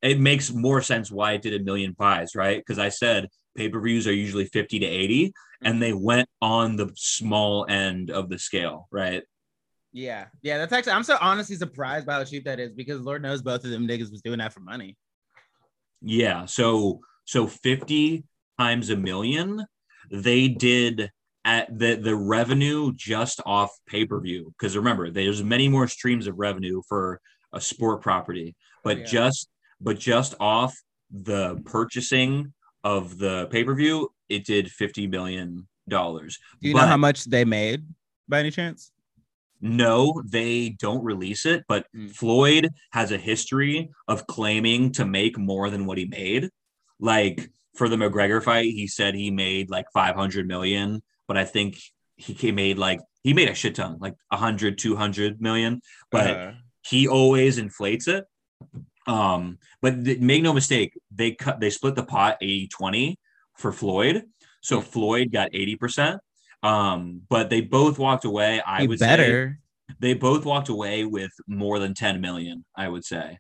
It 0.03 0.21
makes 0.21 0.53
more 0.53 0.83
sense 0.83 1.11
why 1.11 1.33
it 1.33 1.43
did 1.43 1.61
a 1.61 1.65
million 1.65 1.95
buys, 1.99 2.35
right? 2.35 2.59
Because 2.59 2.79
I 2.79 2.91
said 2.91 3.29
pay-per-views 3.57 4.07
are 4.07 4.13
usually 4.13 4.47
50 4.47 4.81
to 4.81 4.87
80, 4.87 5.33
and 5.63 5.75
mm-hmm. 5.75 5.81
they 5.81 5.93
went 5.93 6.29
on 6.41 6.77
the 6.77 6.91
small 6.95 7.67
end 7.69 8.11
of 8.11 8.29
the 8.29 8.39
scale, 8.39 8.89
right? 8.91 9.23
yeah, 9.93 10.27
yeah. 10.43 10.59
That's 10.59 10.73
actually. 10.73 10.93
I'm 10.93 11.03
so 11.05 11.19
honestly 11.21 11.57
surprised 11.57 12.07
by 12.07 12.15
how 12.15 12.25
cheap 12.25 12.45
that 12.47 12.59
is 12.59 12.73
because 12.73 13.01
Lord 13.03 13.23
knows 13.23 13.43
both 13.43 13.65
of 13.65 13.71
them 13.71 13.87
niggas 13.87 14.11
was 14.11 14.23
doing 14.23 14.39
that 14.39 14.53
for 14.53 14.61
money. 14.61 14.97
Yeah. 16.01 16.47
So 16.47 17.01
so 17.25 17.47
50 17.47 18.25
times 18.59 18.91
a 18.91 18.97
million, 18.97 19.65
they 20.11 20.49
did 20.49 21.11
at 21.45 21.79
the 21.79 21.97
the 21.97 22.17
revenue 22.17 22.93
just 22.95 23.41
off 23.45 23.71
pay-per-view. 23.87 24.55
Because 24.59 24.77
remember, 24.77 25.11
there's 25.11 25.43
many 25.43 25.69
more 25.69 25.87
streams 25.87 26.27
of 26.27 26.39
revenue 26.39 26.81
for 26.89 27.21
a 27.53 27.61
sport 27.61 28.01
property, 28.01 28.57
but 28.83 29.01
Yeah. 29.01 29.05
just 29.05 29.49
but 29.81 29.99
just 29.99 30.35
off 30.41 30.75
the 31.11 31.61
purchasing 31.67 32.55
of 32.85 33.19
the 33.19 33.47
pay-per-view, 33.51 34.11
it 34.29 34.45
did 34.45 34.71
50 34.71 35.07
million 35.07 35.69
dollars. 35.89 36.39
Do 36.61 36.69
you 36.69 36.75
know 36.75 36.81
how 36.87 36.97
much 36.97 37.25
they 37.25 37.45
made 37.45 37.85
by 38.29 38.41
any 38.41 38.51
chance? 38.51 38.93
No, 39.61 40.23
they 40.27 40.71
don't 40.71 41.05
release 41.05 41.47
it, 41.47 41.65
but 41.69 41.87
Mm. 41.95 42.11
Floyd 42.15 42.71
has 42.91 43.13
a 43.13 43.19
history 43.19 43.91
of 44.09 44.27
claiming 44.27 44.91
to 44.93 45.05
make 45.05 45.39
more 45.39 45.71
than 45.71 45.87
what 45.87 45.99
he 45.99 46.07
made. 46.07 46.51
Like 46.99 47.49
for 47.77 47.89
the 47.89 47.97
McGregor 47.97 48.43
fight, 48.43 48.67
he 48.67 48.87
said 48.87 49.15
he 49.15 49.31
made 49.31 49.71
like 49.71 49.87
500 49.95 50.47
million, 50.49 51.03
but 51.29 51.37
I 51.37 51.45
think 51.45 51.79
he 52.17 52.53
made 52.53 52.79
like 52.79 53.01
he 53.23 53.33
made 53.35 53.49
a 53.49 53.55
shit 53.55 53.77
ton, 53.77 53.99
like 54.01 54.15
100, 54.29 54.79
200 54.79 55.41
million, 55.41 55.81
but 56.11 56.31
Uh, 56.31 56.53
he 56.85 57.07
always 57.07 57.59
inflates 57.59 58.09
it. 58.09 58.25
Um, 59.07 59.59
but 59.81 60.05
th- 60.05 60.21
make 60.21 60.43
no 60.43 60.53
mistake, 60.53 60.93
they 61.11 61.33
cut 61.33 61.59
they 61.61 61.71
split 61.71 61.95
the 61.97 62.05
pot 62.05 62.39
80-20 62.43 63.17
for 63.57 63.73
Floyd. 63.73 64.25
So 64.61 64.81
Floyd 64.81 65.33
got 65.33 65.53
80%. 65.53 66.19
Um, 66.63 67.23
but 67.29 67.51
they 67.51 67.61
both 67.61 67.99
walked 67.99 68.25
away. 68.25 68.61
I 68.65 68.83
he 68.83 68.87
would 68.89 69.01
say 69.01 69.07
better. 69.07 69.59
they 69.99 70.15
both 70.15 70.45
walked 70.45 70.69
away 70.69 71.05
with 71.05 71.33
more 71.49 71.79
than 71.81 71.95
10 71.95 72.21
million, 72.21 72.65
I 72.77 72.89
would 72.89 73.05
say. 73.05 73.39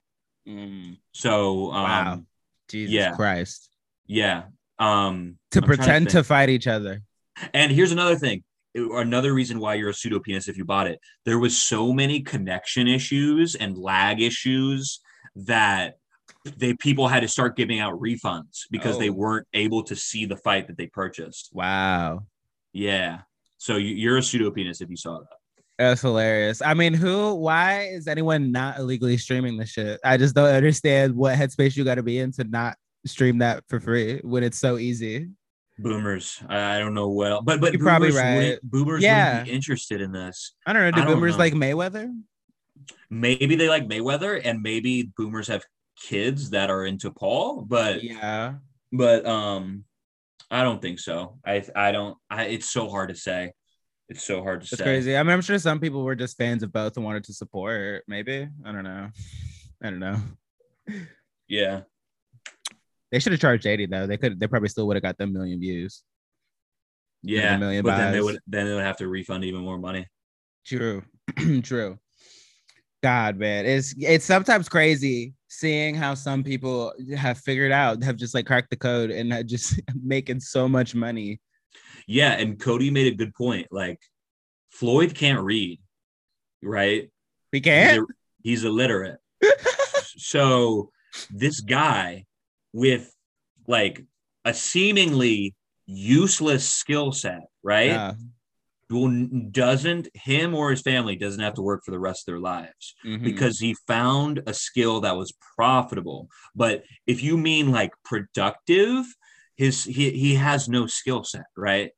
Mm, 0.48 0.98
So 1.12 1.70
um 1.70 1.82
Wow. 1.84 2.22
Jesus 2.68 2.92
yeah. 2.92 3.14
Christ. 3.14 3.70
yeah. 4.06 4.44
Um 4.80 5.38
To 5.52 5.58
I'm 5.60 5.62
trying 5.62 5.62
to 5.62 5.66
pretend 5.76 6.08
to 6.10 6.24
fight 6.24 6.48
each 6.50 6.66
other. 6.66 7.02
and 7.54 7.70
here's 7.70 7.92
another 7.92 8.16
thing. 8.16 8.42
Another 8.74 9.32
reason 9.34 9.60
why 9.60 9.74
you're 9.74 9.90
a 9.90 9.94
pseudo 9.94 10.18
penis 10.18 10.48
if 10.48 10.56
you 10.56 10.64
bought 10.64 10.88
it. 10.88 10.98
There 11.24 11.38
was 11.38 11.60
so 11.62 11.92
many 11.92 12.20
connection 12.22 12.88
issues 12.88 13.54
and 13.54 13.76
lag 13.78 14.20
issues 14.20 14.98
that 15.36 15.98
they 16.58 16.74
people 16.74 17.06
had 17.08 17.20
to 17.20 17.28
start 17.28 17.56
giving 17.56 17.78
out 17.80 17.94
refunds 18.00 18.62
because 18.70 18.98
they 18.98 19.10
Oh. 19.10 19.12
weren't 19.14 19.46
able 19.54 19.82
to 19.84 19.94
see 19.96 20.24
the 20.26 20.36
fight 20.36 20.66
that 20.66 20.76
they 20.76 20.86
purchased. 20.86 21.50
Wow. 21.52 22.26
Yeah. 22.72 23.20
So 23.58 23.76
you, 23.76 23.94
you're 23.94 24.18
a 24.18 24.22
pseudo 24.22 24.50
penis 24.50 24.80
if 24.80 24.90
you 24.90 24.96
saw 24.96 25.18
that. 25.20 25.28
That's 25.78 26.00
hilarious. 26.02 26.60
I 26.62 26.74
mean, 26.74 26.94
who, 26.94 27.34
why 27.34 27.82
is 27.92 28.06
anyone 28.08 28.52
not 28.52 28.78
illegally 28.78 29.16
streaming 29.16 29.56
this 29.56 29.70
shit? 29.70 30.00
I 30.04 30.16
just 30.16 30.34
don't 30.34 30.48
understand 30.54 31.14
what 31.16 31.36
headspace 31.38 31.76
you 31.76 31.84
got 31.84 31.94
to 31.96 32.02
be 32.02 32.18
in 32.18 32.32
to 32.32 32.44
not 32.44 32.76
stream 33.06 33.38
that 33.38 33.64
for 33.68 33.80
free 33.80 34.20
when 34.22 34.42
it's 34.42 34.58
so 34.58 34.78
easy. 34.78 35.28
Boomers. 35.78 36.40
I 36.48 36.78
don't 36.78 36.94
know 36.94 37.08
what, 37.08 37.32
else. 37.32 37.42
but 37.44 37.60
but 37.60 37.72
You're 37.72 37.82
probably 37.82 38.08
boomers 38.10 38.22
right. 38.22 38.36
wouldn't- 38.36 38.62
boomers 38.62 39.02
Yeah. 39.02 39.30
wouldn't 39.30 39.46
be 39.48 39.52
interested 39.54 40.00
in 40.00 40.12
this. 40.12 40.54
I 40.66 40.72
don't 40.72 40.82
know. 40.82 40.90
Do 40.90 41.00
don't 41.04 41.14
boomers 41.14 41.32
know. 41.32 41.38
like 41.38 41.52
Mayweather? 41.54 42.12
Maybe 43.10 43.56
they 43.56 43.68
like 43.68 43.86
Mayweather, 43.88 44.40
and 44.44 44.62
maybe 44.62 45.10
boomers 45.16 45.48
have 45.48 45.64
kids 45.96 46.50
that 46.50 46.70
are 46.70 46.84
into 46.86 47.10
Paul, 47.10 47.62
but 47.62 48.02
Yeah. 48.02 48.54
but 48.92 49.24
um, 49.26 49.84
I 50.50 50.62
don't 50.62 50.82
think 50.82 50.98
so. 50.98 51.38
I 51.46 51.64
I 51.76 51.92
don't. 51.92 52.16
I 52.30 52.44
it's 52.44 52.70
so 52.70 52.88
hard 52.88 53.08
to 53.10 53.14
say. 53.14 53.52
It's 54.08 54.24
so 54.24 54.42
hard 54.42 54.60
to 54.60 54.64
It's 54.64 54.76
say. 54.78 54.84
crazy. 54.84 55.16
I 55.16 55.22
mean, 55.22 55.32
I'm 55.32 55.40
sure 55.40 55.58
some 55.58 55.80
people 55.80 56.02
were 56.04 56.14
just 56.14 56.36
fans 56.36 56.62
of 56.62 56.72
both 56.72 56.96
and 56.96 57.04
wanted 57.04 57.24
to 57.24 57.32
support. 57.32 58.04
Maybe. 58.08 58.46
I 58.64 58.72
don't 58.72 58.84
know. 58.84 59.08
I 59.82 59.90
don't 59.90 59.98
know. 60.00 60.16
Yeah. 61.48 61.82
They 63.10 63.18
should 63.18 63.32
have 63.32 63.40
charged 63.40 63.66
80 63.66 63.86
though. 63.86 64.06
They 64.06 64.16
could 64.16 64.38
they 64.40 64.46
probably 64.46 64.68
still 64.68 64.86
would 64.86 64.96
have 64.96 65.02
got 65.02 65.18
them 65.18 65.32
million 65.32 65.60
views. 65.60 66.02
Yeah, 67.22 67.56
million 67.56 67.84
but 67.84 67.96
then 67.96 68.12
they 68.12 68.20
would 68.20 68.40
then 68.46 68.66
they 68.66 68.74
would 68.74 68.82
have 68.84 68.96
to 68.98 69.06
refund 69.08 69.44
even 69.44 69.60
more 69.60 69.78
money. 69.78 70.06
True. 70.66 71.02
True. 71.62 71.98
God, 73.02 73.36
man. 73.36 73.66
It's 73.66 73.94
it's 73.98 74.24
sometimes 74.24 74.68
crazy 74.68 75.34
seeing 75.48 75.94
how 75.94 76.14
some 76.14 76.44
people 76.44 76.92
have 77.16 77.38
figured 77.38 77.72
out, 77.72 78.02
have 78.02 78.16
just 78.16 78.34
like 78.34 78.46
cracked 78.46 78.70
the 78.70 78.76
code 78.76 79.10
and 79.10 79.46
just 79.48 79.80
making 80.02 80.40
so 80.40 80.68
much 80.68 80.94
money. 80.94 81.40
Yeah, 82.06 82.32
and 82.32 82.58
Cody 82.58 82.90
made 82.90 83.12
a 83.12 83.16
good 83.16 83.34
point. 83.34 83.66
Like 83.70 83.98
Floyd 84.70 85.14
can't 85.14 85.40
read, 85.40 85.80
right? 86.62 87.10
We 87.52 87.58
He's, 87.58 87.64
can't. 87.64 88.02
a- 88.02 88.14
he's 88.42 88.64
illiterate. 88.64 89.18
so 90.16 90.90
this 91.30 91.60
guy 91.60 92.24
with 92.72 93.12
like 93.66 94.04
a 94.44 94.54
seemingly 94.54 95.54
useless 95.86 96.68
skill 96.68 97.12
set, 97.12 97.42
right? 97.62 97.86
Yeah. 97.86 98.14
Doesn't 99.50 100.08
him 100.14 100.54
or 100.54 100.70
his 100.70 100.82
family 100.82 101.16
doesn't 101.16 101.40
have 101.42 101.54
to 101.54 101.62
work 101.62 101.82
for 101.84 101.90
the 101.90 101.98
rest 101.98 102.22
of 102.22 102.32
their 102.32 102.40
lives 102.40 102.94
Mhm. 103.04 103.24
because 103.24 103.58
he 103.58 103.74
found 103.86 104.42
a 104.46 104.54
skill 104.54 105.00
that 105.00 105.16
was 105.16 105.32
profitable. 105.56 106.28
But 106.54 106.84
if 107.06 107.22
you 107.22 107.36
mean 107.38 107.70
like 107.70 107.90
productive, 108.04 109.04
his 109.56 109.84
he 109.84 110.10
he 110.10 110.34
has 110.34 110.68
no 110.68 110.86
skill 110.86 111.24
set, 111.24 111.44
right? 111.56 111.90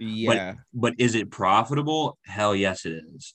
yeah. 0.00 0.54
But 0.72 0.94
is 0.98 1.14
it 1.14 1.30
profitable? 1.30 2.18
Hell 2.24 2.54
yes, 2.56 2.84
it 2.84 3.02
is. 3.14 3.34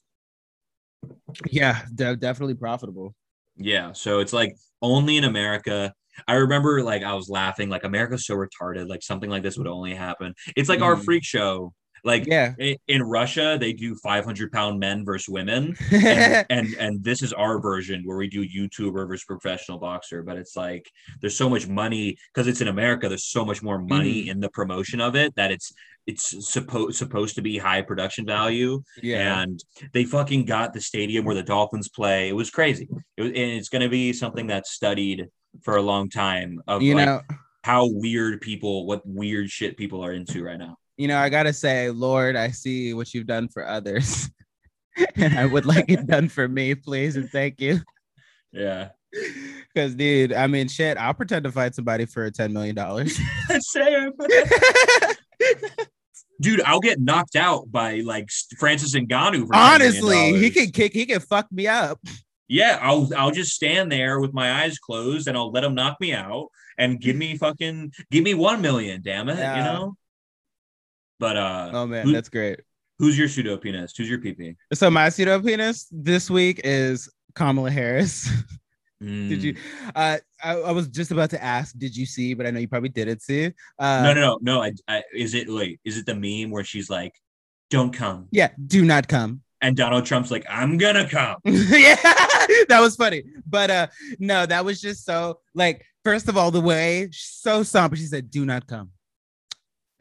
yeah. 1.50 1.84
de- 1.96 2.16
definitely 2.18 2.56
profitable. 2.56 3.16
Yeah. 3.56 3.94
So 3.94 4.20
it's 4.20 4.34
like 4.34 4.56
only 4.82 5.18
in 5.18 5.24
America. 5.24 5.94
I 6.28 6.34
remember 6.36 6.84
like 6.84 7.04
I 7.04 7.14
was 7.14 7.30
laughing, 7.30 7.70
like 7.70 7.84
America's 7.86 8.26
so 8.26 8.36
retarded, 8.36 8.90
like 8.90 9.02
something 9.04 9.30
like 9.30 9.44
this 9.44 9.58
would 9.58 9.68
only 9.68 9.94
happen. 9.96 10.34
It's 10.56 10.68
like 10.70 10.82
our 10.82 10.96
Mhm. 10.96 11.06
freak 11.06 11.24
show 11.24 11.74
Like 12.04 12.26
Yeah. 12.26 12.54
in 12.88 13.04
Russia, 13.04 13.58
they 13.60 13.74
do 13.74 13.96
500 13.96 14.52
pound 14.52 14.80
men 14.80 15.06
versus 15.06 15.30
women. 15.30 15.76
and, 15.92 16.46
and 16.50 16.74
and 16.76 17.04
this 17.04 17.22
is 17.22 17.34
our 17.34 17.60
version 17.60 18.04
where 18.06 18.18
we 18.18 18.28
do 18.30 18.48
YouTuber 18.48 19.08
versus 19.08 19.26
professional 19.26 19.78
boxer, 19.80 20.24
but 20.24 20.38
it's 20.38 20.56
like 20.56 20.90
there's 21.22 21.38
so 21.38 21.50
much 21.50 21.68
money 21.68 22.18
because 22.34 22.48
it's 22.48 22.62
in 22.62 22.68
America. 22.68 23.08
There's 23.08 23.26
so 23.26 23.46
much 23.46 23.62
more 23.64 23.80
money 23.80 24.00
Mm-hmm. 24.22 24.30
in 24.32 24.40
the 24.40 24.50
promotion 24.50 25.02
of 25.02 25.16
it 25.16 25.36
that 25.36 25.52
it's 25.52 25.72
it's 26.08 26.50
supposed 26.50 26.98
supposed 26.98 27.36
to 27.36 27.42
be 27.42 27.58
high 27.58 27.82
production 27.84 28.26
value, 28.26 28.82
yeah. 29.04 29.42
and 29.42 29.64
they 29.94 30.06
fucking 30.06 30.46
got 30.46 30.74
the 30.74 30.82
stadium 30.82 31.24
where 31.26 31.36
the 31.36 31.44
Dolphins 31.44 31.90
play. 31.90 32.30
It 32.30 32.34
was 32.36 32.50
crazy, 32.50 32.90
it 33.18 33.22
was, 33.22 33.30
and 33.32 33.38
it's 33.38 33.70
going 33.70 33.84
to 33.84 33.90
be 33.90 34.14
something 34.14 34.48
that's 34.48 34.72
studied 34.72 35.28
for 35.62 35.76
a 35.76 35.82
long 35.82 36.10
time 36.10 36.62
of 36.68 36.82
you 36.82 36.96
like 36.96 37.06
know, 37.06 37.22
how 37.64 37.88
weird 37.88 38.42
people, 38.42 38.88
what 38.88 39.06
weird 39.06 39.50
shit 39.52 39.78
people 39.78 40.04
are 40.04 40.14
into 40.14 40.44
right 40.44 40.58
now. 40.58 40.78
You 41.00 41.08
know, 41.08 41.18
I 41.18 41.30
gotta 41.30 41.54
say, 41.54 41.90
Lord, 41.90 42.36
I 42.36 42.52
see 42.52 42.94
what 42.94 43.14
you've 43.14 43.26
done 43.26 43.48
for 43.48 43.66
others. 43.66 44.30
and 45.16 45.40
I 45.40 45.46
would 45.46 45.66
like 45.66 45.90
it 45.90 46.06
done 46.06 46.30
for 46.30 46.48
me, 46.48 46.76
please, 46.76 47.16
and 47.16 47.30
thank 47.30 47.62
you. 47.62 47.80
Yeah, 48.52 48.90
Because, 49.74 49.96
dude, 49.96 50.34
I 50.34 50.48
mean, 50.48 50.68
shit, 50.68 50.98
I'll 50.98 51.14
pretend 51.14 51.46
to 51.46 51.52
fight 51.52 51.76
somebody 51.76 52.06
for 52.06 52.30
ten 52.32 52.54
million 52.54 52.76
dollars. 52.76 53.20
same. 53.60 54.12
Dude, 56.42 56.62
I'll 56.62 56.80
get 56.80 57.00
knocked 57.00 57.36
out 57.36 57.72
by 57.72 58.00
like 58.00 58.30
Francis 58.58 58.96
Ngannou. 58.96 59.48
For 59.48 59.56
Honestly, 59.56 60.38
he 60.40 60.50
can 60.50 60.72
kick, 60.72 60.94
he 60.94 61.06
can 61.06 61.20
fuck 61.20 61.52
me 61.52 61.68
up. 61.68 62.00
Yeah, 62.48 62.80
I'll 62.82 63.10
I'll 63.16 63.32
just 63.32 63.54
stand 63.54 63.92
there 63.92 64.20
with 64.20 64.34
my 64.34 64.64
eyes 64.64 64.80
closed 64.80 65.28
and 65.28 65.38
I'll 65.38 65.52
let 65.52 65.64
him 65.64 65.76
knock 65.76 65.98
me 66.00 66.14
out 66.14 66.48
and 66.78 67.00
give 67.00 67.16
me 67.16 67.38
fucking 67.38 67.94
give 68.10 68.24
me 68.24 68.34
one 68.34 68.62
million. 68.62 69.02
Damn 69.02 69.30
it, 69.30 69.38
you 69.38 69.64
know. 69.64 69.96
But 71.20 71.38
uh, 71.38 71.70
Oh 71.74 71.86
man, 71.88 72.06
who- 72.06 72.14
that's 72.14 72.30
great. 72.30 72.60
who's 72.98 73.18
your 73.18 73.28
pseudo 73.28 73.58
penis? 73.58 73.94
Who's 73.96 74.10
your 74.10 74.20
PP? 74.20 74.56
So 74.74 74.90
my 74.90 75.10
pseudo 75.10 75.42
penis 75.42 75.88
this 75.92 76.30
week 76.30 76.62
is 76.64 77.10
Kamala 77.36 77.72
Harris. 77.72 78.30
Did 79.02 79.42
you? 79.42 79.54
Mm. 79.54 79.58
Uh, 79.96 80.18
I, 80.44 80.52
I 80.56 80.72
was 80.74 80.90
just 80.90 81.12
about 81.12 81.30
to 81.30 81.42
ask, 81.42 81.74
did 81.78 81.96
you 81.96 82.06
see? 82.06 82.34
But 82.34 82.46
I 82.46 82.52
know 82.52 82.60
you 82.60 82.68
probably 82.68 82.90
didn't 82.90 83.22
see. 83.22 83.46
Uh, 83.80 84.02
no, 84.04 84.14
no, 84.14 84.22
no, 84.22 84.38
no. 84.42 84.62
I, 84.62 84.74
I 84.90 85.04
is 85.16 85.36
it 85.36 85.48
like 85.48 85.80
is 85.86 85.98
it 85.98 86.06
the 86.06 86.14
meme 86.16 86.52
where 86.52 86.66
she's 86.66 86.90
like, 86.90 87.14
"Don't 87.70 87.94
come," 87.94 88.28
Yeah, 88.32 88.50
do 88.68 88.84
not 88.84 89.08
come. 89.08 89.40
and 89.62 89.78
Donald 89.78 90.06
Trump's 90.06 90.32
like, 90.32 90.46
"I'm 90.50 90.78
gonna 90.78 91.08
come." 91.08 91.38
yeah, 91.46 91.96
that 92.68 92.80
was 92.82 92.98
funny. 92.98 93.24
But 93.48 93.72
uh, 93.72 93.88
no, 94.20 94.46
that 94.46 94.66
was 94.66 94.82
just 94.82 95.06
so 95.06 95.40
like. 95.56 95.86
First 96.04 96.28
of 96.28 96.36
all, 96.36 96.52
the 96.52 96.60
way 96.60 97.08
so 97.14 97.64
somber. 97.64 97.96
She 97.96 98.04
said, 98.04 98.30
"Do 98.30 98.46
not 98.46 98.68
come. 98.68 98.90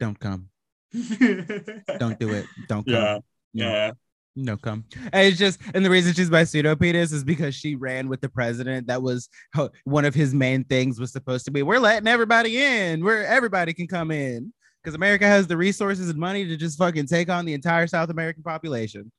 Don't 0.01 0.19
come. 0.19 0.49
Don't 1.99 2.19
do 2.19 2.29
it. 2.33 2.45
Don't 2.67 2.85
come. 2.85 2.93
yeah, 2.93 3.19
No. 3.53 3.65
yeah. 3.69 3.91
No 4.35 4.55
come. 4.55 4.85
And 5.11 5.27
it's 5.27 5.37
just, 5.37 5.59
and 5.73 5.83
the 5.83 5.89
reason 5.89 6.13
she's 6.13 6.29
my 6.31 6.43
pseudo 6.45 6.75
penis 6.75 7.11
is 7.11 7.23
because 7.25 7.55
she 7.55 7.75
ran 7.75 8.07
with 8.07 8.21
the 8.21 8.29
president. 8.29 8.87
That 8.87 9.01
was 9.01 9.27
ho- 9.53 9.69
one 9.83 10.05
of 10.05 10.13
his 10.15 10.33
main 10.33 10.63
things 10.63 10.99
was 10.99 11.11
supposed 11.11 11.43
to 11.45 11.51
be, 11.51 11.61
we're 11.61 11.79
letting 11.79 12.07
everybody 12.07 12.61
in, 12.63 13.03
where 13.03 13.25
everybody 13.25 13.73
can 13.73 13.87
come 13.87 14.11
in. 14.11 14.53
Because 14.81 14.95
America 14.95 15.25
has 15.25 15.45
the 15.47 15.57
resources 15.57 16.09
and 16.09 16.17
money 16.17 16.45
to 16.47 16.55
just 16.55 16.77
fucking 16.77 17.07
take 17.07 17.29
on 17.29 17.43
the 17.43 17.53
entire 17.53 17.85
South 17.85 18.09
American 18.09 18.43
population. 18.43 19.11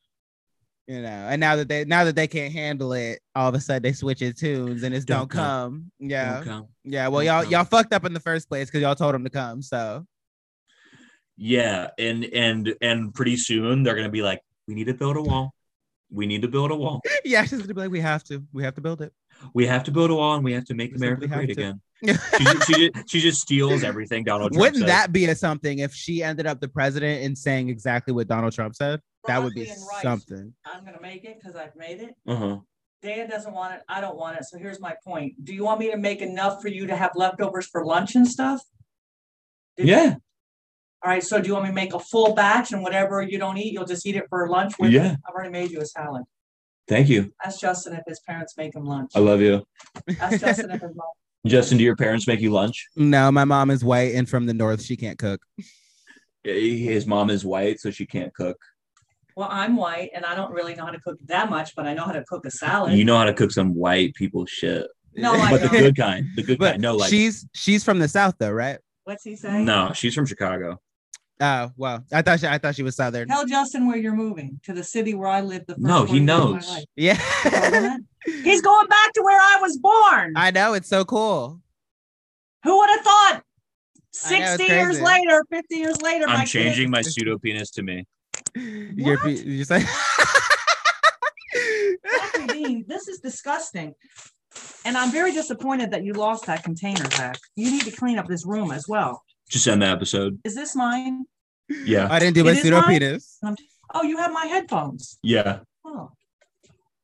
You 0.87 1.03
know, 1.03 1.09
and 1.09 1.39
now 1.39 1.55
that 1.57 1.69
they 1.69 1.85
now 1.85 2.05
that 2.05 2.17
they 2.17 2.27
can't 2.27 2.53
handle 2.53 2.95
it, 2.95 3.21
all 3.37 3.49
of 3.49 3.55
a 3.55 3.61
sudden 3.61 3.83
they 3.83 3.93
switch 3.93 4.23
it 4.23 4.39
tunes 4.39 4.83
and 4.85 4.95
it's 4.95 5.05
don't, 5.05 5.19
Don't 5.21 5.29
come. 5.31 5.43
come. 5.45 5.93
Yeah. 6.09 6.35
Don't 6.37 6.45
come. 6.45 6.67
Yeah. 6.85 7.09
Well, 7.09 7.19
Don't 7.21 7.27
y'all 7.27 7.43
come. 7.43 7.53
y'all 7.53 7.65
fucked 7.65 7.93
up 7.93 8.05
in 8.07 8.15
the 8.15 8.21
first 8.21 8.49
place 8.49 8.69
because 8.69 8.81
y'all 8.81 8.95
told 8.95 9.15
them 9.15 9.23
to 9.25 9.31
come. 9.31 9.61
So 9.61 10.05
Yeah, 11.43 11.89
and 11.99 12.23
and 12.23 12.75
and 12.83 13.15
pretty 13.15 13.39
soon 13.39 13.83
they're 13.83 13.97
gonna 13.97 14.11
be 14.11 14.21
like, 14.21 14.43
"We 14.69 14.75
need 14.75 14.89
to 14.89 14.95
build 14.95 15.17
a 15.17 15.23
wall. 15.23 15.55
We 16.11 16.27
need 16.27 16.43
to 16.43 16.49
build 16.49 16.71
a 16.71 16.77
wall. 16.77 17.01
yeah, 17.25 17.45
she's 17.45 17.63
gonna 17.63 17.73
be 17.73 17.81
like, 17.81 17.91
we 17.91 18.01
have 18.01 18.23
to, 18.25 18.45
we 18.53 18.63
have 18.63 18.75
to 18.75 18.83
build 18.83 19.01
it. 19.01 19.15
We 19.55 19.67
have 19.67 19.85
to 19.85 19.91
build 19.91 20.11
a 20.11 20.15
wall, 20.15 20.35
and 20.35 20.45
we 20.45 20.53
have 20.53 20.67
to 20.67 20.75
make 20.75 20.91
We 20.91 20.97
America 20.97 21.27
great 21.29 21.47
to." 21.47 21.53
again." 21.53 21.81
She 22.37 22.45
just, 22.45 22.67
she, 22.67 22.73
just, 22.75 23.11
she 23.11 23.21
just 23.21 23.41
steals 23.41 23.85
everything 23.85 24.25
Donald 24.25 24.53
Trump 24.53 24.61
Wouldn't 24.61 24.81
says. 24.81 24.87
that 24.89 25.13
be 25.13 25.25
a 25.27 25.35
something 25.35 25.81
if 25.81 25.95
she 25.95 26.23
ended 26.23 26.47
up 26.47 26.61
the 26.61 26.69
president 26.69 27.25
and 27.25 27.37
saying 27.37 27.69
exactly 27.71 28.13
what 28.15 28.27
Donald 28.27 28.53
Trump 28.55 28.75
said? 28.75 29.01
That 29.27 29.43
would 29.43 29.55
be 29.55 29.65
Broccoli 29.65 29.73
and 29.81 29.89
rice. 29.93 30.03
something. 30.03 30.55
I'm 30.67 30.85
gonna 30.85 31.01
make 31.01 31.25
it 31.25 31.39
because 31.39 31.57
I've 31.57 31.77
made 31.77 32.01
it. 32.01 32.15
Uh-huh. 32.27 32.59
Dan 33.03 33.29
doesn't 33.31 33.53
want 33.53 33.75
it. 33.75 33.83
I 33.89 34.01
don't 34.03 34.17
want 34.17 34.37
it. 34.39 34.45
So 34.45 34.59
here's 34.59 34.81
my 34.81 34.95
point. 35.05 35.43
Do 35.45 35.55
you 35.55 35.65
want 35.65 35.81
me 35.81 35.91
to 35.91 35.97
make 35.97 36.21
enough 36.21 36.61
for 36.63 36.69
you 36.69 36.87
to 36.87 36.97
have 36.97 37.13
leftovers 37.15 37.67
for 37.67 37.85
lunch 37.85 38.15
and 38.15 38.27
stuff? 38.29 38.61
Did- 39.77 39.89
Yeah, 39.89 40.15
All 41.03 41.11
right. 41.11 41.23
So 41.23 41.41
do 41.41 41.47
you 41.49 41.55
want 41.55 41.65
me 41.65 41.71
to 41.71 41.75
make 41.75 41.95
a 41.95 41.99
full 41.99 42.35
batch 42.35 42.73
and 42.73 42.83
whatever 42.83 43.23
you 43.23 43.39
don't 43.39 43.57
eat, 43.57 43.73
you'll 43.73 43.87
just 43.87 44.07
eat 44.07 44.17
it 44.17 44.25
for 44.29 44.49
lunch 44.49 44.75
with? 44.79 44.91
it? 44.91 44.95
Yeah. 44.95 45.17
I've 45.27 45.35
already 45.35 45.51
made 45.51 45.71
you 45.71 45.81
a 45.81 45.87
salad. 45.87 46.25
thank 46.89 47.09
you. 47.09 47.33
Ask 47.45 47.61
Justin 47.61 47.95
if 47.95 48.03
his 48.07 48.21
parents 48.21 48.55
make 48.59 48.75
him 48.75 48.85
lunch. 48.85 49.13
I 49.15 49.21
love 49.21 49.41
you, 49.41 49.65
Ask 50.21 50.41
Justin 50.41 50.71
if 50.71 50.81
his 50.81 50.95
mom. 50.95 51.07
Justin. 51.47 51.79
Do 51.79 51.85
your 51.85 51.97
parents 51.97 52.27
make 52.27 52.41
you 52.41 52.51
lunch? 52.51 52.87
No, 52.97 53.33
my 53.33 53.45
mom 53.47 53.71
is 53.71 53.83
white 53.83 54.15
and 54.15 54.29
from 54.29 54.45
the 54.47 54.53
north. 54.53 54.83
She 54.83 54.95
can't 54.97 55.19
cook. 55.19 55.41
His 56.45 57.07
mom 57.07 57.31
is 57.31 57.45
white, 57.45 57.81
so 57.81 57.91
she 57.91 58.05
can't 58.07 58.33
cook. 58.35 58.57
Well, 59.37 59.49
I'm 59.51 59.77
white 59.77 60.11
and 60.15 60.25
I 60.27 60.35
don't 60.35 60.53
really 60.53 60.75
know 60.75 60.85
how 60.85 60.91
to 60.91 61.01
cook 61.01 61.19
that 61.27 61.49
much, 61.49 61.75
but 61.77 61.87
I 61.87 61.95
know 61.95 62.05
how 62.05 62.13
to 62.13 62.25
cook 62.25 62.45
a 62.45 62.51
salad. 62.51 62.93
You 62.93 63.05
know 63.05 63.17
how 63.17 63.25
to 63.25 63.33
cook 63.33 63.53
some 63.53 63.75
white 63.75 64.15
people 64.15 64.45
shit, 64.45 64.87
No, 65.15 65.33
I 65.33 65.51
but 65.51 65.63
the 65.63 65.69
don't. 65.69 65.79
good 65.79 65.97
kind. 65.97 66.27
The 66.37 66.43
good 66.43 66.59
But 66.59 66.73
kind. 66.73 66.83
No, 66.83 66.97
like 66.97 67.09
she's 67.09 67.47
she's 67.55 67.85
from 67.85 67.99
the 68.01 68.09
south 68.09 68.35
though, 68.39 68.51
right? 68.53 68.79
What's 69.05 69.25
he 69.25 69.37
saying? 69.37 69.65
no, 69.65 69.93
she's 69.95 70.15
from 70.15 70.27
Chicago. 70.27 70.79
Oh 71.41 71.71
well, 71.77 72.05
I 72.13 72.21
thought 72.21 72.41
she 72.41 72.47
I 72.47 72.59
thought 72.59 72.75
she 72.75 72.83
was 72.83 72.97
southern. 72.97 73.29
Tell 73.29 73.47
Justin 73.47 73.87
where 73.87 73.97
you're 73.97 74.15
moving 74.15 74.61
to 74.65 74.75
the 74.75 74.85
city 74.85 75.15
where 75.15 75.29
I 75.29 75.41
lived 75.41 75.69
the 75.69 75.75
first 75.75 75.87
No, 75.87 76.05
he 76.05 76.19
40 76.19 76.21
years 76.21 76.39
of 76.39 76.51
my 76.51 76.57
knows. 76.59 76.87
Yeah, 76.97 77.97
He's 78.45 78.61
going 78.61 78.89
back 78.89 79.13
to 79.15 79.23
where 79.23 79.41
I 79.41 79.59
was 79.63 79.79
born. 79.79 80.35
I 80.37 80.51
know 80.51 80.75
it's 80.75 80.89
so 80.89 81.05
cool. 81.05 81.61
Who 82.65 82.79
would 82.79 82.91
have 82.91 83.01
thought? 83.01 83.43
I 84.27 84.39
know, 84.41 84.57
60 84.57 84.65
years 84.65 85.01
later, 85.01 85.45
50 85.51 85.77
years 85.77 86.03
later, 86.03 86.27
I'm 86.29 86.41
kid- 86.41 86.49
changing 86.49 86.91
my 86.91 87.01
pseudo 87.01 87.39
penis 87.39 87.71
to 87.73 87.83
me. 87.83 88.07
You're, 88.55 89.27
you 89.29 89.65
say 89.65 89.85
Dean, 92.49 92.85
this 92.87 93.09
is 93.09 93.21
disgusting. 93.21 93.95
And 94.85 94.97
I'm 94.97 95.11
very 95.13 95.33
disappointed 95.33 95.93
that 95.93 96.05
you 96.05 96.13
lost 96.13 96.47
that 96.47 96.65
container, 96.65 97.09
Zach. 97.11 97.39
You 97.57 97.71
need 97.71 97.83
to 97.83 97.93
clean 97.93 98.19
up 98.19 98.27
this 98.27 98.45
room 98.45 98.73
as 98.73 98.87
well. 98.89 99.23
Just 99.51 99.67
end 99.67 99.83
the 99.83 99.87
episode. 99.87 100.39
Is 100.45 100.55
this 100.55 100.75
mine? 100.77 101.25
Yeah, 101.69 102.09
I 102.11 102.19
didn't 102.19 102.35
do 102.35 102.45
my 102.45 102.51
It 102.53 102.57
is 102.59 102.63
pseudo 102.63 102.83
penis. 102.83 103.39
Oh, 103.93 104.03
you 104.03 104.17
have 104.19 104.33
my 104.33 104.47
headphones. 104.47 105.19
yeah. 105.23 105.61
Oh, 105.85 106.11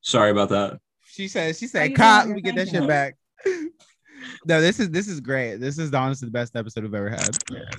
Sorry 0.01 0.31
about 0.31 0.49
that. 0.49 0.79
She 1.05 1.27
said 1.27 1.55
she 1.55 1.65
How 1.65 1.69
said 1.71 1.95
cop. 1.95 2.23
doing? 2.25 2.35
Let 2.35 2.35
me 2.35 2.41
get 2.41 2.55
that 2.55 2.69
shit 2.69 2.81
you. 2.81 2.87
back. 2.87 3.15
No, 4.45 4.59
this 4.61 4.79
is 4.79 4.89
this 4.89 5.07
is 5.07 5.19
great. 5.19 5.57
This 5.57 5.77
is 5.77 5.93
honestly 5.93 6.25
the 6.27 6.31
best 6.31 6.55
episode 6.55 6.83
we've 6.83 6.93
ever 6.93 7.09
had. 7.09 7.29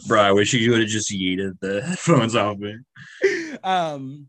Bro, 0.06 0.20
I 0.22 0.32
wish 0.32 0.52
you 0.54 0.70
would 0.70 0.80
have 0.80 0.88
just 0.88 1.10
yeeted 1.10 1.58
the 1.60 1.82
headphones 1.86 2.34
off 2.36 2.56
me. 2.58 2.76
um 3.64 4.26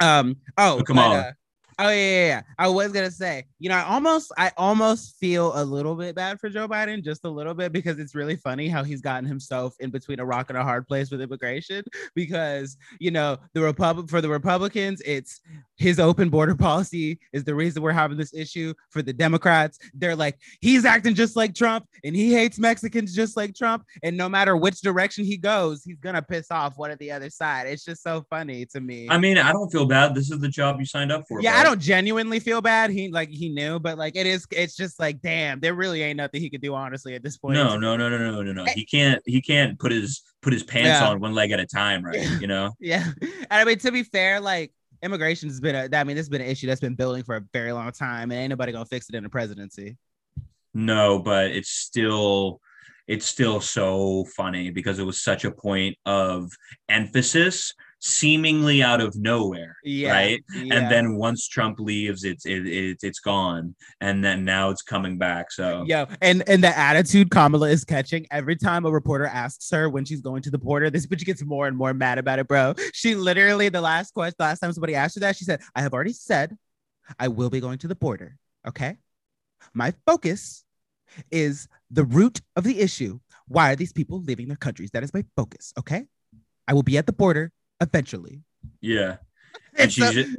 um 0.00 0.36
oh 0.56 0.78
Oh, 0.78 0.82
come 0.82 0.96
but, 0.96 1.02
on. 1.06 1.16
uh, 1.16 1.32
oh 1.78 1.88
yeah, 1.88 1.94
yeah 1.94 2.26
yeah 2.26 2.42
i 2.58 2.68
was 2.68 2.92
gonna 2.92 3.10
say 3.10 3.44
you 3.58 3.68
know 3.68 3.74
i 3.74 3.82
almost 3.82 4.32
i 4.36 4.50
almost 4.56 5.16
feel 5.18 5.52
a 5.56 5.64
little 5.64 5.94
bit 5.94 6.14
bad 6.14 6.38
for 6.40 6.48
joe 6.48 6.68
biden 6.68 7.02
just 7.02 7.24
a 7.24 7.28
little 7.28 7.54
bit 7.54 7.72
because 7.72 7.98
it's 7.98 8.14
really 8.14 8.36
funny 8.36 8.68
how 8.68 8.82
he's 8.84 9.00
gotten 9.00 9.24
himself 9.24 9.74
in 9.80 9.90
between 9.90 10.20
a 10.20 10.24
rock 10.24 10.48
and 10.48 10.58
a 10.58 10.62
hard 10.62 10.86
place 10.86 11.10
with 11.10 11.20
immigration 11.20 11.82
because 12.14 12.76
you 12.98 13.10
know 13.10 13.36
the 13.54 13.60
republic 13.60 14.08
for 14.08 14.20
the 14.20 14.28
republicans 14.28 15.02
it's 15.04 15.40
his 15.76 15.98
open 15.98 16.28
border 16.28 16.54
policy 16.66 17.18
is 17.32 17.44
the 17.44 17.54
reason 17.54 17.82
we're 17.82 17.92
having 17.92 18.16
this 18.16 18.34
issue 18.34 18.72
for 18.90 19.02
the 19.02 19.12
democrats 19.12 19.78
they're 19.94 20.16
like 20.16 20.38
he's 20.60 20.84
acting 20.84 21.14
just 21.14 21.36
like 21.36 21.54
trump 21.54 21.86
and 22.04 22.14
he 22.14 22.32
hates 22.32 22.58
mexicans 22.58 23.14
just 23.14 23.36
like 23.36 23.54
trump 23.54 23.84
and 24.02 24.16
no 24.16 24.28
matter 24.28 24.56
which 24.56 24.80
direction 24.80 25.24
he 25.24 25.36
goes 25.36 25.82
he's 25.84 25.98
gonna 26.00 26.22
piss 26.22 26.50
off 26.50 26.76
one 26.76 26.90
at 26.90 26.98
the 26.98 27.10
other 27.10 27.30
side 27.30 27.66
it's 27.66 27.84
just 27.84 28.02
so 28.02 28.24
funny 28.30 28.64
to 28.66 28.80
me 28.80 29.06
I 29.10 29.18
mean, 29.18 29.38
I 29.38 29.52
don't 29.52 29.70
feel 29.70 29.86
bad. 29.86 30.14
This 30.14 30.30
is 30.30 30.38
the 30.40 30.48
job 30.48 30.78
you 30.78 30.86
signed 30.86 31.12
up 31.12 31.24
for. 31.28 31.40
yeah, 31.40 31.58
don't 31.66 31.80
genuinely 31.80 32.40
feel 32.40 32.60
bad. 32.60 32.90
He 32.90 33.10
like 33.10 33.28
he 33.28 33.48
knew, 33.48 33.78
but 33.78 33.98
like 33.98 34.16
it 34.16 34.26
is, 34.26 34.46
it's 34.50 34.76
just 34.76 34.98
like, 34.98 35.20
damn, 35.20 35.60
there 35.60 35.74
really 35.74 36.02
ain't 36.02 36.16
nothing 36.16 36.40
he 36.40 36.50
could 36.50 36.60
do 36.62 36.74
honestly 36.74 37.14
at 37.14 37.22
this 37.22 37.36
point. 37.36 37.54
No, 37.54 37.76
no, 37.76 37.96
no, 37.96 38.08
no, 38.08 38.18
no, 38.18 38.42
no, 38.42 38.52
no. 38.52 38.64
Eh. 38.64 38.72
He 38.74 38.84
can't. 38.84 39.22
He 39.26 39.40
can't 39.42 39.78
put 39.78 39.92
his 39.92 40.22
put 40.42 40.52
his 40.52 40.62
pants 40.62 41.00
Yeah. 41.00 41.08
on 41.08 41.20
one 41.20 41.34
leg 41.34 41.50
at 41.50 41.60
a 41.60 41.66
time, 41.66 42.04
right? 42.04 42.26
You 42.40 42.46
know. 42.46 42.72
Yeah, 42.80 43.04
and 43.20 43.46
I 43.50 43.64
mean 43.64 43.78
to 43.78 43.92
be 43.92 44.02
fair, 44.02 44.40
like 44.40 44.72
immigration 45.02 45.48
has 45.48 45.60
been 45.60 45.74
a, 45.74 45.96
I 45.96 46.04
mean 46.04 46.16
this 46.16 46.24
has 46.24 46.28
been 46.28 46.40
an 46.40 46.48
issue 46.48 46.66
that's 46.66 46.80
been 46.80 46.94
building 46.94 47.22
for 47.22 47.36
a 47.36 47.42
very 47.52 47.72
long 47.72 47.90
time, 47.92 48.30
and 48.30 48.40
ain't 48.40 48.50
nobody 48.50 48.72
gonna 48.72 48.84
fix 48.84 49.08
it 49.08 49.14
in 49.14 49.22
the 49.22 49.30
presidency. 49.30 49.96
No, 50.74 51.18
but 51.18 51.50
it's 51.50 51.70
still 51.70 52.60
it's 53.06 53.26
still 53.26 53.60
so 53.60 54.24
funny 54.36 54.70
because 54.70 54.98
it 54.98 55.04
was 55.04 55.20
such 55.20 55.44
a 55.44 55.50
point 55.50 55.96
of 56.06 56.50
emphasis 56.88 57.72
seemingly 57.98 58.82
out 58.82 59.00
of 59.00 59.16
nowhere, 59.16 59.76
Yeah, 59.82 60.12
right? 60.12 60.44
yeah. 60.54 60.74
And 60.76 60.90
then 60.90 61.16
once 61.16 61.48
Trump 61.48 61.80
leaves, 61.80 62.24
it's 62.24 62.46
it, 62.46 62.66
it 62.66 62.98
it's 63.02 63.20
gone, 63.20 63.74
and 64.00 64.24
then 64.24 64.44
now 64.44 64.70
it's 64.70 64.82
coming 64.82 65.18
back. 65.18 65.50
So 65.50 65.84
yeah 65.86 66.06
and 66.20 66.42
and 66.48 66.62
the 66.62 66.76
attitude 66.76 67.30
Kamala 67.30 67.68
is 67.70 67.84
catching 67.84 68.26
every 68.30 68.56
time 68.56 68.84
a 68.84 68.90
reporter 68.90 69.26
asks 69.26 69.70
her 69.70 69.88
when 69.88 70.04
she's 70.04 70.20
going 70.20 70.42
to 70.42 70.50
the 70.50 70.58
border, 70.58 70.90
this 70.90 71.06
bitch 71.06 71.24
gets 71.24 71.44
more 71.44 71.66
and 71.66 71.76
more 71.76 71.94
mad 71.94 72.18
about 72.18 72.38
it, 72.38 72.48
bro. 72.48 72.74
She 72.92 73.14
literally 73.14 73.68
the 73.68 73.80
last 73.80 74.12
question, 74.12 74.34
the 74.38 74.44
last 74.44 74.60
time 74.60 74.72
somebody 74.72 74.94
asked 74.94 75.14
her 75.16 75.20
that, 75.20 75.36
she 75.36 75.44
said, 75.44 75.60
"I 75.74 75.82
have 75.82 75.94
already 75.94 76.12
said 76.12 76.56
I 77.18 77.28
will 77.28 77.50
be 77.50 77.60
going 77.60 77.78
to 77.78 77.88
the 77.88 77.94
border. 77.96 78.36
Okay, 78.66 78.96
my 79.74 79.94
focus 80.06 80.64
is 81.30 81.68
the 81.90 82.04
root 82.04 82.40
of 82.56 82.64
the 82.64 82.80
issue. 82.80 83.20
Why 83.48 83.72
are 83.72 83.76
these 83.76 83.92
people 83.92 84.20
leaving 84.22 84.48
their 84.48 84.56
countries? 84.56 84.90
That 84.92 85.04
is 85.04 85.14
my 85.14 85.24
focus. 85.36 85.72
Okay, 85.78 86.04
I 86.68 86.74
will 86.74 86.82
be 86.82 86.98
at 86.98 87.06
the 87.06 87.12
border 87.12 87.52
eventually." 87.80 88.42
yeah, 88.80 89.16
and 89.76 89.92
she's 89.92 90.04
so- 90.04 90.12
just, 90.12 90.36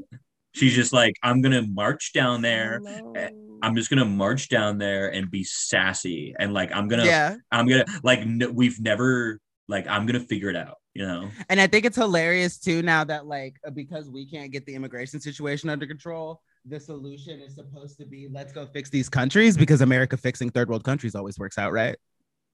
she's 0.53 0.73
just 0.76 0.93
like, 0.93 1.15
I'm 1.23 1.41
gonna 1.41 1.64
march 1.64 2.14
down 2.14 2.41
there. 2.41 2.81
eh, 3.15 3.30
I'm 3.61 3.76
just 3.76 3.89
gonna 3.89 4.05
march 4.05 4.49
down 4.49 4.77
there 4.77 5.09
and 5.11 5.31
be 5.31 5.43
sassy, 5.43 6.35
and 6.39 6.53
like 6.53 6.72
I'm 6.76 6.88
gonna 6.88 7.05
yeah. 7.05 7.35
I'm 7.51 7.68
gonna 7.68 7.85
like 8.03 8.19
n- 8.19 8.51
we've 8.53 8.80
never 8.80 9.39
like 9.68 9.88
I'm 9.88 10.05
gonna 10.05 10.19
figure 10.19 10.49
it 10.49 10.55
out. 10.55 10.76
You 10.93 11.05
know? 11.05 11.30
And 11.49 11.61
I 11.61 11.68
think 11.68 11.85
it's 11.85 11.95
hilarious 11.95 12.57
too 12.57 12.81
now 12.81 13.03
that 13.03 13.27
like 13.27 13.55
uh, 13.65 13.69
because 13.69 14.09
we 14.09 14.27
can't 14.30 14.51
get 14.51 14.65
the 14.65 14.73
immigration 14.73 15.19
situation 15.19 15.69
under 15.69 15.85
control, 15.85 16.41
the 16.65 16.80
solution 16.80 17.39
is 17.39 17.53
supposed 17.55 17.97
to 17.99 18.05
be 18.05 18.27
let's 18.31 18.51
go 18.51 18.65
fix 18.65 18.89
these 18.89 19.07
countries 19.09 19.55
because 19.57 19.81
America 19.81 20.18
fixing 20.18 20.49
third 20.49 20.69
world 20.69 20.84
countries 20.84 21.14
always 21.14 21.38
works 21.38 21.57
out, 21.59 21.72
right? 21.72 21.97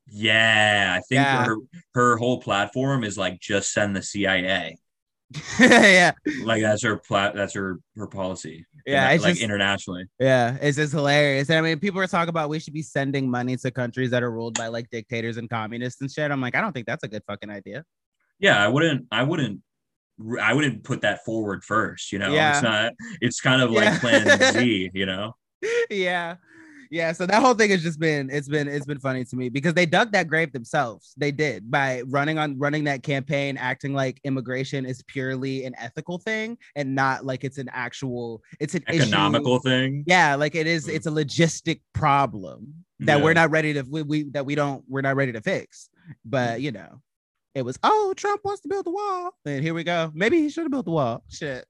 Yeah, 0.08 0.94
I 0.98 1.02
think 1.02 1.20
Yeah. 1.20 1.46
her 1.46 1.56
her 1.96 2.18
whole 2.18 2.42
platform 2.42 3.04
is 3.04 3.18
like 3.18 3.40
just 3.40 3.72
send 3.72 3.96
the 3.96 4.02
CIA. 4.04 4.78
yeah, 5.60 6.12
Like 6.44 6.62
that's 6.62 6.84
her 6.84 6.98
plat. 6.98 7.34
That's 7.36 7.54
her 7.56 7.80
her 7.96 8.06
policy. 8.08 8.66
yeah, 8.86 9.08
Like, 9.10 9.22
just 9.22 9.42
internationally. 9.42 10.06
yeah, 10.20 10.58
it's 10.62 10.78
just 10.78 10.94
hilarious. 10.94 11.50
And 11.50 11.58
I 11.58 11.62
mean, 11.62 11.80
people 11.80 12.00
are 12.02 12.08
talking 12.08 12.30
about 12.30 12.50
we 12.50 12.60
should 12.60 12.74
be 12.74 12.84
sending 12.84 13.30
money 13.32 13.58
to 13.58 13.72
countries 13.72 14.12
that 14.12 14.22
are 14.22 14.32
ruled 14.32 14.56
by 14.58 14.68
like 14.68 14.90
dictators 14.92 15.38
and 15.38 15.50
communists 15.50 16.02
and 16.02 16.12
shit. 16.12 16.30
I'm 16.30 16.42
like, 16.42 16.56
I 16.56 16.62
don't 16.62 16.72
think 16.74 16.86
that's 16.86 17.04
a 17.04 17.08
good 17.08 17.24
fucking 17.26 17.50
idea. 17.50 17.84
Yeah, 18.40 18.64
I 18.64 18.68
wouldn't. 18.68 19.08
I 19.12 19.24
wouldn't. 19.24 19.62
I 20.40 20.54
wouldn't 20.54 20.84
put 20.84 21.02
that 21.02 21.26
forward 21.26 21.64
first. 21.64 22.12
You 22.12 22.20
know, 22.20 22.32
Yeah. 22.32 22.52
it's 22.54 22.62
not. 22.62 22.94
It's 23.22 23.42
kind 23.42 23.62
of 23.64 23.72
like 23.72 23.86
Yeah. 23.86 24.00
Plan 24.00 24.54
Z. 24.54 24.92
You 24.94 25.06
know. 25.08 25.34
yeah 25.90 26.36
yeah 26.94 27.12
so 27.12 27.26
that 27.26 27.42
whole 27.42 27.56
thing 27.56 27.72
has 27.72 27.82
just 27.82 28.00
been 28.00 28.30
it's 28.30 28.48
been 28.48 28.68
it's 28.68 28.86
been 28.86 29.00
funny 29.00 29.26
to 29.26 29.36
me 29.36 29.50
because 29.50 29.74
they 29.74 29.86
dug 29.86 30.12
that 30.12 30.28
grave 30.28 30.52
themselves 30.54 31.14
they 31.18 31.32
did 31.32 31.70
by 31.72 32.02
running 32.08 32.38
on 32.38 32.58
running 32.60 32.84
that 32.84 33.02
campaign 33.02 33.58
acting 33.58 33.94
like 33.96 34.22
immigration 34.24 34.86
is 34.86 35.02
purely 35.08 35.66
an 35.66 35.74
ethical 35.80 36.20
thing 36.20 36.56
and 36.76 36.94
not 36.94 37.26
like 37.26 37.44
it's 37.44 37.58
an 37.58 37.68
actual 37.74 38.42
it's 38.60 38.76
an 38.76 38.84
issue. 38.88 39.02
Economical 39.02 39.58
thing. 39.60 40.04
yeah 40.08 40.36
like 40.36 40.54
it 40.56 40.68
is 40.68 40.86
Mm. 40.88 40.94
it's 40.96 41.08
a 41.08 41.12
logistic 41.12 41.82
problem 41.94 42.74
that 43.00 43.18
Yeah. 43.18 43.24
we're 43.24 43.34
not 43.34 43.50
ready 43.50 43.74
to 43.74 43.82
we, 43.90 44.04
we 44.04 44.24
that 44.32 44.46
we 44.46 44.54
don't 44.54 44.84
we're 44.88 45.02
not 45.02 45.16
ready 45.16 45.32
to 45.32 45.42
fix 45.42 45.90
but 46.24 46.62
you 46.62 46.72
know 46.72 47.02
it 47.56 47.64
was 47.64 47.80
oh 47.84 48.14
trump 48.16 48.42
wants 48.44 48.62
to 48.62 48.68
build 48.68 48.86
the 48.86 48.92
wall 48.92 49.32
and 49.46 49.64
here 49.64 49.74
we 49.74 49.84
go 49.84 50.12
maybe 50.14 50.38
he 50.38 50.50
should 50.50 50.64
have 50.64 50.72
built 50.72 50.86
the 50.86 50.92
wall 50.92 51.24
shit 51.30 51.66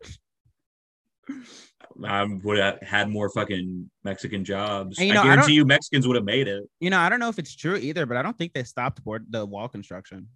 I 2.05 2.23
would 2.25 2.57
have 2.57 2.81
had 2.81 3.09
more 3.09 3.29
fucking 3.29 3.89
Mexican 4.03 4.43
jobs. 4.43 4.97
And, 4.99 5.07
you 5.07 5.13
know, 5.13 5.21
I 5.21 5.23
I 5.23 5.27
guarantee 5.35 5.53
you, 5.53 5.65
Mexicans 5.65 6.07
would 6.07 6.15
have 6.15 6.25
made 6.25 6.47
it. 6.47 6.63
you 6.79 6.89
know 6.89 6.99
i 6.99 7.07
don't 7.09 7.19
know 7.19 7.29
if 7.29 7.37
it's 7.39 7.55
true 7.55 7.75
either 7.75 8.05
but 8.05 8.17
i 8.17 8.21
don't 8.21 8.37
think 8.37 8.53
they 8.53 8.63
stopped 8.63 9.03
board 9.03 9.25
the 9.29 9.45
wall 9.45 9.67
construction 9.67 10.27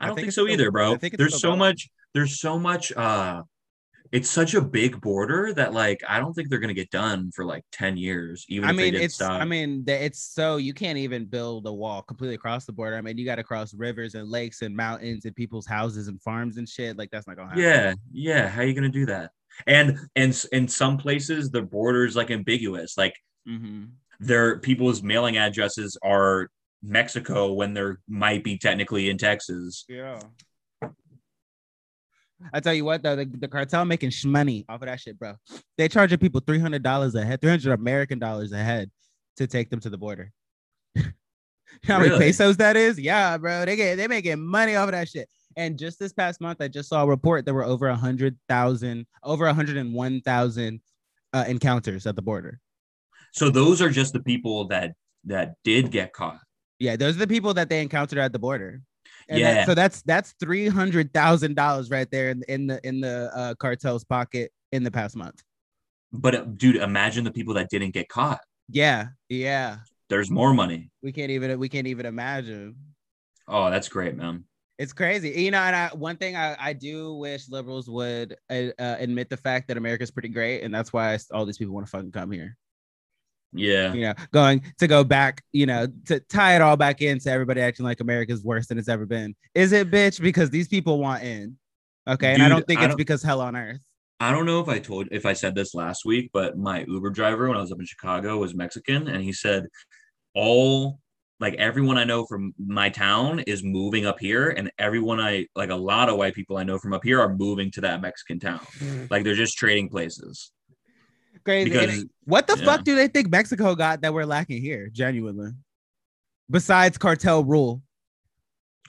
I 0.00 0.04
I 0.04 0.06
don't 0.08 0.16
think 0.16 0.26
think, 0.26 0.32
so 0.34 0.44
still- 0.44 0.52
either, 0.54 0.70
bro. 0.70 0.94
I 0.94 0.96
think 0.96 1.16
There's 1.16 1.40
so 1.40 1.56
much. 1.56 1.88
There's 2.14 2.38
so 2.38 2.56
much. 2.56 2.92
Uh, 2.92 3.42
it's 4.12 4.30
such 4.30 4.54
a 4.54 4.62
big 4.62 5.00
border 5.00 5.52
that 5.54 5.74
like 5.74 6.00
I 6.08 6.20
don't 6.20 6.32
think 6.34 6.48
they're 6.50 6.60
gonna 6.60 6.72
get 6.72 6.90
done 6.90 7.30
for 7.34 7.44
like 7.44 7.64
ten 7.72 7.96
years. 7.96 8.46
Even 8.48 8.68
I 8.68 8.70
if 8.70 8.76
they 8.76 8.82
mean, 8.84 8.92
did 8.92 9.02
it's 9.02 9.14
stop. 9.16 9.40
I 9.42 9.44
mean, 9.44 9.84
it's 9.88 10.22
so 10.22 10.56
you 10.56 10.72
can't 10.72 10.98
even 10.98 11.24
build 11.24 11.66
a 11.66 11.72
wall 11.72 12.00
completely 12.02 12.36
across 12.36 12.64
the 12.64 12.72
border. 12.72 12.96
I 12.96 13.00
mean, 13.00 13.18
you 13.18 13.24
got 13.24 13.36
to 13.36 13.42
cross 13.44 13.74
rivers 13.74 14.14
and 14.14 14.28
lakes 14.30 14.62
and 14.62 14.74
mountains 14.76 15.24
and 15.24 15.34
people's 15.34 15.66
houses 15.66 16.06
and 16.06 16.22
farms 16.22 16.58
and 16.58 16.68
shit. 16.68 16.96
Like 16.96 17.10
that's 17.10 17.26
not 17.26 17.36
gonna 17.36 17.48
happen. 17.48 17.62
yeah, 17.64 17.94
yeah. 18.12 18.48
How 18.48 18.60
are 18.62 18.64
you 18.64 18.74
gonna 18.74 18.88
do 18.88 19.06
that? 19.06 19.32
And 19.66 19.98
and 20.16 20.44
in 20.52 20.68
some 20.68 20.98
places 20.98 21.50
the 21.50 21.62
border 21.62 22.04
is 22.04 22.16
like 22.16 22.30
ambiguous. 22.30 22.96
Like 22.96 23.14
hmm 23.46 23.84
their 24.20 24.58
people's 24.58 25.00
mailing 25.00 25.36
addresses 25.36 25.96
are 26.02 26.50
Mexico 26.82 27.52
when 27.52 27.72
there 27.72 28.00
might 28.08 28.42
be 28.42 28.58
technically 28.58 29.10
in 29.10 29.16
Texas. 29.16 29.84
Yeah. 29.88 30.18
I 32.52 32.60
tell 32.60 32.74
you 32.74 32.84
what 32.84 33.02
though, 33.02 33.16
the, 33.16 33.24
the 33.26 33.48
cartel 33.48 33.84
making 33.84 34.12
money 34.24 34.64
off 34.68 34.82
of 34.82 34.86
that 34.86 35.00
shit, 35.00 35.18
bro. 35.18 35.34
They 35.76 35.88
charging 35.88 36.18
people 36.18 36.40
three 36.44 36.58
hundred 36.58 36.82
dollars 36.82 37.14
a 37.14 37.24
head, 37.24 37.40
three 37.40 37.50
hundred 37.50 37.72
American 37.78 38.18
dollars 38.18 38.52
a 38.52 38.58
head 38.58 38.90
to 39.36 39.46
take 39.46 39.70
them 39.70 39.80
to 39.80 39.90
the 39.90 39.98
border. 39.98 40.32
how 41.84 41.98
many 41.98 42.10
Really? 42.10 42.18
pesos 42.26 42.56
that 42.58 42.76
is? 42.76 42.98
Yeah, 42.98 43.36
bro. 43.38 43.64
They 43.64 43.76
get 43.76 43.96
they 43.96 44.08
making 44.08 44.40
money 44.44 44.74
off 44.76 44.88
of 44.88 44.92
that 44.92 45.08
shit. 45.08 45.28
And 45.58 45.76
just 45.76 45.98
this 45.98 46.12
past 46.12 46.40
month, 46.40 46.60
I 46.60 46.68
just 46.68 46.88
saw 46.88 47.02
a 47.02 47.06
report 47.06 47.44
there 47.44 47.52
were 47.52 47.64
over 47.64 47.88
a 47.88 47.96
hundred 47.96 48.38
thousand, 48.48 49.06
over 49.24 49.46
a 49.46 49.52
hundred 49.52 49.76
and 49.76 49.92
one 49.92 50.20
thousand 50.20 50.80
uh, 51.32 51.44
encounters 51.48 52.06
at 52.06 52.14
the 52.14 52.22
border. 52.22 52.60
So 53.32 53.50
those 53.50 53.82
are 53.82 53.90
just 53.90 54.12
the 54.12 54.22
people 54.22 54.68
that 54.68 54.92
that 55.24 55.54
did 55.64 55.90
get 55.90 56.12
caught. 56.12 56.38
Yeah, 56.78 56.94
those 56.94 57.16
are 57.16 57.18
the 57.18 57.26
people 57.26 57.52
that 57.54 57.68
they 57.68 57.82
encountered 57.82 58.20
at 58.20 58.32
the 58.32 58.38
border. 58.38 58.80
And 59.28 59.42
that- 59.44 59.54
Yeah. 59.56 59.64
so 59.66 59.74
that's 59.74 60.00
that's 60.02 60.32
three 60.38 60.68
hundred 60.68 61.12
thousand 61.12 61.56
dollars 61.56 61.90
right 61.90 62.08
there 62.10 62.30
in, 62.30 62.42
in 62.48 62.68
the 62.68 62.80
in 62.86 63.00
the 63.00 63.30
uh, 63.34 63.54
cartel's 63.56 64.04
pocket 64.04 64.52
in 64.70 64.84
the 64.84 64.92
past 64.92 65.16
month. 65.16 65.42
But 66.12 66.34
uh, 66.36 66.44
dude, 66.44 66.76
imagine 66.76 67.24
the 67.24 67.32
people 67.32 67.54
that 67.54 67.68
didn't 67.68 67.90
get 67.94 68.08
caught. 68.08 68.40
Yeah, 68.70 69.08
yeah. 69.28 69.78
There's 70.08 70.30
more 70.30 70.54
money. 70.54 70.90
We 71.02 71.10
can't 71.12 71.32
even 71.32 71.58
we 71.58 71.68
can't 71.68 71.88
even 71.88 72.06
imagine. 72.06 72.76
Oh, 73.48 73.70
that's 73.70 73.88
great, 73.88 74.14
man. 74.14 74.44
It's 74.78 74.92
crazy, 74.92 75.30
you 75.30 75.50
know. 75.50 75.58
And 75.58 75.74
I, 75.74 75.88
one 75.88 76.16
thing 76.16 76.36
I, 76.36 76.56
I 76.58 76.72
do 76.72 77.14
wish 77.14 77.48
liberals 77.48 77.88
would 77.90 78.36
uh, 78.48 78.68
uh, 78.78 78.96
admit 78.98 79.28
the 79.28 79.36
fact 79.36 79.68
that 79.68 79.76
America's 79.76 80.10
pretty 80.10 80.28
great, 80.28 80.62
and 80.62 80.72
that's 80.72 80.92
why 80.92 81.18
all 81.32 81.44
these 81.44 81.58
people 81.58 81.74
want 81.74 81.86
to 81.86 81.90
fucking 81.90 82.12
come 82.12 82.30
here. 82.30 82.56
Yeah. 83.52 83.92
You 83.92 84.02
know, 84.02 84.14
going 84.30 84.62
to 84.78 84.86
go 84.86 85.02
back, 85.04 85.42
you 85.52 85.66
know, 85.66 85.88
to 86.06 86.20
tie 86.20 86.54
it 86.54 86.62
all 86.62 86.76
back 86.76 87.02
into 87.02 87.30
everybody 87.30 87.60
acting 87.60 87.84
like 87.84 88.00
America's 88.00 88.44
worse 88.44 88.66
than 88.66 88.78
it's 88.78 88.88
ever 88.88 89.06
been. 89.06 89.34
Is 89.54 89.72
it, 89.72 89.90
bitch? 89.90 90.20
Because 90.20 90.50
these 90.50 90.68
people 90.68 90.98
want 90.98 91.22
in. 91.22 91.56
Okay, 92.06 92.32
and 92.32 92.42
I 92.42 92.48
don't 92.48 92.66
think 92.66 92.80
I 92.80 92.84
it's 92.84 92.90
don't- 92.92 92.98
because 92.98 93.22
hell 93.22 93.40
on 93.40 93.56
earth. 93.56 93.80
I 94.20 94.32
don't 94.32 94.46
know 94.46 94.60
if 94.60 94.68
I 94.68 94.80
told 94.80 95.06
if 95.12 95.24
I 95.26 95.32
said 95.32 95.54
this 95.54 95.74
last 95.74 96.04
week, 96.04 96.30
but 96.32 96.58
my 96.58 96.84
Uber 96.88 97.10
driver 97.10 97.46
when 97.48 97.56
I 97.56 97.60
was 97.60 97.70
up 97.70 97.78
in 97.78 97.84
Chicago 97.86 98.38
was 98.38 98.52
Mexican, 98.52 99.06
and 99.06 99.22
he 99.22 99.32
said 99.32 99.66
all 100.34 100.98
like 101.40 101.54
everyone 101.54 101.98
I 101.98 102.04
know 102.04 102.26
from 102.26 102.52
my 102.58 102.90
town 102.90 103.40
is 103.40 103.62
moving 103.62 104.06
up 104.06 104.18
here, 104.18 104.50
and 104.50 104.70
everyone 104.78 105.20
I 105.20 105.46
like 105.54 105.70
a 105.70 105.76
lot 105.76 106.08
of 106.08 106.16
white 106.16 106.34
people 106.34 106.56
I 106.56 106.64
know 106.64 106.78
from 106.78 106.92
up 106.92 107.04
here 107.04 107.20
are 107.20 107.34
moving 107.34 107.70
to 107.72 107.80
that 107.82 108.00
Mexican 108.00 108.40
town. 108.40 108.60
Like 109.10 109.24
they're 109.24 109.34
just 109.34 109.56
trading 109.56 109.88
places. 109.88 110.50
Crazy. 111.44 111.70
Because- 111.70 112.04
what 112.24 112.46
the 112.46 112.58
yeah. 112.58 112.64
fuck 112.64 112.84
do 112.84 112.94
they 112.94 113.08
think 113.08 113.30
Mexico 113.30 113.74
got 113.74 114.02
that 114.02 114.12
we're 114.12 114.26
lacking 114.26 114.60
here? 114.60 114.90
Genuinely. 114.92 115.52
Besides 116.50 116.98
cartel 116.98 117.44
rule. 117.44 117.82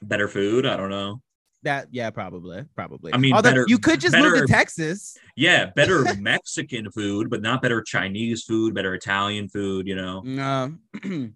Better 0.01 0.27
food, 0.27 0.65
I 0.65 0.75
don't 0.75 0.89
know. 0.89 1.21
That 1.63 1.89
yeah, 1.91 2.09
probably, 2.09 2.63
probably. 2.73 3.13
I 3.13 3.17
mean, 3.17 3.33
although 3.33 3.49
better- 3.51 3.65
you 3.67 3.79
could 3.79 3.99
just 3.99 4.15
move 4.15 4.33
to 4.33 4.47
Texas. 4.47 5.17
Yeah, 5.35 5.67
better 5.75 6.05
Mexican 6.19 6.89
food, 6.91 7.29
but 7.29 7.41
not 7.41 7.61
better 7.61 7.81
Chinese 7.81 8.43
food, 8.43 8.73
better 8.73 8.93
Italian 8.93 9.49
food, 9.49 9.85
you 9.85 9.95
know. 9.95 10.23
Um, 10.41 10.79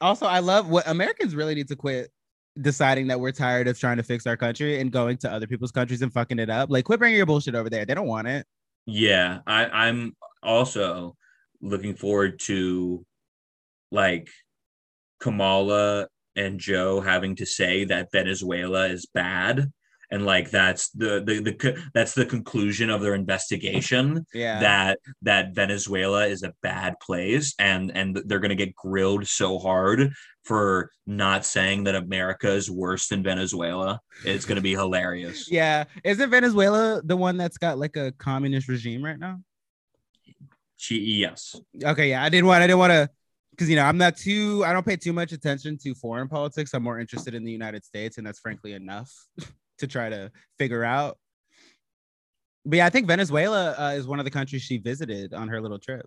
also, 0.00 0.26
I 0.26 0.38
love 0.40 0.68
what 0.68 0.86
Americans 0.88 1.34
really 1.34 1.54
need 1.54 1.68
to 1.68 1.76
quit 1.76 2.10
deciding 2.60 3.06
that 3.08 3.20
we're 3.20 3.32
tired 3.32 3.68
of 3.68 3.78
trying 3.78 3.96
to 3.98 4.02
fix 4.02 4.26
our 4.26 4.36
country 4.36 4.80
and 4.80 4.90
going 4.90 5.16
to 5.18 5.32
other 5.32 5.46
people's 5.46 5.70
countries 5.70 6.02
and 6.02 6.12
fucking 6.12 6.38
it 6.38 6.50
up. 6.50 6.70
Like, 6.70 6.84
quit 6.84 6.98
bringing 6.98 7.16
your 7.16 7.26
bullshit 7.26 7.54
over 7.54 7.70
there. 7.70 7.84
They 7.84 7.94
don't 7.94 8.08
want 8.08 8.28
it. 8.28 8.46
Yeah, 8.86 9.40
I, 9.46 9.66
I'm 9.66 10.16
also 10.42 11.16
looking 11.60 11.94
forward 11.94 12.40
to 12.40 13.04
like 13.90 14.28
Kamala 15.20 16.08
and 16.36 16.58
Joe 16.58 17.00
having 17.00 17.36
to 17.36 17.46
say 17.46 17.84
that 17.84 18.10
Venezuela 18.12 18.86
is 18.86 19.06
bad. 19.12 19.70
And 20.10 20.24
like 20.24 20.50
that's 20.50 20.88
the, 20.90 21.22
the 21.22 21.40
the 21.40 21.82
that's 21.92 22.14
the 22.14 22.24
conclusion 22.24 22.88
of 22.88 23.02
their 23.02 23.14
investigation 23.14 24.24
Yeah. 24.32 24.60
that 24.60 24.98
that 25.22 25.54
Venezuela 25.54 26.26
is 26.26 26.42
a 26.42 26.54
bad 26.62 26.94
place 27.00 27.54
and 27.58 27.90
and 27.94 28.20
they're 28.24 28.38
gonna 28.40 28.54
get 28.54 28.74
grilled 28.74 29.26
so 29.26 29.58
hard 29.58 30.12
for 30.44 30.90
not 31.06 31.44
saying 31.44 31.84
that 31.84 31.94
America 31.94 32.50
is 32.50 32.70
worse 32.70 33.08
than 33.08 33.22
Venezuela. 33.22 34.00
It's 34.24 34.46
gonna 34.46 34.62
be 34.62 34.72
hilarious. 34.72 35.50
yeah. 35.50 35.84
Isn't 36.04 36.30
Venezuela 36.30 37.02
the 37.04 37.16
one 37.16 37.36
that's 37.36 37.58
got 37.58 37.78
like 37.78 37.96
a 37.96 38.12
communist 38.12 38.68
regime 38.68 39.04
right 39.04 39.18
now? 39.18 39.40
She, 40.78 41.00
yes. 41.00 41.56
Okay, 41.84 42.10
yeah. 42.10 42.22
I 42.22 42.28
didn't 42.28 42.46
want 42.46 42.62
I 42.62 42.66
didn't 42.66 42.78
want 42.78 42.92
to 42.92 43.10
because 43.50 43.68
you 43.68 43.76
know 43.76 43.84
I'm 43.84 43.98
not 43.98 44.16
too 44.16 44.64
I 44.64 44.72
don't 44.72 44.86
pay 44.86 44.96
too 44.96 45.12
much 45.12 45.32
attention 45.32 45.76
to 45.78 45.94
foreign 45.94 46.28
politics. 46.28 46.72
I'm 46.72 46.84
more 46.84 46.98
interested 46.98 47.34
in 47.34 47.44
the 47.44 47.52
United 47.52 47.84
States, 47.84 48.16
and 48.16 48.26
that's 48.26 48.38
frankly 48.38 48.72
enough. 48.72 49.12
to 49.78 49.86
try 49.86 50.08
to 50.08 50.30
figure 50.58 50.84
out. 50.84 51.18
But 52.64 52.76
yeah, 52.76 52.86
I 52.86 52.90
think 52.90 53.06
Venezuela 53.06 53.74
uh, 53.78 53.92
is 53.92 54.06
one 54.06 54.18
of 54.18 54.24
the 54.24 54.30
countries 54.30 54.62
she 54.62 54.78
visited 54.78 55.32
on 55.32 55.48
her 55.48 55.60
little 55.60 55.78
trip. 55.78 56.06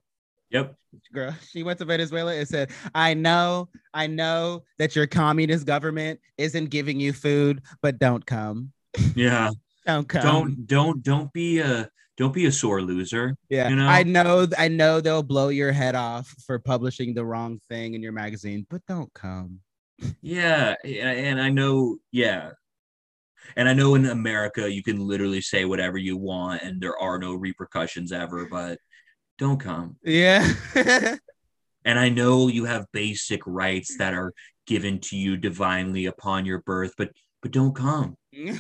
Yep. 0.52 0.76
Girl, 1.14 1.34
she 1.50 1.64
went 1.64 1.80
to 1.80 1.86
Venezuela 1.86 2.36
and 2.36 2.48
said, 2.48 2.72
I 2.94 3.14
know, 3.14 3.70
I 3.94 4.08
know 4.08 4.64
that 4.78 4.96
your 4.96 5.08
communist 5.08 5.66
government 5.66 6.20
isn't 6.38 6.70
giving 6.70 7.00
you 7.00 7.14
food, 7.14 7.62
but 7.82 8.00
don't 8.00 8.26
come. 8.26 8.72
Yeah. 9.16 9.52
Don't 9.86 10.08
come. 10.08 10.22
Don't 10.22 10.68
don't 10.68 11.04
don't 11.04 11.34
be 11.34 11.60
a 11.60 11.90
don't 12.18 12.34
be 12.34 12.46
a 12.46 12.52
sore 12.52 12.82
loser. 12.82 13.36
Yeah, 13.50 13.70
you 13.70 13.76
know? 13.76 13.88
I 13.88 14.04
know, 14.04 14.48
I 14.58 14.68
know 14.68 15.02
they'll 15.02 15.24
blow 15.24 15.50
your 15.50 15.72
head 15.72 15.96
off 15.96 16.28
for 16.46 16.60
publishing 16.60 17.14
the 17.14 17.26
wrong 17.26 17.60
thing 17.68 17.96
in 17.96 18.02
your 18.04 18.12
magazine, 18.12 18.68
but 18.70 18.86
don't 18.88 19.12
come. 19.14 19.60
Yeah, 20.22 20.76
and 20.84 21.42
I 21.42 21.50
know, 21.50 21.98
yeah. 22.12 22.52
And 23.56 23.68
I 23.68 23.74
know 23.74 23.96
in 23.96 24.06
America 24.06 24.72
you 24.72 24.84
can 24.84 25.00
literally 25.00 25.42
say 25.42 25.66
whatever 25.66 25.98
you 25.98 26.18
want 26.18 26.62
and 26.62 26.82
there 26.82 26.98
are 26.98 27.18
no 27.18 27.34
repercussions 27.34 28.12
ever, 28.12 28.48
but 28.50 28.80
don't 29.38 29.60
come. 29.60 29.98
Yeah. 30.04 30.54
And 31.84 31.98
I 31.98 32.10
know 32.10 32.48
you 32.48 32.66
have 32.66 32.86
basic 32.92 33.42
rights 33.46 33.98
that 33.98 34.14
are 34.14 34.34
given 34.68 35.00
to 35.00 35.18
you 35.18 35.38
divinely 35.38 36.06
upon 36.06 36.46
your 36.46 36.62
birth, 36.62 36.94
but 36.98 37.12
but 37.42 37.52
don't 37.52 37.76
come. 37.76 38.16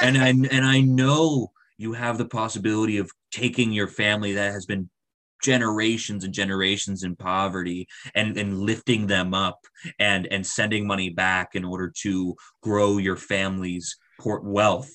And 0.00 0.18
I 0.18 0.28
and 0.28 0.64
I 0.64 0.80
know 0.80 1.52
you 1.76 1.92
have 1.92 2.18
the 2.18 2.24
possibility 2.24 2.98
of 2.98 3.10
taking 3.30 3.72
your 3.72 3.88
family 3.88 4.32
that 4.32 4.52
has 4.52 4.66
been 4.66 4.88
generations 5.42 6.24
and 6.24 6.32
generations 6.32 7.02
in 7.02 7.16
poverty 7.16 7.86
and 8.14 8.36
and 8.38 8.58
lifting 8.58 9.06
them 9.06 9.34
up 9.34 9.58
and 9.98 10.26
and 10.28 10.46
sending 10.46 10.86
money 10.86 11.10
back 11.10 11.50
in 11.54 11.64
order 11.64 11.92
to 12.02 12.34
grow 12.62 12.96
your 12.96 13.16
family's 13.16 13.96
port 14.20 14.44
wealth 14.44 14.90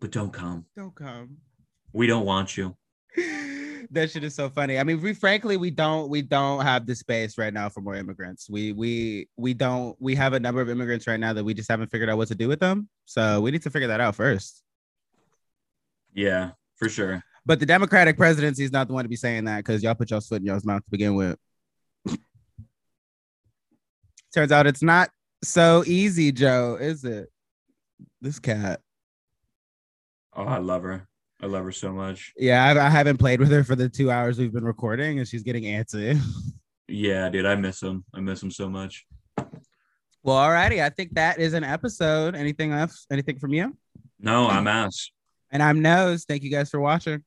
but 0.00 0.10
don't 0.10 0.32
come 0.32 0.64
don't 0.76 0.94
come. 0.94 1.36
we 1.92 2.06
don't 2.06 2.24
want 2.24 2.56
you 2.56 2.76
that 3.90 4.10
shit 4.10 4.22
is 4.22 4.34
so 4.34 4.48
funny. 4.48 4.78
I 4.78 4.84
mean, 4.84 5.00
we 5.00 5.12
frankly 5.14 5.56
we 5.56 5.70
don't 5.70 6.08
we 6.08 6.22
don't 6.22 6.62
have 6.62 6.86
the 6.86 6.94
space 6.94 7.36
right 7.38 7.52
now 7.52 7.68
for 7.68 7.80
more 7.80 7.94
immigrants. 7.96 8.48
We 8.48 8.72
we 8.72 9.28
we 9.36 9.52
don't 9.52 9.96
we 10.00 10.14
have 10.14 10.32
a 10.32 10.40
number 10.40 10.60
of 10.60 10.70
immigrants 10.70 11.06
right 11.06 11.18
now 11.18 11.32
that 11.32 11.42
we 11.44 11.54
just 11.54 11.68
haven't 11.68 11.90
figured 11.90 12.08
out 12.08 12.16
what 12.16 12.28
to 12.28 12.34
do 12.34 12.48
with 12.48 12.60
them. 12.60 12.88
So 13.06 13.40
we 13.40 13.50
need 13.50 13.62
to 13.62 13.70
figure 13.70 13.88
that 13.88 14.00
out 14.00 14.14
first. 14.14 14.62
yeah 16.14 16.52
for 16.76 16.88
sure 16.88 17.22
But 17.44 17.60
the 17.60 17.66
Democratic 17.66 18.16
presidency 18.16 18.64
is 18.64 18.72
not 18.72 18.86
the 18.88 18.94
one 18.94 19.04
to 19.04 19.08
be 19.08 19.16
saying 19.16 19.44
that 19.44 19.58
because 19.58 19.82
y'all 19.82 19.94
put 19.94 20.10
y'all's 20.10 20.28
foot 20.28 20.40
in 20.40 20.46
y'all's 20.46 20.64
mouth 20.64 20.84
to 20.84 20.90
begin 20.90 21.14
with. 21.14 21.36
Turns 24.34 24.52
out 24.52 24.66
it's 24.66 24.82
not 24.82 25.10
so 25.42 25.82
easy, 25.86 26.30
Joe, 26.32 26.78
is 26.80 27.04
it? 27.04 27.28
This 28.20 28.38
cat. 28.38 28.80
oh 30.36 30.44
i 30.44 30.58
love 30.58 30.82
her 30.82 31.08
i 31.42 31.46
love 31.46 31.64
her 31.64 31.72
so 31.72 31.92
much 31.92 32.32
Yeah, 32.36 32.64
I, 32.64 32.86
I 32.86 32.90
haven't 32.90 33.16
played 33.16 33.40
with 33.40 33.50
her 33.50 33.64
for 33.64 33.74
the 33.76 33.88
two 33.88 34.10
hours 34.10 34.38
we've 34.38 34.52
been 34.52 34.64
recording, 34.64 35.18
and 35.18 35.26
she's 35.26 35.42
getting 35.42 35.64
antsy. 35.64 36.20
yeah 36.88 37.28
dude 37.28 37.46
i 37.46 37.54
miss 37.54 37.82
him 37.82 38.04
i 38.14 38.20
miss 38.20 38.42
him 38.42 38.50
so 38.50 38.68
much 38.68 39.06
Well, 40.22 40.36
alrighty. 40.36 40.82
I 40.82 40.90
think 40.90 41.14
that 41.14 41.38
is 41.40 41.54
an 41.54 41.64
episode. 41.64 42.34
Anything 42.36 42.72
else? 42.72 43.06
Anything 43.10 43.38
from 43.38 43.54
you? 43.54 43.74
no 44.18 44.48
i'm 44.48 44.66
ass 44.66 45.10
And 45.52 45.62
I'm 45.62 45.80
Nose. 45.82 46.24
Thank 46.28 46.42
you 46.44 46.50
guys 46.50 46.70
for 46.70 46.78
watching. 46.78 47.24